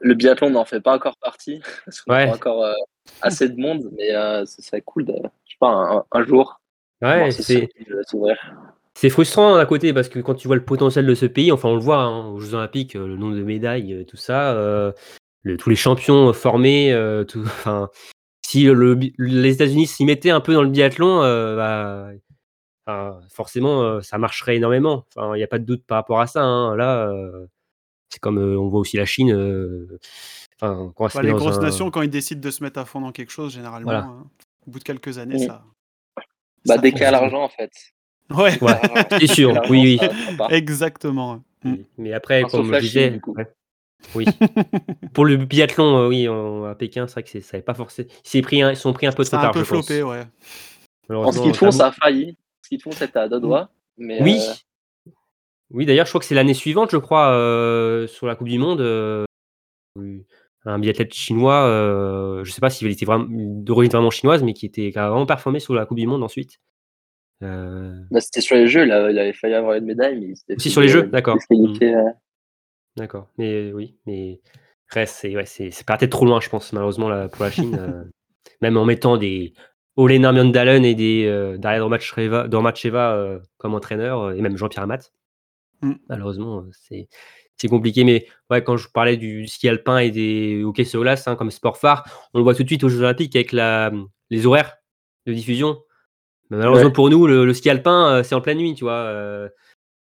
le 0.00 0.14
biathlon 0.14 0.50
n'en 0.50 0.64
fait 0.64 0.80
pas 0.80 0.94
encore 0.94 1.16
partie 1.18 1.60
parce 1.84 2.04
Ouais. 2.06 2.28
encore 2.28 2.64
euh, 2.64 2.72
assez 3.20 3.48
de 3.48 3.60
monde, 3.60 3.88
mais 3.96 4.14
euh, 4.14 4.44
serait 4.46 4.82
cool 4.82 5.04
de, 5.04 5.12
je 5.14 5.52
sais 5.52 5.56
pas, 5.60 5.68
un, 5.70 6.04
un 6.12 6.24
jour. 6.24 6.60
Ouais, 7.02 7.30
c'est 8.94 9.10
frustrant 9.10 9.54
d'un 9.56 9.66
côté 9.66 9.92
parce 9.92 10.08
que 10.08 10.18
quand 10.18 10.34
tu 10.34 10.48
vois 10.48 10.56
le 10.56 10.64
potentiel 10.64 11.06
de 11.06 11.14
ce 11.14 11.26
pays, 11.26 11.52
enfin 11.52 11.68
on 11.68 11.74
le 11.76 11.80
voit 11.80 12.02
hein, 12.02 12.26
aux 12.30 12.40
Jeux 12.40 12.54
Olympiques, 12.54 12.96
euh, 12.96 13.06
le 13.06 13.16
nombre 13.16 13.36
de 13.36 13.44
médailles, 13.44 13.92
euh, 13.94 14.04
tout 14.04 14.16
ça, 14.16 14.52
euh, 14.54 14.90
le- 15.42 15.56
tous 15.56 15.70
les 15.70 15.76
champions 15.76 16.32
formés, 16.32 16.92
euh, 16.92 17.22
tout, 17.22 17.42
enfin 17.44 17.90
si 18.44 18.64
le, 18.64 18.98
les 19.18 19.52
États-Unis 19.54 19.86
s'y 19.86 20.04
mettaient 20.04 20.30
un 20.30 20.40
peu 20.40 20.52
dans 20.54 20.62
le 20.64 20.70
biathlon, 20.70 21.20
bah, 21.56 22.08
enfin, 22.86 23.20
forcément 23.30 24.00
ça 24.02 24.18
marcherait 24.18 24.56
énormément. 24.56 25.04
Enfin 25.14 25.34
il 25.34 25.38
n'y 25.38 25.44
a 25.44 25.48
pas 25.48 25.58
de 25.60 25.64
doute 25.64 25.84
par 25.86 25.96
rapport 25.98 26.20
à 26.20 26.26
ça. 26.26 26.42
hein. 26.42 26.74
Là, 26.74 27.12
c'est 28.10 28.18
comme 28.20 28.38
on 28.38 28.68
voit 28.68 28.80
aussi 28.80 28.96
la 28.96 29.04
Chine. 29.04 29.32
Enfin, 30.60 30.92
quand 30.96 31.04
Bah, 31.04 31.10
c'est 31.10 31.22
les 31.22 31.32
grosses 31.32 31.58
un- 31.58 31.62
nations, 31.62 31.90
quand 31.90 32.02
ils 32.02 32.10
décident 32.10 32.40
de 32.40 32.50
se 32.50 32.62
mettre 32.64 32.80
à 32.80 32.84
fond 32.84 33.00
dans 33.00 33.12
quelque 33.12 33.30
chose, 33.30 33.52
généralement, 33.52 33.84
Voilà. 33.90 34.04
hein, 34.04 34.26
au 34.66 34.70
bout 34.70 34.78
de 34.80 34.84
quelques 34.84 35.18
années, 35.18 35.38
ça. 35.38 35.64
Bah, 36.66 36.74
ça 36.74 36.78
dès 36.78 36.90
qu'il 36.92 37.00
y 37.00 37.04
a 37.04 37.10
l'argent, 37.12 37.42
en 37.44 37.48
fait. 37.48 37.70
Ouais, 38.30 38.60
Ouais, 38.62 38.74
c'est 39.20 39.26
sûr, 39.26 39.52
oui, 39.70 39.80
oui. 39.82 39.98
ça- 39.98 40.08
ça 40.10 40.36
part. 40.36 40.52
exactement. 40.52 41.42
Mm. 41.64 41.74
Mais 41.96 42.12
après, 42.12 42.42
Enfin, 42.44 42.58
comme 42.58 42.74
je 42.74 42.80
disais, 42.80 43.10
du 43.10 43.20
coup. 43.20 43.34
ouais. 43.34 43.46
oui. 44.14 44.26
Pour 45.14 45.24
le 45.24 45.36
biathlon, 45.36 45.96
euh, 45.98 46.08
oui, 46.08 46.28
en- 46.28 46.64
à 46.64 46.74
Pékin, 46.74 47.06
c'est 47.06 47.14
vrai 47.14 47.22
que 47.22 47.30
c'est- 47.30 47.40
ça 47.40 47.56
n'avait 47.56 47.64
pas 47.64 47.74
forcé. 47.74 48.06
Ils 48.34 48.42
pris, 48.42 48.60
un- 48.62 48.70
ils 48.72 48.76
sont 48.76 48.92
pris 48.92 49.06
un 49.06 49.12
peu 49.12 49.24
trop 49.24 49.36
a 49.36 49.38
un 49.38 49.42
tard, 49.44 49.52
peu 49.52 49.64
je 49.64 49.70
pense. 49.70 49.88
ouais. 49.88 50.24
En 51.10 51.30
de 51.30 51.36
fond, 51.56 51.66
t'as- 51.66 51.72
ça 51.72 51.86
a 51.86 51.92
failli. 51.92 52.36
Ski 52.62 52.76
de 52.76 52.82
fond, 52.82 52.90
c'était 52.92 53.18
à 53.18 53.28
deux 53.28 53.40
doigts. 53.40 53.70
Mais, 53.96 54.22
Oui. 54.22 54.38
euh, 54.40 55.10
Oui, 55.70 55.84
d'ailleurs, 55.86 56.06
je 56.06 56.10
crois 56.10 56.20
que 56.20 56.26
c'est 56.26 56.34
l'année 56.34 56.54
suivante, 56.54 56.90
je 56.92 56.96
crois, 56.96 57.30
euh, 57.32 58.06
sur 58.06 58.26
la 58.26 58.36
Coupe 58.36 58.48
du 58.48 58.58
Monde. 58.58 58.80
euh, 58.80 59.24
oui, 59.96 60.24
un 60.64 60.78
biathlète 60.78 61.14
chinois, 61.14 61.64
euh, 61.66 62.44
je 62.44 62.50
sais 62.50 62.60
pas 62.60 62.70
s'il 62.70 62.88
était 62.90 63.06
vraiment 63.06 63.26
d'origine 63.28 63.92
vraiment 63.92 64.10
chinoise, 64.10 64.42
mais 64.42 64.52
qui 64.54 64.66
était 64.66 64.90
qui 64.92 64.98
a 64.98 65.08
vraiment 65.10 65.26
performé 65.26 65.60
sur 65.60 65.74
la 65.74 65.86
Coupe 65.86 65.98
du 65.98 66.06
Monde 66.06 66.22
ensuite. 66.22 66.58
Euh, 67.42 67.94
bah, 68.10 68.20
c'était 68.20 68.40
sur 68.40 68.56
les 68.56 68.66
jeux, 68.66 68.84
il, 68.84 68.90
a- 68.92 69.10
il 69.10 69.18
avait 69.18 69.32
failli 69.32 69.54
avoir 69.54 69.76
une 69.76 69.84
médaille, 69.84 70.18
mais 70.48 70.56
Aussi 70.56 70.70
sur 70.70 70.80
les 70.80 70.88
jeux, 70.88 71.04
d'accord. 71.04 71.36
disqualifier, 71.36 71.94
euh. 71.94 72.10
D'accord. 72.96 73.28
Mais 73.38 73.72
oui, 73.72 73.96
mais 74.06 74.40
reste, 74.88 75.14
c'est 75.20 75.36
ouais, 75.36 75.46
c'est 75.46 75.70
c'est 75.70 75.86
peut-être 75.86 76.10
trop 76.10 76.24
loin, 76.24 76.40
je 76.40 76.48
pense, 76.48 76.72
malheureusement, 76.72 77.08
là, 77.08 77.28
pour 77.28 77.44
la 77.44 77.50
Chine. 77.52 77.76
euh, 77.78 78.04
même 78.60 78.76
en 78.76 78.84
mettant 78.84 79.16
des 79.16 79.52
Olena 79.96 80.32
Mjøndalen 80.32 80.84
et 80.84 80.94
des 80.96 81.26
euh, 81.26 81.58
Daria 81.58 81.78
Dormacheva, 81.78 82.48
Dormacheva 82.48 83.14
euh, 83.14 83.38
comme 83.56 83.74
entraîneur, 83.74 84.20
euh, 84.22 84.34
et 84.34 84.40
même 84.42 84.56
Jean-Pierre 84.56 84.82
Amat. 84.84 84.98
Mm. 85.82 85.92
Malheureusement, 86.08 86.58
euh, 86.58 86.70
c'est 86.72 87.08
c'est 87.60 87.68
compliqué. 87.68 88.04
Mais 88.04 88.26
ouais, 88.50 88.62
quand 88.64 88.76
je 88.76 88.88
parlais 88.88 89.16
du 89.16 89.46
ski 89.46 89.68
alpin 89.68 89.98
et 89.98 90.10
des 90.10 90.62
hockey 90.64 90.84
sur 90.84 91.00
glace 91.02 91.26
hein, 91.28 91.36
comme 91.36 91.50
sport 91.50 91.76
phare, 91.76 92.04
on 92.34 92.38
le 92.38 92.44
voit 92.44 92.54
tout 92.54 92.62
de 92.62 92.68
suite 92.68 92.84
aux 92.84 92.88
Jeux 92.88 93.00
Olympiques 93.00 93.36
avec 93.36 93.52
la, 93.52 93.92
les 94.30 94.46
horaires 94.46 94.76
de 95.26 95.32
diffusion. 95.32 95.78
Mais 96.50 96.56
malheureusement 96.56 96.86
Ouais. 96.86 96.92
pour 96.92 97.10
nous, 97.10 97.26
le, 97.26 97.44
le 97.44 97.52
ski 97.54 97.68
alpin, 97.68 98.10
euh, 98.10 98.22
c'est 98.22 98.34
en 98.34 98.40
pleine 98.40 98.58
nuit, 98.58 98.74
tu 98.74 98.84
vois. 98.84 98.92
euh, 98.92 99.48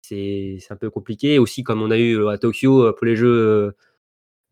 c'est 0.03 0.59
un 0.71 0.77
peu 0.77 0.89
compliqué. 0.91 1.39
Aussi, 1.41 1.65
comme 1.65 1.83
on 1.83 1.91
a 1.91 1.99
eu 1.99 2.17
euh, 2.19 2.29
à 2.29 2.39
Tokyo 2.39 2.93
pour 2.93 3.07
les 3.07 3.17
Jeux 3.17 3.75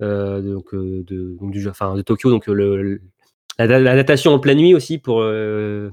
euh, 0.03 0.41
donc, 0.43 0.75
de, 0.75 1.37
donc 1.39 1.53
du 1.53 1.61
jeu- 1.61 1.71
enfin, 1.71 1.95
de 1.95 2.03
Tokyo, 2.03 2.31
donc 2.31 2.49
le, 2.49 2.83
le- 2.83 3.01
la, 3.59 3.67
la 3.79 3.95
natation 3.95 4.33
en 4.33 4.41
pleine 4.41 4.59
nuit 4.59 4.75
aussi 4.75 4.99
pour, 4.99 5.21
euh, 5.21 5.89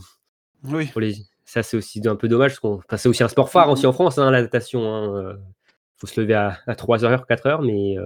Oui. 0.63 0.87
pour 0.87 1.01
les. 1.01 1.13
Ça, 1.45 1.61
c'est 1.61 1.77
aussi 1.77 2.01
un 2.07 2.15
peu 2.15 2.27
dommage 2.27 2.51
parce 2.51 2.59
qu'on 2.59 2.75
enfin, 2.75 2.97
c'est 2.97 3.09
aussi 3.09 3.21
un 3.23 3.27
sport 3.27 3.49
phare 3.51 3.69
aussi 3.69 3.85
en 3.85 3.93
France, 3.93 4.17
hein, 4.17 4.31
la 4.31 4.41
natation. 4.41 4.81
Il 5.13 5.37
faut 6.01 6.07
se 6.07 6.19
lever 6.19 6.33
à, 6.33 6.57
à 6.67 6.73
3h, 6.73 7.25
4h, 7.27 7.65
mais. 7.65 7.97
euh, 7.97 8.05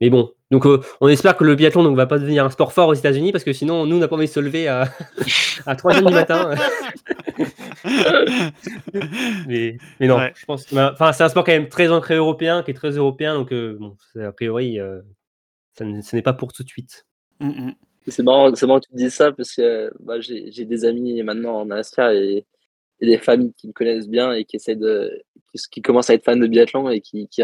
mais 0.00 0.10
bon, 0.10 0.30
donc 0.52 0.64
euh, 0.64 0.80
on 1.00 1.08
espère 1.08 1.36
que 1.36 1.42
le 1.42 1.56
biathlon 1.56 1.82
ne 1.82 1.96
va 1.96 2.06
pas 2.06 2.20
devenir 2.20 2.44
un 2.44 2.50
sport 2.50 2.72
fort 2.72 2.86
aux 2.88 2.94
États-Unis 2.94 3.32
parce 3.32 3.42
que 3.42 3.52
sinon, 3.52 3.84
nous, 3.84 3.96
on 3.96 3.98
n'a 3.98 4.06
pas 4.06 4.14
envie 4.14 4.26
de 4.26 4.30
se 4.30 4.38
lever 4.38 4.68
à, 4.68 4.82
à 5.66 5.74
3h 5.74 6.06
du 6.06 6.14
matin. 6.14 6.54
mais, 9.48 9.76
mais 10.00 10.06
non, 10.06 10.16
Ouais. 10.18 10.32
je 10.36 10.44
pense. 10.46 10.72
bah, 10.72 10.90
Enfin, 10.92 11.12
c'est 11.12 11.24
un 11.24 11.28
sport 11.28 11.44
quand 11.44 11.52
même 11.52 11.68
très 11.68 11.90
ancré 11.90 12.16
européen, 12.16 12.62
qui 12.62 12.70
est 12.70 12.74
très 12.74 12.90
européen, 12.90 13.34
donc 13.34 13.52
euh, 13.52 13.76
bon, 13.78 13.96
a 14.22 14.32
priori, 14.32 14.78
euh, 14.80 15.00
ça 15.76 15.84
ne- 15.84 16.00
ce 16.00 16.16
n'est 16.16 16.22
pas 16.22 16.32
pour 16.32 16.52
tout 16.52 16.62
de 16.62 16.68
suite. 16.68 17.06
Mm, 17.40 17.48
mm. 17.48 17.74
C'est 18.08 18.22
marrant, 18.22 18.54
c'est 18.54 18.66
marrant 18.66 18.80
que 18.80 18.86
tu 18.88 18.94
dis 18.94 19.10
ça 19.10 19.32
parce 19.32 19.54
que 19.54 19.90
bah, 20.00 20.18
j'ai 20.20 20.50
j'ai 20.50 20.64
des 20.64 20.84
amis 20.86 21.22
maintenant 21.22 21.56
en 21.60 21.70
Alaska 21.70 22.14
et, 22.14 22.46
et 23.00 23.06
des 23.06 23.18
familles 23.18 23.52
qui 23.54 23.68
me 23.68 23.72
connaissent 23.72 24.08
bien 24.08 24.32
et 24.32 24.44
qui 24.44 24.56
essaient 24.56 24.76
de 24.76 25.22
qui, 25.70 25.82
commencent 25.82 26.10
à 26.10 26.14
être 26.14 26.24
fans 26.24 26.36
de 26.36 26.46
biathlon 26.46 26.90
et 26.90 27.00
qui, 27.00 27.28
qui 27.28 27.42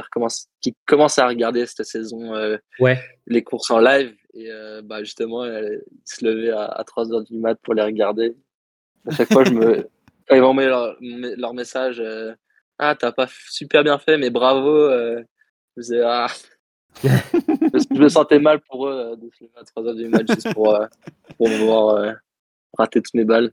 commencent 0.87 1.19
à 1.19 1.27
regarder 1.27 1.67
cette 1.67 1.87
saison 1.87 2.35
euh, 2.35 2.57
Ouais. 2.79 2.99
les 3.27 3.43
courses 3.43 3.71
en 3.71 3.79
live 3.81 4.15
et 4.35 4.51
euh, 4.51 4.83
bah 4.83 5.03
justement 5.05 5.45
ils 5.45 5.81
se 6.05 6.25
levaient 6.25 6.51
à, 6.51 6.65
à 6.65 6.85
3 6.85 7.13
heures 7.13 7.23
du 7.23 7.37
mat 7.39 7.59
pour 7.63 7.75
les 7.75 7.83
regarder. 7.83 8.37
À 9.09 9.15
chaque 9.15 9.33
fois 9.33 9.45
je 9.45 9.53
me 9.53 9.89
quand 10.29 10.35
ils 10.37 10.41
m'envoyaient 10.43 10.69
leur, 10.69 10.97
me- 11.01 11.35
leur 11.37 11.55
message 11.55 12.01
euh, 12.01 12.35
ah 12.79 12.95
t'as 12.99 13.13
pas 13.13 13.29
super 13.51 13.85
bien 13.85 13.99
fait 13.99 14.19
mais 14.19 14.31
bravo 14.31 14.71
euh, 14.71 15.23
je 15.77 16.01
ah 16.05 16.27
je 17.03 17.09
je 17.91 17.99
me 17.99 18.09
sentais 18.09 18.39
mal 18.39 18.61
pour 18.61 18.87
eux 18.89 18.93
euh, 18.93 19.17
de 19.17 19.29
se 19.37 19.45
lever 19.45 19.53
à 19.57 19.65
3 19.65 19.87
heures 19.89 19.95
du 19.95 20.09
match 20.09 20.27
juste 20.29 20.53
pour, 20.55 20.75
euh, 20.75 20.87
pour 21.37 21.49
me 21.49 21.57
voir 21.65 21.97
euh, 21.97 22.13
rater 22.79 23.01
toutes 23.03 23.15
mes 23.15 23.25
balles. 23.25 23.53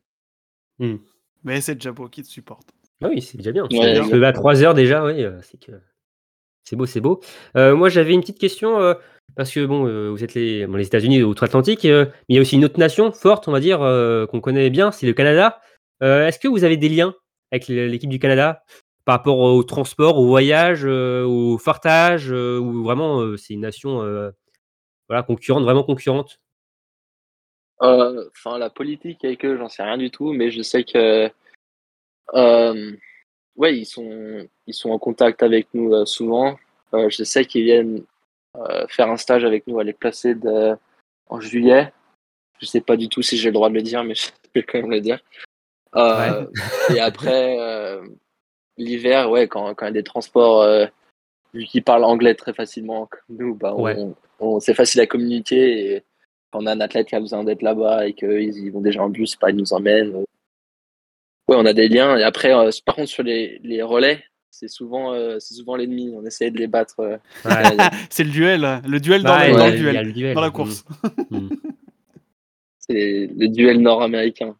Mais 1.44 1.62
c'est 1.62 1.76
déjà 1.76 1.92
beau 1.92 2.08
qui 2.08 2.22
te 2.24 2.28
supporte. 2.28 2.70
Ah 3.02 3.08
oui, 3.10 3.22
c'est 3.22 3.38
déjà 3.38 3.52
bien. 3.52 3.68
Ouais, 3.72 4.24
à 4.24 4.34
3 4.34 4.64
heures 4.64 4.74
déjà, 4.74 5.04
oui, 5.04 5.24
euh, 5.24 5.40
c'est 5.42 5.60
que 5.60 5.72
c'est 6.64 6.76
beau, 6.76 6.86
c'est 6.86 7.02
beau. 7.02 7.20
Euh, 7.58 7.76
moi, 7.76 7.90
j'avais 7.90 8.14
une 8.14 8.22
petite 8.22 8.40
question 8.40 8.80
euh, 8.80 8.94
parce 9.36 9.52
que 9.52 9.66
bon, 9.66 9.88
euh, 9.88 10.10
vous 10.10 10.24
êtes 10.24 10.34
les, 10.36 10.68
bon, 10.68 10.78
les 10.78 10.86
États-Unis 10.86 11.24
outre-Atlantique, 11.24 11.86
euh, 11.86 12.06
mais 12.06 12.14
il 12.30 12.36
y 12.36 12.38
a 12.38 12.42
aussi 12.42 12.56
une 12.56 12.66
autre 12.66 12.80
nation 12.80 13.12
forte, 13.12 13.48
on 13.48 13.52
va 13.52 13.60
dire, 13.60 13.82
euh, 13.82 14.26
qu'on 14.28 14.40
connaît 14.40 14.70
bien, 14.70 14.92
c'est 14.92 15.08
le 15.08 15.14
Canada. 15.14 15.60
Euh, 16.04 16.28
Est-ce 16.28 16.40
que 16.40 16.48
vous 16.48 16.64
avez 16.64 16.78
des 16.78 16.90
liens 16.90 17.16
avec 17.52 17.68
l'équipe 17.68 18.10
du 18.10 18.20
Canada 18.20 18.64
par 19.04 19.16
rapport 19.18 19.40
au 19.40 19.64
transport, 19.64 20.18
au 20.20 20.28
voyage, 20.28 20.86
euh, 20.86 21.26
au 21.26 21.58
fartage, 21.58 22.32
euh, 22.32 22.60
ou 22.60 22.84
vraiment 22.84 23.22
euh, 23.22 23.36
c'est 23.36 23.54
une 23.56 23.62
nation 23.62 24.04
euh, 24.04 24.30
voilà 25.10 25.24
concurrente, 25.24 25.64
vraiment 25.64 25.84
concurrente? 25.84 26.40
Euh, 27.82 28.30
Enfin, 28.30 28.60
la 28.60 28.70
politique 28.70 29.26
avec 29.26 29.44
eux, 29.44 29.58
j'en 29.58 29.70
sais 29.70 29.82
rien 29.84 29.98
du 29.98 30.12
tout, 30.12 30.32
mais 30.34 30.52
je 30.52 30.62
sais 30.62 30.84
que 30.84 31.30
euh, 32.34 32.92
ouais, 33.56 33.78
ils 33.78 33.86
sont, 33.86 34.48
ils 34.68 34.74
sont 34.74 34.90
en 34.92 35.00
contact 35.00 35.44
avec 35.44 35.68
nous 35.74 35.94
euh, 35.94 36.06
souvent. 36.06 36.58
Euh, 36.94 37.10
je 37.10 37.24
sais 37.24 37.46
qu'ils 37.46 37.64
viennent 37.64 38.04
euh, 38.58 38.86
faire 38.88 39.10
un 39.10 39.18
stage 39.18 39.44
avec 39.46 39.66
nous 39.68 39.80
à 39.80 39.84
les 39.84 39.94
placer 39.94 40.36
de, 40.36 40.76
en 41.30 41.40
juillet. 41.40 41.92
Je 42.60 42.66
sais 42.66 42.82
pas 42.82 42.98
du 42.98 43.10
tout 43.10 43.22
si 43.22 43.38
j'ai 43.38 43.50
le 43.50 43.54
droit 43.54 43.70
de 43.70 43.76
le 43.76 43.82
dire, 43.82 44.04
mais 44.04 44.14
je 44.16 44.30
vais 44.54 44.64
quand 44.64 44.80
même 44.80 44.92
le 44.92 45.02
dire. 45.02 45.20
Et 46.96 47.00
après, 47.00 47.58
l'hiver, 48.78 49.30
ouais, 49.30 49.48
quand, 49.48 49.74
quand 49.76 49.86
il 49.86 49.90
y 49.90 49.92
a 49.92 49.94
des 49.94 50.04
transports, 50.04 50.66
vu 51.54 51.66
qu'ils 51.66 51.84
parlent 51.84 52.04
anglais 52.06 52.36
très 52.36 52.54
facilement 52.54 53.08
comme 53.08 53.38
nous, 53.38 53.56
bah, 53.56 53.74
on, 53.76 53.82
Ouais. 53.84 53.98
on- 54.40 54.60
c'est 54.60 54.74
facile 54.74 55.02
à 55.02 55.08
communiquer. 55.08 55.96
Et 55.96 56.04
quand 56.52 56.64
on 56.64 56.68
a 56.68 56.72
un 56.74 56.80
athlète 56.82 57.08
qui 57.08 57.16
a 57.16 57.20
besoin 57.20 57.44
d'être 57.44 57.62
là-bas 57.62 58.08
et 58.08 58.14
qu'ils 58.14 58.72
vont 58.72 58.82
déjà 58.82 59.04
en 59.04 59.10
bus, 59.10 59.38
bah, 59.40 59.50
ils 59.50 59.56
nous 59.58 59.74
emmènent. 59.74 60.24
Ouais, 61.52 61.58
on 61.60 61.66
a 61.66 61.74
des 61.74 61.90
liens. 61.90 62.18
Et 62.18 62.24
après, 62.24 62.54
euh, 62.54 62.70
par 62.86 62.96
contre, 62.96 63.10
sur 63.10 63.24
les, 63.24 63.60
les 63.64 63.82
relais, 63.82 64.24
c'est 64.52 64.68
souvent, 64.70 65.14
euh, 65.14 65.38
c'est 65.40 65.54
souvent 65.54 65.76
l'ennemi. 65.76 66.12
On 66.16 66.26
essaie 66.26 66.50
de 66.50 66.58
les 66.58 66.68
battre. 66.68 67.00
euh, 67.02 67.18
Ouais. 67.46 67.52
C'est 68.10 68.24
le 68.24 68.30
duel, 68.32 68.82
le 68.88 69.00
duel 69.00 69.24
dans, 69.24 69.38
Ouais, 69.38 69.52
le, 69.52 69.58
dans 69.58 69.70
duel, 69.72 70.06
le 70.06 70.14
duel. 70.14 70.34
dans 70.36 70.42
la 70.42 70.50
Mm. 70.50 70.54
course. 70.54 70.86
Mm. 71.30 71.50
c'est 72.80 73.30
le 73.38 73.48
duel 73.50 73.82
nord-américain. 73.82 74.56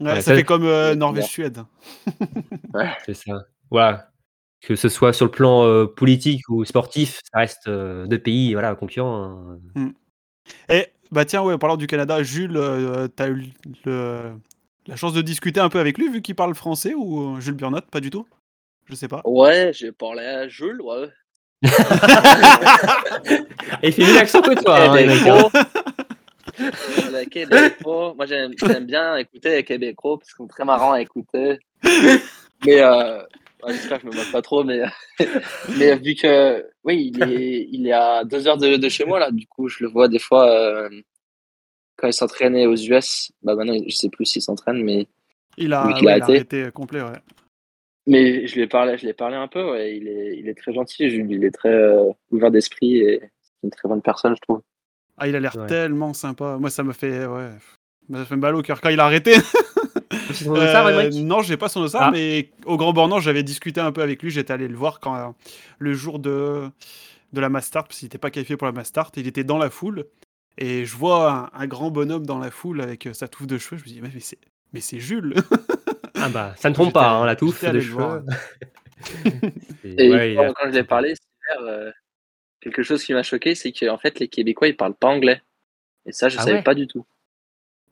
Ouais, 0.00 0.06
Ouais, 0.10 0.14
ça 0.16 0.22
ça- 0.22 0.34
fait 0.36 0.44
comme 0.44 0.64
euh, 0.64 0.90
Ouais, 0.90 0.96
Norvège-Suède. 0.96 1.58
C'est 3.04 3.14
ça. 3.14 3.32
Voilà. 3.70 4.10
Que 4.62 4.76
ce 4.76 4.88
soit 4.88 5.12
sur 5.12 5.24
le 5.26 5.30
plan 5.30 5.64
euh, 5.64 5.86
politique 5.86 6.42
ou 6.48 6.64
sportif, 6.64 7.20
ça 7.32 7.40
reste 7.40 7.66
euh, 7.66 8.06
deux 8.06 8.18
pays 8.18 8.52
voilà, 8.52 8.74
concurrents. 8.74 9.58
hein. 9.76 9.92
Et 10.68 10.86
bah 11.10 11.24
tiens, 11.24 11.42
ouais, 11.42 11.54
en 11.54 11.58
parlant 11.58 11.76
du 11.78 11.86
Canada, 11.86 12.22
Jules, 12.22 12.56
euh, 12.56 13.08
t'as 13.08 13.28
eu 13.30 13.52
le- 13.84 14.32
la 14.86 14.96
chance 14.96 15.12
de 15.12 15.22
discuter 15.22 15.60
un 15.60 15.68
peu 15.68 15.78
avec 15.78 15.98
lui 15.98 16.08
vu 16.08 16.22
qu'il 16.22 16.34
parle 16.34 16.54
français 16.54 16.94
ou 16.94 17.36
euh, 17.36 17.40
Jules 17.40 17.54
Burnett, 17.54 17.84
pas 17.86 18.00
du 18.00 18.10
tout? 18.10 18.26
Je 18.88 18.94
sais 18.94 19.08
pas. 19.08 19.22
Ouais, 19.24 19.70
j'ai 19.74 19.92
parlé 19.92 20.24
à 20.24 20.48
Jules, 20.48 20.80
ouais. 20.82 21.08
Et 23.82 23.88
il 23.88 23.92
fait 23.92 24.02
mieux 24.04 24.14
l'accent 24.14 24.40
que 24.40 24.54
toi. 24.62 24.80
hein, 24.80 24.92
hein. 24.92 24.96
Québécois. 24.96 25.50
Le 26.58 27.24
Québécois. 27.28 28.14
Moi, 28.16 28.26
j'aime 28.26 28.52
j'aime 28.58 28.86
bien 28.86 29.16
écouter 29.16 29.50
les 29.56 29.64
Québécois 29.64 30.18
parce 30.18 30.30
qu'ils 30.30 30.36
sont 30.36 30.46
très 30.48 30.64
marrants 30.64 30.92
à 30.92 31.00
écouter. 31.00 31.58
Mais 32.66 32.80
euh, 32.80 33.18
ouais, 33.62 33.72
j'espère 33.72 34.00
que 34.00 34.06
je 34.06 34.10
me 34.10 34.16
moque 34.16 34.32
pas 34.32 34.42
trop, 34.42 34.64
mais, 34.64 34.80
mais 35.78 35.96
vu 35.96 36.14
que 36.14 36.66
oui, 36.84 37.12
il 37.14 37.22
est, 37.22 37.68
il 37.70 37.86
est 37.86 37.92
à 37.92 38.24
deux 38.24 38.46
heures 38.48 38.58
de, 38.58 38.76
de 38.76 38.88
chez 38.88 39.04
moi 39.04 39.18
là, 39.18 39.30
du 39.30 39.46
coup, 39.46 39.68
je 39.68 39.84
le 39.84 39.90
vois 39.90 40.08
des 40.08 40.18
fois 40.18 40.50
euh, 40.50 40.88
quand 42.00 42.08
il 42.08 42.12
s'entraînait 42.12 42.66
aux 42.66 42.76
US. 42.76 43.30
Bah 43.42 43.54
maintenant, 43.54 43.74
je 43.86 43.94
sais 43.94 44.08
plus 44.08 44.24
s'il 44.24 44.42
s'entraîne, 44.42 44.82
mais 44.82 45.06
Il 45.58 45.72
a, 45.74 45.86
il 46.00 46.08
a 46.08 46.12
arrêté. 46.12 46.22
arrêté 46.32 46.62
euh, 46.64 46.70
complet, 46.70 47.02
ouais. 47.02 47.18
mais 48.06 48.46
je 48.46 48.54
lui 48.54 48.62
ai 48.62 48.66
parlé, 48.66 48.96
je 48.98 49.06
l'ai 49.06 49.12
parlé 49.14 49.36
un 49.36 49.48
peu. 49.48 49.70
Ouais, 49.72 49.96
il 49.96 50.08
est, 50.08 50.38
il 50.38 50.48
est 50.48 50.54
très 50.54 50.72
gentil. 50.72 51.04
Il 51.04 51.44
est 51.44 51.50
très 51.50 51.68
euh, 51.68 52.10
ouvert 52.30 52.50
d'esprit 52.50 52.98
et 52.98 53.20
c'est 53.42 53.64
une 53.64 53.70
très 53.70 53.88
bonne 53.88 54.02
personne, 54.02 54.34
je 54.34 54.40
trouve. 54.40 54.62
Ah, 55.18 55.28
il 55.28 55.36
a 55.36 55.40
l'air 55.40 55.54
Ouais. 55.56 55.66
tellement 55.66 56.14
sympa. 56.14 56.56
Moi, 56.58 56.70
ça 56.70 56.82
me 56.82 56.92
fait, 56.94 57.26
ouais, 57.26 57.50
ça 58.10 58.18
me 58.18 58.24
fait 58.24 58.36
mal 58.36 58.54
au 58.56 58.62
cœur 58.62 58.80
quand 58.80 58.88
il 58.88 58.98
a 59.00 59.04
arrêté. 59.04 59.34
Son 60.32 60.54
dossard, 60.54 60.86
Euh, 60.86 61.10
non, 61.12 61.42
j'ai 61.42 61.56
pas 61.56 61.68
son 61.68 61.80
dossard, 61.82 62.04
Ah. 62.04 62.10
mais 62.10 62.50
au 62.64 62.76
Grand 62.76 62.92
Bornand, 62.92 63.20
j'avais 63.20 63.42
discuté 63.42 63.80
un 63.80 63.92
peu 63.92 64.00
avec 64.02 64.22
lui. 64.22 64.30
J'étais 64.30 64.52
allé 64.52 64.68
le 64.68 64.76
voir 64.76 64.98
quand 65.00 65.14
euh, 65.16 65.28
le 65.78 65.92
jour 65.92 66.18
de 66.18 66.68
de 67.32 67.40
la 67.40 67.48
Mastart, 67.48 67.84
parce 67.86 67.98
qu'il 68.00 68.06
n'était 68.06 68.18
pas 68.18 68.30
qualifié 68.30 68.56
pour 68.56 68.66
la 68.66 68.72
Mastart. 68.72 69.12
Il 69.16 69.26
était 69.28 69.44
dans 69.44 69.58
la 69.58 69.70
foule 69.70 70.06
et 70.60 70.84
je 70.84 70.94
vois 70.96 71.50
un, 71.54 71.60
un 71.62 71.66
grand 71.66 71.90
bonhomme 71.90 72.26
dans 72.26 72.38
la 72.38 72.50
foule 72.50 72.80
avec 72.80 73.06
euh, 73.06 73.12
sa 73.14 73.26
touffe 73.28 73.46
de 73.46 73.58
cheveux. 73.58 73.78
Je 73.78 73.82
me 73.84 73.88
dis, 73.88 74.00
mais, 74.00 74.10
c'est 74.20 74.38
mais 74.72 74.80
c'est 74.80 75.00
Jules. 75.00 75.34
Ah 76.22 76.28
bah, 76.28 76.52
ça 76.58 76.68
ne 76.68 76.74
trompe 76.74 76.92
pas, 76.92 77.12
hein, 77.12 77.24
la 77.24 77.34
touffe 77.34 77.64
de 77.64 77.80
cheveux. 77.80 78.22
Et 79.84 80.10
ouais, 80.10 80.34
quand, 80.36 80.42
a- 80.42 80.52
quand 80.52 80.66
je 80.66 80.74
l'ai 80.74 80.84
parlé, 80.84 81.14
euh, 81.62 81.90
quelque 82.60 82.82
chose 82.82 83.02
qui 83.02 83.14
m'a 83.14 83.22
choqué, 83.22 83.54
c'est 83.54 83.72
qu'en 83.72 83.96
fait, 83.96 84.18
les 84.20 84.28
Québécois, 84.28 84.68
ils 84.68 84.76
parlent 84.76 84.94
pas 84.94 85.08
anglais. 85.08 85.40
Et 86.04 86.12
ça, 86.12 86.28
je 86.28 86.36
Ah 86.36 86.42
savais 86.42 86.56
ouais? 86.56 86.62
pas 86.62 86.74
du 86.74 86.86
tout. 86.86 87.06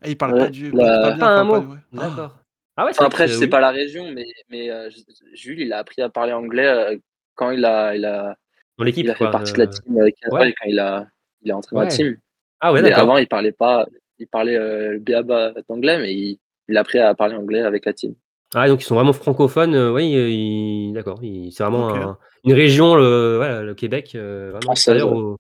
Et 0.05 0.11
il 0.11 0.19
parle 0.19 0.35
Ouais, 0.35 0.41
pas 0.41 0.51
du. 0.51 0.71
la- 0.73 1.01
pas 1.01 1.11
bien, 1.12 1.27
Pas 1.27 1.41
un 1.41 1.45
mot. 1.45 1.75
D'accord. 1.93 2.37
Ah 2.77 2.85
ouais, 2.85 2.91
Enfin, 2.91 3.07
après, 3.07 3.29
c'est 3.29 3.33
je 3.33 3.39
sais 3.39 3.45
oui. 3.47 3.51
pas 3.51 3.61
la 3.61 3.71
région, 3.71 4.11
mais, 4.12 4.27
mais 4.51 4.71
euh, 4.71 4.91
Jules, 5.33 5.61
il 5.61 5.73
a 5.73 5.79
appris 5.79 6.03
à 6.03 6.11
parler 6.11 6.35
anglais 6.35 6.66
euh, 6.66 6.99
quand 7.35 7.51
il 7.51 7.64
a, 7.64 7.97
il 7.97 8.05
a, 8.05 8.37
Dans 8.77 8.85
l'équipe, 8.85 9.07
il 9.07 9.11
a 9.11 9.14
fait 9.14 9.19
quoi, 9.21 9.31
partie 9.31 9.53
euh, 9.53 9.55
de 9.55 9.59
la 9.61 9.66
team 9.69 9.83
quand 10.29 10.66
il 10.66 10.79
a, 10.79 11.07
il 11.41 11.49
est 11.49 11.55
entré 11.55 11.75
dans 11.75 11.81
la 11.83 11.89
team. 11.89 12.19
Ah 12.61 12.73
ouais, 12.73 12.83
mais 12.83 12.91
d'accord. 12.91 13.05
avant, 13.05 13.19
il 13.19 13.29
parlait 13.29 13.53
pas, 13.53 13.87
il 14.19 14.27
parlait 14.27 14.57
euh, 14.57 14.93
le 14.93 14.99
béaba 14.99 15.53
d'anglais, 15.69 15.99
mais 15.99 16.13
il, 16.15 16.39
il 16.69 16.77
a 16.77 16.81
appris 16.81 16.99
à 16.99 17.15
parler 17.15 17.37
anglais 17.37 17.61
avec 17.63 17.85
la 17.87 17.93
team. 17.93 18.15
Ah, 18.55 18.67
donc 18.69 18.83
ils 18.83 18.87
sont 18.87 18.95
vraiment 18.95 19.13
francophones, 19.13 19.75
euh, 19.75 19.93
oui, 19.93 20.17
euh, 20.17 20.29
ils- 20.29 20.93
d'accord. 20.95 21.19
ils- 21.23 21.53
C'est 21.53 21.63
vraiment 21.63 21.91
un- 21.91 22.19
une 22.45 22.55
région, 22.55 22.95
le, 22.95 23.37
voilà, 23.37 23.63
le 23.63 23.75
Québec, 23.75 24.13
euh, 24.15 24.53
vraiment 24.53 24.73
au. 25.13 25.37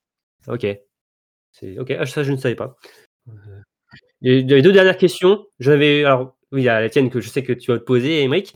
Ok. 0.46 0.66
C'est 1.52 1.78
ok. 1.78 1.96
Ah, 1.98 2.06
ça, 2.06 2.22
je 2.22 2.32
ne 2.32 2.36
savais 2.36 2.54
pas. 2.54 2.76
Euh, 3.28 3.32
Il 4.20 4.48
y 4.48 4.52
avait 4.52 4.62
deux 4.62 4.72
dernières 4.72 4.96
questions. 4.96 5.46
J'avais 5.60 6.04
alors 6.04 6.36
oui, 6.52 6.62
il 6.62 6.64
y 6.64 6.68
a 6.68 6.80
la 6.80 6.88
tienne 6.88 7.08
que 7.10 7.20
je 7.20 7.28
sais 7.28 7.42
que 7.42 7.52
tu 7.52 7.70
vas 7.70 7.78
te 7.78 7.84
poser, 7.84 8.22
Émeric. 8.22 8.54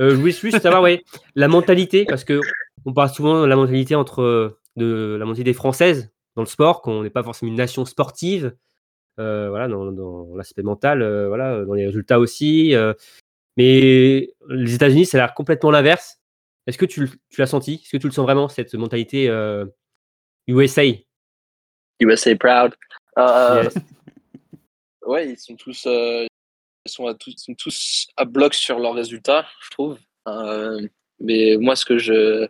Euh, 0.00 0.10
je 0.10 0.14
voulais 0.16 0.32
juste 0.32 0.60
savoir, 0.60 0.82
ouais, 0.82 1.02
la 1.34 1.48
mentalité, 1.48 2.04
parce 2.04 2.24
que 2.24 2.40
on 2.84 2.92
parle 2.92 3.08
souvent 3.10 3.40
de 3.42 3.46
la 3.46 3.56
mentalité 3.56 3.94
entre 3.94 4.58
de 4.76 5.16
la 5.18 5.24
mentalité 5.24 5.52
française 5.54 6.12
dans 6.38 6.44
le 6.44 6.48
sport, 6.48 6.82
qu'on 6.82 7.02
n'est 7.02 7.10
pas 7.10 7.24
forcément 7.24 7.50
une 7.50 7.58
nation 7.58 7.84
sportive. 7.84 8.54
euh, 9.18 9.48
voilà, 9.48 9.66
dans, 9.66 9.90
dans 9.90 10.36
l'aspect 10.36 10.62
mental, 10.62 11.02
euh, 11.02 11.26
voilà, 11.26 11.64
dans 11.64 11.74
les 11.74 11.86
résultats 11.86 12.20
aussi. 12.20 12.76
euh, 12.76 12.94
mais 13.56 14.32
les 14.48 14.74
États-Unis, 14.76 15.04
ça 15.04 15.18
a 15.18 15.22
l'air 15.22 15.34
complètement 15.34 15.72
l'inverse. 15.72 16.20
Est-ce 16.68 16.78
que 16.78 16.86
tu, 16.86 17.10
l'as 17.36 17.48
senti? 17.48 17.80
Est-ce 17.82 17.90
que 17.90 17.96
tu 17.96 18.06
le 18.06 18.12
sens 18.12 18.24
vraiment, 18.24 18.48
cette 18.48 18.72
mentalité 18.74 19.26
USA 20.46 20.84
USA 22.00 22.36
proud. 22.36 22.74
Yes. 23.16 23.74
Ouais, 25.02 25.30
ils 25.30 25.38
sont 25.38 25.56
tous, 25.56 25.86
euh, 25.86 26.26
sont, 26.86 27.06
à 27.06 27.14
tous, 27.14 27.34
sont 27.38 27.54
tous 27.54 28.08
à 28.18 28.26
bloc 28.26 28.52
sur 28.52 28.78
leurs 28.78 28.92
résultats, 28.92 29.46
je 29.64 29.70
trouve. 29.70 29.98
Mais 31.18 31.56
moi, 31.58 31.74
ce 31.74 31.86
que 31.86 31.98
je 31.98 32.46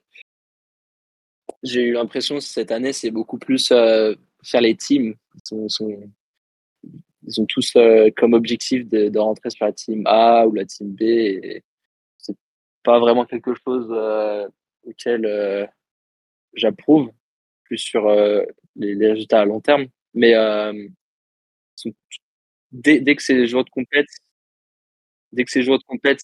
j'ai 1.63 1.83
eu 1.85 1.93
l'impression 1.93 2.41
cette 2.41 2.71
année, 2.73 2.93
c'est 2.93 3.11
beaucoup 3.11 3.39
plus 3.39 3.71
euh, 3.73 4.15
faire 4.45 4.61
les 4.61 4.77
teams. 4.77 5.15
Ils, 5.35 5.41
sont, 5.45 5.69
sont- 5.69 6.11
ils 7.27 7.41
ont 7.41 7.47
tous 7.47 7.73
euh, 7.77 8.11
comme 8.17 8.33
objectif 8.35 8.87
de, 8.89 9.09
de 9.09 9.19
rentrer 9.19 9.51
sur 9.51 9.65
la 9.67 9.73
team 9.73 10.03
A 10.07 10.47
ou 10.47 10.55
la 10.55 10.65
team 10.65 10.95
B. 10.95 11.03
C'est 12.19 12.37
pas 12.85 12.99
vraiment 12.99 13.25
quelque 13.27 13.55
chose 13.67 13.89
euh, 13.91 14.49
auquel 14.85 15.27
euh, 15.27 15.67
j'approuve, 16.55 17.11
plus 17.65 17.79
sur 17.79 18.09
euh, 18.09 18.45
les, 18.77 18.95
les 18.97 19.13
résultats 19.13 19.43
à 19.43 19.47
long 19.47 19.61
terme. 19.61 19.87
Mais 20.15 20.35
euh, 20.37 20.73
sont- 21.77 21.95
dès, 22.73 23.01
dès 23.01 23.17
que 23.17 23.23
c'est 23.23 23.35
les 23.35 23.49
joueurs 23.49 23.65
de 23.65 23.71
compète, 23.71 24.07
dès 25.33 25.45
que 25.45 25.51
c'est 25.51 25.63
joueurs 25.63 25.79
de 25.79 25.85
compète, 25.85 26.21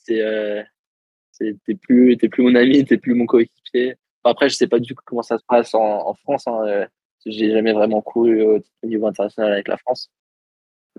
c'est- 1.32 1.56
t'es 1.66 1.74
plus 1.74 2.16
t'es 2.16 2.28
plus 2.30 2.42
mon 2.42 2.54
ami, 2.54 2.84
t'es 2.84 2.96
plus 2.98 3.14
mon 3.14 3.26
coéquipier. 3.26 3.94
Après, 4.24 4.48
je 4.48 4.56
sais 4.56 4.66
pas 4.68 4.78
du 4.78 4.94
tout 4.94 5.02
comment 5.04 5.22
ça 5.22 5.38
se 5.38 5.44
passe 5.46 5.74
en, 5.74 6.08
en 6.08 6.14
France. 6.14 6.46
Hein. 6.46 6.62
euh, 6.66 6.86
J'ai 7.26 7.50
jamais 7.50 7.72
vraiment 7.72 8.00
couru 8.02 8.42
au 8.42 8.56
au 8.82 8.86
niveau 8.86 9.06
international 9.06 9.52
avec 9.52 9.68
la 9.68 9.76
France. 9.76 10.10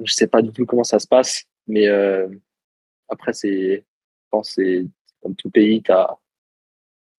Je 0.04 0.14
sais 0.14 0.28
pas 0.28 0.42
du 0.42 0.52
tout 0.52 0.66
comment 0.66 0.84
ça 0.84 1.00
se 1.00 1.08
passe, 1.08 1.44
mais 1.68 1.88
euh, 1.88 2.28
après, 3.10 3.34
c'est, 3.34 3.78
je 3.78 4.28
pense, 4.30 4.50
que 4.50 4.62
c'est 4.64 4.86
comme 5.22 5.36
tout 5.36 5.50
pays, 5.50 5.82
t'as, 5.82 6.16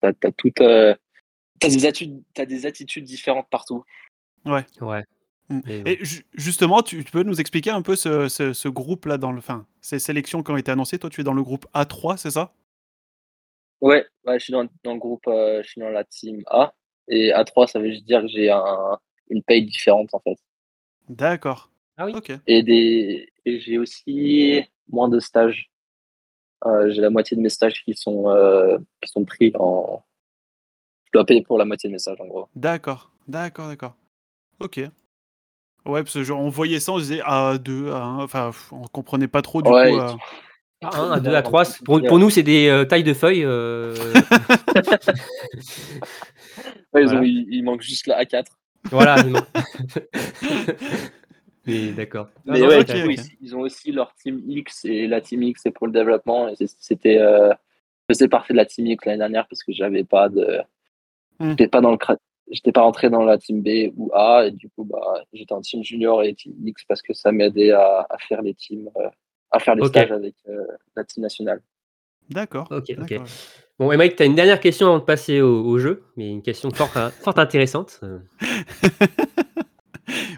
t'as, 0.00 0.12
t'as 0.12 0.30
tout, 0.32 0.52
euh, 0.60 0.94
t'as 1.58 1.68
des 1.68 1.86
attitudes, 1.86 2.22
t'as 2.34 2.44
des 2.46 2.66
attitudes 2.66 3.04
différentes 3.04 3.48
partout. 3.50 3.84
Ouais. 4.44 5.04
Mm. 5.48 5.60
Et 5.68 5.92
Et 5.92 6.04
ju- 6.04 6.24
justement, 6.34 6.82
tu, 6.82 7.02
tu 7.04 7.10
peux 7.10 7.22
nous 7.22 7.40
expliquer 7.40 7.70
un 7.70 7.82
peu 7.82 7.96
ce, 7.96 8.28
ce- 8.28 8.52
ce 8.52 8.68
groupe-là 8.68 9.16
dans 9.16 9.32
le, 9.32 9.38
enfin, 9.38 9.66
ces 9.80 9.98
sélections 9.98 10.42
qui 10.42 10.50
ont 10.50 10.56
été 10.56 10.70
annoncées? 10.70 10.98
Toi, 10.98 11.08
tu 11.10 11.20
es 11.20 11.24
dans 11.24 11.32
le 11.34 11.42
groupe 11.42 11.66
A3, 11.72 12.16
c'est 12.16 12.30
ça? 12.32 12.52
Ouais, 13.86 14.04
ouais, 14.24 14.38
je 14.40 14.44
suis 14.44 14.52
dans, 14.52 14.66
dans 14.82 14.94
le 14.94 14.98
groupe, 14.98 15.28
euh, 15.28 15.62
je 15.62 15.68
suis 15.68 15.80
dans 15.80 15.90
la 15.90 16.02
team 16.02 16.42
A 16.48 16.74
et 17.06 17.30
A3, 17.30 17.68
ça 17.68 17.78
veut 17.78 17.88
juste 17.88 18.04
dire 18.04 18.22
que 18.22 18.26
j'ai 18.26 18.50
un, 18.50 18.98
une 19.30 19.44
paye 19.44 19.64
différente 19.64 20.12
en 20.12 20.18
fait. 20.18 20.36
D'accord. 21.08 21.70
Ah 21.96 22.06
oui. 22.06 22.12
Ok. 22.16 22.32
Et 22.48 22.64
des, 22.64 23.28
et 23.44 23.60
j'ai 23.60 23.78
aussi 23.78 24.64
moins 24.88 25.08
de 25.08 25.20
stages. 25.20 25.70
Euh, 26.64 26.90
j'ai 26.90 27.00
la 27.00 27.10
moitié 27.10 27.36
de 27.36 27.42
mes 27.42 27.48
stages 27.48 27.84
qui 27.84 27.94
sont, 27.94 28.28
euh, 28.28 28.76
qui 29.00 29.08
sont 29.08 29.24
pris 29.24 29.52
en. 29.54 30.02
Je 31.04 31.10
dois 31.12 31.24
payer 31.24 31.42
pour 31.42 31.56
la 31.56 31.64
moitié 31.64 31.88
de 31.88 31.92
mes 31.92 32.00
stages 32.00 32.20
en 32.20 32.26
gros. 32.26 32.48
D'accord. 32.56 33.12
D'accord, 33.28 33.68
d'accord. 33.68 33.94
Ok. 34.58 34.78
Ouais, 34.78 36.02
parce 36.02 36.14
que 36.14 36.24
genre, 36.24 36.40
on 36.40 36.48
voyait 36.48 36.80
ça, 36.80 36.90
on 36.90 36.98
disait 36.98 37.20
A2, 37.20 37.92
A1, 37.92 38.24
enfin, 38.24 38.50
on 38.72 38.82
comprenait 38.88 39.28
pas 39.28 39.42
trop 39.42 39.62
du 39.62 39.70
Ouais, 39.70 39.92
coup. 39.92 40.18
Et 40.82 40.86
euh, 40.86 40.88
À 40.88 40.98
1, 41.00 41.10
à 41.12 41.20
2, 41.20 41.34
à 41.34 41.42
3. 41.42 41.64
Pour, 41.84 42.02
pour 42.02 42.18
nous, 42.18 42.30
c'est 42.30 42.42
des 42.42 42.68
euh, 42.68 42.84
tailles 42.84 43.04
de 43.04 43.14
feuilles. 43.14 43.44
euh, 43.44 43.94
Ouais, 46.92 47.02
ils 47.02 47.04
Voilà. 47.06 47.20
ont- 47.20 47.22
il, 47.24 47.46
il 47.50 47.62
manque 47.62 47.82
juste 47.82 48.06
la 48.06 48.22
A4. 48.22 48.44
voilà. 48.90 49.16
Mais 51.66 51.90
d'accord. 51.96 52.28
Mais 52.44 52.60
non, 52.60 52.68
ouais, 52.68 52.82
ils, 52.82 53.20
ils 53.40 53.56
ont 53.56 53.60
aussi 53.60 53.90
leur 53.92 54.14
team 54.14 54.40
X 54.48 54.84
et 54.84 55.06
la 55.06 55.20
team 55.20 55.42
X 55.42 55.62
c'est 55.64 55.70
pour 55.70 55.86
le 55.86 55.92
développement. 55.92 56.48
C'était, 56.78 57.18
euh, 57.18 57.50
je 58.08 58.14
faisais 58.14 58.28
partie 58.28 58.52
de 58.52 58.56
la 58.58 58.66
team 58.66 58.86
X 58.86 59.04
l'année 59.04 59.18
dernière 59.18 59.46
parce 59.48 59.62
que 59.64 59.72
j'avais 59.72 60.04
pas 60.04 60.28
de, 60.28 60.60
Hmm. 61.38 61.50
j'étais 61.50 61.68
pas 61.68 61.82
dans 61.82 61.90
le, 61.90 61.98
j'étais 62.50 62.72
pas 62.72 62.80
rentré 62.80 63.10
dans 63.10 63.22
la 63.22 63.36
team 63.36 63.60
B 63.62 63.92
ou 63.94 64.10
A 64.14 64.46
et 64.46 64.52
du 64.52 64.70
coup 64.70 64.84
bah 64.84 65.22
j'étais 65.34 65.52
en 65.52 65.60
team 65.60 65.84
junior 65.84 66.22
et 66.22 66.32
team 66.34 66.54
X 66.64 66.82
parce 66.88 67.02
que 67.02 67.12
ça 67.12 67.30
m'aidait 67.30 67.72
à, 67.72 68.06
à 68.08 68.16
faire 68.16 68.40
les 68.40 68.54
teams, 68.54 68.88
euh, 68.96 69.08
à 69.56 69.60
faire 69.60 69.74
Ok. 69.78 69.88
stages 69.88 70.12
avec 70.12 70.34
euh, 70.48 70.62
la 70.96 71.04
team 71.04 71.22
nationale. 71.22 71.60
D'accord. 72.30 72.68
Ok. 72.70 72.86
Bon, 73.78 73.92
et 73.92 73.96
Mike, 73.98 74.16
tu 74.16 74.22
as 74.22 74.26
une 74.26 74.34
dernière 74.34 74.58
question 74.60 74.86
avant 74.86 74.98
de 74.98 75.04
passer 75.04 75.40
au, 75.42 75.62
au 75.64 75.78
jeu, 75.78 76.02
mais 76.16 76.30
une 76.30 76.42
question 76.42 76.70
fort, 76.70 76.88
fort 77.22 77.38
intéressante. 77.38 78.00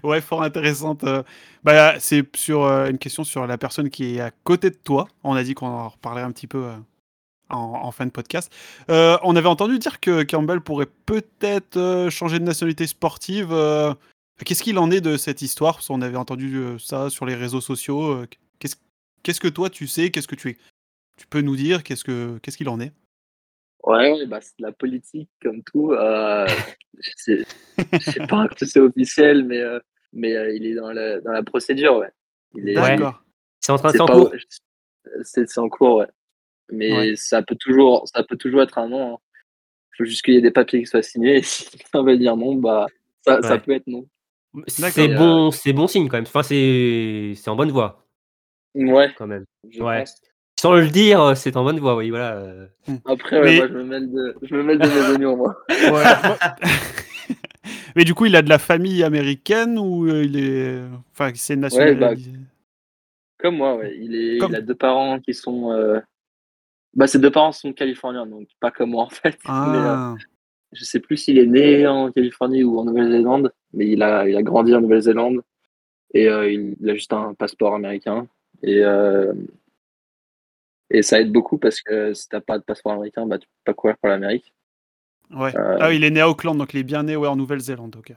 Ouais, 0.03 0.21
fort 0.21 0.43
intéressante. 0.43 1.05
euh. 1.05 1.23
Bah, 1.65 1.99
c'est 1.99 2.25
sur 2.37 2.65
euh, 2.65 2.89
une 2.89 2.99
question 2.99 3.25
sur 3.25 3.47
la 3.47 3.59
personne 3.59 3.91
qui 3.91 4.17
est 4.17 4.21
à 4.21 4.31
côté 4.31 4.71
de 4.71 4.77
toi. 4.77 5.09
On 5.25 5.35
a 5.35 5.43
dit 5.43 5.55
qu'on 5.55 5.67
en 5.67 5.89
reparlerait 5.89 6.23
un 6.25 6.31
petit 6.33 6.47
peu 6.47 6.65
euh, 6.65 6.73
en, 7.51 7.57
en 7.83 7.91
fin 7.91 8.07
de 8.07 8.11
podcast. 8.11 8.51
Euh, 8.91 9.19
on 9.23 9.37
avait 9.37 9.49
entendu 9.49 9.79
dire 9.79 10.01
que 10.01 10.23
Campbell 10.23 10.61
pourrait 10.63 10.87
peut-être 11.05 11.77
euh, 11.77 12.09
changer 12.11 12.39
de 12.39 12.45
nationalité 12.45 12.87
sportive. 12.87 13.49
euh. 13.53 13.93
Qu'est-ce 14.45 14.63
qu'il 14.63 14.79
en 14.79 14.91
est 14.91 15.01
de 15.03 15.17
cette 15.17 15.43
histoire? 15.43 15.75
Parce 15.75 15.89
qu'on 15.89 16.01
avait 16.01 16.17
entendu 16.17 16.57
euh, 16.57 16.79
ça 16.79 17.11
sur 17.11 17.27
les 17.27 17.35
réseaux 17.35 17.61
sociaux. 17.61 18.25
Qu'est-ce 19.23 19.41
que 19.41 19.49
toi 19.49 19.71
tu 19.71 19.87
sais? 19.87 20.11
Qu'est-ce 20.11 20.29
que 20.29 20.35
tu, 20.35 20.57
tu 21.17 21.27
peux 21.27 21.41
nous 21.41 21.57
dire 21.57 21.83
Qu'est-ce 21.83 22.05
que 22.05 22.39
qu'est-ce 22.39 22.57
qu'il 22.57 22.69
en 22.69 22.81
est? 22.81 22.93
Ouais, 23.85 24.27
bah, 24.27 24.41
c'est 24.41 24.59
de 24.59 24.65
la 24.65 24.73
politique 24.73 25.31
comme 25.41 25.63
tout. 25.63 25.93
Euh, 25.93 26.47
je 26.99 27.11
sais, 27.17 27.47
je 27.93 28.11
sais 28.11 28.27
pas 28.27 28.49
que 28.49 28.67
c'est 28.67 28.81
officiel, 28.81 29.45
mais, 29.45 29.61
euh, 29.61 29.79
mais 30.13 30.35
euh, 30.35 30.53
il 30.53 30.67
est 30.67 30.75
dans 30.75 30.93
la, 30.93 31.21
dans 31.21 31.33
la 31.33 31.43
procédure, 31.43 31.97
ouais. 31.99 32.11
Il 32.55 32.69
est, 32.69 32.75
D'accord. 32.75 33.23
C'est 33.61 33.73
en 33.73 33.77
train 33.77 33.93
de 33.93 34.01
en 34.01 34.07
cours. 34.07 34.33
C'est 35.23 35.59
en 35.59 35.69
cours, 35.69 35.97
ouais. 35.99 36.09
Mais 36.71 36.93
Ouais. 36.93 37.17
ça 37.17 37.43
peut 37.43 37.57
toujours, 37.57 38.07
ça 38.09 38.23
peut 38.25 38.37
toujours 38.37 38.63
être 38.63 38.79
un 38.79 38.89
non. 38.89 39.19
Il 39.95 39.97
faut 39.99 40.05
juste 40.05 40.23
qu'il 40.23 40.35
y 40.35 40.37
ait 40.37 40.43
des 40.43 40.51
papiers 40.51 40.81
qui 40.81 40.87
soient 40.87 41.03
signés. 41.03 41.37
Et 41.39 41.43
si 41.43 41.69
quelqu'un 41.71 42.03
veut 42.03 42.19
dire 42.19 42.37
non, 42.37 42.57
bah 42.57 42.87
ça, 43.25 43.59
peut 43.59 43.73
être 43.73 43.87
non. 43.87 44.07
C'est 44.67 45.09
bon, 45.09 45.51
c'est 45.51 45.73
bon 45.73 45.87
signe 45.87 46.09
quand 46.09 46.17
même. 46.17 46.27
Enfin, 46.27 46.43
c'est 46.43 47.33
c'est 47.37 47.49
en 47.49 47.57
bonne 47.57 47.71
voie 47.71 48.08
Ouais, 48.75 49.13
quand 49.17 49.27
même. 49.27 49.45
je 49.71 49.83
Ouais. 49.83 50.01
pense. 50.01 50.21
Sans 50.61 50.75
le 50.75 50.89
dire, 50.89 51.23
euh, 51.23 51.35
c'est 51.37 51.57
en 51.57 51.63
bonne 51.65 51.79
voie. 51.79 51.95
Oui, 51.97 52.11
voilà. 52.11 52.37
euh. 52.37 52.67
Après, 53.07 53.39
ouais, 53.41 53.45
Mais- 53.45 53.57
moi, 53.59 53.69
je 53.69 53.73
me 53.75 53.85
mêle 53.85 54.11
de, 54.11 54.37
je 54.43 54.55
me 54.55 54.63
mêle 54.65 54.79
de 54.79 54.87
mes 54.89 55.15
oignons, 55.15 55.37
moi. 55.37 55.57
Ouais, 55.69 55.91
moi- 55.91 56.39
Mais 57.97 58.05
du 58.05 58.15
coup, 58.15 58.27
il 58.27 58.35
a 58.37 58.43
de 58.43 58.49
la 58.49 58.59
famille 58.59 59.03
américaine 59.03 59.79
ou 59.79 60.07
euh, 60.09 60.25
il 60.25 60.37
est. 60.39 60.81
Enfin, 61.13 61.31
c'est 61.35 61.57
nationalisé 61.57 62.33
Comme 63.39 63.57
moi, 63.57 63.77
ouais. 63.77 63.97
Il, 64.01 64.15
est, 64.15 64.39
Comme- 64.39 64.53
il 64.53 64.57
a 64.57 64.61
deux 64.61 64.75
parents 64.75 65.21
qui 65.21 65.33
sont. 65.35 65.71
euh, 65.73 66.01
Bah, 66.95 67.07
ses 67.07 67.19
deux 67.19 67.31
parents 67.31 67.53
sont 67.53 67.73
californiens, 67.73 68.27
donc 68.27 68.49
pas 68.61 68.71
comme 68.71 68.91
moi 68.91 69.05
en 69.05 69.11
fait. 69.11 69.39
Mais, 69.47 69.51
euh, 69.53 69.95
Ah, 69.95 70.17
je 70.73 70.85
sais 70.85 70.99
plus 71.01 71.17
s'il 71.19 71.39
est 71.39 71.47
né 71.47 71.87
en 71.87 72.11
Californie 72.11 72.65
ou 72.65 72.79
en 72.79 72.85
Nouvelle-Zélande, 72.85 73.53
mais 73.75 73.87
il 73.87 74.03
a, 74.03 74.29
il 74.29 74.37
a 74.37 74.43
grandi 74.43 74.75
en 74.75 74.81
Nouvelle-Zélande 74.81 75.43
et 76.15 76.29
euh, 76.29 76.51
il, 76.51 76.75
il 76.81 76.91
a 76.91 76.95
juste 76.95 77.13
un 77.13 77.35
passeport 77.35 77.75
américain. 77.75 78.27
Et, 78.63 78.85
euh, 78.85 79.33
et 80.91 81.03
ça 81.03 81.21
aide 81.21 81.31
beaucoup 81.33 81.59
parce 81.59 81.81
que 81.81 82.13
si 82.15 82.29
t'as 82.29 82.41
pas 82.41 82.59
de 82.59 82.65
passeport 82.65 82.93
américain, 82.93 83.27
bah, 83.27 83.39
tu 83.39 83.47
peux 83.47 83.73
pas 83.73 83.75
courir 83.75 83.97
pour 83.99 84.09
l'Amérique. 84.09 84.53
ouais. 85.31 85.57
euh, 85.57 85.77
Ah, 85.81 85.93
il 85.93 86.03
est 86.05 86.11
né 86.11 86.21
à 86.21 86.29
Auckland, 86.29 86.57
donc 86.57 86.73
il 86.75 86.81
est 86.81 86.85
bien 86.85 87.03
né 87.03 87.17
ouais, 87.17 87.29
en 87.29 87.37
Nouvelle-Zélande. 87.37 87.97
Ok. 87.97 88.13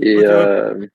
Et 0.00 0.16
ouais. 0.16 0.24
euh, 0.24 0.86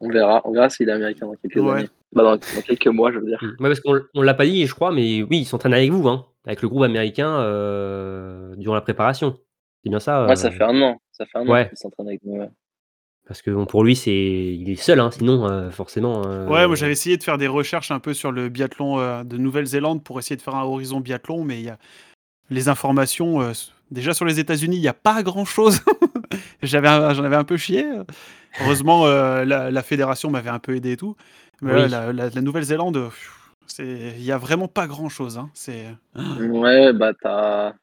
on 0.00 0.10
verra, 0.10 0.40
on 0.44 0.52
verra 0.52 0.70
s'il 0.70 0.88
est 0.88 0.92
américain 0.92 1.26
dans 1.26 1.34
quelques 1.34 1.56
Ouais. 1.56 1.78
années. 1.80 1.88
Bah, 2.12 2.22
dans, 2.22 2.36
dans 2.36 2.62
quelques 2.64 2.86
mois, 2.86 3.10
je 3.12 3.18
veux 3.18 3.26
dire. 3.26 3.38
Ouais, 3.42 3.68
parce 3.68 3.80
qu'on 3.80 4.00
on 4.14 4.22
l'a 4.22 4.34
pas 4.34 4.46
dit, 4.46 4.64
je 4.66 4.74
crois, 4.74 4.92
mais 4.92 5.22
oui, 5.24 5.38
ils 5.40 5.44
s'entraînent 5.44 5.74
avec 5.74 5.90
vous, 5.90 6.08
hein, 6.08 6.24
avec 6.46 6.62
le 6.62 6.68
groupe 6.68 6.82
américain 6.84 7.40
euh, 7.40 8.54
durant 8.56 8.74
la 8.74 8.80
préparation. 8.80 9.38
C'est 9.82 9.90
bien 9.90 9.98
ça. 10.00 10.26
Ouais, 10.26 10.36
ça 10.36 10.50
fait 10.50 10.62
un 10.62 10.80
an. 10.82 11.00
Ça 11.12 11.26
fait 11.26 11.38
un 11.38 11.46
an 11.48 11.52
ouais. 11.52 11.68
qu'il 11.68 11.76
s'entraîne 11.76 12.08
avec 12.08 12.22
nous. 12.24 12.40
Parce 13.28 13.42
que 13.42 13.50
bon, 13.50 13.66
pour 13.66 13.84
lui, 13.84 13.94
c'est 13.94 14.10
il 14.10 14.70
est 14.70 14.76
seul, 14.76 14.98
hein, 15.00 15.10
sinon 15.10 15.46
euh, 15.50 15.70
forcément. 15.70 16.22
euh, 16.26 16.46
Ouais, 16.48 16.66
moi 16.66 16.76
j'avais 16.76 16.92
essayé 16.92 17.18
de 17.18 17.22
faire 17.22 17.36
des 17.38 17.46
recherches 17.46 17.90
un 17.90 18.00
peu 18.00 18.14
sur 18.14 18.32
le 18.32 18.48
biathlon 18.48 18.98
euh, 18.98 19.22
de 19.22 19.36
Nouvelle-Zélande 19.36 20.02
pour 20.02 20.18
essayer 20.18 20.36
de 20.36 20.40
faire 20.42 20.54
un 20.54 20.62
horizon 20.64 21.00
biathlon, 21.00 21.44
mais 21.44 21.58
il 21.60 21.66
y 21.66 21.68
a 21.68 21.78
les 22.48 22.68
informations. 22.70 23.42
euh, 23.42 23.52
déjà 23.90 24.14
sur 24.14 24.24
les 24.24 24.40
États-Unis, 24.40 24.76
il 24.76 24.80
n'y 24.80 24.88
a 24.88 24.94
pas 24.94 25.22
grand-chose. 25.22 25.80
J'avais, 26.62 26.88
un- 26.88 27.12
j'en 27.12 27.22
avais 27.24 27.36
un 27.36 27.44
peu 27.44 27.58
chié. 27.58 27.86
Heureusement, 28.62 29.06
euh, 29.06 29.44
la, 29.44 29.70
la 29.70 29.82
fédération 29.82 30.30
m'avait 30.30 30.48
un 30.50 30.58
peu 30.58 30.74
aidé 30.74 30.92
et 30.92 30.96
tout. 30.96 31.14
Mais 31.60 31.84
Oui. 31.84 31.88
la, 31.90 32.12
la- 32.14 32.30
la 32.30 32.40
Nouvelle-Zélande, 32.40 33.10
il 33.78 34.22
y 34.22 34.32
a 34.32 34.38
vraiment 34.38 34.68
pas 34.68 34.86
grand-chose. 34.86 35.36
hein. 35.36 35.50
C'est, 35.52 35.84
Ouais, 36.40 36.94
bah 36.94 37.12
t'as. 37.20 37.74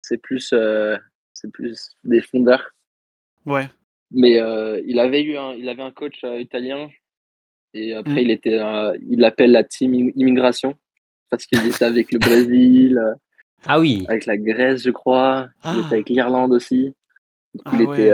C'est 0.00 0.16
plus, 0.18 0.50
euh, 0.54 0.96
c'est 1.34 1.50
plus 1.52 1.90
des 2.04 2.22
fondeurs. 2.22 2.70
ouais. 3.44 3.68
Mais 4.14 4.40
euh, 4.40 4.80
il 4.86 4.98
avait 5.00 5.22
eu 5.22 5.36
un, 5.36 5.52
il 5.54 5.68
avait 5.68 5.82
un 5.82 5.90
coach 5.90 6.22
euh, 6.24 6.40
italien 6.40 6.88
et 7.74 7.94
après 7.94 8.12
Mm. 8.14 8.18
il 8.18 8.30
était, 8.30 8.58
euh, 8.60 8.96
il 9.10 9.18
l'appelle 9.18 9.50
la 9.52 9.64
team 9.64 9.92
im- 9.94 10.12
immigration 10.14 10.74
parce 11.30 11.46
qu'il 11.46 11.66
était 11.66 11.84
avec 11.84 12.12
le 12.12 12.18
Brésil, 12.20 13.00
Ah 13.66 13.80
oui. 13.80 14.04
avec 14.08 14.26
la 14.26 14.36
Grèce, 14.36 14.82
je 14.84 14.90
crois. 14.90 15.48
Il 15.64 15.70
Ah. 15.70 15.76
était 15.84 15.94
avec 15.96 16.08
l'Irlande 16.10 16.52
aussi. 16.52 16.94
Ah 17.64 17.70
il 17.74 17.86
ouais. 17.86 17.94
était 18.00 18.12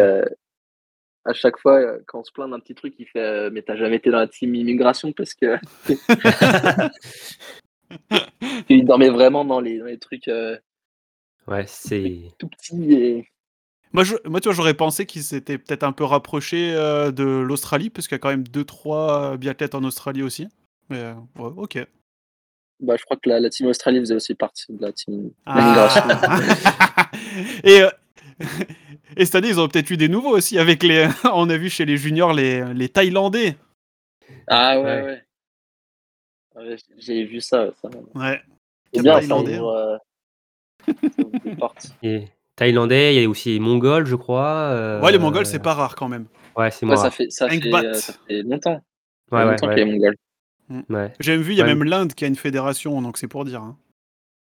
à 1.27 1.33
chaque 1.35 1.59
fois 1.59 1.99
quand 2.07 2.21
on 2.21 2.25
se 2.25 2.33
plaint 2.33 2.51
d'un 2.51 2.61
petit 2.61 2.75
truc, 2.75 2.95
il 2.99 3.07
fait 3.07 3.51
mais 3.51 3.61
t'as 3.63 3.77
jamais 3.77 3.97
été 3.97 4.11
dans 4.11 4.19
la 4.21 4.29
team 4.29 4.55
immigration? 4.55 5.13
parce 5.13 5.35
que 5.35 5.57
il 8.69 8.85
dormait 8.85 9.11
vraiment 9.11 9.45
dans 9.45 9.61
les, 9.61 9.79
dans 9.79 9.87
les 9.87 9.99
trucs 9.99 10.31
Ouais, 11.47 11.65
c'est. 11.67 12.21
tout 12.39 12.49
petits 12.49 12.93
et 12.95 13.29
Moi, 13.93 14.05
je- 14.05 14.15
moi, 14.25 14.41
tu 14.41 14.49
vois, 14.49 14.55
j'aurais 14.55 14.75
pensé 14.75 15.05
qu'ils 15.07 15.23
s'étaient 15.25 15.59
peut-être 15.59 15.83
un 15.83 15.93
peu 15.93 16.05
rapprochés 16.05 16.73
euh, 16.75 17.11
de 17.11 17.25
l'Australie, 17.25 17.91
parce 17.91 18.07
qu'il 18.07 18.15
y 18.15 18.17
a 18.17 18.19
quand 18.21 18.29
même 18.31 18.45
2-3 18.45 19.37
biathlètes 19.37 19.75
en 19.75 19.83
Australie 19.85 20.23
aussi. 20.23 20.49
Mais 20.91 20.99
euh, 20.99 21.15
ouais, 21.39 21.51
ok. 21.57 21.87
Bah, 22.81 22.97
je 22.97 23.05
crois 23.05 23.17
que 23.17 23.29
la, 23.29 23.41
la 23.41 23.51
team 23.51 23.67
Australie 23.67 23.99
faisait 24.01 24.15
aussi 24.15 24.35
partie 24.35 24.73
de 24.73 24.81
la 24.81 24.93
team 24.93 25.31
Ah. 25.45 27.11
et, 27.65 27.83
euh, 27.83 27.91
et 29.17 29.25
cette 29.27 29.35
année, 29.35 29.49
ils 29.49 29.61
ont 29.61 29.69
peut-être 29.69 29.91
eu 29.91 29.97
des 29.97 30.09
nouveaux 30.09 30.31
aussi. 30.37 30.59
Avec 30.59 30.83
les, 30.83 31.09
on 31.35 31.51
a 31.51 31.57
vu 31.57 31.69
chez 31.69 31.85
les 31.85 31.97
juniors 31.97 32.33
les, 32.33 32.73
les 32.73 32.89
Thaïlandais. 32.89 33.57
Ah 34.47 34.79
ouais, 34.81 34.85
Ouais. 34.85 35.03
ouais. 35.03 35.23
Ouais, 36.57 36.77
J'ai 36.99 37.25
vu 37.25 37.41
ça. 37.41 37.71
ça. 37.83 37.89
Ouais. 38.15 38.41
C'est 38.93 39.03
bien, 39.03 39.15
ça 39.15 39.19
Thaïlandais. 39.21 39.59
ouvre, 39.59 39.71
euh, 39.75 39.99
ça 40.87 41.23
ouvre 41.23 41.39
des 41.45 41.57
portes. 41.57 41.87
Et 42.03 42.29
Thaïlandais, 42.65 43.15
il 43.17 43.23
y 43.23 43.25
a 43.25 43.29
aussi 43.29 43.55
les 43.55 43.59
Mongols, 43.59 44.05
je 44.05 44.17
crois. 44.17 44.45
euh, 44.73 45.01
Ouais, 45.01 45.11
les 45.13 45.19
Mongols, 45.19 45.47
c'est 45.47 45.63
pas 45.63 45.73
rare 45.73 45.97
quand 45.97 46.09
même. 46.09 46.27
Ouais, 46.55 46.71
c'est 46.71 46.85
Ouais, 46.85 46.89
moi. 46.95 46.97
ça, 46.99 47.11
fait, 47.11 47.31
ça, 47.31 47.49
fait, 47.49 47.75
euh, 47.75 47.95
ça 47.95 48.13
fait 48.29 48.43
longtemps. 48.43 48.83
Ouais, 49.33 49.39
ouais, 49.39 49.45
longtemps 49.53 49.67
ouais. 49.69 49.75
qu'il 49.77 49.79
y 49.79 49.83
a 49.83 49.85
les 49.87 49.93
Mongols. 49.93 50.17
ouais. 50.91 51.13
J'ai 51.21 51.33
même 51.33 51.41
vu, 51.41 51.53
il 51.53 51.57
y 51.57 51.63
a 51.63 51.65
Ouais. 51.65 51.75
même 51.75 51.85
l'Inde 51.85 52.13
qui 52.13 52.27
a 52.27 52.29
une 52.29 52.37
fédération, 52.37 53.01
donc 53.01 53.17
c'est 53.17 53.29
pour 53.29 53.47
dire. 53.47 53.63
hein. 53.63 53.79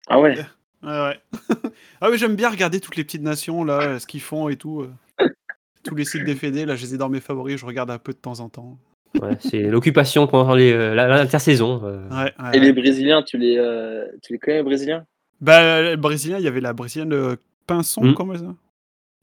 Ah 0.06 0.20
ouais. 0.20 0.36
Ouais, 0.82 0.88
ouais. 0.90 1.20
ah 2.02 2.10
oui, 2.10 2.16
j'aime 2.18 2.36
bien 2.36 2.48
regarder 2.50 2.80
toutes 2.80 2.96
les 2.96 3.04
petites 3.04 3.22
nations, 3.22 3.64
là, 3.64 3.98
ce 3.98 4.06
qu'ils 4.06 4.20
font 4.22 4.48
et 4.50 4.56
tout. 4.56 4.82
euh. 4.82 5.26
Tous 5.82 5.94
les 5.94 6.04
sites 6.04 6.24
des 6.24 6.34
fédés, 6.34 6.66
là, 6.66 6.74
je 6.76 6.82
les 6.84 6.94
ai 6.94 6.98
dans 6.98 7.08
mes 7.08 7.20
favoris, 7.20 7.58
je 7.58 7.64
regarde 7.66 7.90
un 7.90 7.98
peu 7.98 8.12
de 8.12 8.18
temps 8.18 8.40
en 8.40 8.48
temps. 8.50 8.78
Ouais, 9.20 9.36
c'est 9.40 9.62
l'occupation 9.62 10.26
pendant 10.26 10.54
les, 10.54 10.72
euh, 10.72 10.94
l'intersaison. 10.94 11.80
euh. 11.84 12.06
Ouais, 12.10 12.16
ouais, 12.16 12.32
Et 12.54 12.58
ouais. 12.60 12.66
les 12.66 12.72
Brésiliens, 12.74 13.22
tu 13.22 13.36
les, 13.38 13.56
euh, 13.58 14.06
tu 14.22 14.34
les 14.34 14.38
connais, 14.38 14.58
les 14.58 14.62
Brésiliens? 14.62 15.04
Bah, 15.40 15.80
le 15.82 15.96
Brésilien, 15.96 16.36
il 16.38 16.44
y 16.44 16.48
avait 16.48 16.60
la 16.60 16.72
Brésilienne 16.74 17.12
euh, 17.14 17.36
Pinson, 17.74 18.02
Mm. 18.04 18.14
comment 18.14 18.34
ça 18.36 18.54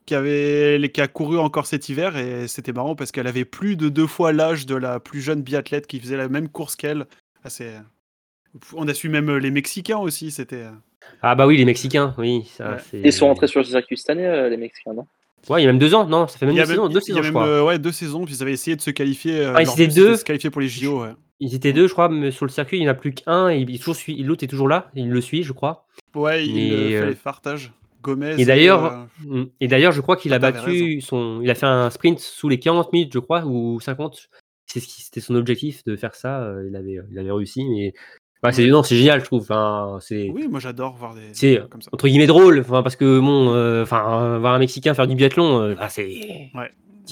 qui, 0.06 0.14
avait, 0.14 0.78
les- 0.78 0.90
qui 0.90 1.02
a 1.02 1.06
couru 1.08 1.38
encore 1.38 1.66
cet 1.66 1.90
hiver 1.90 2.16
et 2.16 2.48
c'était 2.48 2.72
marrant 2.72 2.94
parce 2.96 3.12
qu'elle 3.12 3.26
avait 3.26 3.44
plus 3.44 3.76
de 3.76 3.90
deux 3.90 4.06
fois 4.06 4.32
l'âge 4.32 4.64
de 4.64 4.74
la 4.74 5.00
plus 5.00 5.20
jeune 5.20 5.42
biathlète 5.42 5.86
qui 5.86 6.00
faisait 6.00 6.16
la 6.16 6.28
même 6.30 6.48
course 6.48 6.76
qu'elle. 6.76 7.04
Ah, 7.44 7.50
c'est- 7.50 7.74
On 8.74 8.88
a 8.88 8.94
su 8.94 9.10
même 9.10 9.36
les 9.36 9.50
Mexicains 9.50 9.98
aussi, 9.98 10.30
c'était. 10.30 10.64
Ah 11.20 11.34
bah 11.34 11.46
oui, 11.46 11.58
les 11.58 11.66
Mexicains, 11.66 12.14
oui. 12.16 12.50
Ça, 12.56 12.70
Ouais. 12.72 12.76
c'est- 12.90 13.00
Ils 13.04 13.12
sont 13.12 13.26
rentrés 13.26 13.48
sur 13.48 13.60
le 13.60 13.64
circuit 13.66 13.98
cette 13.98 14.08
année, 14.08 14.24
euh, 14.26 14.48
les 14.48 14.56
Mexicains, 14.56 14.94
non? 14.94 15.06
Ouais, 15.50 15.60
il 15.60 15.66
y 15.66 15.68
a 15.68 15.70
même 15.72 15.78
deux 15.78 15.94
ans, 15.94 16.06
non 16.06 16.26
Ça 16.26 16.38
fait 16.38 16.46
même 16.46 16.54
Il 16.54 16.58
y 16.58 16.60
a 16.60 16.64
deux 16.64 16.70
même, 16.70 16.76
saisons, 16.78 16.88
deux 16.88 17.00
saisons, 17.00 17.22
je 17.22 17.30
crois. 17.30 17.46
euh, 17.46 17.62
ouais, 17.64 17.78
deux 17.78 17.92
saisons, 17.92 18.24
puis 18.24 18.34
ils 18.34 18.42
avaient 18.42 18.52
essayé 18.54 18.76
de 18.76 18.80
se 18.80 18.90
qualifier. 18.90 19.40
euh, 19.40 19.52
Ah, 19.54 19.62
ils 19.62 19.68
étaient 19.70 19.88
deux 19.88 20.12
de 20.12 20.16
se 20.16 20.24
qualifier 20.24 20.48
pour 20.48 20.62
les 20.62 20.68
JO. 20.68 21.02
ouais. 21.02 21.10
Ils 21.40 21.54
étaient 21.54 21.74
deux, 21.74 21.86
je 21.86 21.92
crois, 21.92 22.08
mais 22.08 22.30
sur 22.30 22.46
le 22.46 22.50
circuit, 22.50 22.78
il 22.78 22.80
n'y 22.80 22.88
en 22.88 22.92
a 22.92 22.94
plus 22.94 23.12
qu'un 23.12 23.50
et 23.50 23.58
il 23.58 23.72
est 23.74 23.78
toujours 23.78 23.94
suivi- 23.94 24.22
l'autre 24.24 24.42
est 24.42 24.48
toujours 24.48 24.68
là, 24.68 24.90
il 24.94 25.10
le 25.10 25.20
suit, 25.20 25.42
je 25.44 25.52
crois. 25.52 25.86
Ouais, 26.14 26.46
il 26.46 26.72
euh, 26.72 26.88
fait 26.88 26.96
euh, 26.96 27.06
les 27.10 27.14
fartages. 27.14 27.72
Gomez. 28.14 28.34
Et 28.38 28.44
d'ailleurs, 28.44 28.84
euh, 28.84 29.04
Mm. 29.24 29.44
Et 29.60 29.66
d'ailleurs, 29.68 29.90
je 29.92 30.00
crois 30.00 30.16
qu'il 30.16 30.32
a 30.32 30.38
battu 30.38 31.00
son. 31.00 31.40
Il 31.42 31.50
a 31.50 31.54
fait 31.56 31.66
un 31.66 31.90
sprint 31.90 32.20
sous 32.20 32.48
les 32.48 32.58
40 32.60 32.92
minutes, 32.92 33.12
je 33.12 33.18
crois, 33.18 33.44
ou 33.44 33.80
50. 33.80 34.28
C'est 34.66 34.78
ce 34.80 34.86
qui- 34.86 35.02
C'était 35.02 35.20
son 35.20 35.34
objectif 35.34 35.82
de 35.84 35.96
faire 35.96 36.14
ça. 36.14 36.42
euh, 36.42 36.66
Il 36.68 36.76
avait, 36.76 36.98
il 37.10 37.18
avait 37.18 37.32
réussi, 37.32 37.64
mais. 37.68 37.92
C'est 38.52 38.66
non, 38.68 38.84
c'est 38.84 38.94
génial, 38.94 39.18
je 39.20 39.24
trouve. 39.24 39.40
Enfin, 39.42 39.98
c'est 40.00 40.30
Oui, 40.32 40.46
moi 40.48 40.60
j'adore 40.60 40.94
voir 40.96 41.14
des. 41.14 41.22
C'est- 41.32 41.60
entre 41.92 42.06
guillemets 42.06 42.26
drôle. 42.28 42.60
Enfin, 42.60 42.82
parce 42.84 42.94
que 42.94 43.18
bon, 43.18 43.52
euh, 43.52 43.82
enfin, 43.82 44.38
voir 44.38 44.54
un 44.54 44.58
Mexicain 44.60 44.94
faire 44.94 45.08
du 45.08 45.16
biathlon, 45.16 45.60
euh, 45.62 45.74
ah, 45.80 45.88
c'est. 45.88 46.06
Ouais. 46.54 46.70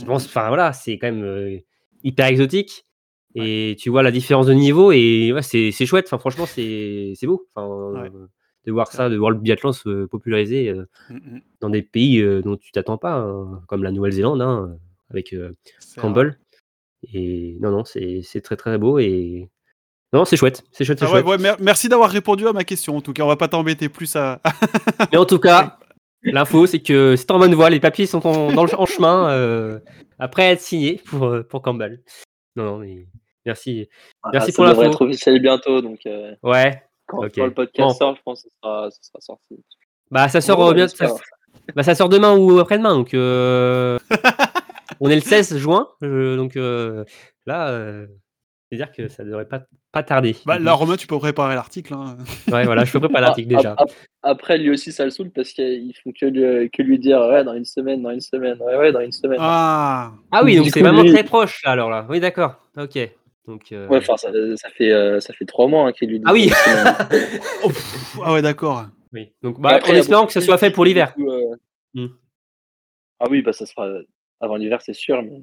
Enfin 0.08 0.48
voilà, 0.48 0.72
c'est 0.72 0.98
quand 0.98 1.10
même 1.10 1.24
euh, 1.24 1.58
hyper 2.04 2.26
exotique. 2.26 2.84
Et 3.34 3.76
tu 3.78 3.90
vois 3.90 4.02
la 4.04 4.10
différence 4.12 4.46
de 4.46 4.52
niveau 4.54 4.92
et 4.92 5.32
ouais, 5.32 5.42
c'est 5.42 5.72
chouette. 5.72 6.06
Enfin, 6.06 6.18
franchement, 6.18 6.46
c'est 6.46 7.12
c'est 7.16 7.26
beau. 7.26 7.46
Enfin, 7.54 8.02
Ouais. 8.02 8.10
De 8.66 8.72
voir 8.72 8.88
ça, 8.92 9.08
de 9.08 9.16
voir 9.16 9.30
le 9.30 9.38
biathlon 9.38 9.72
se 9.72 10.06
populariser. 10.06 10.68
euh, 10.70 10.86
Mm, 11.10 11.14
mm, 11.16 11.40
dans 11.60 11.70
des 11.70 11.82
pays 11.82 12.18
euh, 12.20 12.42
dont 12.42 12.56
tu 12.56 12.72
t'attends 12.72 12.98
pas, 12.98 13.14
hein, 13.14 13.62
comme 13.68 13.82
la 13.84 13.92
Nouvelle-Zélande, 13.92 14.42
hein, 14.42 14.76
avec 15.10 15.32
euh, 15.32 15.52
Campbell. 16.00 16.38
Et 17.12 17.56
non, 17.60 17.70
non, 17.70 17.84
c'est 17.84 18.20
c'est 18.22 18.40
très 18.40 18.56
très 18.56 18.76
beau 18.78 18.98
et 18.98 19.48
non, 20.12 20.24
c'est 20.24 20.36
chouette, 20.36 20.64
c'est 20.72 20.84
chouette, 20.84 20.98
c'est 20.98 21.04
Ah 21.06 21.08
ouais, 21.12 21.22
chouette. 21.22 21.26
ouais, 21.26 21.38
mer- 21.38 21.56
merci 21.60 21.88
d'avoir 21.88 22.10
répondu 22.10 22.46
à 22.46 22.52
ma 22.52 22.64
question. 22.64 22.96
En 22.96 23.00
tout 23.00 23.12
cas, 23.12 23.22
on 23.24 23.28
va 23.28 23.36
pas 23.36 23.48
t'embêter 23.48 23.88
plus 23.88 24.16
à. 24.16 24.40
Mais 25.12 25.18
en 25.18 25.24
tout 25.26 25.38
cas, 25.38 25.78
l'info, 26.22 26.66
c'est 26.66 26.80
que 26.80 27.14
c'est 27.16 27.30
en 27.30 27.38
bonne 27.38 27.54
voie, 27.54 27.70
les 27.70 27.80
papiers 27.80 28.06
sont 28.06 28.26
en, 28.26 28.52
dans 28.52 28.64
le- 28.64 28.74
en 28.80 28.86
chemin, 28.86 29.30
euh, 29.30 29.78
après 30.18 30.44
être 30.52 30.60
signés 30.60 31.00
pour, 31.06 31.36
pour 31.48 31.62
Campbell. 31.62 32.02
Non, 32.56 32.64
non, 32.64 32.78
mais 32.78 33.06
merci. 33.44 33.88
Merci 34.32 34.50
Ah, 34.52 34.54
pour 34.54 34.64
Ça 34.64 34.70
devrait 34.70 34.86
l'info. 34.86 34.94
être 34.96 35.04
officiel 35.06 35.40
bientôt, 35.40 35.80
donc 35.82 36.00
euh, 36.06 36.34
Ouais, 36.42 36.82
quand, 37.06 37.22
le 37.22 37.50
podcast 37.50 37.88
Bon. 37.88 37.94
sort, 37.94 38.16
je 38.16 38.22
pense 38.24 38.42
que 38.42 38.48
ça 38.48 38.54
sera, 38.62 38.90
ça 38.90 38.98
sera 39.02 39.20
sorti. 39.20 39.56
bah 40.10 40.28
ça 40.28 40.40
sort 40.40 40.58
Ouais, 40.60 40.74
bien, 40.74 40.88
ça, 40.88 41.06
bah, 41.74 41.82
ça 41.82 41.94
sort 41.94 42.08
demain 42.08 42.36
ou 42.36 42.58
après-demain, 42.58 42.94
donc 42.94 43.14
euh, 43.14 43.98
on 45.00 45.08
est 45.10 45.14
le 45.16 45.20
16 45.20 45.56
juin, 45.58 45.88
euh, 46.02 46.36
donc 46.36 46.56
euh, 46.56 47.04
là, 47.46 47.68
euh, 47.68 48.06
c'est-à-dire 48.70 48.90
que 48.92 49.08
ça 49.08 49.24
devrait 49.24 49.46
pas, 49.46 49.62
pas 49.92 50.02
tarder. 50.02 50.34
Bah, 50.44 50.58
là. 50.58 50.72
Romain, 50.72 50.96
tu 50.96 51.06
peux 51.06 51.18
préparer 51.18 51.54
l'article. 51.54 51.94
hein. 51.94 52.16
Ouais, 52.52 52.64
voilà, 52.64 52.84
je 52.84 52.92
peux 52.92 52.98
préparer 52.98 53.22
l'article 53.22 53.48
Ah, 53.54 53.56
déjà. 53.56 53.72
ap- 53.78 53.90
Après, 54.22 54.58
lui 54.58 54.70
aussi, 54.70 54.90
ça 54.92 55.04
le 55.04 55.10
saoule 55.10 55.30
parce 55.30 55.50
qu'ils 55.50 55.94
font 56.02 56.10
que 56.18 56.26
lui, 56.26 56.68
que 56.70 56.82
lui 56.82 56.98
dire 56.98 57.20
ouais, 57.20 57.44
dans 57.44 57.54
une 57.54 57.64
semaine, 57.64 58.02
dans 58.02 58.10
une 58.10 58.20
semaine, 58.20 58.58
ouais, 58.60 58.76
ouais, 58.76 58.90
dans 58.92 59.00
une 59.00 59.12
semaine. 59.12 59.38
Ah, 59.40 60.10
Ah 60.32 60.42
oui, 60.44 60.56
donc 60.56 60.66
c'est 60.72 60.80
vraiment 60.80 61.02
lui- 61.02 61.12
très 61.12 61.22
proche 61.22 61.62
là, 61.64 61.70
alors 61.72 61.90
là. 61.90 62.06
Oui, 62.08 62.18
d'accord. 62.18 62.56
Ok. 62.76 62.98
Donc, 63.46 63.70
euh, 63.72 63.86
Ouais, 63.88 63.98
enfin, 63.98 64.16
ça, 64.16 64.30
ça 64.56 64.68
fait, 64.70 64.90
euh, 64.92 65.20
ça 65.20 65.32
fait 65.32 65.44
trois 65.44 65.68
mois 65.68 65.86
hein, 65.86 65.92
qu'il 65.92 66.08
lui 66.10 66.18
dit. 66.18 66.24
Ah 66.26 66.32
oui. 66.32 66.50
Oh, 67.64 67.68
pff, 67.68 68.18
ah 68.24 68.32
ouais, 68.32 68.42
d'accord. 68.42 68.86
oui. 69.12 69.32
Donc, 69.42 69.60
bah, 69.60 69.70
après, 69.76 69.92
en 69.92 69.94
espérant 69.94 70.26
que 70.26 70.32
ça 70.32 70.40
de 70.40 70.44
soit 70.44 70.58
fait 70.58 70.70
pour 70.70 70.84
l'hiver. 70.84 71.14
euh, 71.18 71.54
Hmm. 71.94 72.08
Ah 73.20 73.26
oui, 73.30 73.40
bah 73.40 73.54
ça 73.54 73.64
sera 73.64 73.88
avant 74.40 74.56
l'hiver, 74.56 74.82
c'est 74.82 74.92
sûr. 74.92 75.22
Mais... 75.22 75.40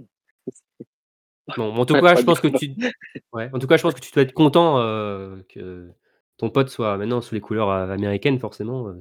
Bon, 1.58 1.74
en 1.76 1.86
tout 1.86 1.94
cas, 1.96 2.16
je 2.16 2.22
pense 2.24 2.40
que 2.40 2.48
tu. 2.48 2.72
Ouais. 3.34 3.50
En 3.54 3.60
tout 3.60 3.68
cas, 3.68 3.78
je 3.78 3.82
pense 3.82 3.94
que 3.96 4.00
tu 4.00 4.12
dois 4.14 4.24
être 4.24 4.34
content 4.34 4.80
euh, 4.80 5.38
que 5.50 5.90
ton 6.38 6.50
pote 6.50 6.70
soit 6.70 6.96
maintenant 6.98 7.22
sous 7.22 7.34
les 7.36 7.42
couleurs 7.42 7.70
américaines, 7.72 8.40
forcément. 8.40 8.94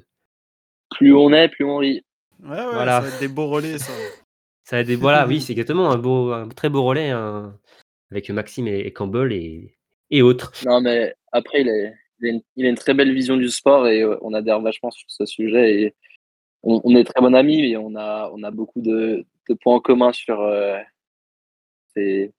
Plus 0.90 1.14
on 1.14 1.30
est, 1.32 1.48
plus 1.48 1.64
on 1.64 1.76
rit. 1.78 2.02
Ouais, 2.42 2.50
ouais, 2.50 2.72
Voilà. 2.72 3.00
ça 3.02 3.08
va 3.08 3.08
être 3.14 3.20
des 3.20 3.28
beaux 3.28 3.48
relais, 3.48 3.78
ça. 3.78 3.92
Ça 4.64 4.78
a 4.78 4.82
des... 4.84 4.96
Voilà, 4.96 5.26
oui, 5.26 5.40
c'est 5.40 5.52
exactement 5.52 5.90
un 5.90 5.98
beau, 5.98 6.32
un 6.32 6.48
très 6.48 6.68
beau 6.68 6.82
relais 6.84 7.10
hein, 7.10 7.56
avec 8.12 8.30
Maxime 8.30 8.68
et, 8.68 8.80
et 8.80 8.92
Campbell 8.92 9.32
et, 9.32 9.74
et 10.10 10.22
autres. 10.22 10.52
Non, 10.66 10.80
mais 10.80 11.14
après, 11.32 11.62
il, 11.62 11.68
a 11.70 12.28
une, 12.28 12.42
il 12.56 12.66
a 12.66 12.68
une 12.68 12.76
très 12.76 12.94
belle 12.94 13.12
vision 13.12 13.36
du 13.36 13.48
sport 13.48 13.88
et 13.88 14.02
euh, 14.02 14.16
on 14.20 14.34
adhère 14.34 14.60
vachement 14.60 14.90
sur 14.90 15.10
ce 15.10 15.24
sujet. 15.26 15.80
Et 15.82 15.94
on, 16.62 16.80
on 16.84 16.94
est 16.94 17.04
très 17.04 17.20
bons 17.20 17.34
amis 17.34 17.64
et 17.70 17.76
on 17.76 17.94
a, 17.96 18.30
on 18.32 18.42
a 18.42 18.50
beaucoup 18.50 18.80
de, 18.80 19.24
de 19.48 19.54
points 19.54 19.74
en 19.76 19.80
commun 19.80 20.12
sur, 20.12 20.40
euh, 20.40 20.76
ces- 21.94 22.32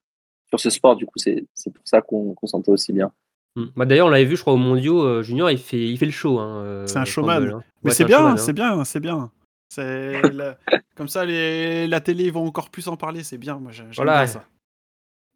sur 0.49 0.59
ce 0.59 0.69
sport. 0.69 0.95
Du 0.95 1.05
coup, 1.05 1.17
c'est 1.17 1.45
pour 1.65 1.81
ça 1.85 2.01
qu'on 2.01 2.35
s'entend 2.45 2.71
aussi 2.73 2.93
bien. 2.93 3.11
Hmm. 3.55 3.65
Bah, 3.75 3.85
D'ailleurs, 3.85 4.07
on 4.07 4.09
l'avait 4.11 4.25
vu, 4.25 4.35
je 4.35 4.41
crois, 4.41 4.53
au 4.53 4.57
Mondiaux 4.57 5.03
euh, 5.03 5.21
Junior, 5.23 5.51
il 5.51 5.57
fait, 5.59 5.77
il 5.87 5.97
fait 5.97 6.05
le 6.05 6.11
show. 6.11 6.39
hein, 6.39 6.63
euh, 6.65 6.87
C'est 6.87 6.97
un 6.97 7.05
showman. 7.05 7.43
Hein. 7.51 7.63
Mais 7.83 7.91
c'est 7.91 8.05
bien, 8.05 8.25
hein. 8.25 8.37
c'est 8.37 8.53
bien, 8.53 8.83
c'est 8.83 8.99
bien. 8.99 9.31
C'est 9.69 10.21
la- 10.33 10.57
comme 10.95 11.07
ça, 11.07 11.25
les... 11.25 11.87
la 11.87 11.99
télé 12.01 12.25
ils 12.25 12.31
vont 12.31 12.45
encore 12.45 12.69
plus 12.69 12.87
en 12.87 12.95
parler. 12.97 13.23
C'est 13.23 13.37
bien, 13.37 13.57
moi 13.59 13.71
j'ai- 13.71 13.83
j'aime 13.83 13.91
Voilà. 14.05 14.19
bien 14.23 14.27
ça. 14.27 14.45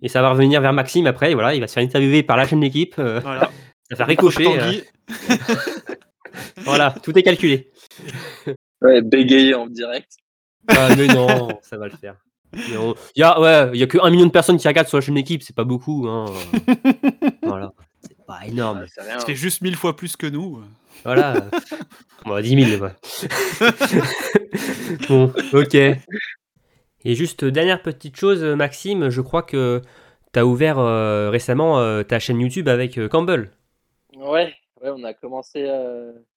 Et 0.01 0.09
ça 0.09 0.21
va 0.21 0.29
revenir 0.29 0.61
vers 0.61 0.73
Maxime 0.73 1.07
après, 1.07 1.33
voilà, 1.33 1.55
il 1.55 1.59
va 1.61 1.67
se 1.67 1.73
faire 1.73 1.83
interviewer 1.83 2.21
par 2.23 2.37
la 2.37 2.47
chaîne 2.47 2.59
d'équipe, 2.59 2.95
euh, 2.99 3.19
Voilà. 3.21 3.49
ça 3.89 3.95
va 3.95 4.05
ricocher. 4.05 4.45
euh, 4.47 4.73
voilà, 6.65 6.93
tout 7.03 7.17
est 7.17 7.23
calculé. 7.23 7.71
Ouais, 8.81 9.01
bégayer 9.01 9.55
en 9.55 9.67
direct. 9.67 10.11
Ah, 10.67 10.89
mais 10.95 11.07
non, 11.07 11.47
ça 11.61 11.77
va 11.77 11.87
le 11.87 11.97
faire. 11.97 12.15
Mais 12.53 12.77
on- 12.77 12.93
Il 13.15 13.19
y 13.21 13.23
a, 13.23 13.39
ouais, 13.39 13.69
il 13.73 13.79
y 13.79 13.83
a 13.83 13.87
que 13.87 13.97
un 14.01 14.09
million 14.09 14.25
de 14.25 14.31
personnes 14.31 14.57
qui 14.57 14.67
regardent 14.67 14.87
sur 14.87 14.97
la 14.97 15.01
chaîne 15.01 15.15
d'équipe, 15.15 15.41
c'est 15.43 15.55
pas 15.55 15.63
beaucoup. 15.63 16.07
Hein. 16.07 16.25
voilà, 17.43 17.71
c'est 18.01 18.17
pas 18.25 18.39
énorme. 18.45 18.85
C'est 19.25 19.35
juste 19.35 19.61
mille 19.61 19.75
fois 19.75 19.95
plus 19.95 20.15
que 20.15 20.27
nous. 20.27 20.61
Voilà. 21.03 21.45
Bon, 22.25 22.39
10 22.41 22.65
000, 22.77 22.83
ouais. 22.83 22.91
bon, 25.09 25.33
ok. 25.53 25.77
Et 27.07 27.15
juste, 27.15 27.43
euh, 27.43 27.51
dernière 27.51 27.81
petite 27.81 28.17
chose, 28.17 28.43
euh, 28.43 28.57
Maxime, 28.57 29.07
je 29.07 29.21
crois 29.21 29.41
que 29.41 29.81
tu 30.34 30.39
as 30.39 30.45
ouvert 30.45 30.77
euh, 30.77 31.29
récemment 31.29 31.79
euh, 31.79 32.03
ta 32.03 32.19
chaîne 32.19 32.41
YouTube 32.41 32.67
avec 32.67 32.97
euh, 32.97 33.07
Campbell. 33.07 33.49
Ouais, 34.17 34.53
ouais, 34.81 34.89
on 34.89 35.01
a 35.05 35.13
commencé. 35.13 35.63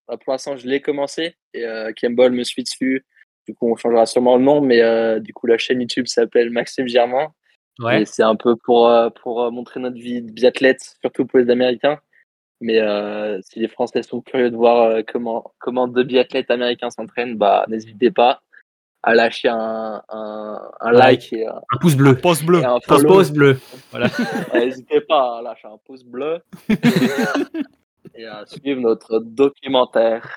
bah, 0.06 0.16
pour 0.16 0.32
l'instant, 0.32 0.56
je 0.56 0.68
l'ai 0.68 0.80
commencé 0.80 1.34
et 1.54 1.64
Campbell 2.00 2.30
me 2.30 2.44
suit 2.44 2.62
dessus. 2.62 3.04
Du 3.48 3.54
coup, 3.56 3.68
on 3.68 3.74
changera 3.74 4.06
sûrement 4.06 4.36
le 4.36 4.44
nom, 4.44 4.60
mais 4.60 4.80
du 5.20 5.32
coup, 5.34 5.48
la 5.48 5.58
chaîne 5.58 5.80
YouTube 5.80 6.06
s'appelle 6.06 6.50
Maxime 6.50 6.86
Germain. 6.86 7.32
Ouais. 7.80 8.02
Et 8.02 8.04
c'est 8.04 8.22
un 8.22 8.36
peu 8.36 8.54
pour, 8.54 8.92
pour 9.22 9.50
montrer 9.50 9.80
notre 9.80 9.96
vie 9.96 10.22
de 10.22 10.30
biathlète, 10.30 10.98
surtout 11.00 11.26
pour 11.26 11.40
les 11.40 11.50
Américains. 11.50 11.98
Mais 12.60 12.78
si 13.42 13.58
les 13.58 13.68
Français 13.68 14.04
sont 14.04 14.20
curieux 14.20 14.50
de 14.50 14.56
voir 14.56 15.02
comment, 15.08 15.52
comment 15.58 15.88
deux 15.88 16.04
biathlètes 16.04 16.50
américains 16.52 16.90
s'entraînent, 16.90 17.36
bah, 17.36 17.64
n'hésitez 17.66 18.12
pas 18.12 18.42
à 19.02 19.14
lâcher 19.14 19.48
un, 19.48 20.02
un, 20.08 20.60
un 20.80 20.92
like, 20.92 21.30
Like. 21.30 21.32
et, 21.32 21.46
un- 21.46 21.60
Un 21.72 21.78
pouce 21.80 21.94
bleu. 21.96 22.14
Poste 22.16 22.44
bleu. 22.44 22.62
un 22.64 22.78
pouce 23.06 23.30
bleu. 23.30 23.58
Voilà. 23.90 24.08
N'hésitez 24.54 25.00
pas 25.00 25.38
à 25.38 25.42
lâcher 25.42 25.68
un 25.68 25.78
pouce 25.86 26.04
bleu 26.04 26.38
et 28.14 28.26
à 28.26 28.44
suivre 28.46 28.80
notre 28.80 29.18
documentaire. 29.20 30.28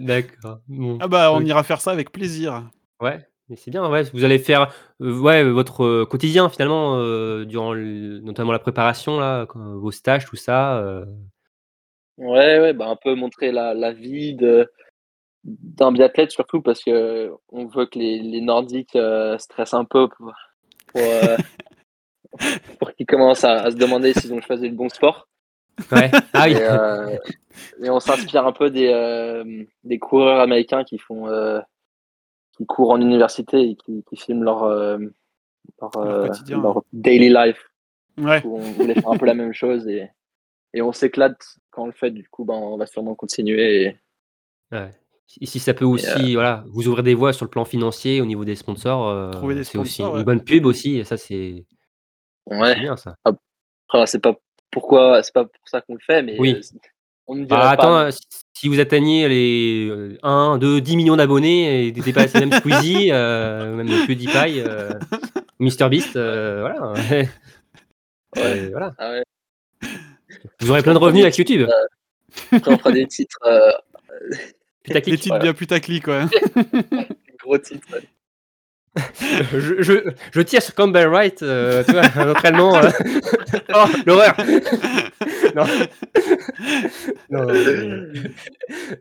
D'accord. 0.00 0.58
Bon. 0.68 0.98
Ah 1.00 1.08
bah, 1.08 1.32
on 1.32 1.40
ira 1.44 1.62
faire 1.62 1.80
ça 1.80 1.90
avec 1.90 2.10
plaisir. 2.12 2.64
Ouais. 3.00 3.18
Mais 3.48 3.54
c'est 3.56 3.70
bien, 3.70 3.88
ouais, 3.88 4.02
vous 4.12 4.24
allez 4.24 4.40
faire 4.40 4.72
euh, 5.00 5.20
ouais, 5.20 5.44
votre 5.44 5.84
euh, 5.84 6.04
quotidien 6.04 6.48
finalement, 6.48 6.96
euh, 6.96 7.44
durant 7.44 7.72
le- 7.72 8.18
notamment 8.18 8.50
la 8.50 8.58
préparation, 8.58 9.20
là, 9.20 9.46
quand- 9.46 9.60
vos 9.76 9.92
stages, 9.92 10.24
tout 10.26 10.34
ça. 10.34 10.78
euh. 10.78 11.04
Ouais, 12.18 12.58
ouais, 12.58 12.72
bah 12.72 12.88
un 12.88 12.96
peu 12.96 13.14
montrer 13.14 13.52
la, 13.52 13.72
la 13.72 13.92
vie 13.92 14.34
de 14.34 14.68
d'un 15.46 15.92
biathlète 15.92 16.32
surtout 16.32 16.60
parce 16.60 16.82
que 16.82 17.30
on 17.50 17.66
veut 17.66 17.86
que 17.86 17.98
les, 17.98 18.18
les 18.18 18.40
Nordiques 18.40 18.96
euh, 18.96 19.38
stressent 19.38 19.74
un 19.74 19.84
peu 19.84 20.08
pour, 20.08 20.32
pour, 20.88 21.00
euh, 21.00 21.36
pour 22.78 22.92
qu'ils 22.94 23.06
commencent 23.06 23.44
à, 23.44 23.62
à 23.62 23.70
se 23.70 23.76
demander 23.76 24.12
s'ils 24.12 24.32
ont 24.34 24.40
choisi 24.40 24.68
le 24.68 24.74
bon 24.74 24.88
sport. 24.88 25.28
Ouais. 25.92 26.10
Ah 26.32 26.44
oui. 26.46 26.52
Et, 26.54 26.62
euh, 26.62 27.16
et 27.82 27.90
on 27.90 28.00
s'inspire 28.00 28.46
un 28.46 28.52
peu 28.52 28.70
des, 28.70 29.66
des 29.84 29.98
coureurs 29.98 30.40
américains 30.40 30.84
qui 30.84 30.98
font 30.98 31.26
qui 32.56 32.64
courent 32.66 32.90
en 32.90 33.00
université 33.00 33.60
et 33.60 33.76
qui, 33.76 34.02
qui 34.08 34.16
filment 34.16 34.42
leur, 34.44 34.66
leur, 34.68 34.98
Leur 35.94 36.28
quotidien. 36.28 36.60
leur 36.62 36.82
daily 36.92 37.28
life. 37.28 37.62
Ouais. 38.18 38.40
où 38.46 38.56
on 38.56 38.60
voulait 38.72 38.94
faire 38.94 39.10
un 39.10 39.18
peu 39.18 39.26
la 39.26 39.34
même 39.34 39.52
chose 39.52 39.86
et, 39.88 40.08
et 40.72 40.80
on 40.80 40.90
s'éclate 40.92 41.36
quand 41.70 41.82
on 41.82 41.86
le 41.86 41.92
fait. 41.92 42.10
Du 42.10 42.26
coup, 42.30 42.46
ben, 42.46 42.54
on 42.54 42.78
va 42.78 42.86
sûrement 42.86 43.14
continuer. 43.14 43.82
Et, 43.82 43.96
Ouais. 44.72 44.90
Et 45.40 45.46
si 45.46 45.58
ça 45.58 45.74
peut 45.74 45.84
aussi, 45.84 46.34
voilà, 46.34 46.64
vous 46.68 46.88
ouvrir 46.88 47.02
des 47.02 47.14
voies 47.14 47.32
sur 47.32 47.44
le 47.44 47.50
plan 47.50 47.64
financier 47.64 48.20
au 48.20 48.24
niveau 48.26 48.44
des 48.44 48.54
sponsors, 48.56 49.08
euh, 49.08 49.30
Trouver 49.32 49.54
des 49.54 49.64
c'est 49.64 49.76
aussi 49.78 49.94
sponsors, 49.96 50.16
une 50.18 50.24
bonne 50.24 50.42
pub 50.42 50.64
aussi. 50.66 50.96
Et 50.96 51.04
ça, 51.04 51.16
c'est 51.16 51.64
c'est 52.48 52.56
ouais. 52.56 52.78
bien 52.80 52.96
ça. 52.96 53.16
Après, 53.24 54.06
c'est 54.06 54.20
pas 54.20 54.34
pourquoi, 54.70 55.22
c'est 55.22 55.34
pas 55.34 55.44
pour 55.44 55.68
ça 55.68 55.80
qu'on 55.82 55.94
le 55.94 56.00
fait, 56.00 56.22
mais 56.22 56.36
Oui. 56.38 56.54
euh, 56.54 56.60
on 57.26 57.34
ne 57.34 57.44
dirait 57.44 57.60
Ah, 57.60 57.70
attends, 57.70 57.82
pas. 57.88 58.04
euh, 58.06 58.10
si- 58.12 58.20
si 58.54 58.68
vous 58.68 58.80
atteignez 58.80 59.28
les 59.28 59.88
euh, 59.90 60.18
1, 60.22 60.56
2, 60.58 60.80
10 60.80 60.96
millions 60.96 61.16
d'abonnés 61.16 61.86
et 61.88 61.92
dépassez 61.92 62.40
même 62.40 62.52
Squeezie, 62.52 63.08
euh, 63.12 63.74
même 63.74 64.06
PewDiePie, 64.06 64.60
euh, 64.60 64.98
MrBeast, 65.58 66.16
euh, 66.16 66.60
voilà. 66.62 66.94
Euh, 68.38 68.68
voilà. 68.70 68.94
Ah 68.98 69.10
ouais. 69.10 69.22
Vous 70.60 70.70
aurez 70.70 70.82
plein 70.82 70.94
de 70.94 70.98
revenus 70.98 71.22
avec 71.24 71.36
YouTube. 71.36 71.68
Après, 72.52 72.72
on 72.72 72.78
fera 72.78 72.92
des 72.92 73.06
titres, 73.06 73.38
euh, 73.44 73.70
Putaclic. 74.86 75.06
Les 75.12 75.18
titres 75.18 75.28
voilà. 75.28 75.42
bien 75.44 75.52
putaclic, 75.52 76.06
ouais. 76.08 76.22
gros 77.42 77.58
titres. 77.58 77.86
ouais. 77.92 78.02
je, 79.52 79.82
je, 79.82 79.92
je 80.32 80.40
tire 80.40 80.62
sur 80.62 80.74
Campbell 80.74 81.08
Wright, 81.08 81.42
euh, 81.42 81.84
tu 81.84 81.92
vois, 81.92 82.02
un 82.16 82.30
entraînement. 82.30 82.76
euh. 82.76 82.90
oh, 83.74 83.84
l'horreur 84.06 84.34
Non, 85.54 85.64
non, 87.30 87.46
mais- 87.46 88.30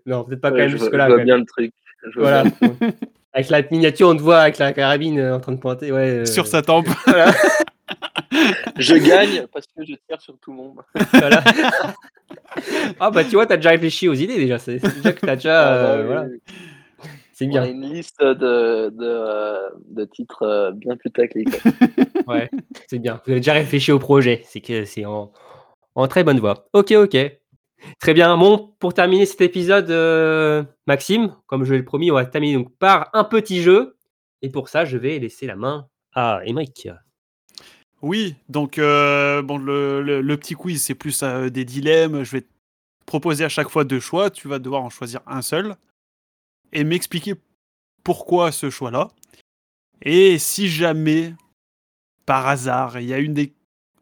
non, 0.06 0.24
peut-être 0.26 0.42
pas 0.42 0.50
quand 0.50 0.56
Ouais, 0.56 0.62
même 0.64 0.70
je 0.72 0.76
vois, 0.78 0.86
jusque-là. 0.86 1.06
je 1.06 1.10
vois 1.10 1.14
quand 1.14 1.18
même. 1.18 1.26
bien 1.26 1.38
le 1.38 1.46
truc. 1.46 1.72
Je 2.14 2.20
vois 2.20 2.44
Voilà. 2.44 2.44
bien. 2.62 2.76
avec 3.36 3.50
la 3.50 3.62
miniature, 3.70 4.08
on 4.08 4.16
te 4.16 4.22
voit 4.22 4.40
avec 4.40 4.58
la 4.58 4.72
carabine 4.72 5.20
euh, 5.20 5.36
en 5.36 5.40
train 5.42 5.52
de 5.52 5.58
pointer. 5.60 5.92
Ouais, 5.92 6.10
euh, 6.22 6.26
Sur 6.26 6.48
sa 6.48 6.62
tempe. 6.62 6.88
Voilà. 7.06 7.34
Je 8.78 8.96
gagne 8.96 9.46
parce 9.54 9.66
que 9.68 9.86
je 9.86 9.94
tire 10.08 10.20
sur 10.20 10.38
tout 10.40 10.52
le 10.52 10.58
monde. 10.58 10.80
voilà. 11.14 11.44
ah 13.00 13.12
bah 13.12 13.24
tu 13.24 13.32
vois, 13.32 13.46
t'as 13.46 13.58
déjà 13.58 13.70
réfléchi 13.70 14.08
aux 14.08 14.14
idées 14.14 14.38
déjà. 14.38 14.58
C'est 14.58 14.80
déjà 14.80 15.14
que 15.14 15.26
t'as 15.26 15.36
déjà. 15.36 15.62
Ah, 15.62 15.76
bah 15.76 15.90
euh, 15.90 16.00
oui, 16.02 16.06
voilà. 16.08 16.24
oui. 16.24 16.42
C'est 17.34 17.46
On 17.46 17.50
bien. 17.50 17.64
a 17.64 17.68
une 17.68 17.82
liste 17.94 18.22
de, 18.22 18.90
de, 18.90 19.94
de 19.94 20.06
titres 20.06 20.72
bien 20.76 20.96
putaclic. 20.96 21.50
Ouais, 22.28 22.50
c'est 22.88 22.98
bien. 22.98 23.22
Vous 23.26 23.32
avez 23.34 23.40
déjà 23.42 23.54
réfléchi 23.54 23.92
au 23.92 24.00
projet. 24.00 24.42
C'est 24.46 24.62
que 24.62 24.84
c'est 24.86 25.06
en, 25.06 25.32
en 25.94 26.08
très 26.08 26.24
bonne 26.24 26.40
voie. 26.40 26.66
Ok, 26.74 26.92
ok. 26.92 27.16
Très 28.00 28.14
bien. 28.14 28.38
Bon, 28.38 28.76
pour 28.80 28.94
terminer 28.94 29.26
cet 29.26 29.42
épisode, 29.42 29.90
euh, 29.90 30.64
Maxime, 30.88 31.36
comme 31.48 31.64
je 31.64 31.74
l'ai 31.74 31.84
promis, 31.84 32.12
on 32.12 32.16
va 32.16 32.26
terminer 32.26 32.56
donc 32.56 32.76
par 32.78 33.10
un 33.14 33.24
petit 33.24 33.62
jeu. 33.62 33.98
Et 34.42 34.50
pour 34.50 34.70
ça, 34.70 34.86
je 34.86 34.98
vais 34.98 35.18
laisser 35.20 35.48
la 35.48 35.56
main 35.56 35.88
à 36.14 36.42
Emric. 36.46 36.88
Oui, 38.02 38.36
donc 38.50 38.78
euh, 38.78 39.42
bon, 39.42 39.58
le 39.58 40.36
petit 40.36 40.54
quiz, 40.54 40.84
c'est 40.84 40.96
plus 40.96 41.24
euh, 41.24 41.50
des 41.50 41.66
dilemmes. 41.66 42.24
Je 42.24 42.32
vais 42.32 42.42
te 42.42 42.52
proposer 43.06 43.44
à 43.44 43.50
chaque 43.50 43.70
fois 43.70 43.84
deux 43.84 44.00
choix. 44.00 44.30
Tu 44.30 44.48
vas 44.48 44.60
devoir 44.60 44.84
en 44.84 44.90
choisir 44.90 45.22
un 45.26 45.42
seul 45.42 45.76
et 46.74 46.84
m'expliquer 46.84 47.36
pourquoi 48.04 48.52
ce 48.52 48.70
choix-là. 48.70 49.10
Et 50.02 50.38
si 50.38 50.68
jamais, 50.68 51.34
par 52.26 52.48
hasard, 52.48 53.00
il 53.00 53.08
y 53.08 53.14
a 53.14 53.18
une 53.18 53.34
des, 53.34 53.55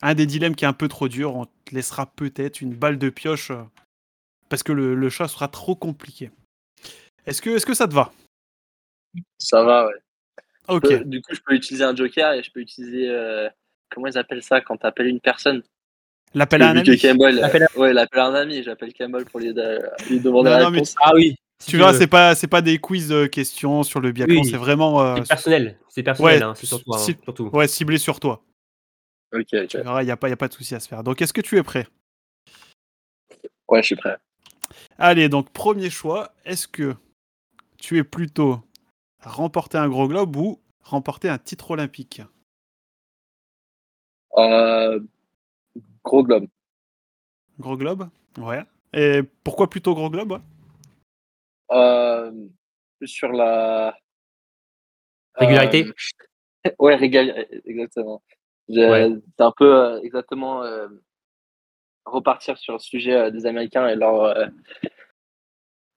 un 0.03 0.13
des 0.15 0.25
dilemmes 0.25 0.55
qui 0.55 0.65
est 0.65 0.67
un 0.67 0.73
peu 0.73 0.87
trop 0.87 1.07
dur, 1.07 1.35
on 1.35 1.45
te 1.45 1.73
laissera 1.73 2.05
peut-être 2.05 2.61
une 2.61 2.75
balle 2.75 2.97
de 2.97 3.09
pioche 3.09 3.51
euh, 3.51 3.63
parce 4.49 4.61
que 4.63 4.71
le, 4.71 4.95
le 4.95 5.09
choix 5.09 5.27
sera 5.27 5.47
trop 5.47 5.75
compliqué. 5.75 6.29
Est-ce 7.25 7.41
que, 7.41 7.49
est-ce 7.51 7.65
que 7.65 7.73
ça 7.73 7.87
te 7.87 7.93
va? 7.93 8.11
Ça 9.37 9.63
va, 9.63 9.87
ouais. 9.87 9.93
Ok. 10.67 10.85
Euh, 10.85 11.03
Du 11.05 11.21
coup, 11.21 11.33
je 11.33 11.39
peux 11.45 11.53
utiliser 11.55 11.83
un 11.83 11.95
joker 11.95 12.33
et 12.33 12.43
je 12.43 12.51
peux 12.51 12.59
utiliser. 12.59 13.09
euh, 13.09 13.49
comment 13.89 14.07
ils 14.07 14.17
appellent 14.17 14.43
ça 14.43 14.59
quand 14.61 14.77
tu 14.77 14.85
appelles 14.85 15.07
une 15.07 15.19
personne? 15.21 15.63
L'appel 16.33 16.61
à 16.63 16.69
un 16.71 16.77
ami. 16.77 16.97
Campbell, 16.99 17.35
L'appel 17.35 17.63
euh, 17.63 17.79
ouais, 17.79 17.93
l'appel 17.93 18.19
à 18.19 18.25
un 18.25 18.33
ami. 18.35 18.63
J'appelle 18.63 18.93
Campbell 18.93 19.25
pour 19.25 19.39
lui, 19.39 19.53
de- 19.53 19.81
lui 20.09 20.19
demander 20.19 20.49
Non, 20.49 20.57
la 20.57 20.63
non, 20.63 20.69
mais 20.71 20.77
réponse. 20.77 20.95
Ah 21.01 21.11
oui. 21.13 21.35
Tu 21.65 21.77
verras, 21.77 21.93
c'est 21.93 22.07
pas, 22.07 22.35
c'est 22.35 22.47
pas 22.47 22.61
des 22.61 22.77
quiz 22.79 23.07
de 23.07 23.25
questions 23.27 23.83
sur 23.83 24.01
le 24.01 24.11
biathlon, 24.11 24.41
Oui. 24.41 24.49
c'est 24.49 24.57
vraiment 24.57 25.01
euh, 25.01 25.15
C'est 25.17 25.27
personnel. 25.29 25.79
C'est 25.87 26.03
personnel, 26.03 26.37
Ouais, 26.39 26.43
hein, 26.43 26.53
c'est 26.55 26.65
sur 26.65 26.83
toi, 26.83 26.97
hein, 26.97 27.15
surtout. 27.23 27.49
ouais, 27.53 27.67
ciblé 27.69 27.97
sur 27.97 28.19
toi. 28.19 28.43
Ok, 29.33 29.47
il 29.51 29.67
n'y 30.05 30.11
a, 30.11 30.17
pas- 30.17 30.29
y 30.29 30.31
a 30.31 30.37
pas 30.37 30.47
de 30.47 30.53
souci 30.53 30.75
à 30.75 30.79
se 30.79 30.87
faire. 30.87 31.03
Donc, 31.03 31.21
est-ce 31.21 31.33
que 31.33 31.41
tu 31.41 31.57
es 31.57 31.63
prêt? 31.63 31.87
Ouais, 33.67 33.81
je 33.81 33.87
suis 33.87 33.95
prêt. 33.95 34.17
Allez, 34.97 35.29
donc, 35.29 35.51
premier 35.51 35.89
choix. 35.89 36.31
Est-ce 36.45 36.67
que 36.67 36.95
tu 37.77 37.97
es 37.97 38.03
plutôt 38.03 38.59
remporter 39.21 39.77
un 39.77 39.89
gros 39.89 40.07
globe 40.07 40.35
ou 40.35 40.61
remporter 40.81 41.29
un 41.29 41.39
titre 41.39 41.71
olympique? 41.71 42.21
Euh, 44.37 44.99
gros 46.03 46.23
globe. 46.23 46.47
Gros 47.59 47.77
globe 47.77 48.09
Ouais. 48.37 48.63
Et 48.93 49.21
pourquoi 49.43 49.69
plutôt 49.69 49.95
gros 49.95 50.09
globe? 50.09 50.41
Euh, 51.71 52.31
sur 53.03 53.29
la. 53.29 53.97
Régularité 55.35 55.87
Euh, 55.87 55.93
Ouais, 56.79 56.95
régal... 56.95 57.47
exactement. 57.65 58.21
Ouais. 58.69 59.11
C'est 59.37 59.43
un 59.43 59.51
peu 59.55 59.75
euh, 59.75 59.99
exactement 60.01 60.63
euh, 60.63 60.87
repartir 62.05 62.57
sur 62.57 62.73
le 62.73 62.79
sujet 62.79 63.13
euh, 63.15 63.29
des 63.31 63.45
Américains 63.45 63.87
et 63.87 63.95
leur, 63.95 64.35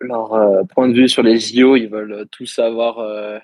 leur 0.00 0.66
point 0.68 0.88
de 0.88 0.94
vue 0.94 1.08
sur 1.08 1.22
les 1.22 1.38
JO. 1.38 1.76
Ils 1.76 1.88
veulent 1.88 2.26
tous 2.30 2.58
avoir, 2.58 3.40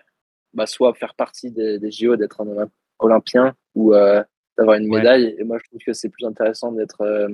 bah, 0.55 0.66
soit 0.66 0.94
faire 0.94 1.15
partie 1.15 1.51
des, 1.51 1.78
des 1.78 1.90
JO, 1.90 2.16
d'être 2.16 2.40
un 2.40 2.47
Olymp- 2.47 2.70
Olympien 2.99 3.55
ou 3.74 3.93
d'avoir 3.93 4.77
une 4.77 4.90
Ouais. 4.90 4.99
médaille. 4.99 5.35
Et 5.39 5.44
moi, 5.44 5.59
je 5.59 5.69
trouve 5.69 5.81
que 5.85 5.93
c'est 5.93 6.09
plus 6.11 6.27
intéressant 6.27 6.73
d'être 6.73 7.28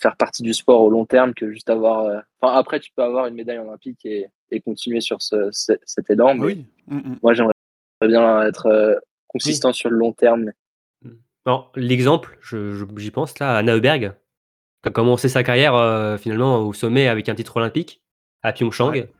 faire 0.00 0.16
partie 0.16 0.42
du 0.42 0.52
sport 0.54 0.80
au 0.82 0.90
long 0.90 1.04
terme 1.06 1.32
que 1.34 1.50
juste 1.52 1.70
avoir. 1.70 2.04
euh, 2.06 2.18
Enfin, 2.40 2.54
après, 2.56 2.80
tu 2.80 2.90
peux 2.96 3.02
avoir 3.02 3.26
une 3.26 3.34
médaille 3.34 3.58
olympique 3.58 4.04
et, 4.04 4.26
et 4.50 4.60
continuer 4.60 5.00
sur 5.00 5.20
ce, 5.22 5.48
ce- 5.52 5.78
cet 5.84 6.10
élan. 6.10 6.34
mais 6.34 6.44
Oui. 6.44 6.66
Mm, 6.88 6.96
mm. 6.96 7.18
moi, 7.22 7.34
j'aimerais 7.34 7.52
bien 8.02 8.42
être 8.42 8.66
euh, 8.66 8.96
consistant 9.28 9.72
sur 9.72 9.90
le 9.90 9.96
long 9.96 10.12
terme. 10.12 10.50
L'exemple, 11.76 12.38
j'y 12.96 13.10
pense 13.10 13.38
là, 13.38 13.56
Anna 13.56 13.74
Heuberg, 13.74 14.14
qui 14.82 14.88
a 14.88 14.92
commencé 14.92 15.28
sa 15.28 15.42
carrière 15.42 15.74
euh, 15.74 16.16
finalement 16.16 16.60
au 16.60 16.72
sommet 16.72 17.08
avec 17.08 17.28
un 17.28 17.34
titre 17.34 17.56
olympique 17.56 18.02
à 18.42 18.52
Pyeongchang, 18.52 18.90
Ouais. 18.90 19.10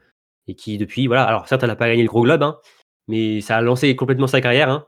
et 0.48 0.54
qui 0.54 0.78
depuis, 0.78 1.06
voilà, 1.06 1.24
alors 1.24 1.48
certes, 1.48 1.62
elle 1.62 1.68
n'a 1.68 1.76
pas 1.76 1.88
gagné 1.88 2.02
le 2.02 2.08
gros 2.08 2.22
globe, 2.22 2.42
hein, 2.42 2.58
mais 3.08 3.40
ça 3.40 3.56
a 3.56 3.60
lancé 3.60 3.94
complètement 3.96 4.26
sa 4.26 4.40
carrière. 4.40 4.70
hein. 4.70 4.86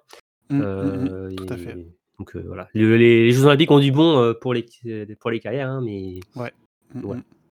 Mm, 0.50 0.56
mm, 0.58 0.60
mm. 0.62 1.08
Euh, 1.12 1.34
tout 1.36 1.46
à 1.48 1.56
fait. 1.56 1.76
Donc 2.18 2.36
euh, 2.36 2.42
voilà, 2.46 2.68
Le- 2.74 2.96
les, 2.96 3.24
les 3.24 3.30
Jeux 3.32 3.44
olympiques 3.46 3.70
ont 3.70 3.80
du 3.80 3.90
bon 3.90 4.34
pour, 4.40 4.54
les, 4.54 4.64
pour 5.18 5.30
les 5.30 5.40
carrières, 5.40 5.68
hein, 5.68 5.80
mais 5.84 6.20
Ouais. 6.36 6.52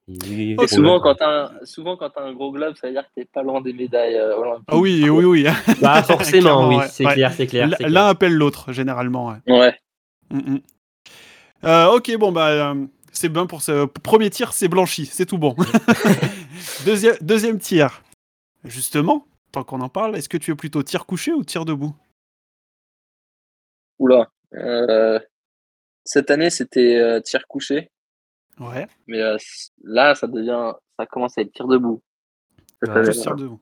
Et 0.09 0.69
souvent, 0.69 1.01
quand 1.01 1.16
t'as 1.16 1.47
un, 1.47 1.65
souvent, 1.65 1.97
quand 1.97 2.11
t'as 2.11 2.23
un 2.23 2.33
gros 2.33 2.53
globe, 2.53 2.77
ça 2.77 2.87
veut 2.87 2.93
dire 2.93 3.03
que 3.03 3.11
t'es 3.16 3.24
pas 3.24 3.43
loin 3.43 3.61
des 3.61 3.73
médailles 3.73 4.15
euh, 4.15 4.37
olympiques. 4.37 4.65
Ah 4.69 4.77
oui, 4.77 5.09
oui, 5.11 5.24
oui. 5.24 5.47
Bah, 5.81 6.03
forcément, 6.05 6.69
oui, 6.69 6.77
c'est 6.91 7.05
Ouais. 7.05 7.15
clair, 7.15 7.33
c'est 7.33 7.47
clair. 7.49 7.69
L'un 7.81 8.07
appelle 8.07 8.35
l'autre, 8.35 8.73
généralement. 8.73 9.28
ouais. 9.47 9.53
Ouais. 9.59 9.74
Mm, 10.31 10.53
mm. 10.55 10.61
Euh, 11.65 11.87
ok, 11.93 12.16
bon, 12.19 12.31
bah, 12.31 12.49
euh, 12.51 12.87
c'est 13.11 13.28
bien 13.28 13.47
pour 13.47 13.62
ce 13.62 13.87
premier 13.87 14.31
tir, 14.31 14.53
c'est 14.53 14.69
blanchi, 14.69 15.07
c'est 15.07 15.27
tout 15.27 15.39
bon. 15.39 15.57
deuxième, 16.85 17.16
deuxième 17.20 17.59
tir. 17.59 18.03
Justement, 18.65 19.27
tant 19.51 19.65
qu'on 19.65 19.81
en 19.81 19.89
parle, 19.89 20.16
est-ce 20.16 20.28
que 20.28 20.37
tu 20.37 20.53
es 20.53 20.55
plutôt 20.55 20.83
tir 20.85 21.07
couché 21.07 21.33
ou 21.33 21.43
tir 21.45 21.65
debout? 21.65 21.95
Oula. 23.99 24.28
Euh, 24.55 25.19
cette 26.05 26.31
année, 26.31 26.51
c'était 26.51 26.97
euh, 26.97 27.20
tir 27.20 27.47
couché, 27.49 27.91
Ouais, 28.61 28.87
mais 29.07 29.20
euh, 29.20 29.37
là, 29.85 30.15
ça 30.15 30.27
devient, 30.27 30.73
ça 30.99 31.07
commence 31.07 31.37
à 31.37 31.43
être 31.43 31.53
tir 31.53 31.66
debout. 31.66 32.01
Ouais, 32.83 33.03
debout. 33.03 33.61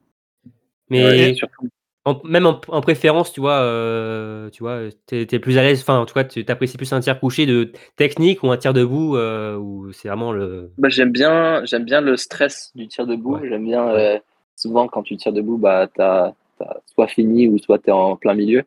Mais 0.91 1.05
Ouais, 1.05 1.35
surtout. 1.35 1.69
En- 2.07 2.21
même 2.23 2.45
en, 2.45 2.61
en 2.69 2.81
préférence, 2.83 3.33
tu 3.33 3.41
vois, 3.41 3.61
euh, 3.61 4.51
tu 4.51 4.63
vois, 4.63 4.81
t'es, 5.07 5.25
t'es 5.25 5.39
plus 5.39 5.57
à 5.57 5.63
l'aise. 5.63 5.81
Enfin, 5.81 5.99
en 5.99 6.05
tout 6.05 6.13
cas, 6.13 6.25
tu 6.25 6.45
apprécies 6.47 6.77
plus 6.77 6.93
un 6.93 7.01
tir 7.01 7.19
couché 7.19 7.47
de 7.47 7.73
technique 7.97 8.43
ou 8.43 8.51
un 8.51 8.59
tir 8.59 8.75
debout 8.75 9.17
euh, 9.17 9.57
où 9.57 9.91
c'est 9.93 10.09
vraiment 10.09 10.31
le. 10.33 10.71
Bah, 10.77 10.91
j'aime 10.91 11.13
bien, 11.13 11.65
j'aime 11.65 11.85
bien 11.85 12.03
le 12.03 12.17
stress 12.19 12.73
du 12.75 12.89
tir 12.89 13.07
debout. 13.07 13.37
Ouais. 13.37 13.49
J'aime 13.49 13.65
bien. 13.65 13.87
Ouais. 13.87 14.17
euh, 14.17 14.19
souvent, 14.55 14.87
quand 14.87 15.03
tu 15.03 15.17
tires 15.17 15.33
debout, 15.33 15.57
bah, 15.57 15.89
t'as 15.95 16.35
t'as 16.59 16.77
soit 16.87 17.09
fini 17.09 17.49
ou 17.49 17.57
soit 17.59 17.79
tu 17.79 17.89
es 17.89 17.93
en 17.93 18.17
plein 18.17 18.35
milieu. 18.35 18.65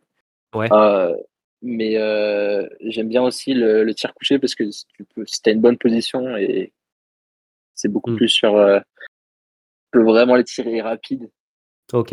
Ouais. 0.56 0.68
Mais 1.64 1.98
euh, 1.98 2.68
j'aime 2.82 3.10
bien 3.10 3.24
aussi 3.24 3.54
le, 3.54 3.84
le 3.84 3.94
tir 3.96 4.14
couché 4.14 4.38
parce 4.40 4.54
que 4.56 4.70
si 4.70 4.86
tu 4.96 5.04
peux, 5.06 5.26
si 5.26 5.42
as 5.48 5.52
une 5.52 5.62
bonne 5.62 5.78
position 5.78 6.38
et 6.38 6.72
c'est 7.74 7.88
beaucoup 7.90 8.12
Mm. 8.12 8.16
plus 8.18 8.30
sur. 8.30 8.56
euh, 8.56 8.80
tu 8.80 10.00
peux 10.00 10.04
vraiment 10.04 10.36
les 10.36 10.44
tirer 10.44 10.82
rapides. 10.82 11.30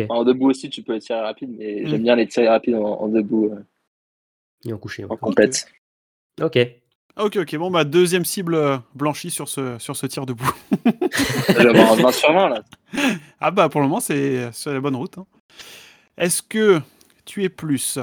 En 0.09 0.25
debout 0.25 0.51
aussi, 0.51 0.71
tu 0.71 0.83
peux 0.83 0.95
les 0.95 1.01
tirer 1.01 1.21
rapides, 1.21 1.51
mais 1.59 1.83
Mm. 1.83 1.87
j'aime 1.89 2.03
bien 2.03 2.17
les 2.17 2.27
tirer 2.29 2.49
rapides 2.49 2.75
en, 2.77 2.85
en 3.01 3.09
debout, 3.09 3.47
euh, 3.53 3.63
Et 4.67 4.73
en 4.73 4.79
couché. 4.79 5.05
en 5.05 5.17
compète. 5.17 5.67
Ok. 6.41 6.59
Ok, 7.17 7.37
ok. 7.37 7.57
Bon, 7.57 7.71
bah, 7.71 7.85
deuxième 7.85 8.25
cible 8.25 8.81
blanchie 8.95 9.31
sur 9.31 9.49
ce, 9.49 9.79
sur 9.79 9.95
ce 9.97 10.07
tir 10.07 10.27
debout. 10.27 10.51
Je 10.83 11.63
vais 11.63 11.69
avoir 11.69 11.93
un 11.93 11.97
20 11.97 12.13
sur 12.13 12.33
20 12.33 12.49
là. 12.49 12.63
Ah 13.41 13.51
bah 13.51 13.69
pour 13.69 13.81
le 13.81 13.87
moment 13.89 14.01
c'est 14.01 14.51
sur 14.53 14.73
la 14.73 14.81
bonne 14.81 14.97
route. 14.97 15.19
hein. 15.19 15.27
Est-ce 16.17 16.43
que 16.43 16.81
tu 17.25 17.43
es 17.45 17.49
plus 17.49 17.99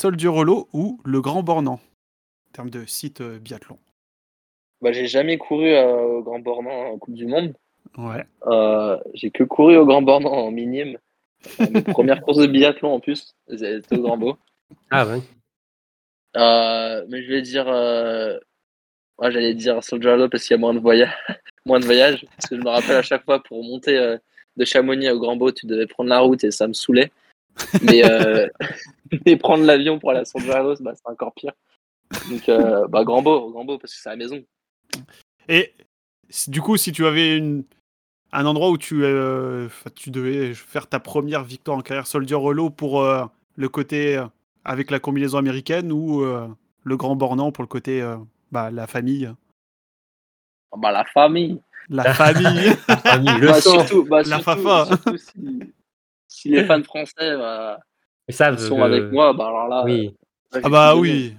Soldier 0.00 0.28
Rollo 0.28 0.68
ou 0.72 1.00
le 1.04 1.20
Grand 1.20 1.42
Bornand 1.42 1.80
en 1.80 2.52
termes 2.52 2.70
de 2.70 2.84
site 2.86 3.20
euh, 3.20 3.40
biathlon? 3.40 3.78
Bah, 4.80 4.92
j'ai 4.92 5.08
jamais 5.08 5.38
couru 5.38 5.72
euh, 5.72 6.18
au 6.18 6.22
Grand 6.22 6.38
Bornand 6.38 6.92
en 6.92 6.98
Coupe 6.98 7.14
du 7.14 7.26
Monde. 7.26 7.52
Ouais. 7.96 8.24
Euh, 8.46 8.96
j'ai 9.14 9.32
que 9.32 9.42
couru 9.42 9.76
au 9.76 9.84
Grand 9.86 10.02
Bornand 10.02 10.30
en 10.30 10.52
minime. 10.52 10.98
Euh, 11.60 11.66
Mes 11.72 11.82
premières 11.82 12.22
courses 12.22 12.38
de 12.38 12.46
biathlon 12.46 12.92
en 12.92 13.00
plus, 13.00 13.34
c'était 13.48 13.96
au 13.96 14.02
Grand 14.02 14.16
Beau. 14.16 14.36
Ah 14.92 15.04
ouais. 15.04 15.20
Euh, 16.36 17.04
mais 17.08 17.24
je 17.24 17.32
vais 17.32 17.42
dire, 17.42 17.66
euh, 17.66 18.38
ouais, 19.18 19.32
j'allais 19.32 19.54
dire 19.54 19.82
Soldier 19.82 20.28
parce 20.30 20.44
qu'il 20.44 20.54
y 20.54 20.58
a 20.58 20.60
moins 20.60 20.74
de 20.74 20.78
voyage, 20.78 21.10
moins 21.66 21.80
de 21.80 21.86
voyage. 21.86 22.24
Parce 22.36 22.48
que 22.48 22.54
je 22.54 22.60
me 22.60 22.68
rappelle 22.68 22.98
à 22.98 23.02
chaque 23.02 23.24
fois 23.24 23.42
pour 23.42 23.64
monter 23.64 23.98
euh, 23.98 24.16
de 24.56 24.64
Chamonix 24.64 25.10
au 25.10 25.18
Grand 25.18 25.34
Beau, 25.34 25.50
tu 25.50 25.66
devais 25.66 25.88
prendre 25.88 26.10
la 26.10 26.20
route 26.20 26.44
et 26.44 26.52
ça 26.52 26.68
me 26.68 26.72
saoulait. 26.72 27.10
Mais, 27.82 28.08
euh, 28.08 28.46
mais 29.26 29.36
prendre 29.36 29.64
l'avion 29.64 29.98
pour 29.98 30.10
aller 30.10 30.20
à 30.20 30.60
Hollow, 30.60 30.74
bah, 30.80 30.92
c'est 30.94 31.08
encore 31.10 31.32
pire. 31.34 31.52
Donc, 32.30 32.48
euh, 32.48 32.86
bah, 32.88 33.04
Grand 33.04 33.22
Beau, 33.22 33.50
Grand 33.50 33.64
Beau 33.64 33.78
parce 33.78 33.94
que 33.94 34.00
c'est 34.00 34.08
à 34.08 34.12
la 34.12 34.16
maison. 34.18 34.42
Et 35.48 35.72
du 36.46 36.60
coup, 36.60 36.76
si 36.76 36.92
tu 36.92 37.06
avais 37.06 37.36
une, 37.36 37.64
un 38.32 38.44
endroit 38.46 38.70
où 38.70 38.78
tu, 38.78 39.04
euh, 39.04 39.68
tu 39.94 40.10
devais 40.10 40.54
faire 40.54 40.86
ta 40.86 41.00
première 41.00 41.44
victoire 41.44 41.78
en 41.78 41.80
carrière 41.80 42.06
Soldier 42.06 42.36
Rollo 42.36 42.70
pour 42.70 43.02
euh, 43.02 43.24
le 43.56 43.68
côté 43.68 44.16
euh, 44.16 44.26
avec 44.64 44.90
la 44.90 44.98
combinaison 45.00 45.38
américaine 45.38 45.90
ou 45.92 46.22
euh, 46.22 46.46
le 46.84 46.96
Grand 46.96 47.16
Bornand 47.16 47.52
pour 47.52 47.62
le 47.62 47.68
côté 47.68 48.02
euh, 48.02 48.16
bah, 48.52 48.70
la 48.70 48.86
famille? 48.86 49.30
Ah, 50.72 50.76
Bah, 50.76 50.92
la 50.92 51.04
famille. 51.04 51.60
La 51.90 52.12
famille 52.12 52.70
Famille, 53.04 53.38
le 53.38 53.46
Bah, 53.46 53.60
surtout, 53.62 54.04
bah, 54.04 54.18
La 54.18 54.24
surtout- 54.40 54.42
fafa. 54.42 54.84
surtout 54.86 55.16
si, 55.16 55.60
si 56.26 56.48
les 56.50 56.64
fans 56.66 56.82
français 56.82 57.36
bah, 57.38 57.78
Ils 58.28 58.34
savent. 58.34 58.58
sont 58.58 58.76
que- 58.76 58.80
avec 58.82 59.12
moi, 59.12 59.32
bah 59.32 59.48
alors 59.48 59.68
là. 59.68 59.82
Oui. 59.84 60.14
euh, 60.54 60.60
Ah 60.62 60.68
bah 60.68 60.96
oui. 60.96 61.34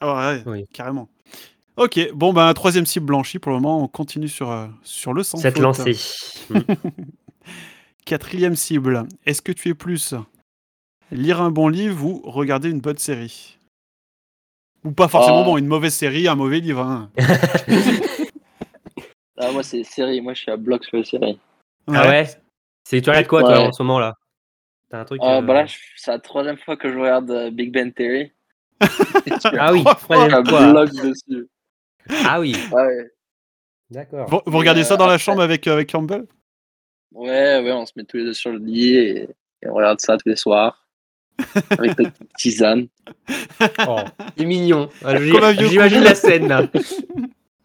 Ah 0.00 0.32
ouais, 0.32 0.42
Oui. 0.46 0.64
carrément. 0.72 1.08
Ok, 1.76 1.98
bon 2.14 2.32
bah 2.32 2.52
troisième 2.54 2.86
cible 2.86 3.06
blanchie 3.06 3.38
pour 3.38 3.50
le 3.52 3.58
moment, 3.58 3.82
on 3.82 3.88
continue 3.88 4.28
sur, 4.28 4.50
euh, 4.50 4.66
sur 4.82 5.12
le 5.12 5.22
sans 5.22 5.38
Cette 5.38 5.58
lancée. 5.58 5.96
Quatrième 8.04 8.54
cible, 8.54 9.06
est-ce 9.24 9.40
que 9.42 9.50
tu 9.52 9.70
es 9.70 9.74
plus 9.74 10.14
lire 11.10 11.40
un 11.40 11.50
bon 11.50 11.68
livre 11.68 12.04
ou 12.04 12.20
regarder 12.24 12.68
une 12.70 12.80
bonne 12.80 12.98
série? 12.98 13.58
Ou 14.84 14.92
pas 14.92 15.08
forcément 15.08 15.40
Oh. 15.42 15.44
bon, 15.44 15.56
une 15.56 15.66
mauvaise 15.66 15.94
série, 15.94 16.28
un 16.28 16.34
mauvais 16.34 16.60
livre. 16.60 16.80
hein. 16.80 17.10
Ah, 19.36 19.50
moi, 19.50 19.64
c'est 19.64 19.82
série. 19.82 20.20
Moi, 20.20 20.32
je 20.34 20.42
suis 20.42 20.50
à 20.52 20.56
bloc 20.56 20.84
sur 20.84 20.96
les 20.96 21.02
séries. 21.04 21.38
Ah 21.88 22.06
ouais? 22.08 22.24
C'est 22.88 23.02
tu 23.02 23.10
regardes 23.10 23.26
quoi 23.26 23.40
toi 23.40 23.50
Ouais. 23.58 23.66
en 23.66 23.72
ce 23.72 23.82
moment 23.82 23.98
là? 23.98 24.14
T'as 24.94 25.00
un 25.00 25.04
truc. 25.06 25.20
Ah, 25.24 25.38
euh, 25.38 25.40
bah 25.40 25.54
là, 25.54 25.66
c'est 25.96 26.12
la 26.12 26.20
troisième 26.20 26.56
fois 26.56 26.76
que 26.76 26.88
je 26.88 26.96
regarde 26.96 27.28
euh, 27.28 27.50
Big 27.50 27.72
Ben 27.72 27.92
Theory. 27.92 28.30
Ah 29.58 29.72
oui. 29.72 29.82
Fois. 29.98 30.28
bloc 30.42 30.90
dessus. 30.92 31.48
Ah 32.24 32.38
oui. 32.38 32.54
Ouais, 32.72 33.10
D'accord. 33.90 34.28
Vous, 34.46 34.56
regardez 34.58 34.84
ça 34.84 34.94
euh, 34.94 34.96
dans 34.96 35.06
la 35.08 35.14
après- 35.14 35.24
chambre 35.24 35.42
avec, 35.42 35.66
avec 35.66 35.90
Campbell? 35.90 36.26
Ouais, 37.12 37.60
ouais, 37.60 37.72
on 37.72 37.84
se 37.86 37.92
met 37.96 38.04
tous 38.04 38.18
les 38.18 38.24
deux 38.24 38.34
sur 38.34 38.52
le 38.52 38.58
lit 38.58 38.94
et, 38.94 39.22
et 39.62 39.68
on 39.68 39.74
regarde 39.74 40.00
ça 40.00 40.16
tous 40.16 40.28
les 40.28 40.36
soirs. 40.36 40.86
avec 41.70 41.98
notre 41.98 42.12
tisane. 42.38 42.86
Oh, 43.88 43.96
c'est 44.38 44.44
mignon. 44.44 44.88
Ah, 45.04 45.10
un 45.16 45.18
J'imagine 45.54 46.04
la 46.04 46.14
scène 46.14 46.46
là. 46.46 46.58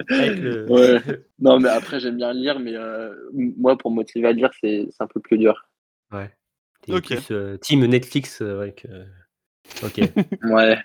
Avec 0.10 0.40
le- 0.40 0.66
Ouais. 0.68 1.00
Non, 1.38 1.60
mais 1.60 1.70
après, 1.70 2.00
j'aime 2.00 2.18
bien 2.18 2.34
lire, 2.34 2.60
mais 2.60 2.74
euh, 2.74 3.14
moi, 3.34 3.78
pour 3.78 3.92
me 3.92 3.98
motiver 3.98 4.30
à 4.30 4.32
lire, 4.32 4.50
c'est 4.64 4.88
c'est 4.90 5.04
un 5.04 5.08
peu 5.08 5.20
plus 5.20 5.38
dur. 5.38 5.68
Ouais. 6.12 6.32
Plus 7.02 7.32
euh, 7.32 7.58
team 7.58 7.86
Netflix 7.86 8.42
euh, 8.42 8.62
avec. 8.62 8.86
euh, 8.90 9.06
Ok. 9.84 10.00
Ouais. 10.44 10.78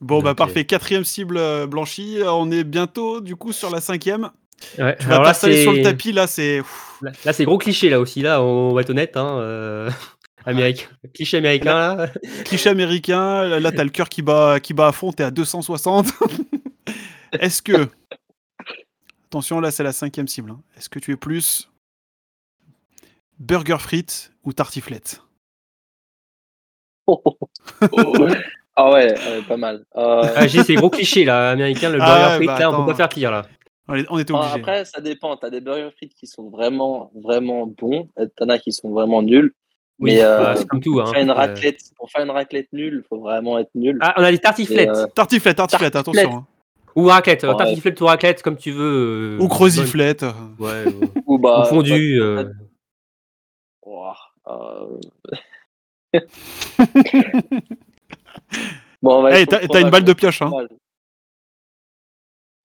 Bon 0.00 0.20
bah 0.20 0.32
Ok. 0.32 0.36
parfait, 0.38 0.64
quatrième 0.64 1.04
cible 1.04 1.36
euh, 1.38 1.66
blanchie, 1.66 2.18
on 2.26 2.50
est 2.50 2.64
bientôt 2.64 3.20
du 3.20 3.36
coup 3.36 3.52
sur 3.52 3.70
la 3.70 3.80
cinquième. 3.80 4.30
Ouais. 4.78 4.96
Tu 4.98 5.06
vas 5.06 5.12
Alors 5.12 5.22
là, 5.24 5.30
t'installer 5.30 5.62
sur 5.62 5.72
le 5.72 5.82
tapis, 5.82 6.12
là 6.12 6.26
c'est... 6.26 6.62
Là, 7.02 7.12
là, 7.24 7.32
c'est 7.32 7.44
gros 7.44 7.58
cliché 7.58 7.88
là 7.88 7.98
aussi. 8.00 8.20
Là, 8.22 8.42
on 8.42 8.72
va 8.74 8.80
être 8.82 8.90
honnête. 8.90 9.16
Hein, 9.16 9.38
euh, 9.38 9.90
américain. 10.44 10.86
Cliché 11.14 11.36
américain 11.38 11.74
là. 11.96 12.08
cliché 12.44 12.68
américain, 12.70 13.44
là, 13.44 13.60
là, 13.60 13.72
t'as 13.72 13.84
le 13.84 13.90
cœur 13.90 14.08
qui 14.08 14.22
bat, 14.22 14.58
qui 14.60 14.74
bat 14.74 14.88
à 14.88 14.92
fond, 14.92 15.12
t'es 15.12 15.22
à 15.24 15.30
260. 15.30 16.08
Est-ce 17.40 17.62
que... 17.62 17.88
Attention, 19.26 19.60
là 19.60 19.70
c'est 19.70 19.82
la 19.84 19.92
cinquième 19.92 20.28
cible. 20.28 20.50
hein. 20.50 20.60
Est-ce 20.76 20.88
que 20.90 20.98
tu 20.98 21.12
es 21.12 21.16
plus 21.16 21.70
burger 23.38 23.78
frites 23.78 24.32
ou 24.44 24.52
tartiflette 24.52 25.22
ah 28.76 28.90
ouais, 28.92 29.12
ouais, 29.12 29.42
pas 29.48 29.56
mal. 29.56 29.84
Euh, 29.96 30.22
Ah, 30.36 30.48
c'est 30.48 30.74
gros 30.74 30.90
cliché 30.90 31.24
là. 31.24 31.50
Américain, 31.50 31.90
le 31.90 31.98
Ah 32.00 32.06
burger 32.06 32.22
ouais, 32.30 32.36
frites 32.36 32.46
bah 32.46 32.58
là, 32.60 32.70
on 32.70 32.84
peut 32.84 32.90
pas 32.92 32.96
faire 32.96 33.08
pire 33.08 33.30
là. 33.30 33.42
on, 33.88 33.94
est- 33.96 34.06
on 34.08 34.18
était 34.18 34.32
ah, 34.34 34.38
obligé. 34.40 34.60
après, 34.60 34.84
ça 34.84 35.00
dépend. 35.00 35.36
T'as 35.36 35.50
des 35.50 35.60
burgers 35.60 35.90
frites 35.96 36.14
qui 36.14 36.26
sont 36.26 36.48
vraiment, 36.48 37.10
vraiment 37.22 37.66
bons. 37.66 38.08
et 38.18 38.28
T'en 38.36 38.48
as 38.48 38.58
qui 38.58 38.72
sont 38.72 38.90
vraiment 38.90 39.20
nuls. 39.22 39.52
Oui, 39.98 40.12
Mais, 40.14 40.22
euh, 40.22 40.38
bah, 40.38 40.56
c'est 40.56 40.66
comme 40.66 40.80
tout. 40.80 40.92
Pour 40.94 41.08
Hein. 41.08 41.12
faire 41.12 41.22
une 41.22 41.30
Euh, 41.30 41.34
raclette, 41.34 41.80
pour 41.96 42.10
faire 42.10 42.22
une 42.24 42.30
raclette 42.30 42.68
nulle, 42.72 43.02
il 43.04 43.08
faut 43.08 43.20
vraiment 43.20 43.58
être 43.58 43.70
nul. 43.74 43.98
Ah, 44.00 44.14
on 44.16 44.22
a 44.22 44.30
des 44.30 44.38
tartiflettes. 44.38 44.86
Et, 44.88 44.90
euh, 44.90 45.06
Tartiflette, 45.14 45.56
tartiflette, 45.56 45.92
tartiflette. 45.92 45.96
attention. 45.96 46.36
hein. 46.38 46.46
Ou 46.94 47.06
raclette. 47.06 47.42
Ouais. 47.44 47.56
Tartiflette 47.56 48.00
ou 48.00 48.06
raclette, 48.06 48.42
comme 48.42 48.56
tu 48.56 48.70
veux. 48.70 49.38
euh, 49.38 49.42
Ou 49.42 49.48
croziflette. 49.48 50.24
Ouais. 50.58 50.84
ou- 51.26 51.34
Ou 51.34 51.38
bah, 51.38 51.62
ou 51.62 51.66
fondu. 51.66 52.20
bah, 52.20 52.44
ouah, 53.92 54.16
euh, 54.48 54.98
bon, 59.02 59.26
Hey, 59.28 59.46
t'as 59.46 59.80
une 59.80 59.90
balle 59.90 60.04
de 60.04 60.12
pioche, 60.12 60.42
hein. 60.42 60.50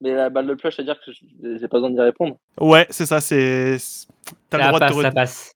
Mais 0.02 0.14
la 0.14 0.30
balle 0.30 0.48
de 0.48 0.54
pioche, 0.54 0.76
c'est-à-dire 0.76 1.00
que 1.04 1.12
j'ai 1.12 1.68
pas 1.68 1.78
besoin 1.78 1.90
d'y 1.90 2.00
répondre. 2.02 2.38
Ouais, 2.60 2.86
c'est 2.90 3.06
ça, 3.06 3.20
c'est... 3.20 3.78
T'as 4.50 4.58
le 4.58 4.64
Ça 4.64 4.68
droit 4.68 4.80
passe, 4.80 4.92
de 4.92 4.98
te 4.98 5.02
ça 5.02 5.12
passe. 5.12 5.52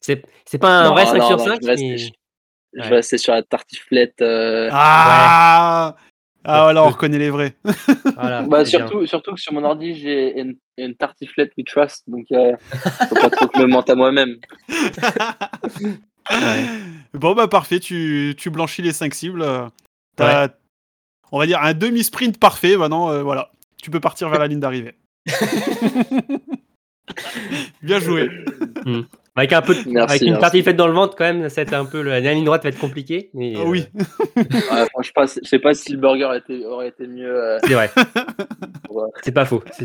C'est 0.00 0.22
c'est 0.46 0.58
pas 0.58 0.80
un 0.80 0.84
Non, 0.84 0.90
vrai 0.92 1.06
5 1.06 1.18
non, 1.18 1.26
sur 1.28 1.36
non, 1.38 1.44
5, 1.44 1.60
je 1.62 1.66
vais 1.66 1.76
mais. 1.76 1.92
rester- 1.92 2.12
Je 2.76 2.80
Ouais. 2.82 2.88
vais 2.88 2.94
rester 2.96 3.18
sur 3.18 3.32
la 3.32 3.42
tartiflette. 3.44 4.20
euh, 4.20 4.68
Ah 4.72 5.94
Ah 6.44 6.64
voilà, 6.64 6.84
on 6.84 6.88
reconnaît 6.90 7.18
les 7.18 7.30
vrais. 7.30 7.56
Voilà, 8.16 8.42
Bah, 8.42 8.64
surtout, 8.64 9.06
surtout 9.06 9.34
que 9.34 9.40
sur 9.40 9.52
mon 9.52 9.64
ordi, 9.64 9.94
j'ai 9.94 10.38
une, 10.38 10.56
une 10.76 10.94
tartiflette 10.94 11.52
We 11.56 11.64
Trust, 11.66 12.04
donc 12.06 12.26
euh, 12.32 12.52
faut 13.08 13.14
pas 13.14 13.30
trop 13.30 13.46
que 13.48 13.58
je 13.58 13.62
me 13.62 13.66
mente 13.68 13.88
à 13.90 13.94
moi-même. 13.94 14.36
Bon 17.12 17.34
bah 17.34 17.48
parfait, 17.48 17.80
tu, 17.80 18.34
tu 18.36 18.48
blanchis 18.50 18.80
les 18.82 18.92
5 18.92 19.12
cibles. 19.14 19.44
T'as, 20.16 20.48
on 21.32 21.38
va 21.38 21.46
dire, 21.46 21.60
un 21.62 21.74
demi-sprint 21.74 22.38
parfait. 22.38 22.76
Maintenant, 22.76 23.10
euh, 23.10 23.22
voilà, 23.22 23.50
tu 23.82 23.90
peux 23.90 24.00
partir 24.00 24.28
vers 24.30 24.40
la 24.40 24.46
ligne 24.46 24.60
d'arrivée. 24.60 24.94
Bien 27.82 27.98
joué. 28.00 28.30
Avec 29.36 29.52
un 29.52 29.62
peu 29.62 29.74
de- 29.74 29.82
Merci, 29.90 30.10
avec 30.10 30.22
une 30.22 30.28
merci. 30.28 30.40
tartiflette 30.42 30.76
dans 30.76 30.86
le 30.86 30.92
ventre 30.92 31.16
quand 31.16 31.24
même, 31.24 31.48
c'est 31.48 31.72
un 31.74 31.84
peu 31.84 32.02
le- 32.02 32.10
la 32.10 32.20
ligne 32.20 32.44
droite 32.44 32.62
va 32.62 32.68
être 32.68 32.78
compliquée. 32.78 33.30
Mais, 33.34 33.54
Ah 33.56 33.60
euh, 33.60 33.64
oui. 33.66 33.84
Ouais, 34.36 34.86
franchement, 34.90 35.24
je 35.42 35.48
sais 35.48 35.58
pas 35.58 35.74
si 35.74 35.92
le 35.92 35.98
burger 35.98 36.30
était- 36.36 36.64
aurait 36.64 36.88
été 36.88 37.06
mieux. 37.08 37.34
euh, 37.34 37.58
c'est 37.64 37.74
vrai. 37.74 37.90
Ouais. 38.90 39.08
C'est 39.22 39.32
pas 39.32 39.44
faux. 39.44 39.62
C'est 39.72 39.84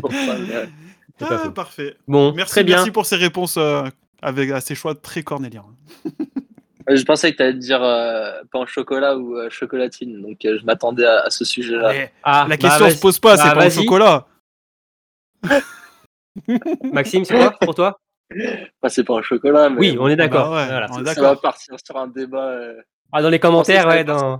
pas 1.28 1.34
Ah, 1.34 1.38
faux. 1.38 1.50
parfait. 1.50 1.96
Bon, 2.06 2.32
Merci, 2.32 2.52
très 2.52 2.64
bien. 2.64 2.76
merci 2.76 2.90
pour 2.92 3.06
ces 3.06 3.16
réponses 3.16 3.56
euh, 3.58 3.82
avec 4.22 4.50
à 4.52 4.60
ces 4.60 4.74
choix 4.76 4.94
très 4.94 5.22
cornéliens. 5.24 5.64
Je 6.88 7.02
pensais 7.04 7.30
que 7.32 7.36
tu 7.36 7.42
allais 7.42 7.54
dire 7.54 7.82
euh, 7.82 8.40
pain 8.52 8.60
au 8.60 8.66
chocolat 8.66 9.16
ou 9.16 9.36
euh, 9.36 9.48
chocolatine, 9.50 10.22
donc 10.22 10.44
euh, 10.44 10.58
je 10.58 10.64
m'attendais 10.64 11.04
à, 11.04 11.20
à 11.20 11.30
ce 11.30 11.44
sujet-là. 11.44 11.92
Ah, 12.24 12.42
la 12.48 12.48
bah, 12.48 12.56
question 12.56 12.84
vas-y. 12.86 12.94
se 12.96 13.00
pose 13.00 13.18
pas, 13.20 13.36
Bah, 13.36 13.42
c'est 13.46 13.54
pas 13.54 13.66
au 13.66 13.70
chocolat. 13.70 14.26
Maxime, 16.92 17.24
c'est 17.24 17.36
quoi 17.36 17.50
pour 17.60 17.74
toi? 17.76 18.00
Enfin, 18.32 18.88
c'est 18.88 19.04
pas 19.04 19.18
un 19.18 19.22
chocolat, 19.22 19.68
mais 19.70 19.78
Oui, 19.80 19.96
on 19.98 20.08
est 20.08 20.16
d'accord. 20.16 20.50
Bah 20.50 20.56
ouais, 20.62 20.66
Voilà. 20.66 20.86
on 20.90 20.94
est 20.94 20.98
ça 20.98 21.14
d'accord. 21.14 21.34
va 21.34 21.36
partir 21.36 21.74
sur 21.84 21.96
un 21.96 22.06
débat. 22.06 22.50
euh, 22.50 22.74
Ah, 23.12 23.22
dans 23.22 23.28
les 23.30 23.40
commentaires, 23.40 23.82
ça, 23.82 23.88
ouais, 23.88 24.04
dans... 24.04 24.34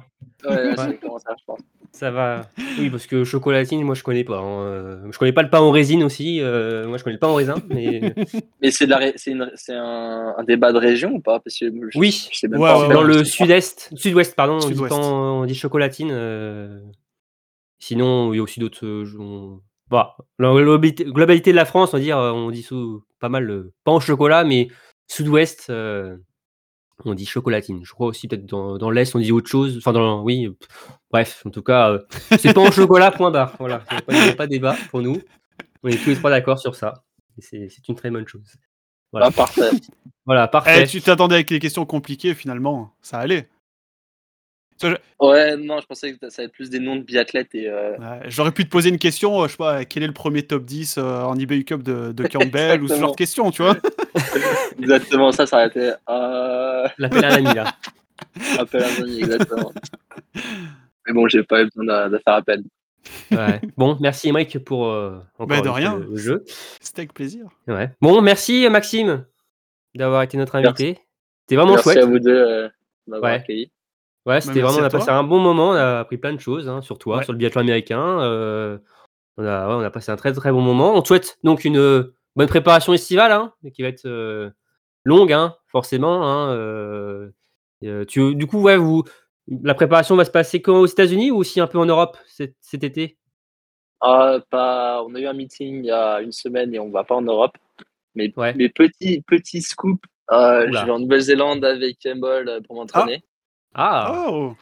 Ouais, 0.44 0.50
ouais, 0.70 0.76
ça, 0.76 0.88
je 0.92 1.44
pense. 1.44 1.58
ça 1.92 2.10
va. 2.12 2.42
Oui, 2.78 2.88
parce 2.88 3.06
que 3.08 3.24
chocolatine, 3.24 3.82
moi 3.82 3.96
je 3.96 4.04
connais 4.04 4.22
pas. 4.22 4.38
hein, 4.38 4.62
euh, 4.62 5.10
Je 5.10 5.18
connais 5.18 5.32
pas 5.32 5.42
le 5.42 5.50
pain 5.50 5.58
en 5.58 5.72
résine 5.72 6.04
aussi. 6.04 6.40
euh, 6.40 6.86
Moi 6.86 6.98
je 6.98 7.02
connais 7.04 7.14
le 7.14 7.18
pain 7.20 7.26
en 7.26 7.34
raisin, 7.34 7.56
mais 7.68 8.14
Mais 8.62 8.70
c'est 8.70 8.84
de 8.86 8.90
la 8.90 8.98
ré- 8.98 9.12
c'est 9.16 9.32
une- 9.32 9.50
c'est 9.56 9.74
un, 9.74 10.34
un 10.38 10.44
débat 10.44 10.72
de 10.72 10.78
région 10.78 11.10
ou 11.14 11.20
pas? 11.20 11.40
Parce 11.40 11.58
que 11.58 11.66
je- 11.90 11.98
Oui. 11.98 12.28
je 12.32 12.38
sais 12.38 12.46
même 12.48 12.60
Ouais, 12.60 12.68
pas. 12.68 12.76
en 12.76 12.82
ouais, 12.82 12.88
fait. 12.88 12.94
dans 12.94 13.02
le 13.02 13.24
sud-est, 13.24 13.90
sud-ouest, 13.96 14.36
pardon, 14.36 14.54
on 14.54 14.58
dit, 14.58 14.66
Sud-ouest. 14.68 14.94
pain- 14.94 15.00
on 15.02 15.44
dit 15.46 15.54
chocolatine. 15.56 16.10
euh, 16.12 16.80
Sinon, 17.80 18.32
il 18.32 18.36
y 18.36 18.40
a 18.40 18.42
aussi 18.42 18.60
d'autres. 18.60 18.84
euh, 18.86 19.04
on- 19.18 19.60
Voilà. 19.90 20.16
La 20.38 20.50
globalité, 20.52 21.04
globalité 21.04 21.50
de 21.50 21.56
la 21.56 21.64
France, 21.64 21.90
on 21.92 21.96
va 21.96 22.02
dire, 22.02 22.16
euh, 22.18 22.32
on 22.32 22.50
dit 22.50 22.62
sous, 22.62 23.04
pas 23.18 23.28
mal 23.28 23.64
pain 23.84 23.92
au 23.92 24.00
chocolat, 24.00 24.44
mais 24.44 24.68
sud-ouest, 25.08 25.66
euh, 25.70 26.16
on 27.04 27.14
dit 27.14 27.26
chocolatine. 27.26 27.80
Je 27.84 27.92
crois 27.92 28.06
aussi 28.06 28.28
peut-être 28.28 28.46
dans, 28.46 28.78
dans 28.78 28.90
l'est, 28.90 29.14
on 29.14 29.18
dit 29.18 29.32
autre 29.32 29.48
chose. 29.50 29.76
Enfin, 29.78 29.92
dans, 29.92 30.22
oui. 30.22 30.48
Bref, 31.10 31.42
en 31.46 31.50
tout 31.50 31.62
cas, 31.62 31.90
euh, 31.90 31.98
c'est 32.38 32.54
pas 32.54 32.60
au 32.60 32.70
chocolat. 32.70 33.10
Point 33.10 33.30
barre. 33.30 33.56
Voilà. 33.58 33.82
Il 33.90 33.94
n'y 34.14 34.20
a, 34.20 34.26
pas- 34.26 34.30
a 34.32 34.36
pas 34.36 34.46
de 34.46 34.50
débat 34.52 34.76
pour 34.90 35.02
nous. 35.02 35.18
On 35.82 35.88
est 35.88 35.96
tous 35.96 36.10
les 36.10 36.16
trois 36.16 36.30
d'accord 36.30 36.58
sur 36.58 36.74
ça. 36.76 37.02
C'est 37.38 37.68
c'est 37.70 37.88
une 37.88 37.94
très 37.94 38.10
bonne 38.10 38.28
chose. 38.28 38.44
Voilà. 39.12 39.26
Ah, 39.26 39.30
parfait. 39.32 39.70
Voilà, 40.26 40.44
Eh, 40.44 40.50
parfait. 40.50 40.86
tu 40.86 41.00
t'attendais 41.00 41.34
avec 41.36 41.50
les 41.50 41.58
questions 41.58 41.84
compliquées, 41.86 42.34
finalement, 42.34 42.94
ça 43.02 43.18
allait. 43.18 43.48
Ouais, 45.20 45.56
non, 45.56 45.80
je 45.80 45.86
pensais 45.86 46.12
que 46.14 46.30
ça 46.30 46.40
allait 46.42 46.46
être 46.46 46.52
plus 46.54 46.70
des 46.70 46.78
noms 46.78 46.96
de 46.96 47.02
biathlètes 47.02 47.54
et. 47.54 47.68
euh, 47.68 47.96
Ouais, 47.98 48.20
J'aurais 48.28 48.52
pu 48.52 48.64
te 48.64 48.70
poser 48.70 48.88
une 48.88 48.98
question, 48.98 49.40
euh, 49.42 49.46
je 49.46 49.52
sais 49.52 49.56
pas, 49.58 49.84
quel 49.84 50.02
est 50.02 50.06
le 50.06 50.12
premier 50.12 50.42
top 50.42 50.64
10 50.64 50.96
euh, 50.98 51.22
en 51.22 51.38
eBay 51.38 51.62
Cup 51.64 51.82
de, 51.82 52.12
de 52.12 52.26
Campbell 52.26 52.82
ou 52.82 52.88
ce 52.88 52.94
genre 52.98 53.10
de 53.12 53.16
question, 53.16 53.50
tu 53.50 53.62
vois 53.62 53.76
exactement 54.80 55.32
ça, 55.32 55.46
ça 55.46 55.56
aurait 55.58 55.66
été. 55.68 55.92
Euh... 56.08 56.88
L'appel 56.98 57.24
à 57.24 57.28
un 57.28 57.36
ami, 57.36 57.54
là. 57.54 57.74
Appel 58.58 58.82
à 58.82 58.86
un 58.88 59.02
ami, 59.02 59.18
exactement. 59.18 59.72
Mais 61.06 61.12
bon, 61.14 61.28
j'ai 61.28 61.42
pas 61.42 61.62
eu 61.62 61.68
besoin 61.74 62.08
de, 62.08 62.12
de 62.12 62.18
faire 62.24 62.34
appel. 62.34 62.62
Ouais. 63.30 63.60
Bon, 63.76 63.96
merci 64.00 64.28
Emric 64.28 64.58
pour 64.64 64.86
euh, 64.88 65.18
encore 65.38 65.46
Bah, 65.46 65.60
de 65.62 65.68
rien. 65.70 65.96
le, 65.98 66.04
le 66.10 66.16
jeu. 66.16 66.44
C'était 66.80 67.00
avec 67.00 67.14
plaisir. 67.14 67.46
Ouais. 67.66 67.90
Bon, 68.00 68.20
merci 68.20 68.66
euh, 68.66 68.70
Maxime 68.70 69.24
d'avoir 69.94 70.22
été 70.22 70.36
notre 70.36 70.58
Merci. 70.60 70.68
invité. 70.84 71.00
C'était 71.40 71.56
vraiment 71.56 71.72
Merci 71.72 71.84
chouette. 71.84 71.98
à 71.98 72.06
vous 72.06 72.18
deux 72.18 72.30
euh, 72.30 72.68
m'avoir 73.06 73.32
Ouais. 73.32 73.38
accueilli. 73.38 73.70
Ouais, 74.30 74.40
c'était 74.40 74.60
Bah, 74.60 74.66
merci 74.66 74.74
vraiment, 74.74 74.78
on 74.84 74.86
a 74.86 74.90
toi. 74.90 74.98
passé 75.00 75.10
un 75.10 75.22
bon 75.24 75.38
moment, 75.40 75.70
on 75.70 75.74
a 75.74 75.98
appris 76.00 76.16
plein 76.18 76.32
de 76.32 76.40
choses 76.40 76.68
hein, 76.68 76.82
sur 76.82 76.98
toi, 76.98 77.18
Ouais. 77.18 77.24
sur 77.24 77.32
le 77.32 77.38
biathlon 77.38 77.60
américain. 77.62 78.20
euh, 78.22 78.78
on, 79.36 79.44
a, 79.44 79.68
ouais, 79.68 79.74
on 79.74 79.80
a 79.80 79.90
passé 79.90 80.12
un 80.12 80.16
très 80.16 80.32
très 80.32 80.52
bon 80.52 80.60
moment. 80.60 80.94
On 80.94 81.02
te 81.02 81.08
souhaite 81.08 81.38
donc 81.42 81.64
une 81.64 81.78
euh, 81.78 82.14
bonne 82.36 82.48
préparation 82.48 82.92
estivale, 82.92 83.32
hein, 83.32 83.52
qui 83.74 83.82
va 83.82 83.88
être 83.88 84.06
euh, 84.06 84.50
longue, 85.04 85.32
hein, 85.32 85.56
forcément. 85.68 86.24
hein, 86.26 86.52
euh, 86.54 87.30
euh, 87.84 88.04
tu, 88.04 88.34
du 88.34 88.46
coup, 88.46 88.60
ouais, 88.62 88.76
vous, 88.76 89.02
la 89.62 89.74
préparation 89.74 90.14
va 90.16 90.24
se 90.24 90.30
passer 90.30 90.62
quand 90.62 90.78
aux 90.78 90.86
États-Unis 90.86 91.30
ou 91.30 91.36
aussi 91.38 91.60
un 91.60 91.66
peu 91.66 91.78
en 91.78 91.86
Europe 91.86 92.16
cet, 92.26 92.54
cet 92.60 92.84
été? 92.84 93.16
Ah, 94.00 94.38
pas... 94.50 95.02
On 95.04 95.14
a 95.14 95.20
eu 95.20 95.26
un 95.26 95.32
meeting 95.32 95.80
il 95.80 95.86
y 95.86 95.90
a 95.90 96.20
une 96.20 96.32
semaine 96.32 96.74
et 96.74 96.78
on 96.78 96.90
va 96.90 97.04
pas 97.04 97.14
en 97.16 97.22
Europe. 97.22 97.56
Mais, 98.14 98.32
Ouais. 98.36 98.54
mais 98.54 98.68
petit, 98.68 99.22
petit 99.26 99.62
scoop, 99.62 100.00
euh, 100.32 100.66
je 100.70 100.84
vais 100.84 100.90
en 100.90 100.98
Nouvelle-Zélande 100.98 101.64
avec 101.64 101.98
euh, 102.06 102.60
pour 102.66 102.76
m'entraîner. 102.76 103.22
Ah, 103.22 103.26
Oh 103.78 104.54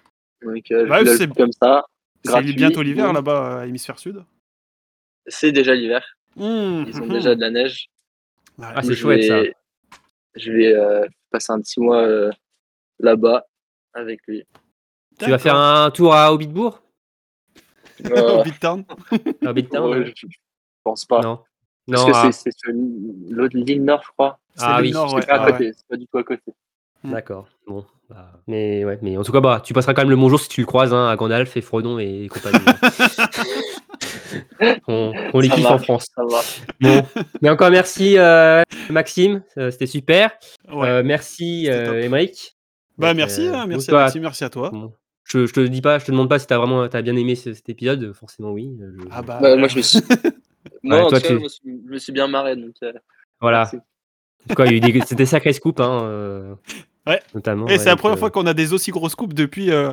Donc, 0.43 0.71
euh, 0.71 0.87
je 0.87 1.05
laisse 1.05 1.27
comme 1.37 1.53
ça. 1.53 1.85
C'est 2.25 2.43
bientôt 2.43 2.83
l'hiver 2.83 3.13
là-bas, 3.13 3.61
à 3.61 3.67
hémisphère 3.67 3.99
sud. 3.99 4.25
C'est 5.27 5.53
déjà 5.53 5.75
l'hiver. 5.75 6.05
Mmh, 6.37 6.85
Ils 6.87 7.01
ont 7.01 7.07
mmh. 7.07 7.13
déjà 7.13 7.35
de 7.35 7.41
la 7.41 7.51
neige. 7.51 7.89
Ouais. 8.59 8.67
Ah, 8.75 8.83
c'est 8.83 8.91
Je 8.91 8.95
chouette 8.95 9.25
ça. 9.25 9.43
Je 10.35 10.53
vais 10.53 10.75
euh, 10.75 11.07
passer 11.31 11.53
un 11.53 11.61
petit 11.61 11.81
mois 11.81 12.03
euh, 12.03 12.31
là-bas 12.99 13.47
avec 13.93 14.21
lui. 14.27 14.45
Tu 15.19 15.31
vas 15.31 15.39
faire 15.39 15.57
un 15.57 15.91
tour 15.91 16.15
à 16.15 16.33
Hobbitbourg 16.33 16.81
Euh, 18.07 18.39
Au 18.41 18.45
Big 18.45 18.59
Town. 18.61 18.85
À 19.45 19.51
Hobbittown 19.51 19.91
ouais, 19.91 19.99
ouais. 19.99 20.13
je, 20.15 20.27
pense 20.85 21.05
pas. 21.05 21.21
Non. 21.21 21.43
Parce 21.91 22.03
Non, 22.07 22.13
que 22.13 22.17
ah, 22.17 22.31
c'est- 22.33 22.51
c'est 22.53 22.57
sur 22.59 22.71
l'autre 23.31 23.57
l'île 23.57 23.85
nord, 23.85 24.03
je 24.05 24.11
crois. 24.13 24.39
C'est 24.55 24.65
Ah 24.65 24.79
oui, 24.81 24.93
C'est 24.93 25.15
ouais. 25.15 25.27
pas 25.27 25.33
à 25.35 25.43
Ah 25.43 25.47
ouais. 25.47 25.53
côté, 25.53 25.73
c'est 25.73 25.87
pas 25.89 25.97
du 25.97 26.07
tout 26.07 26.19
à 26.19 26.23
côté. 26.23 26.53
D'accord. 27.05 27.47
Bon. 27.66 27.85
bah, 28.11 28.33
mais 28.47 28.85
ouais, 28.85 28.99
mais 29.03 29.16
en 29.16 29.23
tout 29.23 29.33
cas, 29.33 29.41
bah, 29.41 29.62
tu 29.65 29.73
passeras 29.73 29.95
quand 29.95 30.03
même 30.03 30.11
le 30.11 30.16
bonjour 30.16 30.41
si 30.41 30.49
tu 30.49 30.61
le 30.62 30.66
croises 30.66 30.93
hein, 30.93 31.09
à 31.09 31.16
Gandalf 31.16 31.57
et 31.57 31.61
Frodon 31.61 31.99
et 31.99 32.29
compagnie. 32.29 32.59
on, 34.89 35.12
on 35.33 35.41
les 35.41 35.49
kiffe 35.49 35.66
en. 35.66 35.79
France. 35.79 36.09
Bon. 36.81 37.03
Mais 37.43 37.51
encore 37.51 37.70
merci 37.70 38.19
euh, 38.19 38.62
Maxime, 38.91 39.43
euh, 39.59 39.70
c'était 39.70 39.87
super. 39.87 40.33
Ouais. 40.73 40.89
Euh, 40.89 41.03
merci 41.05 41.69
euh, 41.70 42.03
Émeric. 42.03 42.57
bah 42.97 43.09
Donc, 43.09 43.16
merci, 43.19 43.47
euh, 43.47 43.55
hein, 43.55 43.66
merci 43.66 43.91
à 43.91 43.95
Maxime, 43.95 44.23
merci 44.23 44.45
à 44.45 44.51
toi. 44.51 44.70
bon, 44.70 44.93
je, 45.25 45.47
je 45.47 45.53
te 45.53 45.61
dis 45.61 45.81
pas, 45.83 45.99
je 45.99 46.07
te 46.07 46.11
demande 46.11 46.29
pas 46.29 46.39
si 46.39 46.47
t'as 46.47 46.59
vraiment 46.59 46.83
as 46.83 47.03
bien 47.03 47.16
aimé 47.16 47.35
ce- 47.35 47.55
cet 47.55 47.69
épisode, 47.69 48.12
forcément 48.12 48.51
oui. 48.51 48.77
je- 48.81 49.05
Ah 49.11 49.23
bah, 49.23 49.39
Bah, 49.41 49.57
moi, 49.57 49.69
je 49.69 49.77
me 49.77 49.83
suis. 49.83 50.01
Moi, 50.83 51.01
en 51.03 51.09
toi, 51.09 51.20
cas, 51.20 51.29
tu- 51.29 51.35
je 51.35 51.39
me 51.41 51.49
suis, 51.49 51.83
je 51.87 51.93
me 51.93 51.99
suis 51.99 52.12
bien 52.12 52.29
marré. 52.29 52.57
Donc, 52.57 52.75
euh, 52.83 52.93
voilà. 53.41 53.59
merci. 53.59 53.77
En 53.77 54.49
tout 54.49 54.55
cas, 54.55 54.65
il 54.66 54.73
y 54.73 54.75
a 54.75 54.77
eu 54.77 54.81
des- 54.93 55.01
c'était 55.07 55.27
sacré 55.27 55.53
scoop, 55.53 55.81
hein, 55.81 56.01
euh, 56.05 56.55
Ouais. 57.09 57.21
notamment. 57.35 57.67
Et 57.69 57.79
c'est 57.79 57.89
la 57.89 57.97
première 57.97 58.17
euh, 58.17 58.21
fois 58.21 58.31
qu'on 58.31 58.47
a 58.47 58.55
des 58.55 58.73
aussi 58.73 58.91
grosses 58.91 59.15
coupes 59.15 59.35
depuis 59.35 59.71
euh, 59.71 59.93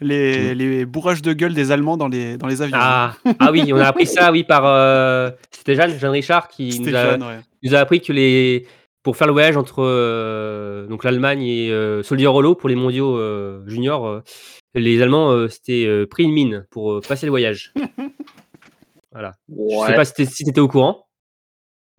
les, 0.00 0.54
les 0.54 0.84
bourrages 0.84 1.22
de 1.22 1.32
gueule 1.32 1.54
des 1.54 1.70
Allemands 1.72 1.96
dans 1.96 2.08
les, 2.08 2.36
dans 2.36 2.46
les 2.48 2.60
avions. 2.62 2.76
Ah, 2.80 3.14
ah 3.38 3.50
oui, 3.52 3.72
on 3.72 3.76
a 3.78 3.86
appris 3.86 4.06
ça, 4.06 4.30
oui, 4.32 4.44
par. 4.44 4.64
euh, 4.66 5.30
C'était 5.50 5.74
Jeanne, 5.74 5.98
Jeanne 5.98 6.10
Richard 6.10 6.48
qui 6.48 6.80
nous 6.80 6.94
a, 6.94 7.10
jeune, 7.12 7.22
ouais. 7.22 7.40
nous 7.62 7.74
a 7.74 7.78
appris 7.78 8.00
que 8.00 8.12
les. 8.12 8.66
Pour 9.02 9.16
faire 9.16 9.28
le 9.28 9.32
voyage 9.32 9.56
entre 9.56 9.84
euh, 9.84 10.88
donc 10.88 11.04
l'Allemagne 11.04 11.40
et 11.44 11.70
euh, 11.70 12.02
Soldier 12.02 12.28
pour 12.58 12.68
les 12.68 12.74
mondiaux 12.74 13.16
euh, 13.16 13.62
juniors, 13.68 14.04
euh, 14.04 14.20
les 14.74 15.00
Allemands 15.00 15.30
euh, 15.30 15.46
s'étaient 15.46 15.86
euh, 15.86 16.06
pris 16.08 16.24
une 16.24 16.32
mine 16.32 16.66
pour 16.72 16.94
euh, 16.94 17.00
passer 17.06 17.24
le 17.24 17.30
voyage. 17.30 17.72
voilà. 19.12 19.32
Je 19.48 19.86
sais 19.86 19.94
pas 19.94 20.04
si 20.04 20.26
si 20.26 20.42
t'étais 20.44 20.60
au 20.60 20.66
courant. 20.66 21.06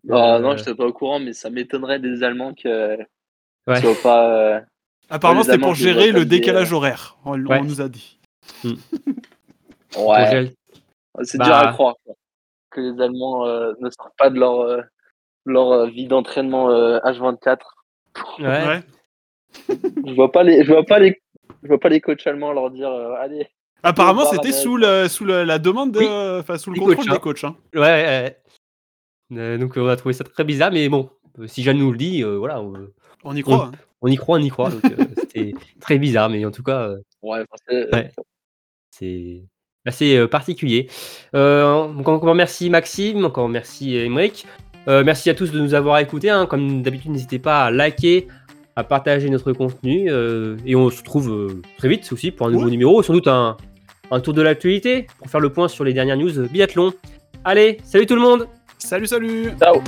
Ah, 0.10 0.36
Euh, 0.36 0.40
non, 0.40 0.52
je 0.58 0.60
n'étais 0.60 0.76
pas 0.76 0.86
au 0.86 0.92
courant, 0.92 1.20
mais 1.22 1.32
ça 1.32 1.50
m'étonnerait 1.50 2.00
des 2.00 2.24
Allemands 2.24 2.54
que 2.54 2.98
Ouais. 3.68 3.82
pas. 4.02 4.30
euh, 4.32 4.60
Apparemment, 5.10 5.44
c'était 5.44 5.58
pour 5.58 5.76
gérer 5.76 6.12
le 6.12 6.26
décalage 6.26 6.72
euh, 6.72 6.76
horaire. 6.76 7.18
On, 7.26 7.34
on 7.34 7.46
Ouais. 7.48 7.62
nous 7.62 7.82
a 7.82 7.90
dit. 7.90 8.20
Ouais, 9.98 10.18
Angèle. 10.28 10.54
c'est 11.24 11.38
Bah. 11.38 11.46
dur 11.46 11.56
à 11.56 11.72
croire 11.74 11.96
quoi. 12.06 12.14
que 12.72 12.82
les 12.82 13.02
Allemands 13.02 13.46
euh, 13.48 13.74
ne 13.80 13.90
sortent 13.90 14.16
pas 14.18 14.30
de 14.30 14.38
leur, 14.40 14.60
euh, 14.60 14.82
leur 15.46 15.88
vie 15.88 16.08
d'entraînement 16.08 16.70
euh, 16.70 17.00
H24. 17.00 17.58
Ouais. 18.40 18.46
Ouais. 18.46 18.82
Je 19.70 20.14
vois 20.14 20.32
pas 20.32 20.44
les, 20.44 20.64
je 20.64 20.72
vois 20.72 20.84
pas 20.84 21.00
les, 21.00 21.20
je 21.64 21.68
vois 21.70 21.80
pas 21.80 21.90
les 21.90 22.02
coachs 22.02 22.26
allemands 22.28 22.52
leur 22.52 22.70
dire 22.70 22.90
euh, 22.90 23.16
allez. 23.20 23.48
Apparemment, 23.82 24.24
Bah, 24.24 24.30
c'était 24.34 24.50
bah, 24.50 24.56
sous, 24.56 24.76
le, 24.78 25.08
sous 25.08 25.24
le- 25.24 25.44
la 25.44 25.58
demande, 25.58 25.92
de, 25.94 26.00
Oui. 26.00 26.08
enfin 26.42 26.58
sous 26.58 26.72
le 26.72 26.76
Des 26.76 26.80
contrôle 26.82 26.98
coachs, 26.98 27.08
hein. 27.10 27.14
des 27.14 27.20
coachs. 27.20 27.44
hein. 27.46 27.56
Ouais, 27.74 27.82
ouais. 27.82 28.38
Euh, 29.38 29.58
donc 29.58 29.74
on 29.78 29.88
a 29.88 29.96
trouvé 29.96 30.14
ça 30.14 30.24
très 30.26 30.44
bizarre, 30.44 30.72
mais 30.72 30.90
bon, 30.90 31.10
si 31.46 31.64
Jeanne 31.64 31.78
nous 31.78 31.92
le 31.92 31.98
dit, 31.98 32.24
euh, 32.24 32.38
voilà, 32.38 32.62
on, 32.62 32.74
On 33.24 33.36
y 33.36 33.42
croit. 33.42 33.72
hein. 33.74 33.78
on 34.02 34.08
y 34.08 34.16
croit, 34.16 34.38
on 34.38 34.42
y 34.42 34.50
croit. 34.50 34.70
Donc 34.70 34.86
euh, 34.86 35.06
c'était 35.18 35.54
très 35.80 35.98
bizarre, 35.98 36.30
mais 36.30 36.46
en 36.46 36.52
tout 36.52 36.64
cas, 36.64 36.90
euh, 36.90 36.98
Ouais, 37.22 37.44
c'est- 37.68 37.94
Ouais. 37.96 38.12
c'est 38.92 39.44
assez 39.86 40.18
euh, 40.18 40.28
particulier. 40.28 40.88
Euh, 41.36 41.88
donc 41.94 42.08
encore 42.08 42.36
merci 42.36 42.70
Maxime, 42.70 43.26
encore 43.26 43.50
merci 43.50 43.96
Emric. 43.98 44.46
Euh, 44.88 45.04
merci 45.04 45.30
à 45.30 45.36
tous 45.36 45.52
de 45.52 45.60
nous 45.60 45.74
avoir 45.74 46.00
écoutés. 46.00 46.30
hein. 46.30 46.46
Comme 46.46 46.82
d'habitude, 46.82 47.12
n'hésitez 47.12 47.40
pas 47.40 47.66
à 47.66 47.72
liker, 47.72 48.28
à 48.76 48.84
partager 48.84 49.30
notre 49.30 49.52
contenu. 49.54 50.10
euh, 50.10 50.56
et 50.66 50.76
on 50.76 50.90
se 50.90 51.00
retrouve 51.00 51.30
euh, 51.32 51.62
très 51.78 51.90
vite 51.90 52.10
aussi 52.12 52.32
pour 52.32 52.48
un 52.48 52.52
nouveau 52.52 52.66
Ouais. 52.66 52.72
numéro, 52.72 53.02
sans 53.04 53.14
doute 53.14 53.28
un, 53.28 53.58
un 54.12 54.20
tour 54.22 54.34
de 54.34 54.42
l'actualité 54.42 55.08
pour 55.18 55.30
faire 55.30 55.42
le 55.42 55.52
point 55.52 55.68
sur 55.68 55.84
les 55.84 55.94
dernières 55.94 56.18
news 56.18 56.48
biathlon. 56.48 56.94
Allez, 57.44 57.80
salut 57.84 58.06
tout 58.06 58.16
le 58.16 58.22
monde 58.22 58.48
Salut, 58.78 59.08
salut 59.08 59.52
Ciao. 59.60 59.82